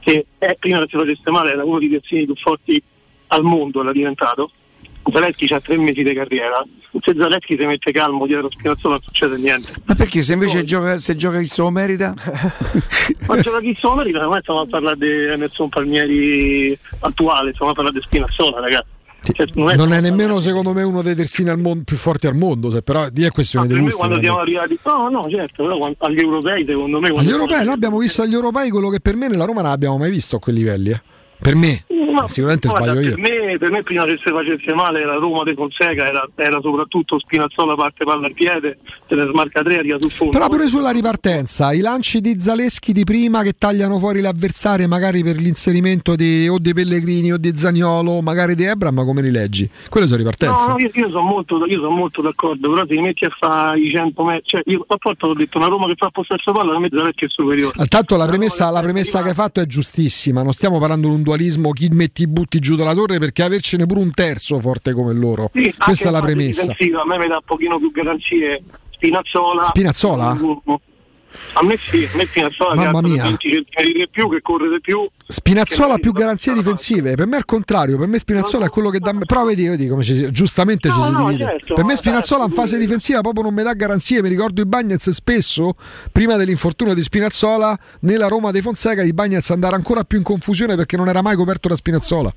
[0.00, 2.82] che è, prima che si facesse male era uno dei terzini più forti
[3.28, 4.50] al mondo, l'ha diventato.
[5.12, 6.64] Zaleschi ha tre mesi di carriera.
[7.00, 9.72] Se Zaleschi si mette calmo dietro Spinazzola non succede niente.
[9.84, 12.14] Ma perché se invece gioca, se gioca chi se lo merita?
[13.26, 17.74] Ma gioca chi sono merita, ormai stiamo a parlare di Emerson Palmieri attuale, stiamo a
[17.74, 18.96] parlare di Spinazzola, ragazzi.
[19.32, 22.26] Cioè, non è- Non è nemmeno secondo me uno dei terzini al mondo, più forti
[22.28, 24.00] al mondo, se però lì è questione di per me gusti.
[24.06, 27.98] quando siamo arrivati, no, no, certo, però agli europei secondo me Agli europei, noi abbiamo
[27.98, 30.54] visto agli europei quello che per me nella Roma non abbiamo mai visto a quei
[30.54, 30.90] livelli.
[30.90, 31.02] eh.
[31.40, 33.14] Per me, Ma- sicuramente guarda, sbaglio io.
[33.14, 36.58] Per me, per me prima che si facesse male la Roma de Fonseca era, era
[36.60, 40.32] soprattutto Spinazzola parte palla al piede, se ne smarca tre arriva sul fondo.
[40.32, 45.22] Però pure sulla ripartenza, i lanci di Zaleschi di prima che tagliano fuori l'avversario magari
[45.22, 49.30] per l'inserimento di, o di Pellegrini o di Zagnolo, magari di Ebra, ma come li
[49.30, 49.68] leggi?
[49.88, 50.66] Quelle sono ripartenze.
[50.66, 53.30] No, no, io, io sono molto, io sono molto d'accordo, però se ti metti a
[53.38, 56.50] fare i 100 metri, cioè io a volte ho detto una Roma che fa possesso
[56.52, 57.86] palla, la mezza Zaleschi è superiore.
[57.86, 61.22] Tanto la premessa, la premessa che hai fatto è giustissima, non stiamo parlando di un
[61.28, 65.12] dualismo chi metti i butti giù dalla torre perché avercene pure un terzo forte come
[65.12, 65.50] loro.
[65.52, 66.62] Sì, Questa è la premessa.
[66.72, 69.64] a me mi dà un pochino più garanzie Spinazzola.
[69.64, 70.38] Spinazzola?
[71.54, 73.22] A me sì, a me Spinazzola Mamma mia.
[73.24, 75.08] 20 centimetri di più, che corre di più.
[75.26, 78.88] Spinazzola ha più garanzie difensive, per me è il contrario, per me Spinazzola è quello
[78.88, 81.44] che dà però vedi, vedi come ci si- giustamente ci si no, divide.
[81.44, 84.66] certo, per me Spinazzola in fase difensiva proprio non mi dà garanzie, mi ricordo i
[84.66, 85.74] Bagnets spesso
[86.12, 90.76] prima dell'infortunio di Spinazzola nella Roma dei Fonseca i Bagnets andare ancora più in confusione
[90.76, 92.32] perché non era mai coperto da Spinazzola.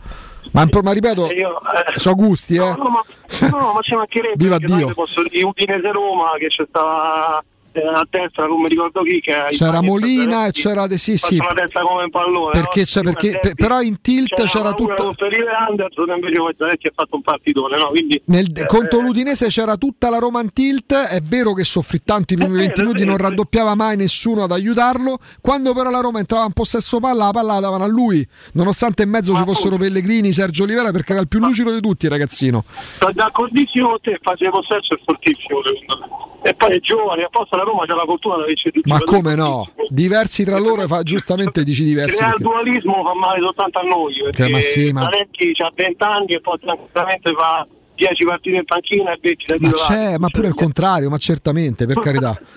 [0.51, 2.59] Ma, ma ripeto, Io, eh, so gusti, eh.
[2.59, 3.03] No, no, ma,
[3.49, 4.35] no, no, ma ci mancherebbe.
[4.43, 4.91] Viva Dio.
[4.93, 9.19] Posso dire Udinese Roma che c'è stava eh, a destra, non mi ricordo chi.
[9.21, 11.37] Che C'era Molina e c'era de sì sì.
[11.37, 12.51] La testa come un pallone.
[12.51, 12.85] Perché no?
[12.85, 14.93] c'è, perché, Prima pe- Zaleschi però in tilt c'era tutto.
[14.95, 15.13] tutto.
[15.17, 17.87] Ferire Anderson invece Zaleschi ha fatto un partitone, no?
[17.87, 22.01] Quindi, Nel, eh, contro l'Udinese c'era tutta la Roma in tilt, è vero che soffrì
[22.03, 26.19] tanto i primi 20 minuti, non raddoppiava mai nessuno ad aiutarlo, quando però la Roma
[26.19, 29.77] entrava in possesso palla, la palla la davano a lui, nonostante in mezzo ci fossero
[29.77, 32.63] Pellegrini, Sergio Olivera, perché era il più lucido di tutti ragazzino.
[32.67, 36.29] Sono d'accordissimo con te, fase di possesso è fortissimo secondo me.
[36.43, 39.35] E poi è giovane, apposta la Roma c'ha la fortuna di averci tutti Ma come
[39.35, 39.67] no?
[39.89, 42.17] Diversi tra loro, fa, giustamente dici diversi.
[42.17, 46.03] Crea il perché- dualismo fa male soltanto a noi perché ma sì, ma- ha 20
[46.03, 50.29] anni e poi tranquillamente fa 10 partite in panchina e 20 da Ma c'è, ma
[50.29, 52.39] pure il contrario, ma certamente, per carità.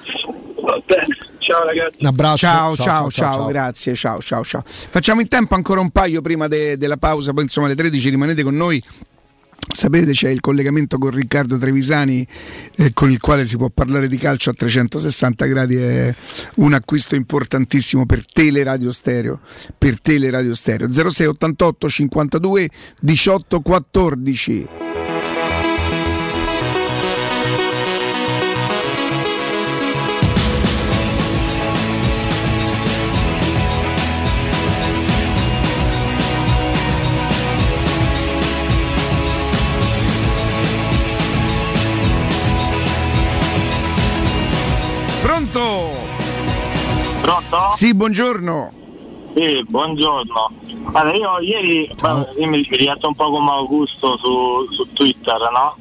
[1.39, 1.97] Ciao ragazzi.
[2.01, 2.37] Un abbraccio.
[2.47, 4.63] Ciao, ciao, ciao, grazie, ciao, ciao, ciao.
[4.65, 8.43] Facciamo in tempo ancora un paio prima de- della pausa, poi insomma alle 13 rimanete
[8.43, 8.83] con noi.
[9.73, 12.27] Sapete c'è il collegamento con Riccardo Trevisani
[12.77, 16.15] eh, con il quale si può parlare di calcio a 360 gradi, è
[16.57, 19.41] un acquisto importantissimo per Teleradio Stereo,
[19.77, 22.71] per Teleradio Stereo 06 88 52
[23.01, 24.84] 18 14.
[47.49, 47.77] Pronto?
[47.77, 48.73] Sì, buongiorno.
[49.35, 50.51] Sì, buongiorno.
[50.93, 55.39] Allora, io ieri guarda, io mi mi diverto un po' con Augusto su, su Twitter,
[55.51, 55.77] no?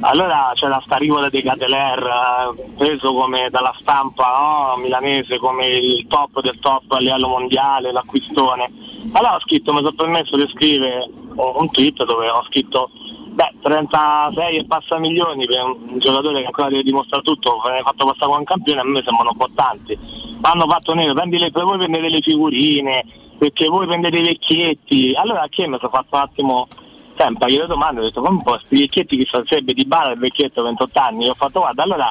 [0.00, 4.82] Allora c'era sta rigola dei Cateler eh, preso come dalla stampa no?
[4.82, 8.70] milanese come il top del top a livello mondiale, l'acquistone.
[9.12, 12.90] Allora ho scritto, mi sono permesso di scrivere un tweet dove ho scritto
[13.30, 18.06] beh 36 e passa milioni per un giocatore che ancora deve dimostrare tutto, viene fatto
[18.06, 19.98] passare come un campione, a me sembrano un po' tanti.
[20.42, 23.04] Hanno fatto nero, prendi le, voi prendete le figurine,
[23.38, 25.14] perché voi prendete i vecchietti.
[25.14, 26.68] Allora che mi sono fatto un attimo?
[27.16, 30.18] Sempre io le domande, ho detto come può questi vecchietti che sarebbe di Bala il
[30.18, 32.10] vecchietto 28 anni, ho fatto guarda allora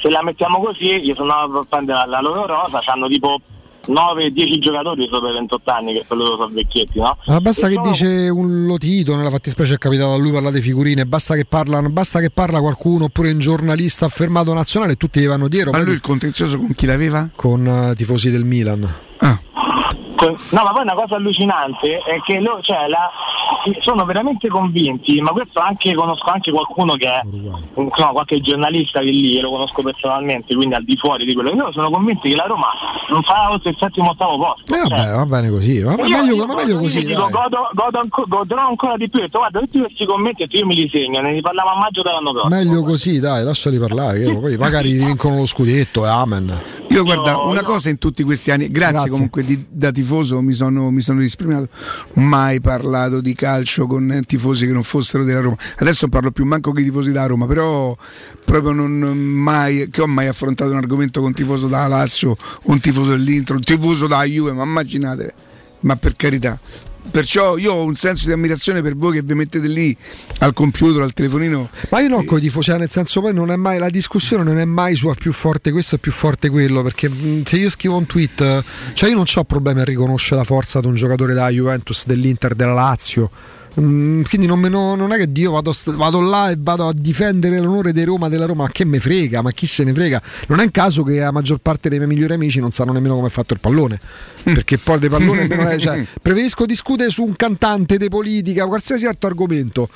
[0.00, 3.40] se la mettiamo così, io sono andato a prendere la, la loro rosa, hanno tipo
[3.86, 7.16] 9-10 giocatori sopra i 28 anni che per loro sono vecchietti, no?
[7.26, 10.56] Ma basta E che sono- dice un lotito, nella fattispecie è capitato a lui parlare
[10.56, 14.96] di figurine, basta che, parlano, basta che parla qualcuno oppure un giornalista affermato nazionale e
[14.96, 15.70] tutti gli vanno dietro.
[15.72, 17.28] Ma lui il contenzioso con chi l'aveva?
[17.34, 18.80] Con eh, tifosi del Milan.
[19.18, 19.38] Con-
[20.26, 23.10] No, ma poi una cosa allucinante è che loro, cioè, la-
[23.80, 29.06] sono veramente convinti, ma questo anche conosco anche qualcuno che è insomma, qualche giornalista che
[29.10, 31.52] lì lo conosco personalmente, quindi al di fuori di quello.
[31.52, 32.68] Loro sono convinti che la Roma
[33.10, 34.74] non farà oltre il settimo ottavo posto.
[34.74, 37.04] Eh, Cioè, vabbè, va bene così, io- meglio, io ma godo- meglio io così.
[37.04, 39.20] dico, godo, godo anco- godrò ancora di più.
[39.20, 42.54] Detto, guarda, tutti questi commenti io mi li segno, ne riparliamo a maggio dell'anno prossimo.
[42.54, 44.18] Meglio così, dai, lasciali parlare.
[44.20, 46.62] che poi magari vincono lo scudetto e amen.
[46.88, 49.10] Io guarda, una cosa in tutti questi anni, grazie, Grazie.
[49.10, 51.68] comunque di- da tifoso mi sono, mi sono risparmiato,
[52.14, 55.56] mai parlato di calcio con tifosi che non fossero della Roma.
[55.78, 57.96] Adesso parlo più manco con i tifosi da Roma, però
[58.44, 63.10] proprio non mai, che ho mai affrontato un argomento con tifoso da Lazio, un tifoso
[63.10, 65.34] dell'Intro, un tifoso da Juve, ma immaginate,
[65.80, 66.58] ma per carità.
[67.10, 69.96] Perciò io ho un senso di ammirazione per voi che vi mettete lì
[70.38, 71.68] al computer, al telefonino.
[71.90, 74.42] Ma io no, con i tifosi, cioè, nel senso poi non è mai la discussione
[74.42, 77.70] non è mai su più forte questo e più forte quello, perché mh, se io
[77.70, 78.64] scrivo un tweet,
[78.94, 82.54] cioè io non ho problemi a riconoscere la forza di un giocatore della Juventus, dell'Inter,
[82.54, 83.30] della Lazio.
[83.78, 86.92] Mm, quindi non, me- no- non è che Dio vado, vado là e vado a
[86.92, 90.20] difendere l'onore di Roma della Roma, ma che me frega, ma chi se ne frega?
[90.48, 93.14] Non è un caso che la maggior parte dei miei migliori amici non sanno nemmeno
[93.14, 94.00] come è fatto il pallone.
[94.42, 95.46] Perché poi dei pallone
[95.78, 99.88] cioè, preferisco discutere su un cantante di politica, qualsiasi altro argomento.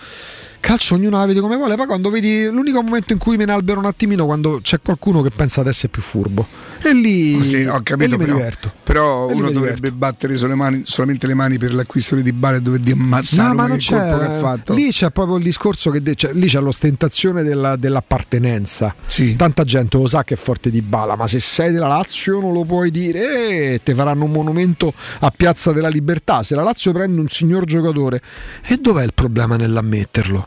[0.65, 3.53] Calcio ognuno la vede come vuole, poi quando vedi l'unico momento in cui me ne
[3.53, 6.47] albero un attimino quando c'è qualcuno che pensa di essere più furbo.
[6.83, 8.73] E lì, Sì, ho capito, lì mi però, diverto.
[8.83, 12.81] però uno dovrebbe battere sole mani- solamente le mani per l'acquisto di Bale e dover
[12.93, 14.39] ammazzare No, ma non che colpo che ha c'è.
[14.39, 14.73] fatto.
[14.75, 18.95] Lì c'è proprio il discorso che de- cioè, lì c'è l'ostentazione della- dell'appartenenza.
[19.37, 22.55] Tanta gente lo sa che è forte di bala, ma se sei della Lazio non
[22.55, 26.43] lo puoi dire e ti faranno un monumento a Piazza della Libertà.
[26.43, 28.23] Se la Lazio prende un signor giocatore,
[28.67, 30.47] e dov'è il problema nell'ammetterlo?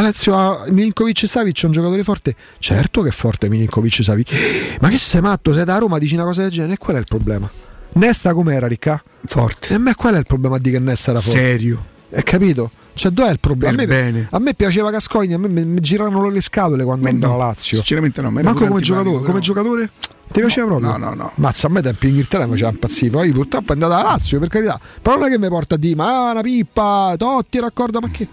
[0.00, 2.34] Lazio ha Milinkovic e Savic è un giocatore forte?
[2.58, 4.78] Certo che è forte Milinkovic e Savic.
[4.80, 5.52] Ma che sei matto?
[5.52, 6.74] Sei da Roma, dici una cosa del genere?
[6.74, 7.50] E qual è il problema?
[7.94, 9.02] Nesta com'era, Ricca?
[9.26, 9.72] Forte.
[9.72, 11.38] E a me qual è il problema di che Nesta era forte?
[11.38, 11.84] Serio.
[12.12, 12.70] Hai capito?
[12.94, 13.82] Cioè, dov'è il problema?
[13.82, 17.34] A, me, a me piaceva Cascogna, a me mi, mi giravano le scatole quando andavo
[17.34, 17.76] a Lazio.
[17.76, 19.90] Sinceramente no, ma era Manco come giocatore, come giocatore?
[20.32, 20.90] Ti piaceva proprio?
[20.90, 21.32] No, no, no.
[21.34, 23.10] Mazza, a me tempi in Inghilterra mi faceva impazzire.
[23.10, 24.80] Poi purtroppo è andata a Lazio, per carità.
[25.02, 28.08] Però non è che mi porta a dire, ma ah, una pippa, Totti, raccorda, ma
[28.10, 28.26] che.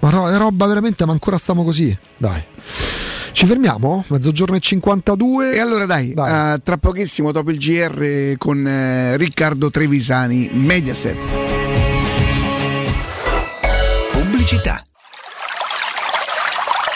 [0.00, 1.96] Ma no, è roba veramente, ma ancora stiamo così.
[2.18, 2.44] Dai.
[3.32, 4.04] Ci fermiamo?
[4.08, 5.52] Mezzogiorno e 52.
[5.52, 11.16] E allora dai, eh, tra pochissimo dopo il GR con eh, Riccardo Trevisani, Mediaset.
[14.12, 14.82] Pubblicità.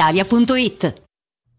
[0.00, 1.09] brispalitalia.it.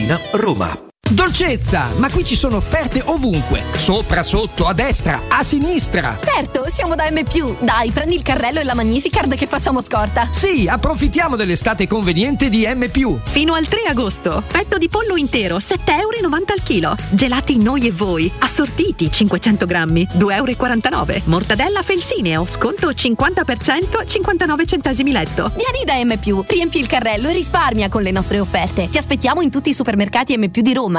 [0.00, 0.89] Tiburtina, Roma.
[1.12, 6.16] Dolcezza, ma qui ci sono offerte ovunque, sopra, sotto, a destra, a sinistra.
[6.22, 7.24] Certo, siamo da M.
[7.58, 10.28] Dai, prendi il carrello e la Magnificard che facciamo scorta.
[10.30, 12.88] Sì, approfittiamo dell'estate conveniente di M.
[13.24, 14.44] Fino al 3 agosto.
[14.46, 16.96] Petto di pollo intero, 7,90 euro al chilo.
[17.10, 18.30] Gelati noi e voi.
[18.38, 21.22] Assortiti, 500 grammi, 2,49 euro.
[21.24, 25.50] Mortadella felsineo, sconto 50%, 59 centesimi letto.
[25.56, 26.44] Vieni da M.
[26.46, 28.88] Riempi il carrello e risparmia con le nostre offerte.
[28.88, 30.46] Ti aspettiamo in tutti i supermercati M.
[30.46, 30.98] di Roma,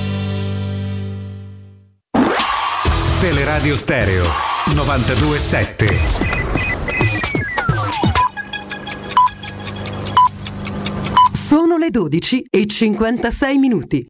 [3.21, 4.25] Teleradio Stereo
[4.73, 5.85] 927.
[11.31, 14.07] Sono le 12 e 56 minuti.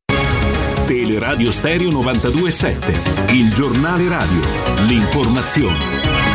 [0.86, 4.40] Teleradio Stereo 927, il giornale radio,
[4.88, 6.31] l'informazione.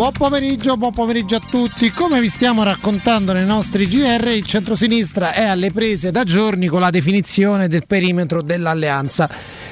[0.00, 1.90] Buon pomeriggio, buon pomeriggio a tutti.
[1.90, 6.80] Come vi stiamo raccontando nei nostri GR, il centrosinistra è alle prese da giorni con
[6.80, 9.28] la definizione del perimetro dell'alleanza.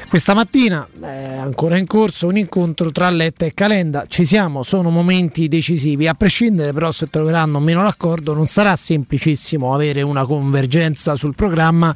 [0.09, 4.07] Questa mattina è ancora in corso un incontro tra Letta e Calenda.
[4.07, 6.09] Ci siamo, sono momenti decisivi.
[6.09, 11.95] A prescindere però se troveranno meno l'accordo, non sarà semplicissimo avere una convergenza sul programma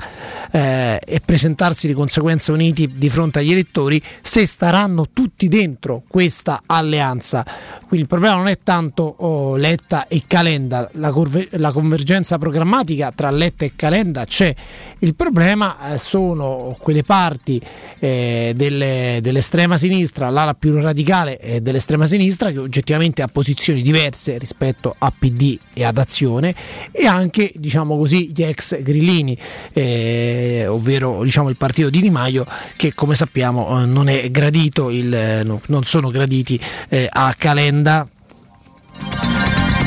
[0.51, 6.65] eh, e presentarsi di conseguenza uniti di fronte agli elettori se staranno tutti dentro questa
[6.67, 7.43] alleanza.
[7.79, 13.11] Quindi il problema non è tanto oh, Letta e Calenda, la, corve- la convergenza programmatica
[13.11, 14.55] tra Letta e Calenda c'è.
[14.99, 17.61] Il problema eh, sono quelle parti
[18.03, 24.39] eh, delle- dell'estrema sinistra, l'ala più radicale eh, dell'estrema sinistra che oggettivamente ha posizioni diverse
[24.39, 26.53] rispetto a PD e ad Azione
[26.91, 29.39] e anche diciamo così gli ex grillini,
[29.73, 35.43] eh, ovvero diciamo, il partito di Di Maio che come sappiamo eh, non il, eh,
[35.45, 36.59] no, non sono graditi
[36.89, 38.09] eh, a Calenda.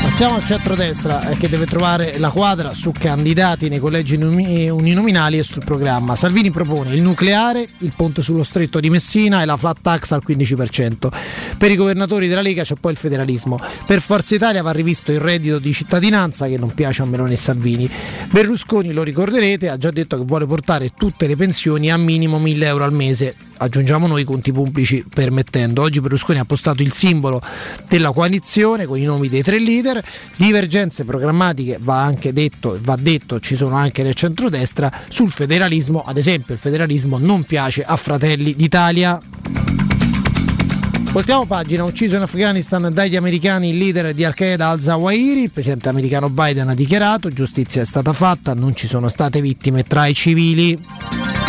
[0.06, 5.36] Passiamo al centrodestra eh, che deve trovare la quadra su candidati nei collegi uninomi- uninominali
[5.36, 6.14] e sul programma.
[6.14, 10.22] Salvini propone il nucleare, il ponte sullo stretto di Messina e la flat tax al
[10.24, 11.08] 15%.
[11.58, 13.58] Per i governatori della Lega c'è poi il federalismo.
[13.84, 17.36] Per Forza Italia va rivisto il reddito di cittadinanza che non piace a Meloni e
[17.36, 17.90] Salvini.
[18.30, 22.66] Berlusconi, lo ricorderete, ha già detto che vuole portare tutte le pensioni a minimo 1000
[22.66, 25.82] euro al mese aggiungiamo noi conti pubblici permettendo.
[25.82, 27.40] Oggi Berlusconi ha postato il simbolo
[27.88, 29.95] della coalizione con i nomi dei tre leader,
[30.36, 36.16] divergenze programmatiche va anche detto, va detto ci sono anche nel centrodestra, sul federalismo ad
[36.16, 39.20] esempio il federalismo non piace a Fratelli d'Italia.
[41.12, 46.28] Voltiamo pagina, ucciso in Afghanistan dagli americani il leader di Al-Qaeda al-Zawahiri, il presidente americano
[46.28, 51.45] Biden ha dichiarato, giustizia è stata fatta, non ci sono state vittime tra i civili.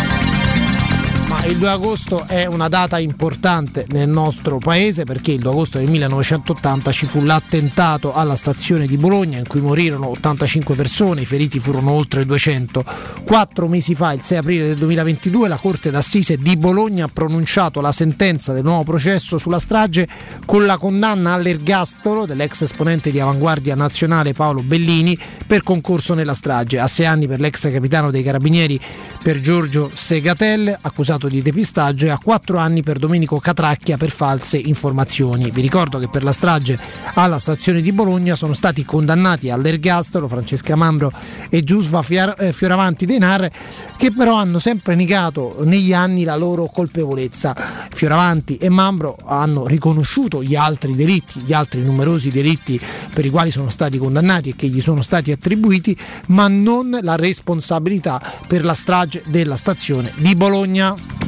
[1.48, 5.88] Il 2 agosto è una data importante nel nostro paese perché il 2 agosto del
[5.88, 11.58] 1980 ci fu l'attentato alla stazione di Bologna in cui morirono 85 persone, i feriti
[11.58, 12.84] furono oltre 200.
[13.24, 17.80] Quattro mesi fa, il 6 aprile del 2022, la Corte d'Assise di Bologna ha pronunciato
[17.80, 20.06] la sentenza del nuovo processo sulla strage
[20.44, 26.78] con la condanna all'ergastolo dell'ex esponente di Avanguardia Nazionale Paolo Bellini per concorso nella strage,
[26.78, 28.78] a sei anni per l'ex capitano dei carabinieri
[29.22, 34.56] per Giorgio Segatel, accusato di depistaggio, e a quattro anni per Domenico Catracchia per false
[34.56, 35.50] informazioni.
[35.50, 36.78] Vi ricordo che per la strage
[37.14, 41.12] alla stazione di Bologna sono stati condannati all'ergastolo Francesca Mambro
[41.50, 42.04] e Giusva
[42.38, 43.50] eh, Fioravanti Denar,
[43.96, 47.54] che però hanno sempre negato negli anni la loro colpevolezza.
[47.90, 52.80] Fioravanti e Mambro hanno riconosciuto gli altri delitti, gli altri numerosi delitti
[53.12, 55.96] per i quali sono stati condannati e che gli sono stati attribuiti,
[56.28, 61.27] ma non la responsabilità per la strage della stazione di Bologna.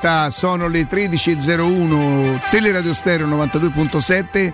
[0.00, 4.52] diretta, sono le 13.01, Teleradio Stereo 92.7.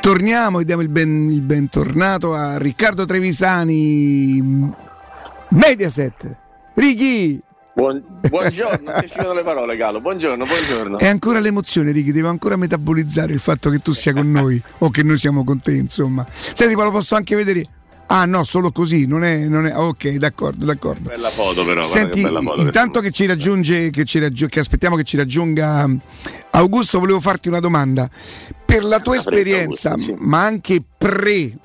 [0.00, 4.70] Torniamo e diamo il, ben- il bentornato a Riccardo Trevisani,
[5.48, 6.36] Mediaset.
[6.74, 7.40] Righi,
[7.74, 10.00] Buon- buongiorno, ti scivolano le parole, Galo.
[10.00, 10.98] Buongiorno, buongiorno.
[10.98, 14.90] è ancora l'emozione, Righi, devo ancora metabolizzare il fatto che tu sia con noi o
[14.90, 16.26] che noi siamo con te, insomma.
[16.28, 17.66] Senti, ma lo posso anche vedere.
[18.14, 21.08] Ah no, solo così, non è, non è- ok, d'accordo, d'accordo.
[21.08, 21.82] Bella foto, però.
[21.82, 22.60] Senti, che foto.
[22.60, 25.98] intanto che ci raggiunge, che, ci raggiu- che aspettiamo che ci raggiunga um,
[26.50, 28.10] Augusto, volevo farti una domanda.
[28.66, 30.18] Per la tua Ah, esperienza, Augusto, sì.
[30.20, 31.56] ma anche pre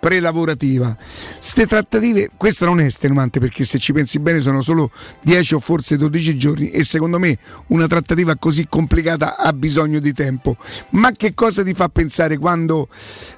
[0.00, 0.96] pre-lavorativa,
[1.40, 5.58] ste trattative, questa non è estenuante perché se ci pensi bene sono solo 10 o
[5.58, 7.36] forse 12 giorni e secondo me
[7.68, 10.56] una trattativa così complicata ha bisogno di tempo.
[10.90, 12.86] Ma che cosa ti fa pensare quando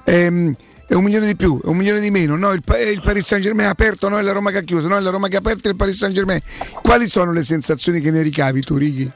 [0.03, 0.55] ehm,
[0.91, 3.25] è un milione di più, è un milione di meno, no, il, eh, il Paris
[3.25, 5.29] Saint Germain è aperto, no, è la Roma che ha chiuso, no, è la Roma
[5.29, 6.41] che ha aperto e il Paris Saint Germain.
[6.81, 9.09] Quali sono le sensazioni che ne ricavi tu, Righi?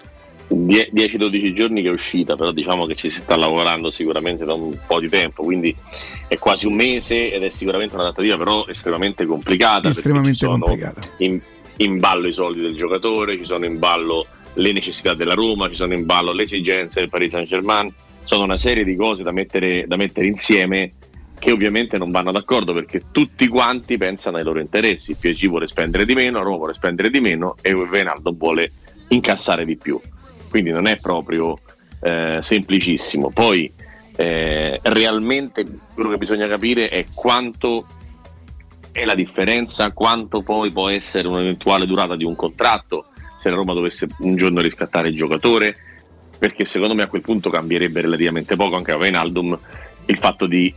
[0.47, 4.53] Die- 10-12 giorni che è uscita, però diciamo che ci si sta lavorando sicuramente da
[4.53, 5.75] un po' di tempo, quindi
[6.29, 9.89] è quasi un mese ed è sicuramente una trattativa però estremamente complicata.
[9.89, 11.01] Estremamente complicata.
[11.17, 11.41] In,
[11.77, 15.75] in ballo i soldi del giocatore, ci sono in ballo le necessità della Roma, ci
[15.75, 19.33] sono in ballo le esigenze del Paris Saint Germain, sono una serie di cose da
[19.33, 20.93] mettere, da mettere insieme
[21.45, 25.15] che ovviamente non vanno d'accordo perché tutti quanti pensano ai loro interessi.
[25.15, 28.72] PSG vuole spendere di meno, Roma vuole spendere di meno e Venaldo vuole
[29.09, 30.01] incassare di più.
[30.49, 31.56] Quindi non è proprio
[32.01, 33.30] eh, semplicissimo.
[33.30, 33.72] Poi
[34.15, 37.85] eh, realmente quello che bisogna capire è quanto
[38.91, 43.06] è la differenza, quanto poi può essere un'eventuale durata di un contratto
[43.38, 45.75] se la Roma dovesse un giorno riscattare il giocatore,
[46.40, 49.59] perché secondo me a quel punto cambierebbe relativamente poco anche a Wijnaldum
[50.07, 50.74] il fatto di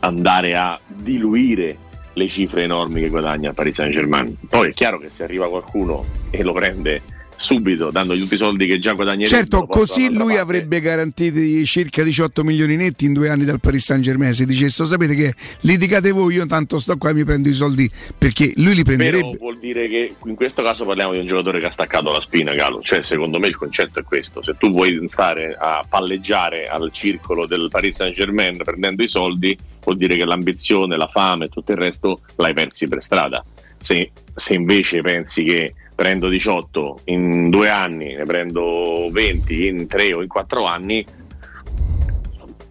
[0.00, 1.76] andare a diluire
[2.12, 4.36] le cifre enormi che guadagna il Paris Saint Germain.
[4.48, 7.02] Poi è chiaro che se arriva qualcuno e lo prende
[7.40, 9.34] subito, dandogli tutti i soldi che già guadagnerebbe.
[9.34, 14.02] Certo, così lui avrebbe garantiti circa 18 milioni netti in due anni dal Paris Saint
[14.02, 14.34] Germain.
[14.34, 17.90] Se dicesse, sapete che litigate voi, io tanto sto qua e mi prendo i soldi
[18.16, 19.38] perché lui li Però prenderebbe.
[19.38, 22.52] vuol dire che in questo caso parliamo di un giocatore che ha staccato la spina,
[22.52, 22.82] Galo.
[22.82, 27.46] Cioè, secondo me il concetto è questo: se tu vuoi stare a palleggiare al circolo
[27.46, 31.72] del Paris Saint Germain prendendo i soldi, vuol dire che l'ambizione, la fame e tutto
[31.72, 33.44] il resto l'hai persi per strada.
[33.78, 40.14] Se, se invece pensi che prendo 18 in due anni, ne prendo 20 in tre
[40.14, 41.04] o in quattro anni,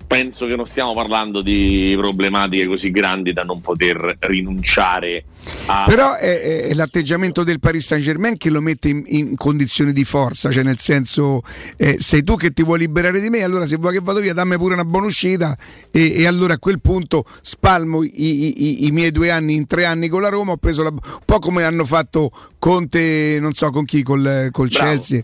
[0.09, 5.23] penso che non stiamo parlando di problematiche così grandi da non poter rinunciare
[5.67, 9.93] a Però è, è l'atteggiamento del Paris Saint Germain che lo mette in, in condizioni
[9.93, 11.43] di forza, cioè nel senso
[11.77, 14.33] eh, sei tu che ti vuoi liberare di me, allora se vuoi che vado via
[14.33, 15.55] dammi pure una buona uscita
[15.91, 19.85] e, e allora a quel punto spalmo i, i- i- miei due anni in tre
[19.85, 23.69] anni con la Roma, ho preso la, un po' come hanno fatto Conte, non so
[23.69, 24.69] con chi, col, col.
[24.69, 25.23] Chelsea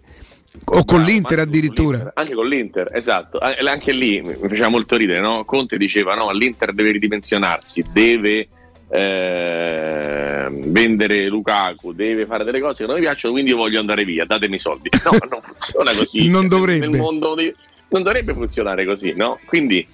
[0.66, 2.12] o con l'Inter addirittura.
[2.16, 3.38] Anche con l'Inter, esatto.
[3.40, 5.44] An- Anche lì mi faceva molto ridere, no?
[5.46, 8.48] Conte diceva no, l'Inter deve ridimensionarsi, deve
[8.90, 14.04] ehm, vendere Lukaku, deve fare delle cose che non mi piacciono, quindi io voglio andare
[14.04, 14.90] via, datemi i soldi.
[15.04, 16.28] No, non funziona così.
[16.36, 16.88] Non dovrebbe.
[16.88, 17.54] Nel mondo di-
[17.90, 19.38] non dovrebbe funzionare così, no?
[19.46, 19.86] Quindi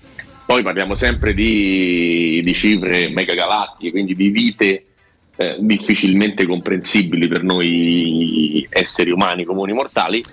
[0.45, 4.85] poi parliamo sempre di, di cifre mega galattiche, quindi di vite
[5.35, 10.24] eh, difficilmente comprensibili per noi esseri umani comuni mortali.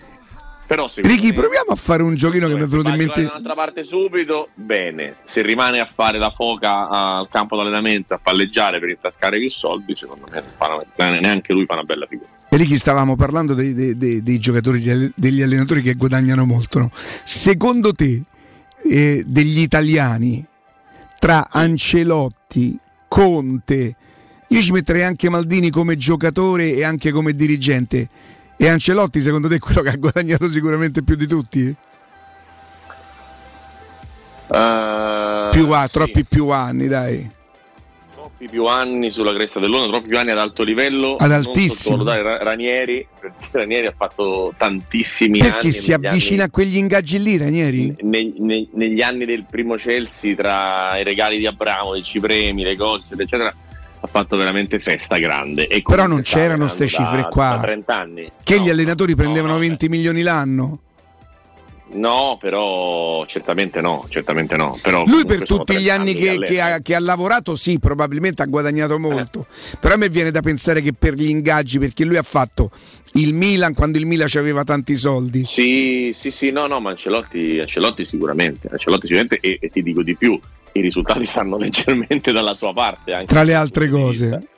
[0.68, 3.20] Però secondo Ricky, proviamo a fare un giochino che mi è se venuto in mente.
[3.22, 5.16] un'altra parte subito, bene.
[5.24, 9.94] Se rimane a fare la foca al campo d'allenamento, a palleggiare per intascare più soldi,
[9.94, 12.28] secondo me una- neanche lui fa una bella figura.
[12.50, 16.78] E Ricky stavamo parlando dei, dei- dei- dei giocatori, degli- degli allenatori che guadagnano molto.
[16.80, 16.90] no?
[17.24, 18.22] Secondo te,
[18.84, 20.44] eh, degli italiani,
[21.18, 23.96] tra Ancelotti, Conte,
[24.48, 28.06] io ci metterei anche Maldini come giocatore e anche come dirigente.
[28.60, 31.74] E Ancelotti, secondo te, è quello che ha guadagnato sicuramente più di tutti?
[34.50, 37.30] Eh, più a, sì, troppi più anni, dai.
[38.14, 41.14] troppi più anni sulla cresta dell'onda, troppi più anni ad alto livello.
[41.16, 41.74] Ad non altissimo.
[41.96, 45.72] sottovalutare Ra- Ranieri, perché Ranieri ha fatto tantissimi Perché anni.
[45.72, 47.94] si negli avvicina a anni- quegli ingaggi lì, Ranieri?
[48.00, 52.74] ne- ne- negli anni del primo Chelsea, tra i regali di Abramovic, i premi, le
[52.76, 53.54] cose, eccetera,
[54.00, 55.66] ha fatto veramente festa grande.
[55.66, 57.56] E Però non c'erano allenando ste cifre qua.
[57.56, 58.30] Da 30 anni.
[58.42, 60.80] Che gli allenatori prendevano 20 milioni l'anno?
[61.90, 64.78] No, però certamente no, certamente no.
[64.82, 68.42] Però Lui per tutti gli 30 anni che, che ha, che ha lavorato, sì, probabilmente
[68.42, 69.46] ha guadagnato molto.
[69.80, 72.70] Però a me viene da pensare che per gli ingaggi, perché lui ha fatto
[73.14, 75.46] il Milan quando il Milan aveva tanti soldi.
[75.46, 80.02] Sì, sì, sì, no, no, ma Ancelotti, Ancelotti sicuramente, Ancelotti sicuramente e, e ti dico
[80.02, 80.38] di più,
[80.78, 83.12] i risultati stanno leggermente dalla sua parte.
[83.12, 84.48] Anche Tra le altre cose.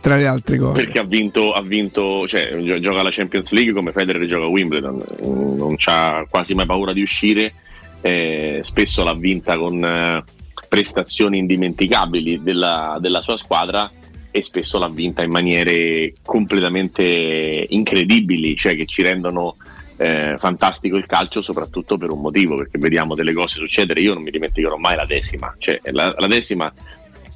[0.00, 0.84] Tra le altre cose.
[0.84, 4.48] Perché ha vinto, ha vinto cioè, gio- gioca la Champions League come Federer gioca a
[4.48, 7.54] Wimbledon, non c'ha quasi mai paura di uscire,
[8.02, 10.22] eh, spesso l'ha vinta con eh,
[10.68, 13.90] prestazioni indimenticabili della, della sua squadra
[14.30, 19.56] e spesso l'ha vinta in maniere completamente incredibili, cioè che ci rendono
[19.96, 24.22] eh, fantastico il calcio soprattutto per un motivo, perché vediamo delle cose succedere, io non
[24.22, 26.72] mi dimenticherò mai la decima, cioè la, la decima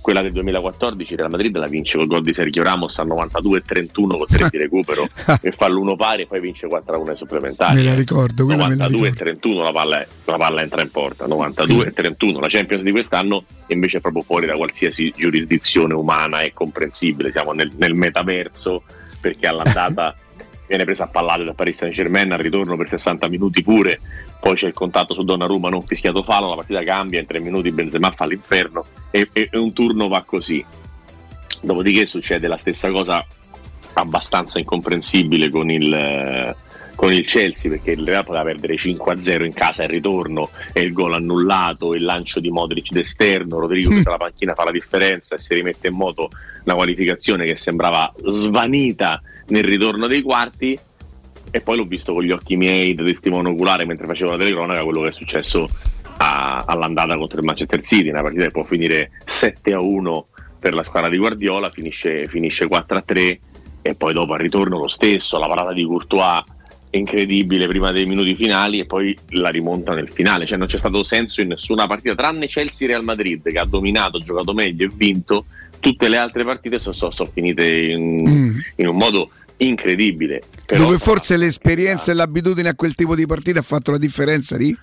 [0.00, 3.62] quella del 2014 Real Madrid la vince col gol di Sergio Ramos al 92 e
[3.62, 5.06] 31 con 3 di recupero
[5.42, 8.68] e fa l'uno pari e poi vince 4 1 ai supplementari Me la ricordo, quella
[8.68, 9.38] me la 92 e ricordo.
[9.40, 13.44] 31 la palla, la palla entra in porta 92 e 31 la Champions di quest'anno
[13.66, 18.84] invece è proprio fuori da qualsiasi giurisdizione umana e comprensibile siamo nel, nel metaverso
[19.20, 20.16] perché all'andata
[20.68, 24.00] viene presa a pallate da Paris Saint Germain al ritorno per 60 minuti pure.
[24.38, 27.72] Poi c'è il contatto su Donnarumma non fischiato fallo la partita cambia in 3 minuti
[27.72, 30.64] Benzema fa l'inferno e, e- e un turno va così.
[31.60, 33.24] Dopodiché succede la stessa cosa
[33.94, 36.54] abbastanza incomprensibile con il,
[36.94, 40.92] con il Chelsea perché il Real poteva perdere 5-0 in casa il ritorno e il
[40.92, 45.38] gol annullato il lancio di Modric d'esterno Rodrigo che dalla panchina fa la differenza e
[45.38, 46.28] si rimette in moto
[46.64, 50.78] una qualificazione che sembrava svanita nel ritorno dei quarti
[51.50, 54.82] e poi l'ho visto con gli occhi miei da testimone oculare mentre facevo la telecronaca
[54.84, 55.68] quello che è successo
[56.18, 58.10] a- all'andata contro il Manchester City.
[58.10, 60.26] Una partita che può finire 7 a 1
[60.58, 63.40] per la squadra di Guardiola finisce, finisce 4 a 3
[63.80, 66.42] e poi dopo al ritorno lo stesso la parata di Courtois
[66.90, 70.46] incredibile prima dei minuti finali e poi la rimonta nel finale.
[70.46, 74.18] Cioè non c'è stato senso in nessuna partita tranne Chelsea Real Madrid che ha dominato,
[74.18, 75.46] giocato meglio e vinto
[75.80, 80.98] tutte le altre partite sono, sono- sono finite in, in un modo incredibile Però- Dove
[80.98, 84.76] forse l'esperienza e l'abitudine a quel tipo di partita ha fatto la differenza lì?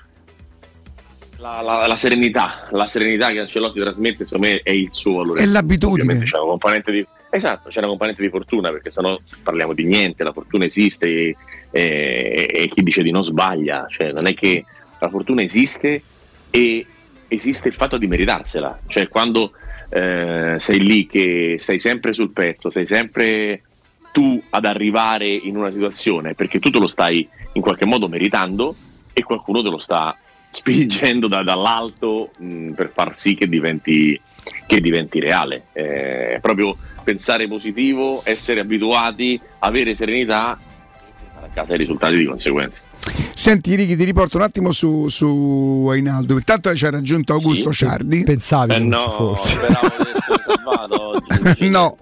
[1.38, 5.44] La, la- la serenità, la serenità che Ancelotti trasmette, secondo me, è il suo valore.
[5.44, 6.24] È l'abitudine.
[6.24, 10.24] C'è una componente di, Esatto, c'è una componente di fortuna perché sennò parliamo di niente,
[10.24, 11.36] la fortuna esiste e,
[11.72, 14.64] e- e chi dice di no sbaglia, cioè non è che
[15.00, 16.02] la fortuna esiste
[16.50, 16.86] e
[17.28, 19.52] esiste il fatto di meritarsela, cioè quando
[19.90, 23.62] eh, sei lì che stai sempre sul pezzo, sei sempre
[24.12, 28.74] tu ad arrivare in una situazione perché tu te lo stai in qualche modo meritando
[29.12, 30.16] e qualcuno te lo sta
[30.52, 34.20] spingendo da- dall'alto mh, per far sì che diventi,
[34.66, 35.66] che diventi reale.
[35.74, 40.58] Eh, proprio pensare positivo, essere abituati, avere serenità
[41.56, 42.84] casa i risultati di conseguenza.
[43.34, 46.34] Senti Ricky, ti riporto un attimo su, su Ainaldo.
[46.34, 48.24] Intanto ci ha raggiunto Augusto Ciardi.
[48.24, 49.58] Pensavi Eh no, oggi.
[51.70, 51.98] no,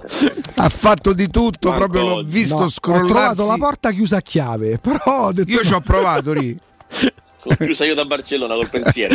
[0.55, 3.07] ha fatto di tutto, Manco proprio l'ho visto No, ho scrollarsi.
[3.09, 5.63] trovato la porta chiusa a chiave, però ho detto Io no.
[5.63, 6.57] ci ho provato, Ri.
[7.43, 9.13] Sono chiusa io da Barcellona col pensiero,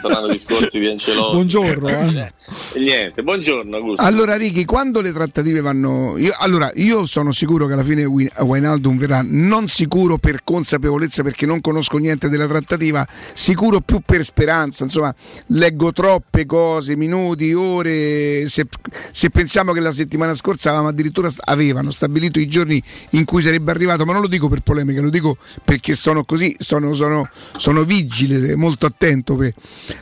[0.00, 1.34] tornando ai discorsi di Ancelotti.
[1.34, 2.32] Buongiorno, eh.
[2.74, 4.02] E niente, buongiorno Augusto.
[4.02, 6.16] Allora, Ricky, quando le trattative vanno.
[6.16, 11.22] Io, allora, io sono sicuro che alla fine Wi- Wijnaldum verrà, non sicuro per consapevolezza
[11.22, 14.84] perché non conosco niente della trattativa, sicuro più per speranza.
[14.84, 15.14] Insomma,
[15.48, 18.48] leggo troppe cose, minuti, ore.
[18.48, 18.66] Se,
[19.10, 23.70] se pensiamo che la settimana scorsa avevamo addirittura avevano stabilito i giorni in cui sarebbe
[23.70, 27.84] arrivato, ma non lo dico per polemica, lo dico perché sono così, sono, sono, sono
[27.84, 29.38] vigile, molto attento.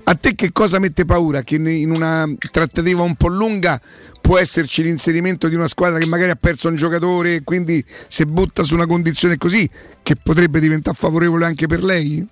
[0.05, 1.43] A te che cosa mette paura?
[1.43, 3.81] Che in una trattativa un po' lunga
[4.21, 8.25] può esserci l'inserimento di una squadra che magari ha perso un giocatore e quindi si
[8.27, 9.69] butta su una condizione così
[10.03, 12.27] che potrebbe diventare favorevole anche per lei?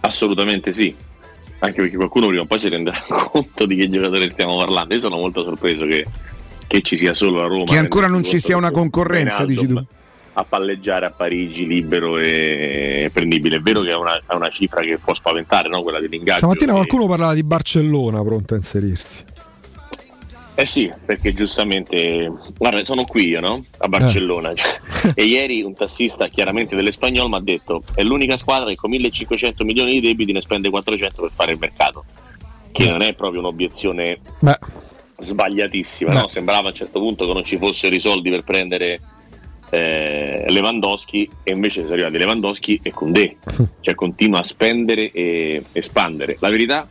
[0.00, 0.94] Assolutamente sì.
[1.60, 4.94] Anche perché qualcuno prima o poi si renderà conto di che giocatore stiamo parlando.
[4.94, 6.06] Io sono molto sorpreso che,
[6.66, 7.64] che ci sia solo la Roma.
[7.64, 9.84] Che ancora non ci sia una concorrenza, dici tu.
[10.34, 13.56] A palleggiare a Parigi libero e prendibile.
[13.56, 15.82] È vero che è una, è una cifra che può spaventare, no?
[15.82, 16.38] quella dell'ingaggio.
[16.38, 19.24] Stamattina che- qualcuno parlava di Barcellona pronto a inserirsi.
[20.54, 23.64] Eh sì, perché giustamente, guarda, sono qui io, no?
[23.78, 24.52] A Barcellona.
[25.14, 29.64] e ieri un tassista, chiaramente dell'Espagnol, mi ha detto: è l'unica squadra che con 1500
[29.64, 32.04] milioni di debiti ne spende 400 per fare il mercato.
[32.70, 34.58] Che non è proprio un'obiezione Beh,
[35.18, 36.28] sbagliatissima, no?
[36.28, 39.00] Sembrava a un certo punto che non ci fossero i soldi per prendere
[39.74, 43.36] eh, Lewandowski e invece sono arrivati Lewandowski e Koundé,
[43.80, 46.36] cioè continua a spendere e espandere.
[46.40, 46.86] La verità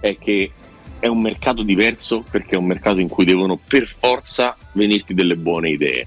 [0.00, 0.50] è che
[0.98, 5.36] è un mercato diverso perché è un mercato in cui devono per forza venirti delle
[5.36, 6.06] buone idee.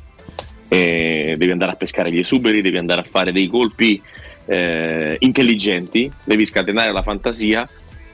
[0.70, 4.02] Eh, devi andare a pescare gli esuberi, devi andare a fare dei colpi
[4.46, 7.70] eh, intelligenti, devi scatenare la fantasia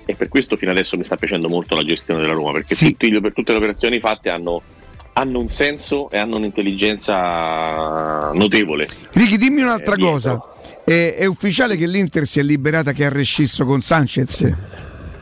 [0.05, 2.87] e per questo fino adesso mi sta piacendo molto la gestione della Roma perché Sì.
[2.91, 4.61] tutti per tutte le operazioni fatte hanno,
[5.13, 8.87] hanno un senso e hanno un'intelligenza notevole.
[9.11, 10.41] Ricky, dimmi un'altra Eh, cosa.
[10.83, 14.51] È, è ufficiale che l'Inter si è liberata che ha rescisso con Sanchez?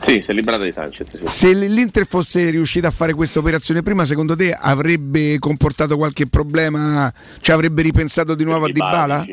[0.04, 1.08] Sì, si è liberata di Sanchez.
[1.16, 1.22] sì.
[1.28, 7.12] Se l'Inter fosse riuscita a fare questa operazione prima, secondo te avrebbe comportato qualche problema?
[7.40, 9.24] Cioè avrebbe ripensato di nuovo a Dybala?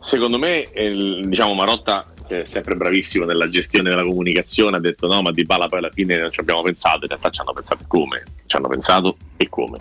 [0.00, 5.06] Secondo me, eh, diciamo Marotta, che è sempre bravissimo nella gestione della comunicazione, ha detto
[5.06, 7.52] no, ma Di Bala poi alla fine non ci abbiamo pensato, in realtà ci hanno
[7.52, 9.78] pensato come, ci hanno pensato e come.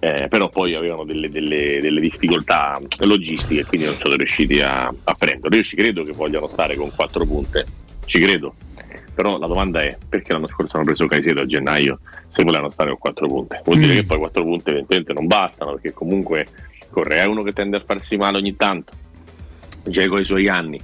[0.00, 5.14] Eh, però poi avevano delle, delle- delle difficoltà logistiche, quindi non sono riusciti a, a
[5.14, 5.56] prenderlo.
[5.56, 7.64] Io ci credo che vogliano stare con quattro punte,
[8.06, 8.54] ci credo.
[9.14, 12.88] Però la domanda è perché l'anno scorso hanno preso Caicedo a gennaio se volevano stare
[12.90, 13.60] con quattro punte?
[13.64, 13.96] Vuol dire Mm.
[13.96, 16.46] che poi quattro punte evidentemente non bastano perché comunque
[16.90, 18.92] Correa è uno che tende a farsi male ogni tanto,
[19.84, 20.80] Diego ha i suoi anni.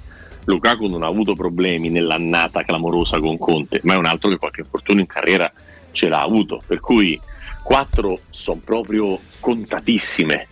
[0.49, 4.60] Lukaku non ha avuto problemi nell'annata clamorosa con Conte, ma è un altro che qualche
[4.60, 5.52] infortunio in carriera
[5.93, 6.62] ce l'ha avuto.
[6.67, 7.20] Per cui
[7.62, 10.49] quattro sono proprio contatissime.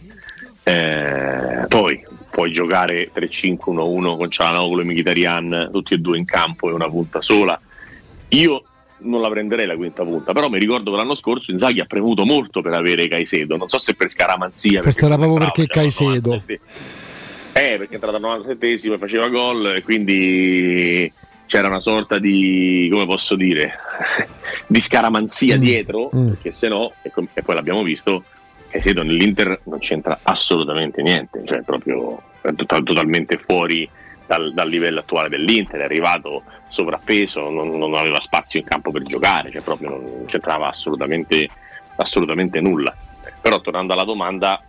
[0.62, 6.72] Eh, poi puoi giocare 3-5-1-1 con Cialanoglu e Mkhitaryan, tutti e due in campo e
[6.72, 7.58] una punta sola.
[8.28, 8.62] Io
[8.98, 12.26] non la prenderei la quinta punta, però mi ricordo che l'anno scorso Inzaghi ha premuto
[12.26, 14.80] molto per avere Caicedo, non so se per scaramanzia.
[14.80, 16.34] Perché era proprio perché Caicedo.
[16.34, 17.04] 97.
[17.56, 21.10] Eh, perché è entrato al 97esimo e faceva gol e quindi
[21.46, 23.72] c'era una sorta di, come posso dire,
[24.68, 26.28] di scaramanzia Mm, dietro, mm.
[26.28, 28.22] perché se no, e, com- e poi l'abbiamo visto,
[28.68, 33.88] Caicedo nell'Inter non c'entra assolutamente niente, cioè proprio è to- totalmente fuori
[34.26, 39.00] dal, dal livello attuale dell'Inter, è arrivato sovrappeso, non, non aveva spazio in campo per
[39.00, 41.48] giocare, cioè proprio non c'entrava assolutamente,
[41.96, 42.94] assolutamente nulla.
[43.40, 44.60] Però tornando alla domanda,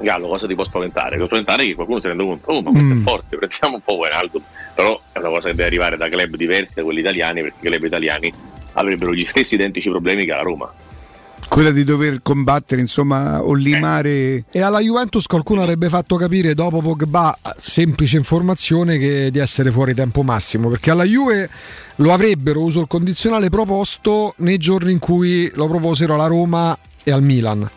[0.00, 1.16] Gallo, cosa ti può spaventare?
[1.16, 3.00] Può spaventare che qualcuno si rende conto, oh ma questo Mm.
[3.00, 4.42] è forte, prendiamo un po' Wijnaldum,
[4.74, 7.68] però è una cosa che deve arrivare da club diversi da quelli italiani, perché i
[7.68, 8.32] club italiani
[8.74, 10.72] avrebbero gli stessi identici problemi che la Roma.
[11.48, 14.44] quella di dover combattere, insomma, o limare.
[14.52, 19.92] E alla Juventus qualcuno avrebbe fatto capire dopo Pogba, semplice informazione, che di essere fuori
[19.92, 21.50] tempo massimo, perché alla Juve
[21.96, 27.10] lo avrebbero, uso il condizionale, proposto nei giorni in cui lo proposero alla Roma e
[27.10, 27.68] al Milan.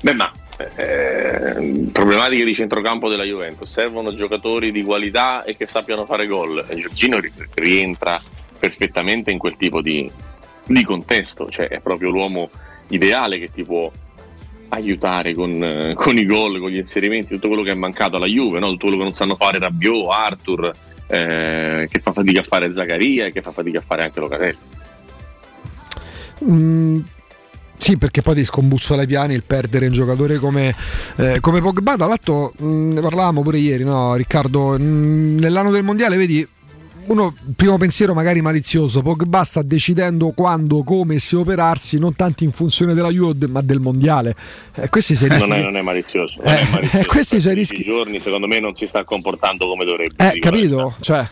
[0.00, 0.32] Beh, ma
[0.76, 6.64] eh, problematiche di centrocampo della Juventus, servono giocatori di qualità e che sappiano fare gol.
[6.74, 8.20] Giorgino ri- rientra
[8.58, 10.10] perfettamente in quel tipo di,
[10.64, 12.50] di contesto, cioè è proprio l'uomo
[12.88, 13.90] ideale che ti può
[14.68, 18.58] aiutare con, con i gol, con gli inserimenti, tutto quello che è mancato alla Juve,
[18.58, 18.70] no?
[18.70, 20.72] tutto quello che non sanno fare Rabiot, Arthur,
[21.06, 24.58] eh, che fa fatica a fare Zaccaria e che fa fatica a fare anche Locatelli.
[26.44, 27.00] Mm,
[27.86, 30.74] sì, perché poi ti scombussola i piani il perdere un giocatore come,
[31.18, 31.94] eh, come Pogba.
[31.94, 34.76] Tra l'altro, mh, ne parlavamo pure ieri, no, Riccardo.
[34.76, 36.48] mh, nell'anno del mondiale, vedi.
[37.06, 42.50] Uno, primo pensiero magari malizioso, Pogba sta decidendo quando, come se operarsi, non tanto in
[42.50, 44.34] funzione della Juve ma del mondiale.
[44.74, 45.46] Eh, questi sei rischi.
[45.48, 46.34] Non è, non è malizioso.
[46.42, 47.06] non è Eh, malizioso.
[47.06, 47.84] questi sono i rischi.
[47.84, 50.32] giorni secondo me non si sta comportando come dovrebbe.
[50.32, 50.96] Eh, capito?
[51.00, 51.24] Cioè,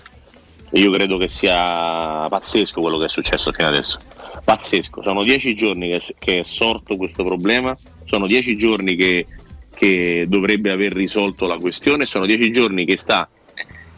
[0.75, 3.99] Io credo che sia pazzesco quello che è successo fino adesso.
[4.45, 5.03] Pazzesco.
[5.03, 9.27] Sono dieci giorni che, che è sorto questo problema, sono dieci giorni che,
[9.75, 13.29] che dovrebbe aver risolto la questione, sono dieci giorni che sta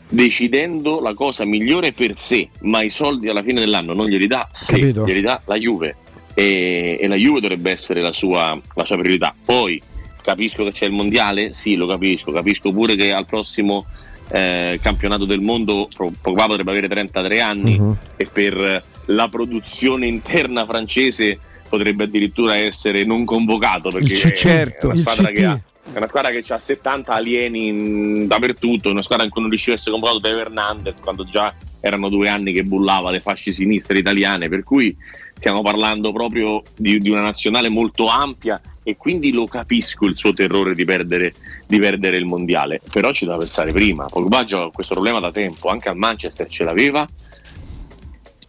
[0.08, 4.48] decidendo la cosa migliore per sé, ma i soldi alla fine dell'anno non glieli dà
[4.52, 5.04] sé, Capito.
[5.04, 5.96] glieli dà la Juve.
[6.34, 9.34] E, e la Juve dovrebbe essere la sua, la sua priorità.
[9.44, 9.80] Poi
[10.22, 13.86] capisco che c'è il mondiale, sì, lo capisco, capisco pure che al prossimo
[14.28, 15.88] eh, campionato del mondo
[16.20, 17.96] Pogba potrebbe avere 33 anni Mhm.
[18.16, 21.38] e per la produzione interna francese
[21.68, 24.90] potrebbe addirittura essere non convocato perché C- certo.
[24.90, 25.60] è una squadra che ha
[25.92, 29.76] è una squadra che ha 70 alieni in- dappertutto, una squadra in cui non riusciva
[29.76, 33.98] a essere convocato Teo Hernandez quando già erano due anni che bullava le fasce sinistre
[33.98, 34.96] italiane, per cui
[35.36, 40.32] stiamo parlando proprio di, di una nazionale molto ampia e quindi lo capisco il suo
[40.32, 41.34] terrore di perdere,
[41.66, 45.66] di perdere il mondiale, però ci da pensare prima, Pogba gioca questo problema da tempo,
[45.66, 47.04] anche al Manchester ce l'aveva.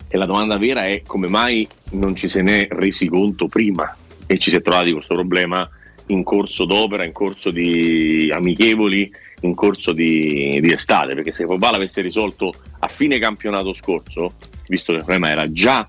[0.10, 3.92] E la domanda vera è come mai non ci se ne è resi conto prima
[4.28, 5.68] e ci si è trovati questo problema
[6.08, 11.72] in corso d'opera, in corso di amichevoli, in corso di, di estate, perché se Pogba
[11.72, 14.34] l'avesse risolto a fine campionato scorso,
[14.68, 15.88] visto che il problema era già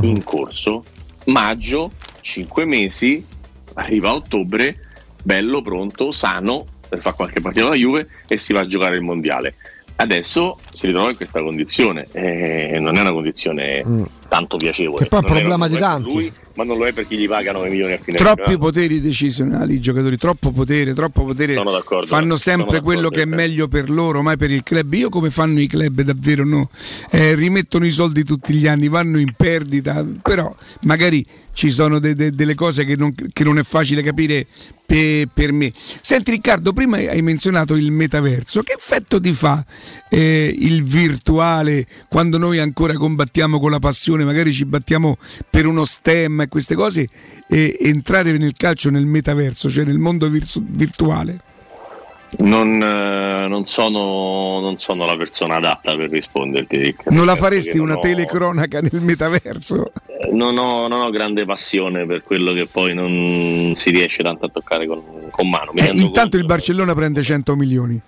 [0.00, 0.84] in corso,
[1.26, 1.90] maggio,
[2.22, 3.38] 5 mesi,
[3.74, 4.76] arriva a ottobre,
[5.22, 9.02] bello, pronto, sano, per fare qualche partita alla Juve e si va a giocare il
[9.02, 9.54] mondiale.
[9.96, 14.04] Adesso si ritrova in questa condizione, e non è una condizione Mm.
[14.30, 15.02] Tanto piacevole.
[15.02, 16.12] Che poi è un problema di tanti.
[16.12, 18.64] lui, ma non lo è per chi gli pagano 9 milioni a fine Troppi campionato.
[18.64, 21.54] poteri decisionali i giocatori, troppo potere, troppo potere.
[21.54, 23.34] Sono d'accordo, fanno sempre quello che è sì.
[23.34, 24.92] meglio per loro, mai per il club.
[24.94, 26.70] Io come fanno i club davvero no?
[27.10, 32.14] Eh, rimettono i soldi tutti gli anni, vanno in perdita, però magari ci sono de-
[32.14, 34.46] de- delle cose che non, che non è facile capire
[34.86, 35.72] pe- per me.
[35.74, 39.64] Senti Riccardo, prima hai menzionato il metaverso, che effetto ti fa
[40.08, 45.16] eh, il virtuale quando noi ancora combattiamo con la passione, magari ci battiamo
[45.48, 47.08] per uno stemma e queste cose,
[47.48, 51.40] e entrare nel calcio nel metaverso, cioè nel mondo virsu- virtuale?
[52.38, 56.76] Non, eh, non sono, non sono la persona adatta per risponderti.
[56.76, 59.90] Rick, Non la faresti non una ho- telecronaca nel metaverso?
[60.06, 64.46] eh, Non ho, non ho grande passione per quello che poi non si riesce tanto
[64.46, 65.72] a toccare con, con mano.
[65.74, 68.00] Eh, intanto il Barcellona prende 100 milioni.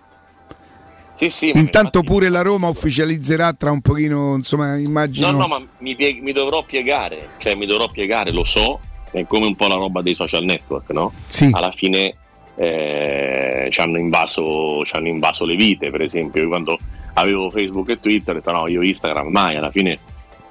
[1.14, 5.30] Sì, sì, ma Intanto pure la Roma ufficializzerà tra un pochino, insomma, immagino.
[5.30, 9.24] No, no, ma mi, pie- mi dovrò piegare, cioè mi dovrò piegare, lo so, è
[9.26, 11.12] come un po' la roba dei social network, no?
[11.28, 11.48] Sì.
[11.52, 12.14] Alla fine
[12.56, 16.78] eh, ci, hanno invaso, ci hanno invaso le vite, per esempio, io quando
[17.14, 19.98] avevo Facebook e Twitter ho detto no, io Instagram mai, alla fine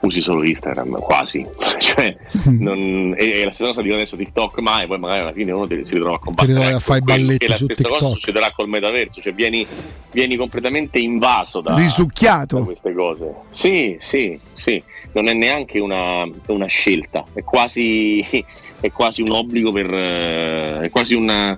[0.01, 1.45] usi solo Instagram, quasi.
[1.79, 2.15] cioè,
[2.45, 5.67] non- e, e la stessa cosa dico adesso TikTok mai, poi magari alla fine uno
[5.67, 6.53] ti- si ritrova a combattere.
[6.53, 8.13] ritrovi a fare balletti E la stessa cosa TikTok.
[8.19, 9.65] succederà col metaverso, cioè vieni,
[10.11, 12.57] vieni completamente invaso da, Risucchiato.
[12.59, 13.33] da queste cose.
[13.51, 14.81] Sì, sì, sì,
[15.13, 18.25] non è neanche una, una scelta, è quasi,
[18.81, 19.93] è quasi un obbligo per...
[19.93, 21.57] eh, è quasi una-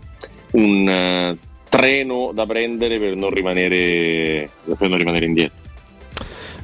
[0.51, 1.37] un eh,
[1.69, 4.47] treno da prendere per non rimanere,
[4.77, 5.57] per non rimanere indietro.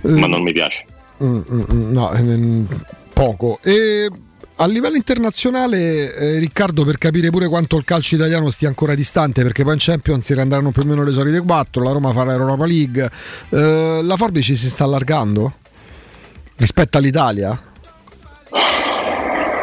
[0.01, 0.85] Ma non mi piace.
[1.23, 2.67] Mm, mm, mm, no, ehm,
[3.13, 3.59] poco.
[3.61, 4.09] E
[4.55, 9.41] a livello internazionale, eh, Riccardo, per capire pure quanto il calcio italiano stia ancora distante,
[9.41, 12.31] perché poi in Champions si renderanno più o meno le solite 4, la Roma farà
[12.31, 13.09] l'Europa League,
[13.49, 15.53] eh, la forbice si sta allargando
[16.57, 17.57] rispetto all'Italia?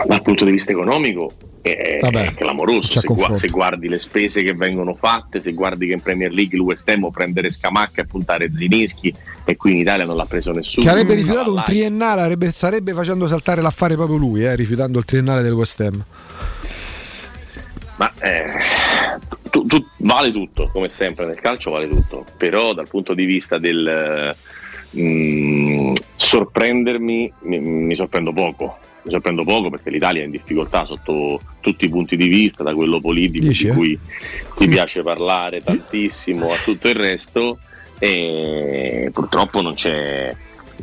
[0.06, 1.30] Dal punto di vista economico
[1.74, 2.90] è, Vabbè, è clamoroso.
[2.90, 3.38] Se, confronto.
[3.38, 7.10] se guardi le spese che vengono fatte, se guardi che in Premier League l'West Ham
[7.10, 9.14] prendere Scamacca e puntare Zinischi
[9.44, 10.84] e qui in Italia non l'ha preso nessuno.
[10.84, 15.04] Che avrebbe rifiutato un triennale, avrebbe- starebbe facendo saltare l'affare proprio lui, eh, rifiutando il
[15.04, 16.04] triennale del West Ham.
[17.96, 18.44] Ma eh,
[19.50, 23.56] tu- tu- vale tutto, come sempre nel calcio vale tutto, però dal punto di vista
[23.56, 24.36] del
[24.98, 28.78] mm, sorprendermi mi, mi sorprendo poco.
[29.06, 32.74] Mi sorprendo poco perché l'Italia è in difficoltà sotto tutti i punti di vista, da
[32.74, 33.74] quello politico Dici, di eh?
[33.74, 33.98] cui
[34.56, 37.58] ti piace parlare tantissimo a tutto il resto
[38.00, 40.34] e purtroppo non c'è,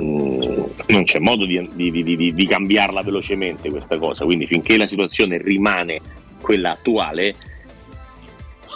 [0.01, 0.41] mm,
[0.87, 4.87] non c'è modo di, di- di- di- di cambiarla velocemente questa cosa, quindi finché la
[4.87, 5.99] situazione rimane
[6.39, 7.35] quella attuale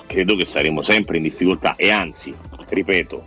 [0.08, 2.34] credo che saremo sempre in difficoltà e anzi,
[2.68, 3.24] ripeto,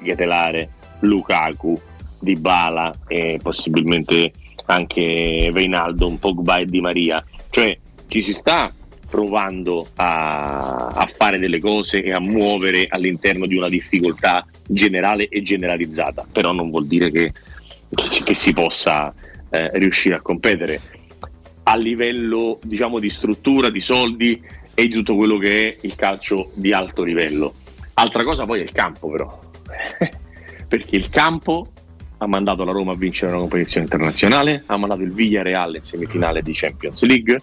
[0.00, 0.70] Ghetelare,
[1.00, 1.76] Lukaku,
[2.20, 4.32] Dybala e possibilmente
[4.66, 7.76] anche Veinaldo, Pogba e Di Maria, cioè
[8.06, 8.72] ci si sta
[9.08, 15.42] provando a, a fare delle cose e a muovere all'interno di una difficoltà generale e
[15.42, 17.32] generalizzata, però non vuol dire che,
[18.24, 19.14] che si possa
[19.50, 20.80] eh, riuscire a competere.
[21.62, 24.42] A livello diciamo di struttura, di soldi
[24.74, 27.54] e di tutto quello che è il calcio di alto livello.
[27.94, 29.38] Altra cosa poi è il campo però,
[30.66, 31.68] perché il campo
[32.18, 36.42] ha mandato la Roma a vincere una competizione internazionale, ha mandato il Villarreal in semifinale
[36.42, 37.38] di Champions League,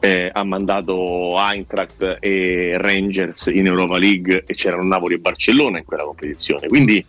[0.00, 5.84] eh, ha mandato Eintracht e Rangers in Europa League e c'erano Napoli e Barcellona in
[5.84, 6.68] quella competizione.
[6.68, 7.04] Quindi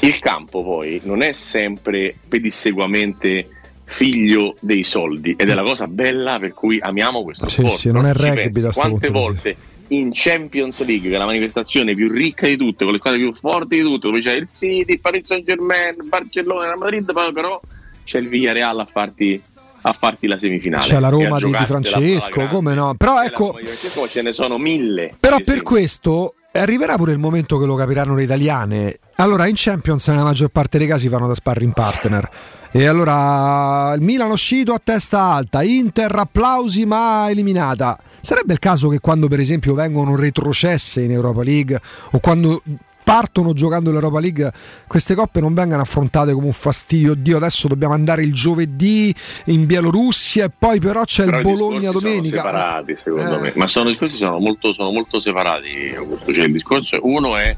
[0.00, 3.48] il campo poi non è sempre pedissequamente
[3.84, 7.74] figlio dei soldi ed è la cosa bella per cui amiamo questo Sì, sport.
[7.76, 9.56] sì, non è rugby da Quante volte
[9.90, 13.34] in Champions League, che è la manifestazione più ricca di tutte, con le squadre più
[13.34, 17.12] forti di tutte, dove c'è il City, il Paris Saint Germain, il Barcellona, il Madrid,
[17.32, 17.60] però
[18.04, 19.40] c'è il Villarreal a farti,
[19.82, 20.84] a farti la semifinale.
[20.84, 22.94] C'è la Roma di, di Francesco, come no?
[22.96, 25.14] Però la ecco, Francesco, ma ce ne sono mille.
[25.18, 25.62] Però per sì.
[25.62, 28.98] questo arriverà pure il momento che lo capiranno le italiane.
[29.16, 32.28] Allora, in Champions nella maggior parte dei casi fanno da sparring partner.
[32.72, 37.98] E allora il Milan uscito a testa alta, Inter applausi ma eliminata.
[38.20, 42.62] Sarebbe il caso che quando per esempio vengono retrocesse in Europa League o quando
[43.02, 44.52] partono giocando l'Europa League
[44.86, 47.12] queste coppe non vengano affrontate come un fastidio.
[47.12, 49.12] Oddio, adesso dobbiamo andare il giovedì
[49.46, 52.42] in Bielorussia e poi però c'è Però il Bologna domenica.
[52.42, 53.40] Sono separati, secondo Eh.
[53.40, 53.52] me.
[53.56, 55.94] Ma sono discorsi sono molto, sono molto separati.
[56.32, 57.56] Cioè, il discorso uno è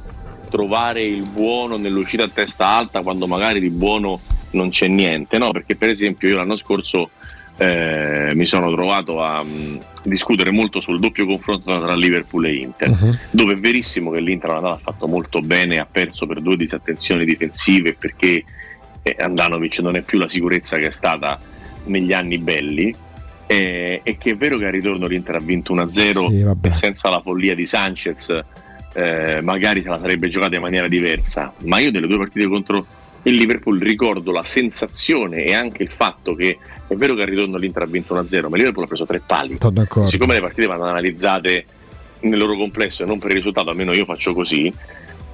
[0.49, 4.21] trovare il buono nell'uscita a testa alta quando magari di buono
[4.53, 5.51] non c'è niente, no?
[5.51, 7.11] Perché per esempio io l'anno scorso
[7.63, 12.89] eh, mi sono trovato a mm, discutere molto sul doppio confronto tra Liverpool e Inter,
[12.91, 13.19] Mhm.
[13.31, 17.95] dove è verissimo che l'Inter ha fatto molto bene, ha perso per due disattenzioni difensive
[17.95, 18.45] perché
[19.03, 21.39] eh, Andanovic non è più la sicurezza che è stata
[21.85, 22.95] negli anni belli.
[23.47, 27.11] eh, e che è vero che al ritorno l'Inter ha vinto 1-0 Sì, e senza
[27.11, 28.41] la follia di Sanchez
[28.95, 32.87] eh, magari se la sarebbe giocata in maniera diversa ma io delle due partite contro
[33.25, 37.57] il Liverpool ricordo la sensazione e anche il fatto che è vero che al ritorno
[37.57, 39.59] l'Inter ha vinto 1-0 ma il Liverpool ha preso tre pali
[40.07, 41.65] siccome le partite vanno analizzate
[42.23, 44.73] nel loro complesso e non per il risultato, almeno io faccio così.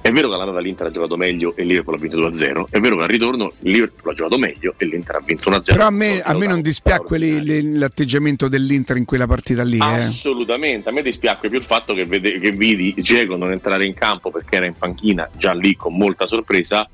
[0.01, 2.79] È vero che all'andata l'Inter ha giocato meglio e il Liverpool ha vinto 2-0, è
[2.79, 5.61] vero che al ritorno il Liverpool ha giocato meglio e l'Inter ha vinto 1-0.
[5.65, 9.77] Però a me, a me non dispiacque l'atteggiamento dell'Inter in quella partita lì.
[9.77, 10.03] Eh.
[10.03, 13.93] Assolutamente, a me dispiace più il fatto che, vede- che vidi Diego non entrare in
[13.93, 16.89] campo perché era in panchina già lì con molta sorpresa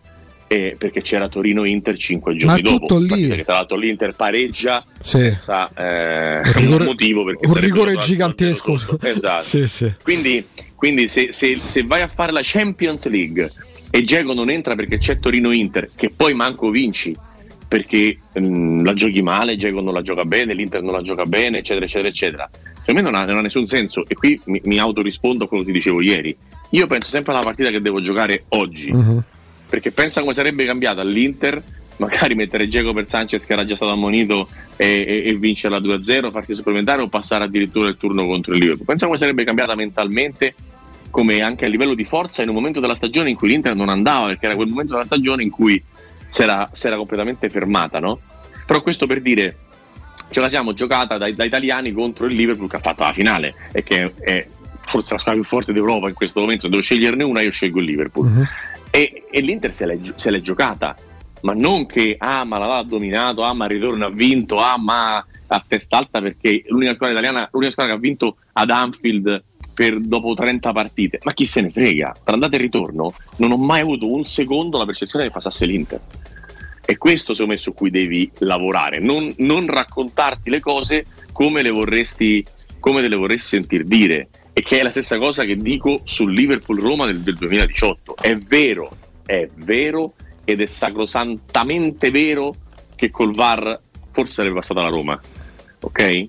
[0.47, 2.85] eh, perché c'era Torino-Inter 5 giorni è dopo.
[2.85, 3.27] tutto lì.
[3.29, 5.17] Che tra l'altro l'Inter pareggia Sì.
[5.19, 8.77] senza eh, Un rigore- motivo perché un rigore gigantesco.
[9.01, 9.43] Esatto.
[9.47, 9.91] Sì, sì.
[10.03, 13.51] Quindi, quindi se, se- se vai a fare la Champions League
[13.89, 17.15] e Diego non entra perché c'è Torino-Inter, che poi manco vinci
[17.67, 21.57] perché mm, la giochi male, Diego non la gioca bene, l'Inter non la gioca bene,
[21.59, 22.49] eccetera, eccetera, eccetera.
[22.85, 25.63] Per me non ha, non ha nessun senso e qui mi, mi autorispondo a quello
[25.63, 26.35] che ti dicevo ieri.
[26.71, 29.23] Io penso sempre alla partita che devo giocare oggi, Mhm.
[29.67, 31.61] Perché pensa come sarebbe cambiata l'Inter,
[31.97, 36.31] magari mettere Diego per Sanchez che era già stato ammonito e, e, e vincerla 2-0,
[36.31, 38.85] farti supplementare o passare addirittura il turno contro il Liverpool.
[38.85, 40.53] Pensa come sarebbe cambiata mentalmente
[41.09, 43.87] come anche a livello di forza in un momento della stagione in cui l'Inter non
[43.87, 45.81] andava, perché era quel momento della stagione in cui
[46.27, 48.19] si era, completamente fermata, no?
[48.65, 49.55] Però questo per dire,
[50.29, 53.53] ce la siamo giocata da, da italiani contro il Liverpool che ha fatto la finale
[53.71, 54.45] e che è
[54.85, 57.85] forse la squadra più forte d'Europa in questo momento, devo sceglierne una, io scelgo il
[57.85, 58.27] Liverpool.
[58.27, 58.47] Mhm.
[58.95, 60.95] E, e l'Inter se l'è, se l'è giocata,
[61.41, 65.17] ma non che ah ma l'ha dominato, ah ma il ritorno ha vinto, ah ma
[65.47, 69.43] a testa alta perché l'unica squadra italiana, l'unica squadra che ha vinto ad Anfield
[69.73, 73.57] per dopo 30 partite, ma chi se ne frega, tra andata e ritorno non ho
[73.57, 75.99] mai avuto un secondo la percezione che passasse l'Inter.
[76.85, 81.69] E questo secondo me su cui devi lavorare, non, non raccontarti le cose come le
[81.69, 82.45] vorresti,
[82.79, 84.29] come te le vorresti sentir dire.
[84.57, 88.15] E che è la stessa cosa che dico sul Liverpool Roma del, del 2018.
[88.21, 88.89] È vero,
[89.25, 90.13] è vero
[90.45, 92.53] ed è sacrosantamente vero
[92.95, 93.77] che col VAR
[94.11, 95.19] forse sarebbe passata la Roma,
[95.81, 96.25] ok?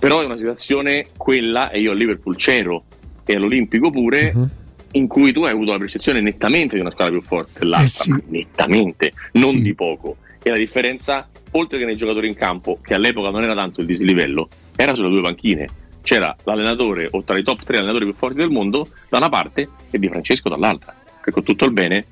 [0.00, 2.84] Però è una situazione quella, e io al Liverpool c'ero
[3.24, 4.50] e all'Olimpico pure, Mhm.
[4.92, 8.20] in cui tu hai avuto la percezione nettamente di una squadra più forte dell'altra, ma
[8.26, 10.16] nettamente, non di poco.
[10.42, 13.86] E la differenza, oltre che nei giocatori in campo, che all'epoca non era tanto il
[13.86, 15.68] dislivello, era sulle due panchine.
[16.04, 19.68] C'era l'allenatore o tra i top tre allenatori più forti del mondo da una parte
[19.90, 22.04] e Di Francesco dall'altra, che con tutto il bene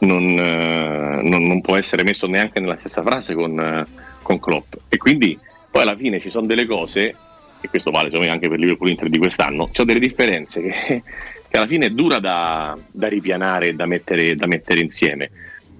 [0.00, 3.86] non, eh, non- non può essere messo neanche nella stessa frase con, eh,
[4.22, 4.74] con Klopp.
[4.88, 5.38] E quindi
[5.70, 7.14] poi alla fine ci sono delle cose,
[7.60, 11.02] e questo vale secondo anche per Liverpool Inter di quest'anno, ci sono delle differenze che,
[11.48, 15.30] che alla fine è dura da, da ripianare e da mettere, da mettere insieme.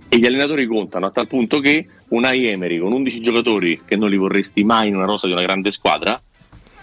[0.09, 4.11] E gli allenatori contano a tal punto che Unai Emery con 11 giocatori che non
[4.11, 6.21] li vorresti mai in una rosa di una grande squadra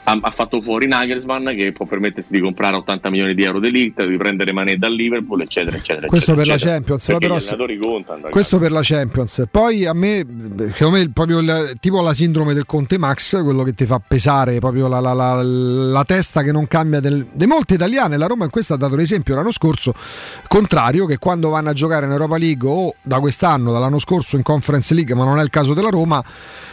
[0.06, 4.07] ha, ha fatto fuori Nagelsmann che può permettersi di comprare 80 milioni di euro dell'Inter,
[4.07, 6.07] di prendere Mané dal Liverpool, eccetera, eccetera.
[6.07, 6.75] Questo eccetera, per la eccetera.
[6.75, 8.15] Champions, Perché però gli allenatori contano.
[8.15, 8.32] ragazzi.
[8.32, 9.43] Questo per la Champions.
[9.49, 10.25] Poi a me,
[10.73, 14.59] secondo me, proprio il- tipo la sindrome del Conte Max, quello che ti fa pesare
[14.59, 18.17] proprio la, la- la- la testa che non cambia del, di molte italiane.
[18.17, 19.93] La Roma in questo ha dato l'esempio l'anno scorso,
[20.48, 24.43] contrario, che quando vanno a giocare in Europa League o da quest'anno, dall'anno scorso in
[24.43, 26.23] Conference League, ma non è il caso della Roma,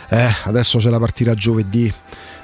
[0.09, 1.93] eh, adesso c'è la partita giovedì.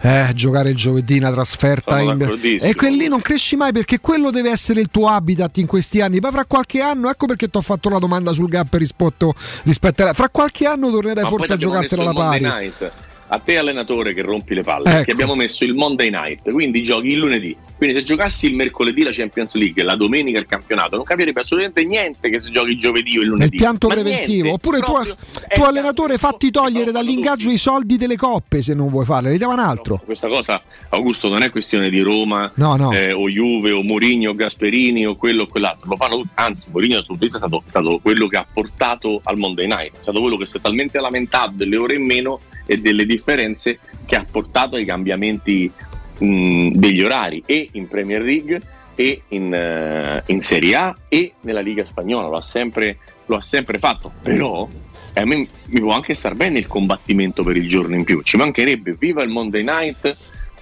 [0.07, 2.59] Eh, giocare il giovedì una trasferta Sono in...
[2.61, 6.01] e que- lì non cresci mai perché quello deve essere il tuo habitat in questi
[6.01, 6.21] anni.
[6.21, 10.05] Poi fra qualche anno, ecco perché ti ho fatto la domanda sul gap rispetto, rispetto
[10.05, 10.13] a...
[10.13, 12.45] Fra qualche anno tornerai Ma forse a giocartelo alla pari.
[12.45, 12.93] Night.
[13.29, 15.05] A te allenatore che rompi le palle, Ecco.
[15.05, 17.57] ti abbiamo messo il Monday night, quindi giochi il lunedì.
[17.77, 21.41] Quindi se giocassi il mercoledì la Champions League e la domenica il campionato, non capirebbe
[21.41, 23.57] assolutamente niente che se giochi il giovedì o il Nel lunedì.
[23.57, 25.17] pianto Ma preventivo, niente, oppure tu, proprio-
[25.55, 29.53] tu allenatore fatti togliere dall'ingaggio i soldi delle coppe se non vuoi farle, li dava
[29.55, 30.01] un altro.
[30.05, 32.93] Questa cosa, Augusto, non è questione di Roma No, no.
[32.93, 35.91] eh, o Juve o Mourinho o Gasperini o quello o quell'altro.
[35.91, 36.29] Lo fanno tutti.
[36.35, 39.21] Anzi, Mourinho dal suo punto di vista è stato, è stato quello che ha portato
[39.25, 42.41] al Monday Night, è stato quello che si è talmente lamentato delle ore in meno
[42.67, 45.71] e delle differenze che ha portato ai cambiamenti
[46.19, 48.61] mh, degli orari e in Premier League
[48.95, 52.29] e in, eh, in Serie A e nella Liga Spagnola.
[52.29, 54.11] Lo ha sempre, lo ha sempre fatto.
[54.23, 54.69] Però
[55.13, 58.23] eh, a me mi può anche star bene il combattimento per il giorno in più.
[58.23, 60.17] Ci mancherebbe viva il Monday Night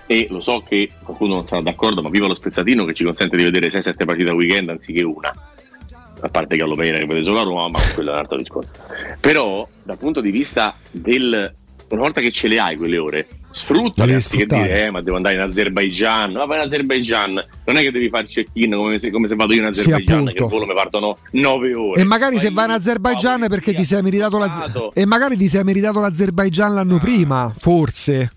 [0.07, 3.37] e lo so che qualcuno non sarà d'accordo, ma viva lo spezzatino che ci consente
[3.37, 5.33] di vedere 6-7 partite a weekend anziché una.
[6.21, 8.71] A parte Gallo Pereira che vede solo a Roma, ma quello è un altro discorso.
[9.21, 11.53] Però dal punto di vista del
[11.91, 14.63] una volta che ce le hai quelle ore, sfruttale anziché sfruttare.
[14.67, 18.09] dire eh, ma devo andare in Azerbaijan, ma vai in Azerbaijan, non è che devi
[18.09, 20.33] fare check-in come se, come se vado io in Sì, Azerbaijan, appunto.
[20.33, 22.01] che il volo mi partono 9 ore.
[22.01, 24.91] E magari se vai in Azerbaijan è perché ti sei meritato la...
[24.93, 28.33] E magari ti sei meritato l'Azerbaijan l'anno prima, forse.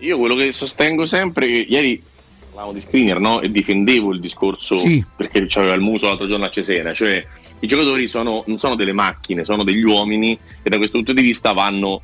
[0.00, 2.00] Io quello che sostengo sempre, che ieri
[2.50, 3.40] parlavamo di screener no?
[3.40, 5.04] e difendevo il discorso Sì.
[5.16, 7.24] perché c'aveva il muso l'altro giorno a Cesena, cioè
[7.60, 11.22] i giocatori sono, non sono delle macchine, sono degli uomini e da questo punto di
[11.22, 12.02] vista vanno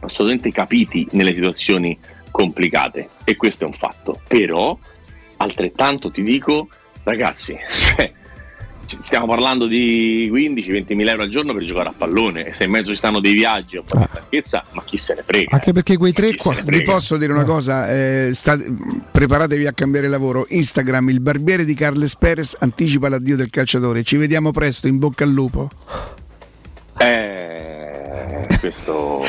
[0.00, 1.98] assolutamente capiti nelle situazioni
[2.30, 4.20] complicate e questo è un fatto.
[4.28, 4.78] Però
[5.38, 6.68] altrettanto ti dico,
[7.02, 7.56] ragazzi,
[7.96, 8.10] cioè,
[8.86, 12.64] ci- stiamo parlando di 15-20 mila euro al giorno per giocare a pallone e se
[12.64, 15.48] in mezzo ci stanno dei viaggi o di stanchezza, ma chi se ne frega?
[15.54, 16.54] Anche perché quei tre qua...
[16.64, 18.58] Vi posso dire una cosa, eh, sta-
[19.10, 20.46] preparatevi a cambiare lavoro.
[20.48, 24.02] Instagram, il barbiere di Carles Perez anticipa l'addio del calciatore.
[24.02, 25.70] Ci vediamo presto, in bocca al lupo.
[26.98, 29.22] Eh, questo,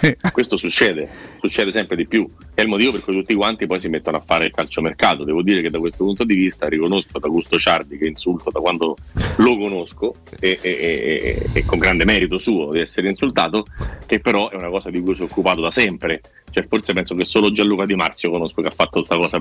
[0.32, 1.08] questo succede,
[1.40, 2.26] succede sempre di più.
[2.54, 5.24] È il motivo per cui tutti quanti poi si mettono a fare il calciomercato.
[5.24, 8.60] Devo dire che da questo punto di vista riconosco ad Augusto Ciardi che insulto da
[8.60, 8.96] quando
[9.36, 13.64] lo conosco e, e- e- e con grande merito suo di essere insultato,
[14.06, 16.20] che però è una cosa di cui è occupato da sempre.
[16.50, 19.38] Cioè, forse penso che solo Gianluca Di Marzio conosco che ha fatto questa cosa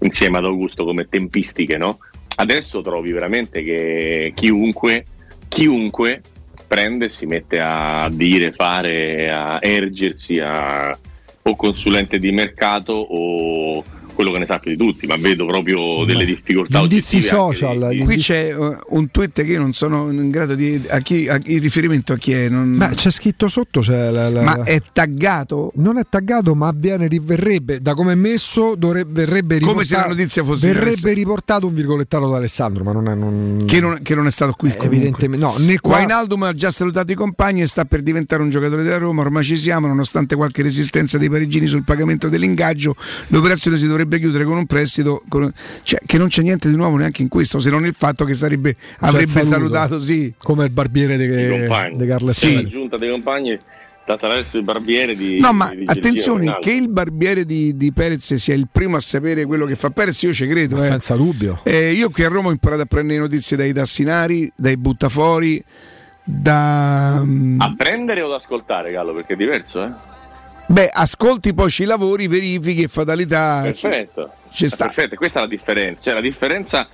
[0.00, 1.98] insieme ad Augusto come tempistiche, no?
[2.36, 5.06] Adesso trovi veramente che chiunque,
[5.48, 6.20] chiunque
[6.74, 10.98] prende si mette a dire, fare, a ergersi a
[11.46, 16.04] o consulente di mercato o quello che ne sa più di tutti, ma vedo proprio
[16.04, 17.88] delle difficoltà Indizi social.
[17.90, 20.80] di- di- Qui c'è eh, un tweet che io non sono in grado di.
[20.88, 22.48] A chi, a- il riferimento a chi è?
[22.48, 25.72] Non- Ma c'è scritto sotto, c'è la- la- Ma è taggato?
[25.76, 30.08] Non è taggato, ma viene, verrebbe, da come è messo, dovrebbe, verrebbe Come riportato, se
[30.08, 33.14] la notizia fosse Verrebbe riportato un virgolettato da Alessandro, ma non è...
[33.14, 33.64] Non...
[33.66, 36.70] Che non, che non è stato qui Eh, evidentemente no, né qua- Wijnaldum ha già
[36.70, 40.34] salutato i compagni e sta per diventare un giocatore della Roma, ormai ci siamo, nonostante
[40.36, 42.94] qualche resistenza dei parigini sul pagamento dell'ingaggio,
[43.28, 45.52] l'operazione si dovrebbe chiudere con un prestito, con-
[45.82, 48.34] cioè, che non c'è niente di nuovo neanche in questo, se non il fatto che
[48.34, 49.50] sarebbe, avrebbe saluto.
[49.52, 50.32] salutato, sì.
[50.38, 52.70] Come il barbiere di di, Carles Sì, Perez.
[52.70, 53.58] giunta dei compagni
[54.06, 58.54] attraverso il barbiere di No, ma di attenzione, che il barbiere di, di Perez sia
[58.54, 60.76] il primo a sapere quello che fa Perez, io ci credo.
[60.82, 60.86] eh.
[60.86, 61.60] Senza dubbio.
[61.64, 65.64] Eh, io qui a Roma ho imparato a prendere notizie dai tassinari, dai buttafori,
[66.22, 69.14] da mm, A prendere o ad ascoltare, Gallo?
[69.14, 69.90] Perché è diverso, eh?
[70.66, 73.62] Beh, ascolti poi ci lavori, verifichi e fatalità.
[73.62, 74.32] Perfetto.
[74.50, 74.86] Ci sta.
[74.86, 76.00] Perfetto, questa è la differenza.
[76.02, 76.86] Cioè, la differenza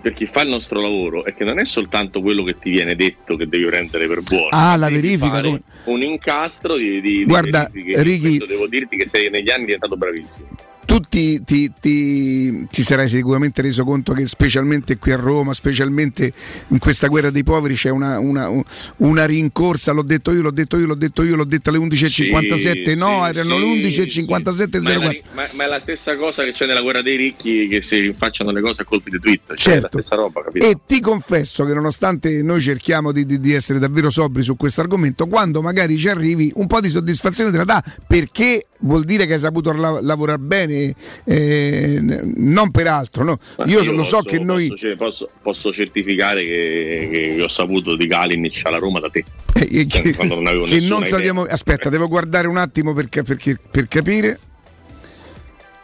[0.00, 2.94] per chi fa il nostro lavoro è che non è soltanto quello che ti viene
[2.94, 4.48] detto che devi prendere per buono.
[4.50, 8.02] Ah, la verifica, come- Un incastro di, di, di Guarda, verifiche.
[8.02, 10.46] Ricky- Questo devo dirti che sei negli anni diventato bravissimo.
[10.88, 16.32] Tu ti, ti- ti- ti sarai sicuramente reso conto che specialmente qui a Roma, specialmente
[16.68, 18.50] in questa guerra dei poveri c'è una, una-
[18.96, 22.88] una rincorsa, l'ho detto io, l'ho detto io, l'ho detto io, l'ho detto alle 11.57,
[22.88, 24.80] Sì, no, sì, erano sì, le 11.57.04.
[24.80, 27.82] Ma la, ma- ma è la stessa cosa che c'è nella guerra dei ricchi che
[27.82, 29.54] si rinfacciano le cose a colpi di tweet.
[29.56, 29.88] Cioè, è la Certo.
[30.00, 30.64] stessa roba, capito?
[30.66, 34.80] E ti confesso che nonostante noi cerchiamo di, di- di essere davvero sobri su questo
[34.80, 39.26] argomento, quando magari ci arrivi un po' di soddisfazione te la dà perché vuol dire
[39.26, 40.77] che hai saputo la- lavorare bene,
[41.24, 43.24] eh, n- non per altro.
[43.24, 43.38] no?
[43.58, 44.72] Ma Io, lo so posso- che noi...
[44.96, 49.24] posso, posso- certificare che, che ho saputo di Kalinic alla Roma da te.
[49.54, 51.42] eh, che, quando non che non sappiamo.
[51.42, 54.38] Aspetta, devo guardare un attimo perché- perché- per capire.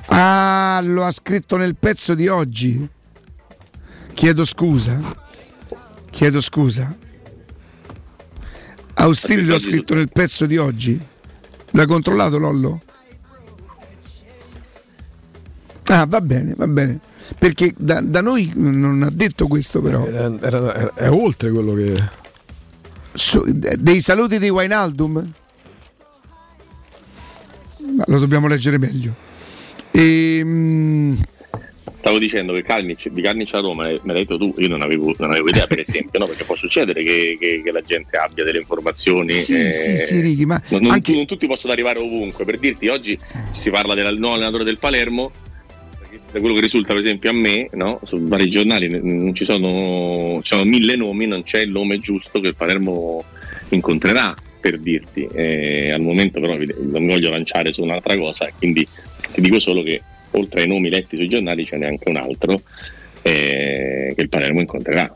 [0.06, 2.86] Ah, lo ha scritto nel pezzo di oggi.
[4.12, 5.00] Chiedo scusa.
[6.10, 6.94] Chiedo scusa.
[8.96, 10.98] Austini lo ha scritto nel pezzo di oggi.
[11.72, 12.82] L'ha controllato Lollo?
[15.86, 16.98] Ah, va bene, va bene.
[17.38, 20.06] Perché da, da noi non ha detto questo però.
[20.06, 21.94] Era- era- era- è oltre quello che.
[23.12, 25.32] Su- dei saluti di Wainaldum?
[27.96, 29.12] Ma lo dobbiamo leggere meglio.
[29.90, 31.16] Ehm,
[31.94, 35.14] Stavo dicendo che Kalinic, di Kalinic a Roma me l'hai detto tu, io non avevo,
[35.18, 36.26] non avevo idea per esempio, no?
[36.26, 39.32] perché può succedere che, che- che la gente abbia delle informazioni.
[39.32, 42.44] Sì, eh, sì, sì, Ricky, ma non, anche- non tutti possono arrivare ovunque.
[42.44, 43.18] Per dirti, oggi
[43.54, 45.30] si parla del nuovo allenatore del Palermo,
[46.34, 48.00] da quello che risulta per esempio a me, no?
[48.02, 52.48] su vari giornali ci sono, ci sono mille nomi, non c'è il nome giusto che
[52.48, 53.22] il Palermo
[53.68, 55.28] incontrerà, per dirti.
[55.32, 58.84] Eh, al momento però non mi voglio lanciare su un'altra cosa, quindi
[59.32, 62.60] ti dico solo che oltre ai nomi letti sui giornali ce n'è anche un altro
[63.22, 65.12] eh, che il Palermo incontrerà.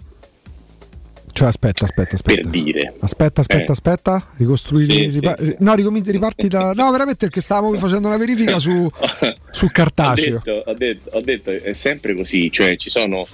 [1.38, 2.40] Cioè, aspetta, aspetta, aspetta.
[2.40, 2.94] Per dire.
[2.98, 3.70] Aspetta, aspetta, Eh.
[3.70, 4.26] aspetta.
[4.38, 4.92] Ricostruire.
[4.92, 5.54] Sì, ripa- sì.
[5.60, 6.72] No, ricominci, riparti da.
[6.72, 8.90] No, veramente perché stavamo facendo una verifica su,
[9.50, 10.38] sul cartaceo.
[10.38, 13.24] Ho detto, ho, detto, ho detto, è sempre così, cioè ci sono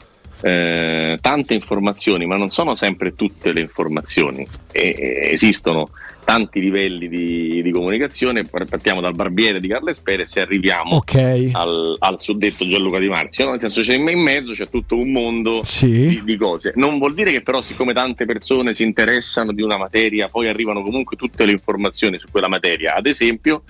[0.43, 4.47] eh, tante informazioni, ma non sono sempre tutte le informazioni.
[4.71, 5.89] E esistono
[6.25, 11.51] tanti livelli di, di comunicazione, partiamo dal barbiere di Carles Perez e arriviamo Ok.
[11.53, 13.51] al, al suddetto Gianluca Di Marzio, no?
[13.53, 15.87] nel senso c'è in mezzo c'è tutto un mondo Sì.
[16.09, 16.73] di, di cose.
[16.77, 20.83] Non vuol dire che però siccome tante persone si interessano di una materia, poi arrivano
[20.83, 22.95] comunque tutte le informazioni su quella materia.
[22.95, 23.63] Ad esempio,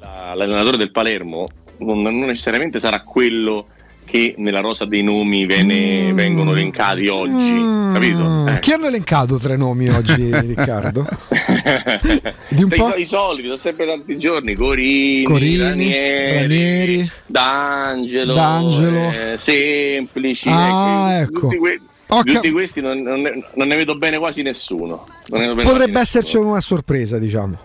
[0.00, 1.46] la- l'allenatore del Palermo
[1.78, 3.66] non, non necessariamente sarà quello
[4.04, 8.46] che nella rosa dei nomi viene- vengono elencati oggi, capito?
[8.48, 8.58] Eh.
[8.60, 11.06] Chi hanno elencato tre nomi oggi, Riccardo?
[12.50, 12.94] Di un po'?
[12.96, 17.10] I soliti, sono sempre tanti giorni, Corini, Corini, Ranieri, Ranieri.
[17.26, 19.10] D'Angelo, D'Angelo.
[19.10, 21.40] eh, Semplici, Ah, ecco.
[21.48, 25.06] tutti, que- Ho tutti questi non, non ne, non ne vedo bene quasi nessuno.
[25.28, 27.56] Non ne vedo bene Potrebbe quasi esserci una sorpresa, diciamo.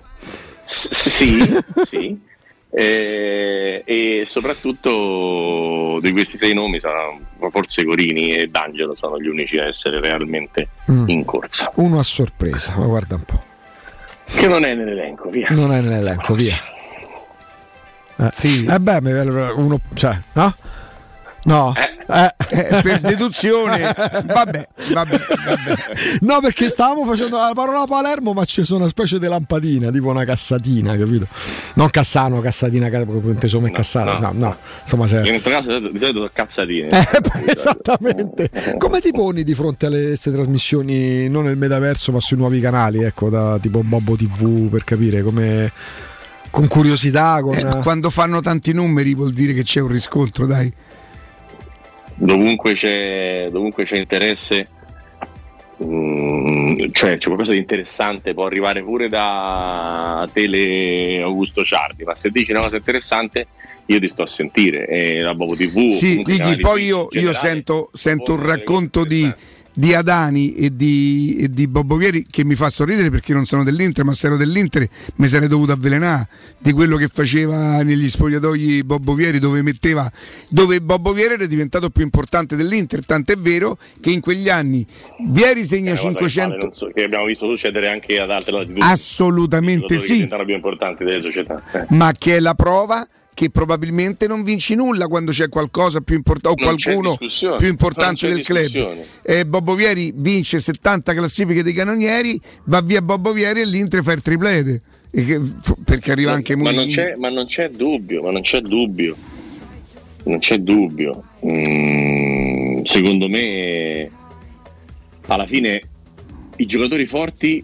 [0.63, 1.63] nessuno.
[1.85, 2.17] Sì, sì.
[2.69, 9.57] Eh, e soprattutto di questi sei nomi sono, forse Corini e D'Angelo sono gli unici
[9.57, 11.07] a essere realmente Mm.
[11.09, 11.71] in corsa.
[11.75, 13.43] Uno a sorpresa, ma guarda un po'.
[14.25, 15.47] Che non è nell'elenco, via.
[15.51, 16.55] Non è nell'elenco, via.
[18.19, 18.65] Eh, Sì.
[18.65, 19.79] Eh beh, mi- uno.
[19.93, 20.55] Cioè, no?
[21.43, 21.73] No.
[21.77, 21.96] Eh.
[22.09, 25.75] Eh, per deduzione, vabbè, vabbè, vabbè.
[26.21, 30.23] No, perché stavamo facendo la parola Palermo, ma c'è una specie di lampadina, tipo una
[30.23, 31.27] cassatina, capito?
[31.73, 34.19] Non Cassano, cassatina, inteso come Cassano.
[34.19, 34.55] No, no.
[34.81, 35.17] Insomma, se...
[35.17, 36.87] In questo caso di solito sono cazzatine.
[36.89, 37.07] Eh,
[37.51, 38.49] esattamente.
[38.77, 43.03] Come ti poni di fronte alle queste trasmissioni, non nel metaverso, ma sui nuovi canali,
[43.03, 45.71] ecco, da tipo Bobbo TV per capire come
[46.49, 50.71] con curiosità, con Eh, quando fanno tanti numeri vuol dire che c'è un riscontro, dai.
[52.17, 54.67] Dovunque c'è, dovunque c'è interesse,
[55.83, 62.29] mm, cioè c'è qualcosa di interessante, può arrivare pure da Tele Augusto Ciardi, ma se
[62.29, 63.47] dici una cosa interessante
[63.85, 65.91] io ti sto a sentire, e la Bobo TV.
[65.91, 69.31] Sì, comunque i Ricky, canali poi io, io sento, sento un racconto di,
[69.77, 73.63] di Adani e di, e di Bobbo Vieri che mi fa sorridere perché non sono
[73.63, 78.83] dell'Inter, ma se ero dell'Inter mi sarei dovuto avvelenare di quello che faceva negli spogliatoi
[78.83, 80.11] Bobbo Vieri dove metteva
[80.49, 84.83] dove Bobbo Vieri era diventato più importante dell'Inter, tant'è vero che in quegli anni
[85.27, 88.19] Vieri segna È una cosa che 500 vale, non so- che abbiamo visto succedere anche
[88.19, 88.83] ad altre latitudini.
[88.83, 91.61] assolutamente che sì, più importanti delle società.
[91.71, 91.85] Eh.
[91.89, 93.07] ma che è la prova
[93.37, 97.17] che probabilmente non vinci nulla quando c'è qualcosa più importante o Non qualcuno
[97.55, 98.95] più importante del club.
[99.21, 104.13] Eh, Bobo Vieri vince 70 classifiche dei canonieri, va via Bobo Vieri e l'Inter fa
[104.13, 104.81] il triplete.
[105.11, 105.39] Che-
[105.85, 106.95] perché arriva anche ma non, Mourinho.
[106.95, 109.15] c'è, ma non c'è dubbio, ma non c'è dubbio.
[110.23, 111.23] Non c'è dubbio.
[111.45, 114.09] Mm, secondo me,
[115.27, 115.79] alla fine,
[116.55, 117.63] i giocatori forti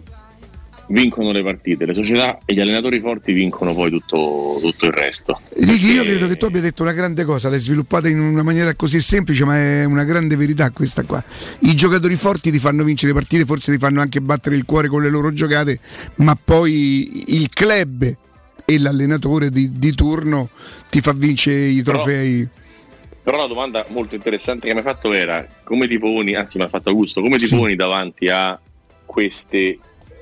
[0.88, 5.40] vincono le partite, le società e gli allenatori forti vincono poi tutto, tutto il resto.
[5.56, 8.74] Ricky, io credo che tu abbia detto una grande cosa, l'hai sviluppata in una maniera
[8.74, 11.22] così semplice, ma è una grande verità questa qua.
[11.60, 14.88] I giocatori forti ti fanno vincere le partite, forse ti fanno anche battere il cuore
[14.88, 15.78] con le loro giocate,
[16.16, 18.16] ma poi il club
[18.66, 20.48] e l'allenatore di, di turno
[20.90, 22.48] ti fa vincere i Però- trofei.
[23.22, 26.64] Però la domanda molto interessante che mi hai fatto era come ti poni, anzi mi
[26.64, 27.56] ha fatto Augusto, come ti Sì.
[27.56, 28.60] poni davanti a
[29.06, 29.78] queste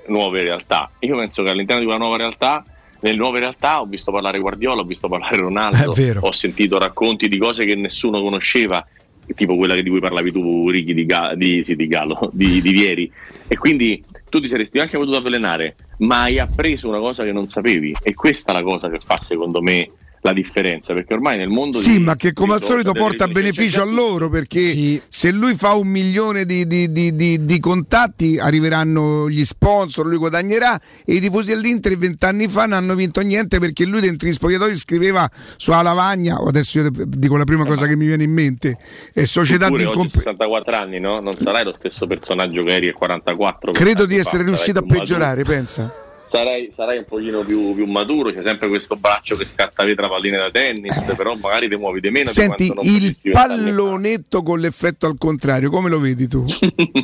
[0.08, 0.90] nuove realtà?
[1.00, 2.64] Io penso che all'interno di una nuova realtà,
[3.00, 7.38] nelle nuove realtà ho visto parlare Guardiola, ho visto parlare Ronaldo, ho sentito racconti di
[7.38, 8.86] cose che nessuno conosceva,
[9.34, 12.70] tipo quella di cui parlavi tu, Ricky, di, Ga- di, sì, di Gallo, di, di
[12.70, 13.10] Vieri.
[13.48, 17.46] E quindi tu ti saresti anche potuto avvelenare, ma hai appreso una cosa che non
[17.46, 17.94] sapevi.
[18.02, 19.88] E questa è la cosa che fa, secondo me,
[20.24, 23.82] la differenza, perché ormai nel mondo Sì, di- ma che come al solito porta beneficio
[23.82, 29.28] a loro perché se lui fa un milione di, di- di- di- di contatti arriveranno
[29.28, 33.84] gli sponsor, lui guadagnerà e i tifosi dell'Inter vent'anni fa non hanno vinto niente perché
[33.84, 38.06] lui dentro gli spogliatoi scriveva sulla lavagna, adesso io dico la prima cosa che mi
[38.06, 38.78] viene in mente,
[39.12, 41.18] è società di incomp- 64 anni, no?
[41.18, 43.72] Non sarai lo stesso personaggio che eri a 44.
[43.72, 46.01] Credo di fa, essere sarai riuscito a peggiorare, pensa.
[46.32, 50.08] Sarai, sarai un pochino più, più maturo, c'è sempre questo braccio che scatta via tra
[50.08, 52.30] palline da tennis, però magari ti muovi di meno.
[52.30, 56.46] Senti, il pallonetto con l'effetto al contrario, come lo vedi tu?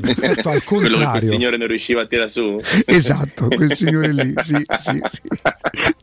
[0.00, 1.28] L'effetto al Quello che contrario.
[1.28, 2.58] signore non riusciva a tirare su.
[2.86, 5.20] esatto, quel signore lì, sì, sì, sì.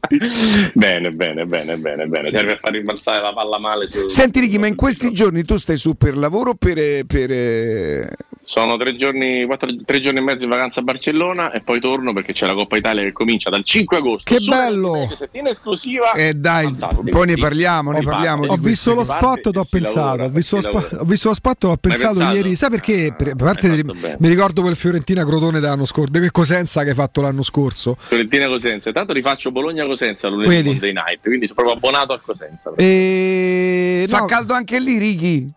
[0.75, 2.29] bene, bene, bene, bene, bene.
[2.29, 3.87] Serve a far rimbalzare la palla male.
[3.87, 4.07] Su...
[4.07, 7.05] Senti Ricky, ma in questi giorni tu stai su per lavoro o per...
[7.05, 8.09] per, eh,
[8.43, 12.13] Sono tre giorni, quattro, tre giorni e mezzo in vacanza a Barcellona e poi torno
[12.13, 14.33] perché c'è la Coppa Italia che comincia dal 5 agosto.
[14.33, 15.09] Che bello!
[15.15, 16.11] Settimana esclusiva.
[16.11, 19.69] Eh dai, Fantastico, poi ne parliamo, ne parliamo Ho visto lo spot ho e si
[19.69, 23.13] pensato, ho visto, lo ho spot e ho pensato ieri, sai perché?
[23.17, 24.17] Per- a parte bene.
[24.19, 27.97] mi ricordo quel Fiorentina Crotone dell'anno scorso, che Cosenza che hai fatto l'anno scorso.
[27.99, 28.89] Fiorentina Cosenza.
[28.89, 30.69] Intanto rifaccio Bologna Cosenza lunedì?
[30.69, 32.73] Monday night, quindi sono proprio abbonato a Cosenza.
[32.75, 35.53] E Fa no, caldo anche lì, Ricky?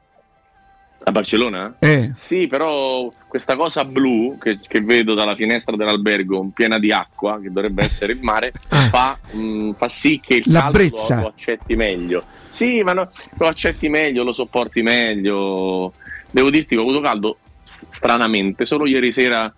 [1.09, 1.77] A Barcellona?
[1.78, 2.11] Eh.
[2.12, 7.51] Sì, però questa cosa blu che, che vedo dalla finestra dell'albergo piena di acqua, che
[7.51, 8.53] dovrebbe essere il mare,
[8.91, 12.25] fa, mh, fa sì che il La caldo lo, accetti meglio.
[12.51, 15.93] Sì, ma no, lo accetti meglio, lo sopporti meglio.
[16.31, 19.51] Devo dirti che ho avuto caldo stranamente, solo ieri sera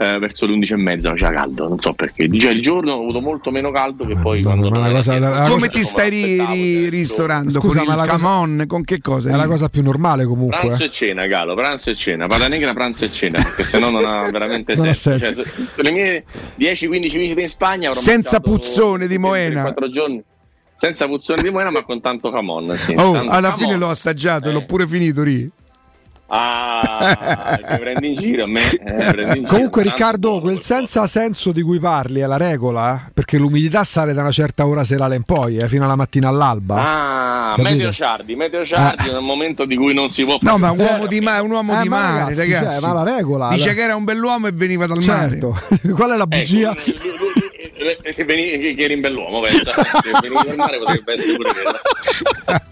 [0.00, 2.28] eh, verso le 11 e mezza faceva caldo, non so perché.
[2.28, 4.70] Già il giorno ho avuto molto meno caldo che poi quando...
[4.70, 7.50] ma la cosa- la- la Come cosa- ti stai ri- ri- ristorando?
[7.50, 8.64] Scusa, con ma il la cosa- camon?
[8.68, 9.30] Con che cosa?
[9.32, 10.56] è la cosa più normale comunque.
[10.60, 10.86] Pranzo eh.
[10.86, 12.28] e cena, Galo, pranzo e cena.
[12.28, 15.24] Palla negra, pranzo e cena, perché sennò non ha veramente Non ha senso.
[15.26, 15.42] senso.
[15.42, 16.24] Cioè, se- le mie
[16.60, 19.62] 10-15 visite in Spagna avrò Senza puzzone di Moena.
[19.62, 20.22] 4 giorni.
[20.76, 22.76] Senza puzzone di Moena, ma con tanto camon.
[22.78, 22.92] Sì.
[22.96, 23.58] Oh, Tanto alla camon.
[23.66, 25.50] fine l'ho assaggiato e l'ho pure finito, Ricky.
[26.30, 28.60] Ah, prendi in giro a me?
[28.70, 29.46] Eh, giro.
[29.48, 33.10] Comunque Tanto Riccardo, quel senza senso di cui parli è la regola, eh?
[33.14, 36.76] perché l'umidità sale da una certa ora serale in poi, eh, fino alla mattina all'alba.
[36.76, 37.74] Ah, Capito?
[37.76, 39.12] Meteo Ciardi, Meteo Ciardi Ah.
[39.12, 41.50] nel momento di cui non si può No, ma un Eh, uomo di mare, un
[41.50, 42.80] uomo eh, di ma mare, ragazzi, ragazzi.
[42.80, 45.58] cioè, ma la regola- Dice la- che era un bell'uomo e veniva dal certo.
[45.94, 46.72] Qual è la Ecco, bugia?
[46.74, 49.72] lui- lui- lui- eh, che, veni- che- che eri un bell'uomo, pensa.
[50.02, 51.78] Se venivi dal mare potrebbe essere pure quello.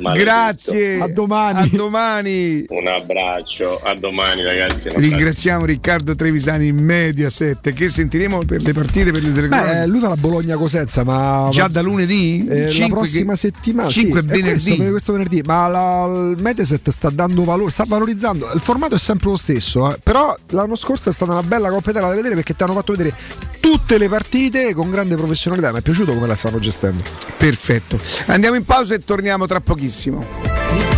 [0.00, 0.24] Maledetto.
[0.24, 1.00] grazie.
[1.00, 1.60] A domani.
[1.60, 2.64] A domani.
[2.68, 4.88] Un abbraccio, a domani ragazzi.
[4.94, 9.72] Ringraziamo Riccardo Trevisani in Mediaset che sentiremo per le partite per le telecronache.
[9.80, 12.46] Beh, lui fa la Bologna Cosenza, ma Già da lunedì?
[12.48, 14.62] Eh, la prossima che- settimana cinque sì, è venerdì.
[14.76, 16.04] questo, questo venerdì ma la,
[16.34, 20.34] il Mediaset sta dando valore sta valorizzando il formato è sempre lo stesso eh, però
[20.50, 23.14] l'anno scorso è stata una bella Coppa da vedere perché ti hanno fatto vedere
[23.60, 27.02] tutte le partite con grande professionalità mi è piaciuto come la stanno gestendo
[27.38, 28.00] Perfetto.
[28.26, 30.97] Andiamo in pausa e torniamo tra pochissimo.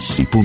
[0.00, 0.44] Secur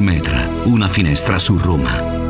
[0.00, 2.29] Metra, una finestra su Roma.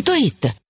[0.00, 0.69] otticasalvagente.it.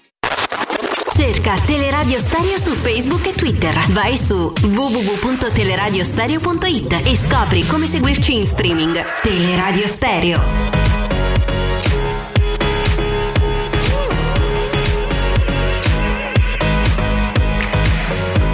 [1.21, 3.77] Cerca Teleradio Stereo su Facebook e Twitter.
[3.89, 8.99] Vai su www.teleradiostereo.it e scopri come seguirci in streaming.
[9.21, 10.41] Teleradio Stereo.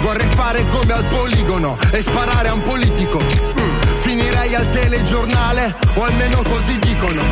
[0.02, 3.18] Vorrei fare come al poligono e sparare a un politico.
[3.18, 7.22] Mm, Finirei al telegiornale, o almeno così dicono.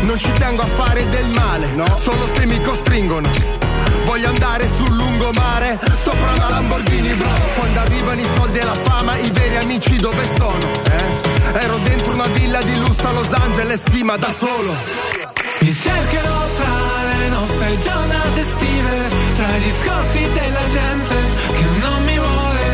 [0.00, 1.94] Non ci tengo a fare del male, no?
[1.98, 3.71] Solo se mi costringono.
[4.04, 7.30] Voglio andare sul lungomare, sopra una Lamborghini bro.
[7.56, 10.66] Quando arrivano i soldi e la fama, i veri amici dove sono?
[10.84, 11.60] Eh?
[11.64, 14.74] Ero dentro una villa di lusso a Los Angeles, sì, ma da solo.
[15.60, 16.74] Mi cercherò tra
[17.04, 21.14] le nostre giornate estive, tra i discorsi della gente
[21.52, 22.64] che non mi vuole,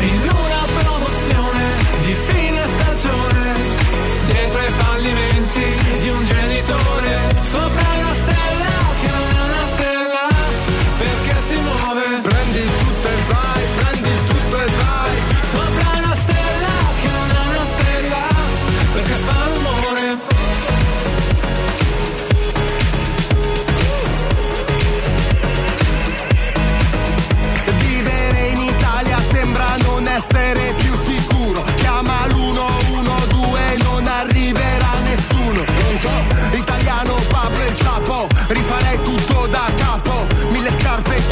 [0.00, 1.64] in una promozione
[2.02, 3.44] di fine stagione,
[4.26, 5.64] dietro ai fallimenti
[6.00, 7.05] di un genitore,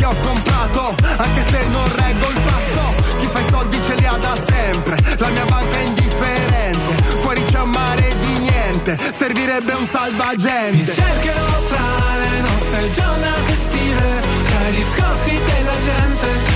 [0.04, 4.16] ho comprato Anche se non reggo il passo Chi fa i soldi ce li ha
[4.16, 7.02] da sempre La mia banca è indifferente.
[7.20, 10.92] Fuori c'è un mare di niente Servirebbe un salvagente.
[10.92, 16.53] Cercherò tra le nostre giornate estive Tra i discorsi della gente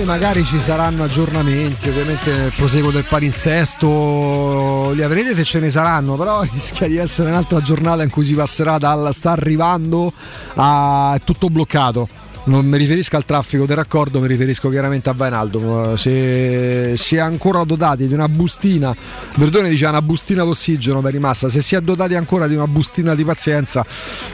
[0.00, 5.68] Poi magari ci saranno aggiornamenti, ovviamente nel proseguo del palinsesto li avrete se ce ne
[5.68, 10.10] saranno, però rischia di essere un'altra giornata in cui si passerà dal sta arrivando
[10.54, 12.08] a tutto bloccato.
[12.50, 15.94] Non mi riferisco al traffico del raccordo, mi riferisco chiaramente a Vainaldo.
[15.96, 18.92] Se si è ancora dotati di una bustina,
[19.36, 23.14] Verdone dice una bustina d'ossigeno per rimasta, se si è dotati ancora di una bustina
[23.14, 23.86] di pazienza,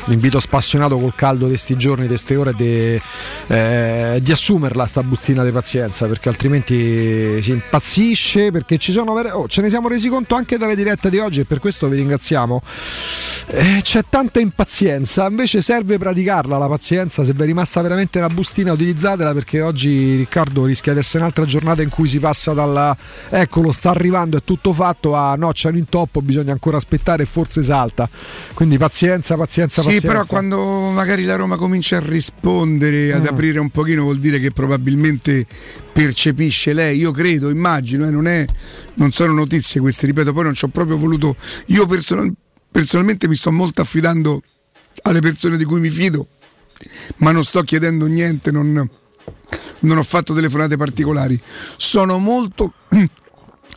[0.06, 2.98] l'invito spassionato col caldo di questi giorni, di queste ore, di,
[3.48, 9.46] eh, di assumerla sta bustina di pazienza, perché altrimenti si impazzisce, perché ci sono, oh,
[9.46, 12.62] ce ne siamo resi conto anche dalle dirette di oggi e per questo vi ringraziamo.
[13.48, 18.28] Eh, c'è tanta impazienza, invece serve praticarla la pazienza, se vi è rimasta veramente una
[18.28, 22.96] bustina utilizzatela perché oggi Riccardo rischia di essere un'altra giornata in cui si passa dalla
[23.28, 27.26] eccolo sta arrivando è tutto fatto a no c'è un intoppo bisogna ancora aspettare e
[27.26, 28.08] forse salta
[28.54, 33.26] quindi pazienza pazienza Sì, pazienza però quando magari la Roma comincia a rispondere, ad Mm.
[33.26, 35.46] aprire un pochino, vuol dire che probabilmente
[35.92, 36.98] percepisce lei.
[36.98, 38.44] Io credo, immagino, eh, non, è-
[38.94, 41.36] non sono notizie queste, ripeto, poi non ci ho proprio voluto.
[41.66, 42.32] Io personal-
[42.70, 44.42] personalmente mi sto molto affidando
[45.02, 46.26] alle persone di cui mi fido,
[47.18, 48.88] ma non sto chiedendo niente, non,
[49.80, 51.40] non ho fatto telefonate particolari.
[51.76, 52.72] Sono molto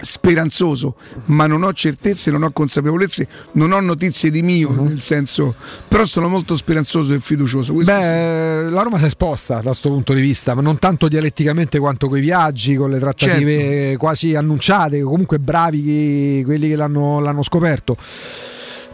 [0.01, 0.95] speranzoso,
[1.25, 4.85] ma non ho certezze, non ho consapevolezze, non ho notizie di mio, Mhm.
[4.85, 5.55] nel senso,
[5.89, 7.73] però sono molto speranzoso e fiducioso.
[7.73, 11.07] Questo Beh, la Roma si è esposta da questo punto di vista, ma non tanto
[11.09, 13.97] dialetticamente quanto con i viaggi, con le trattative Certo.
[13.97, 17.97] quasi annunciate, comunque bravi quelli che l'hanno, l'hanno scoperto.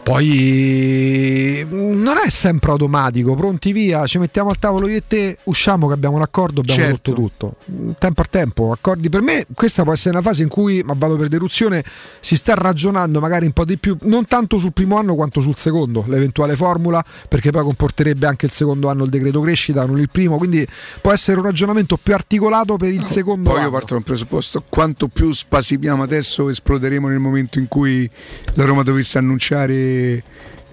[0.06, 5.88] Poi non è sempre automatico, pronti via, ci mettiamo al tavolo io e te, usciamo
[5.88, 7.12] che abbiamo l'accordo, abbiamo Certo.
[7.12, 7.56] tutto.
[7.98, 11.16] Tempo a tempo, accordi per me, questa può essere una fase in cui, ma vado
[11.16, 11.84] per deruzione,
[12.20, 15.56] si sta ragionando magari un po' di più, non tanto sul primo anno quanto sul
[15.56, 20.08] secondo, l'eventuale formula, perché poi comporterebbe anche il secondo anno il decreto crescita, non il
[20.08, 20.64] primo, quindi
[21.00, 23.72] può essere un ragionamento più articolato per il secondo Poi io anno.
[23.72, 28.08] parto da un presupposto, quanto più spasimiamo adesso esploderemo nel momento in cui
[28.54, 29.94] la Roma dovesse annunciare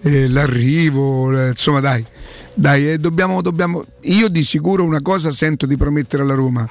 [0.04, 2.06] eh, l'arrivo, eh, insomma dai,
[2.54, 6.70] dai eh, dobbiamo, dobbiamo, io di sicuro una cosa sento di promettere alla Roma.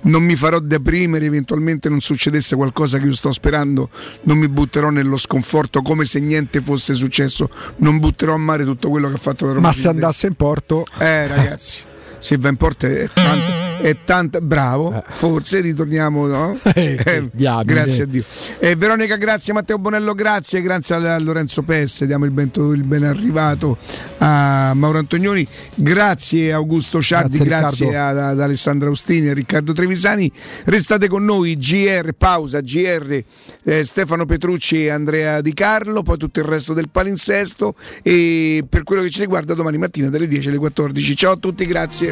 [0.00, 3.90] Non mi farò deprimere, eventualmente non succedesse qualcosa che io sto sperando,
[4.22, 8.90] non mi butterò nello sconforto come se niente fosse successo, non butterò a mare tutto
[8.90, 9.66] quello che ha fatto la Roma.
[9.66, 10.86] Ma se andasse in porto...
[10.98, 11.82] Eh ragazzi,
[12.18, 16.58] se va in porto è tanta, è tanta bravo, forse ritorniamo, no?
[16.78, 17.64] Eh, diamine.
[17.64, 18.24] grazie a Dio.
[18.58, 23.04] Eh, Veronica, grazie Matteo Bonello, grazie, grazie a, Lorenzo Pesse, diamo il ben, il ben
[23.04, 23.76] arrivato
[24.18, 29.72] a Mauro Antonioni, grazie Augusto Ciardi, Grazie, grazie, ad, ad Alessandra Austini e a Riccardo
[29.72, 30.30] Trevisani.
[30.64, 33.22] Restate con noi, GR, pausa, GR,
[33.64, 38.82] eh, Stefano Petrucci e Andrea Di Carlo, poi tutto il resto del palinsesto e per
[38.82, 41.16] quello che ci riguarda domani mattina dalle 10 alle 14.
[41.16, 42.07] Ciao a tutti, grazie.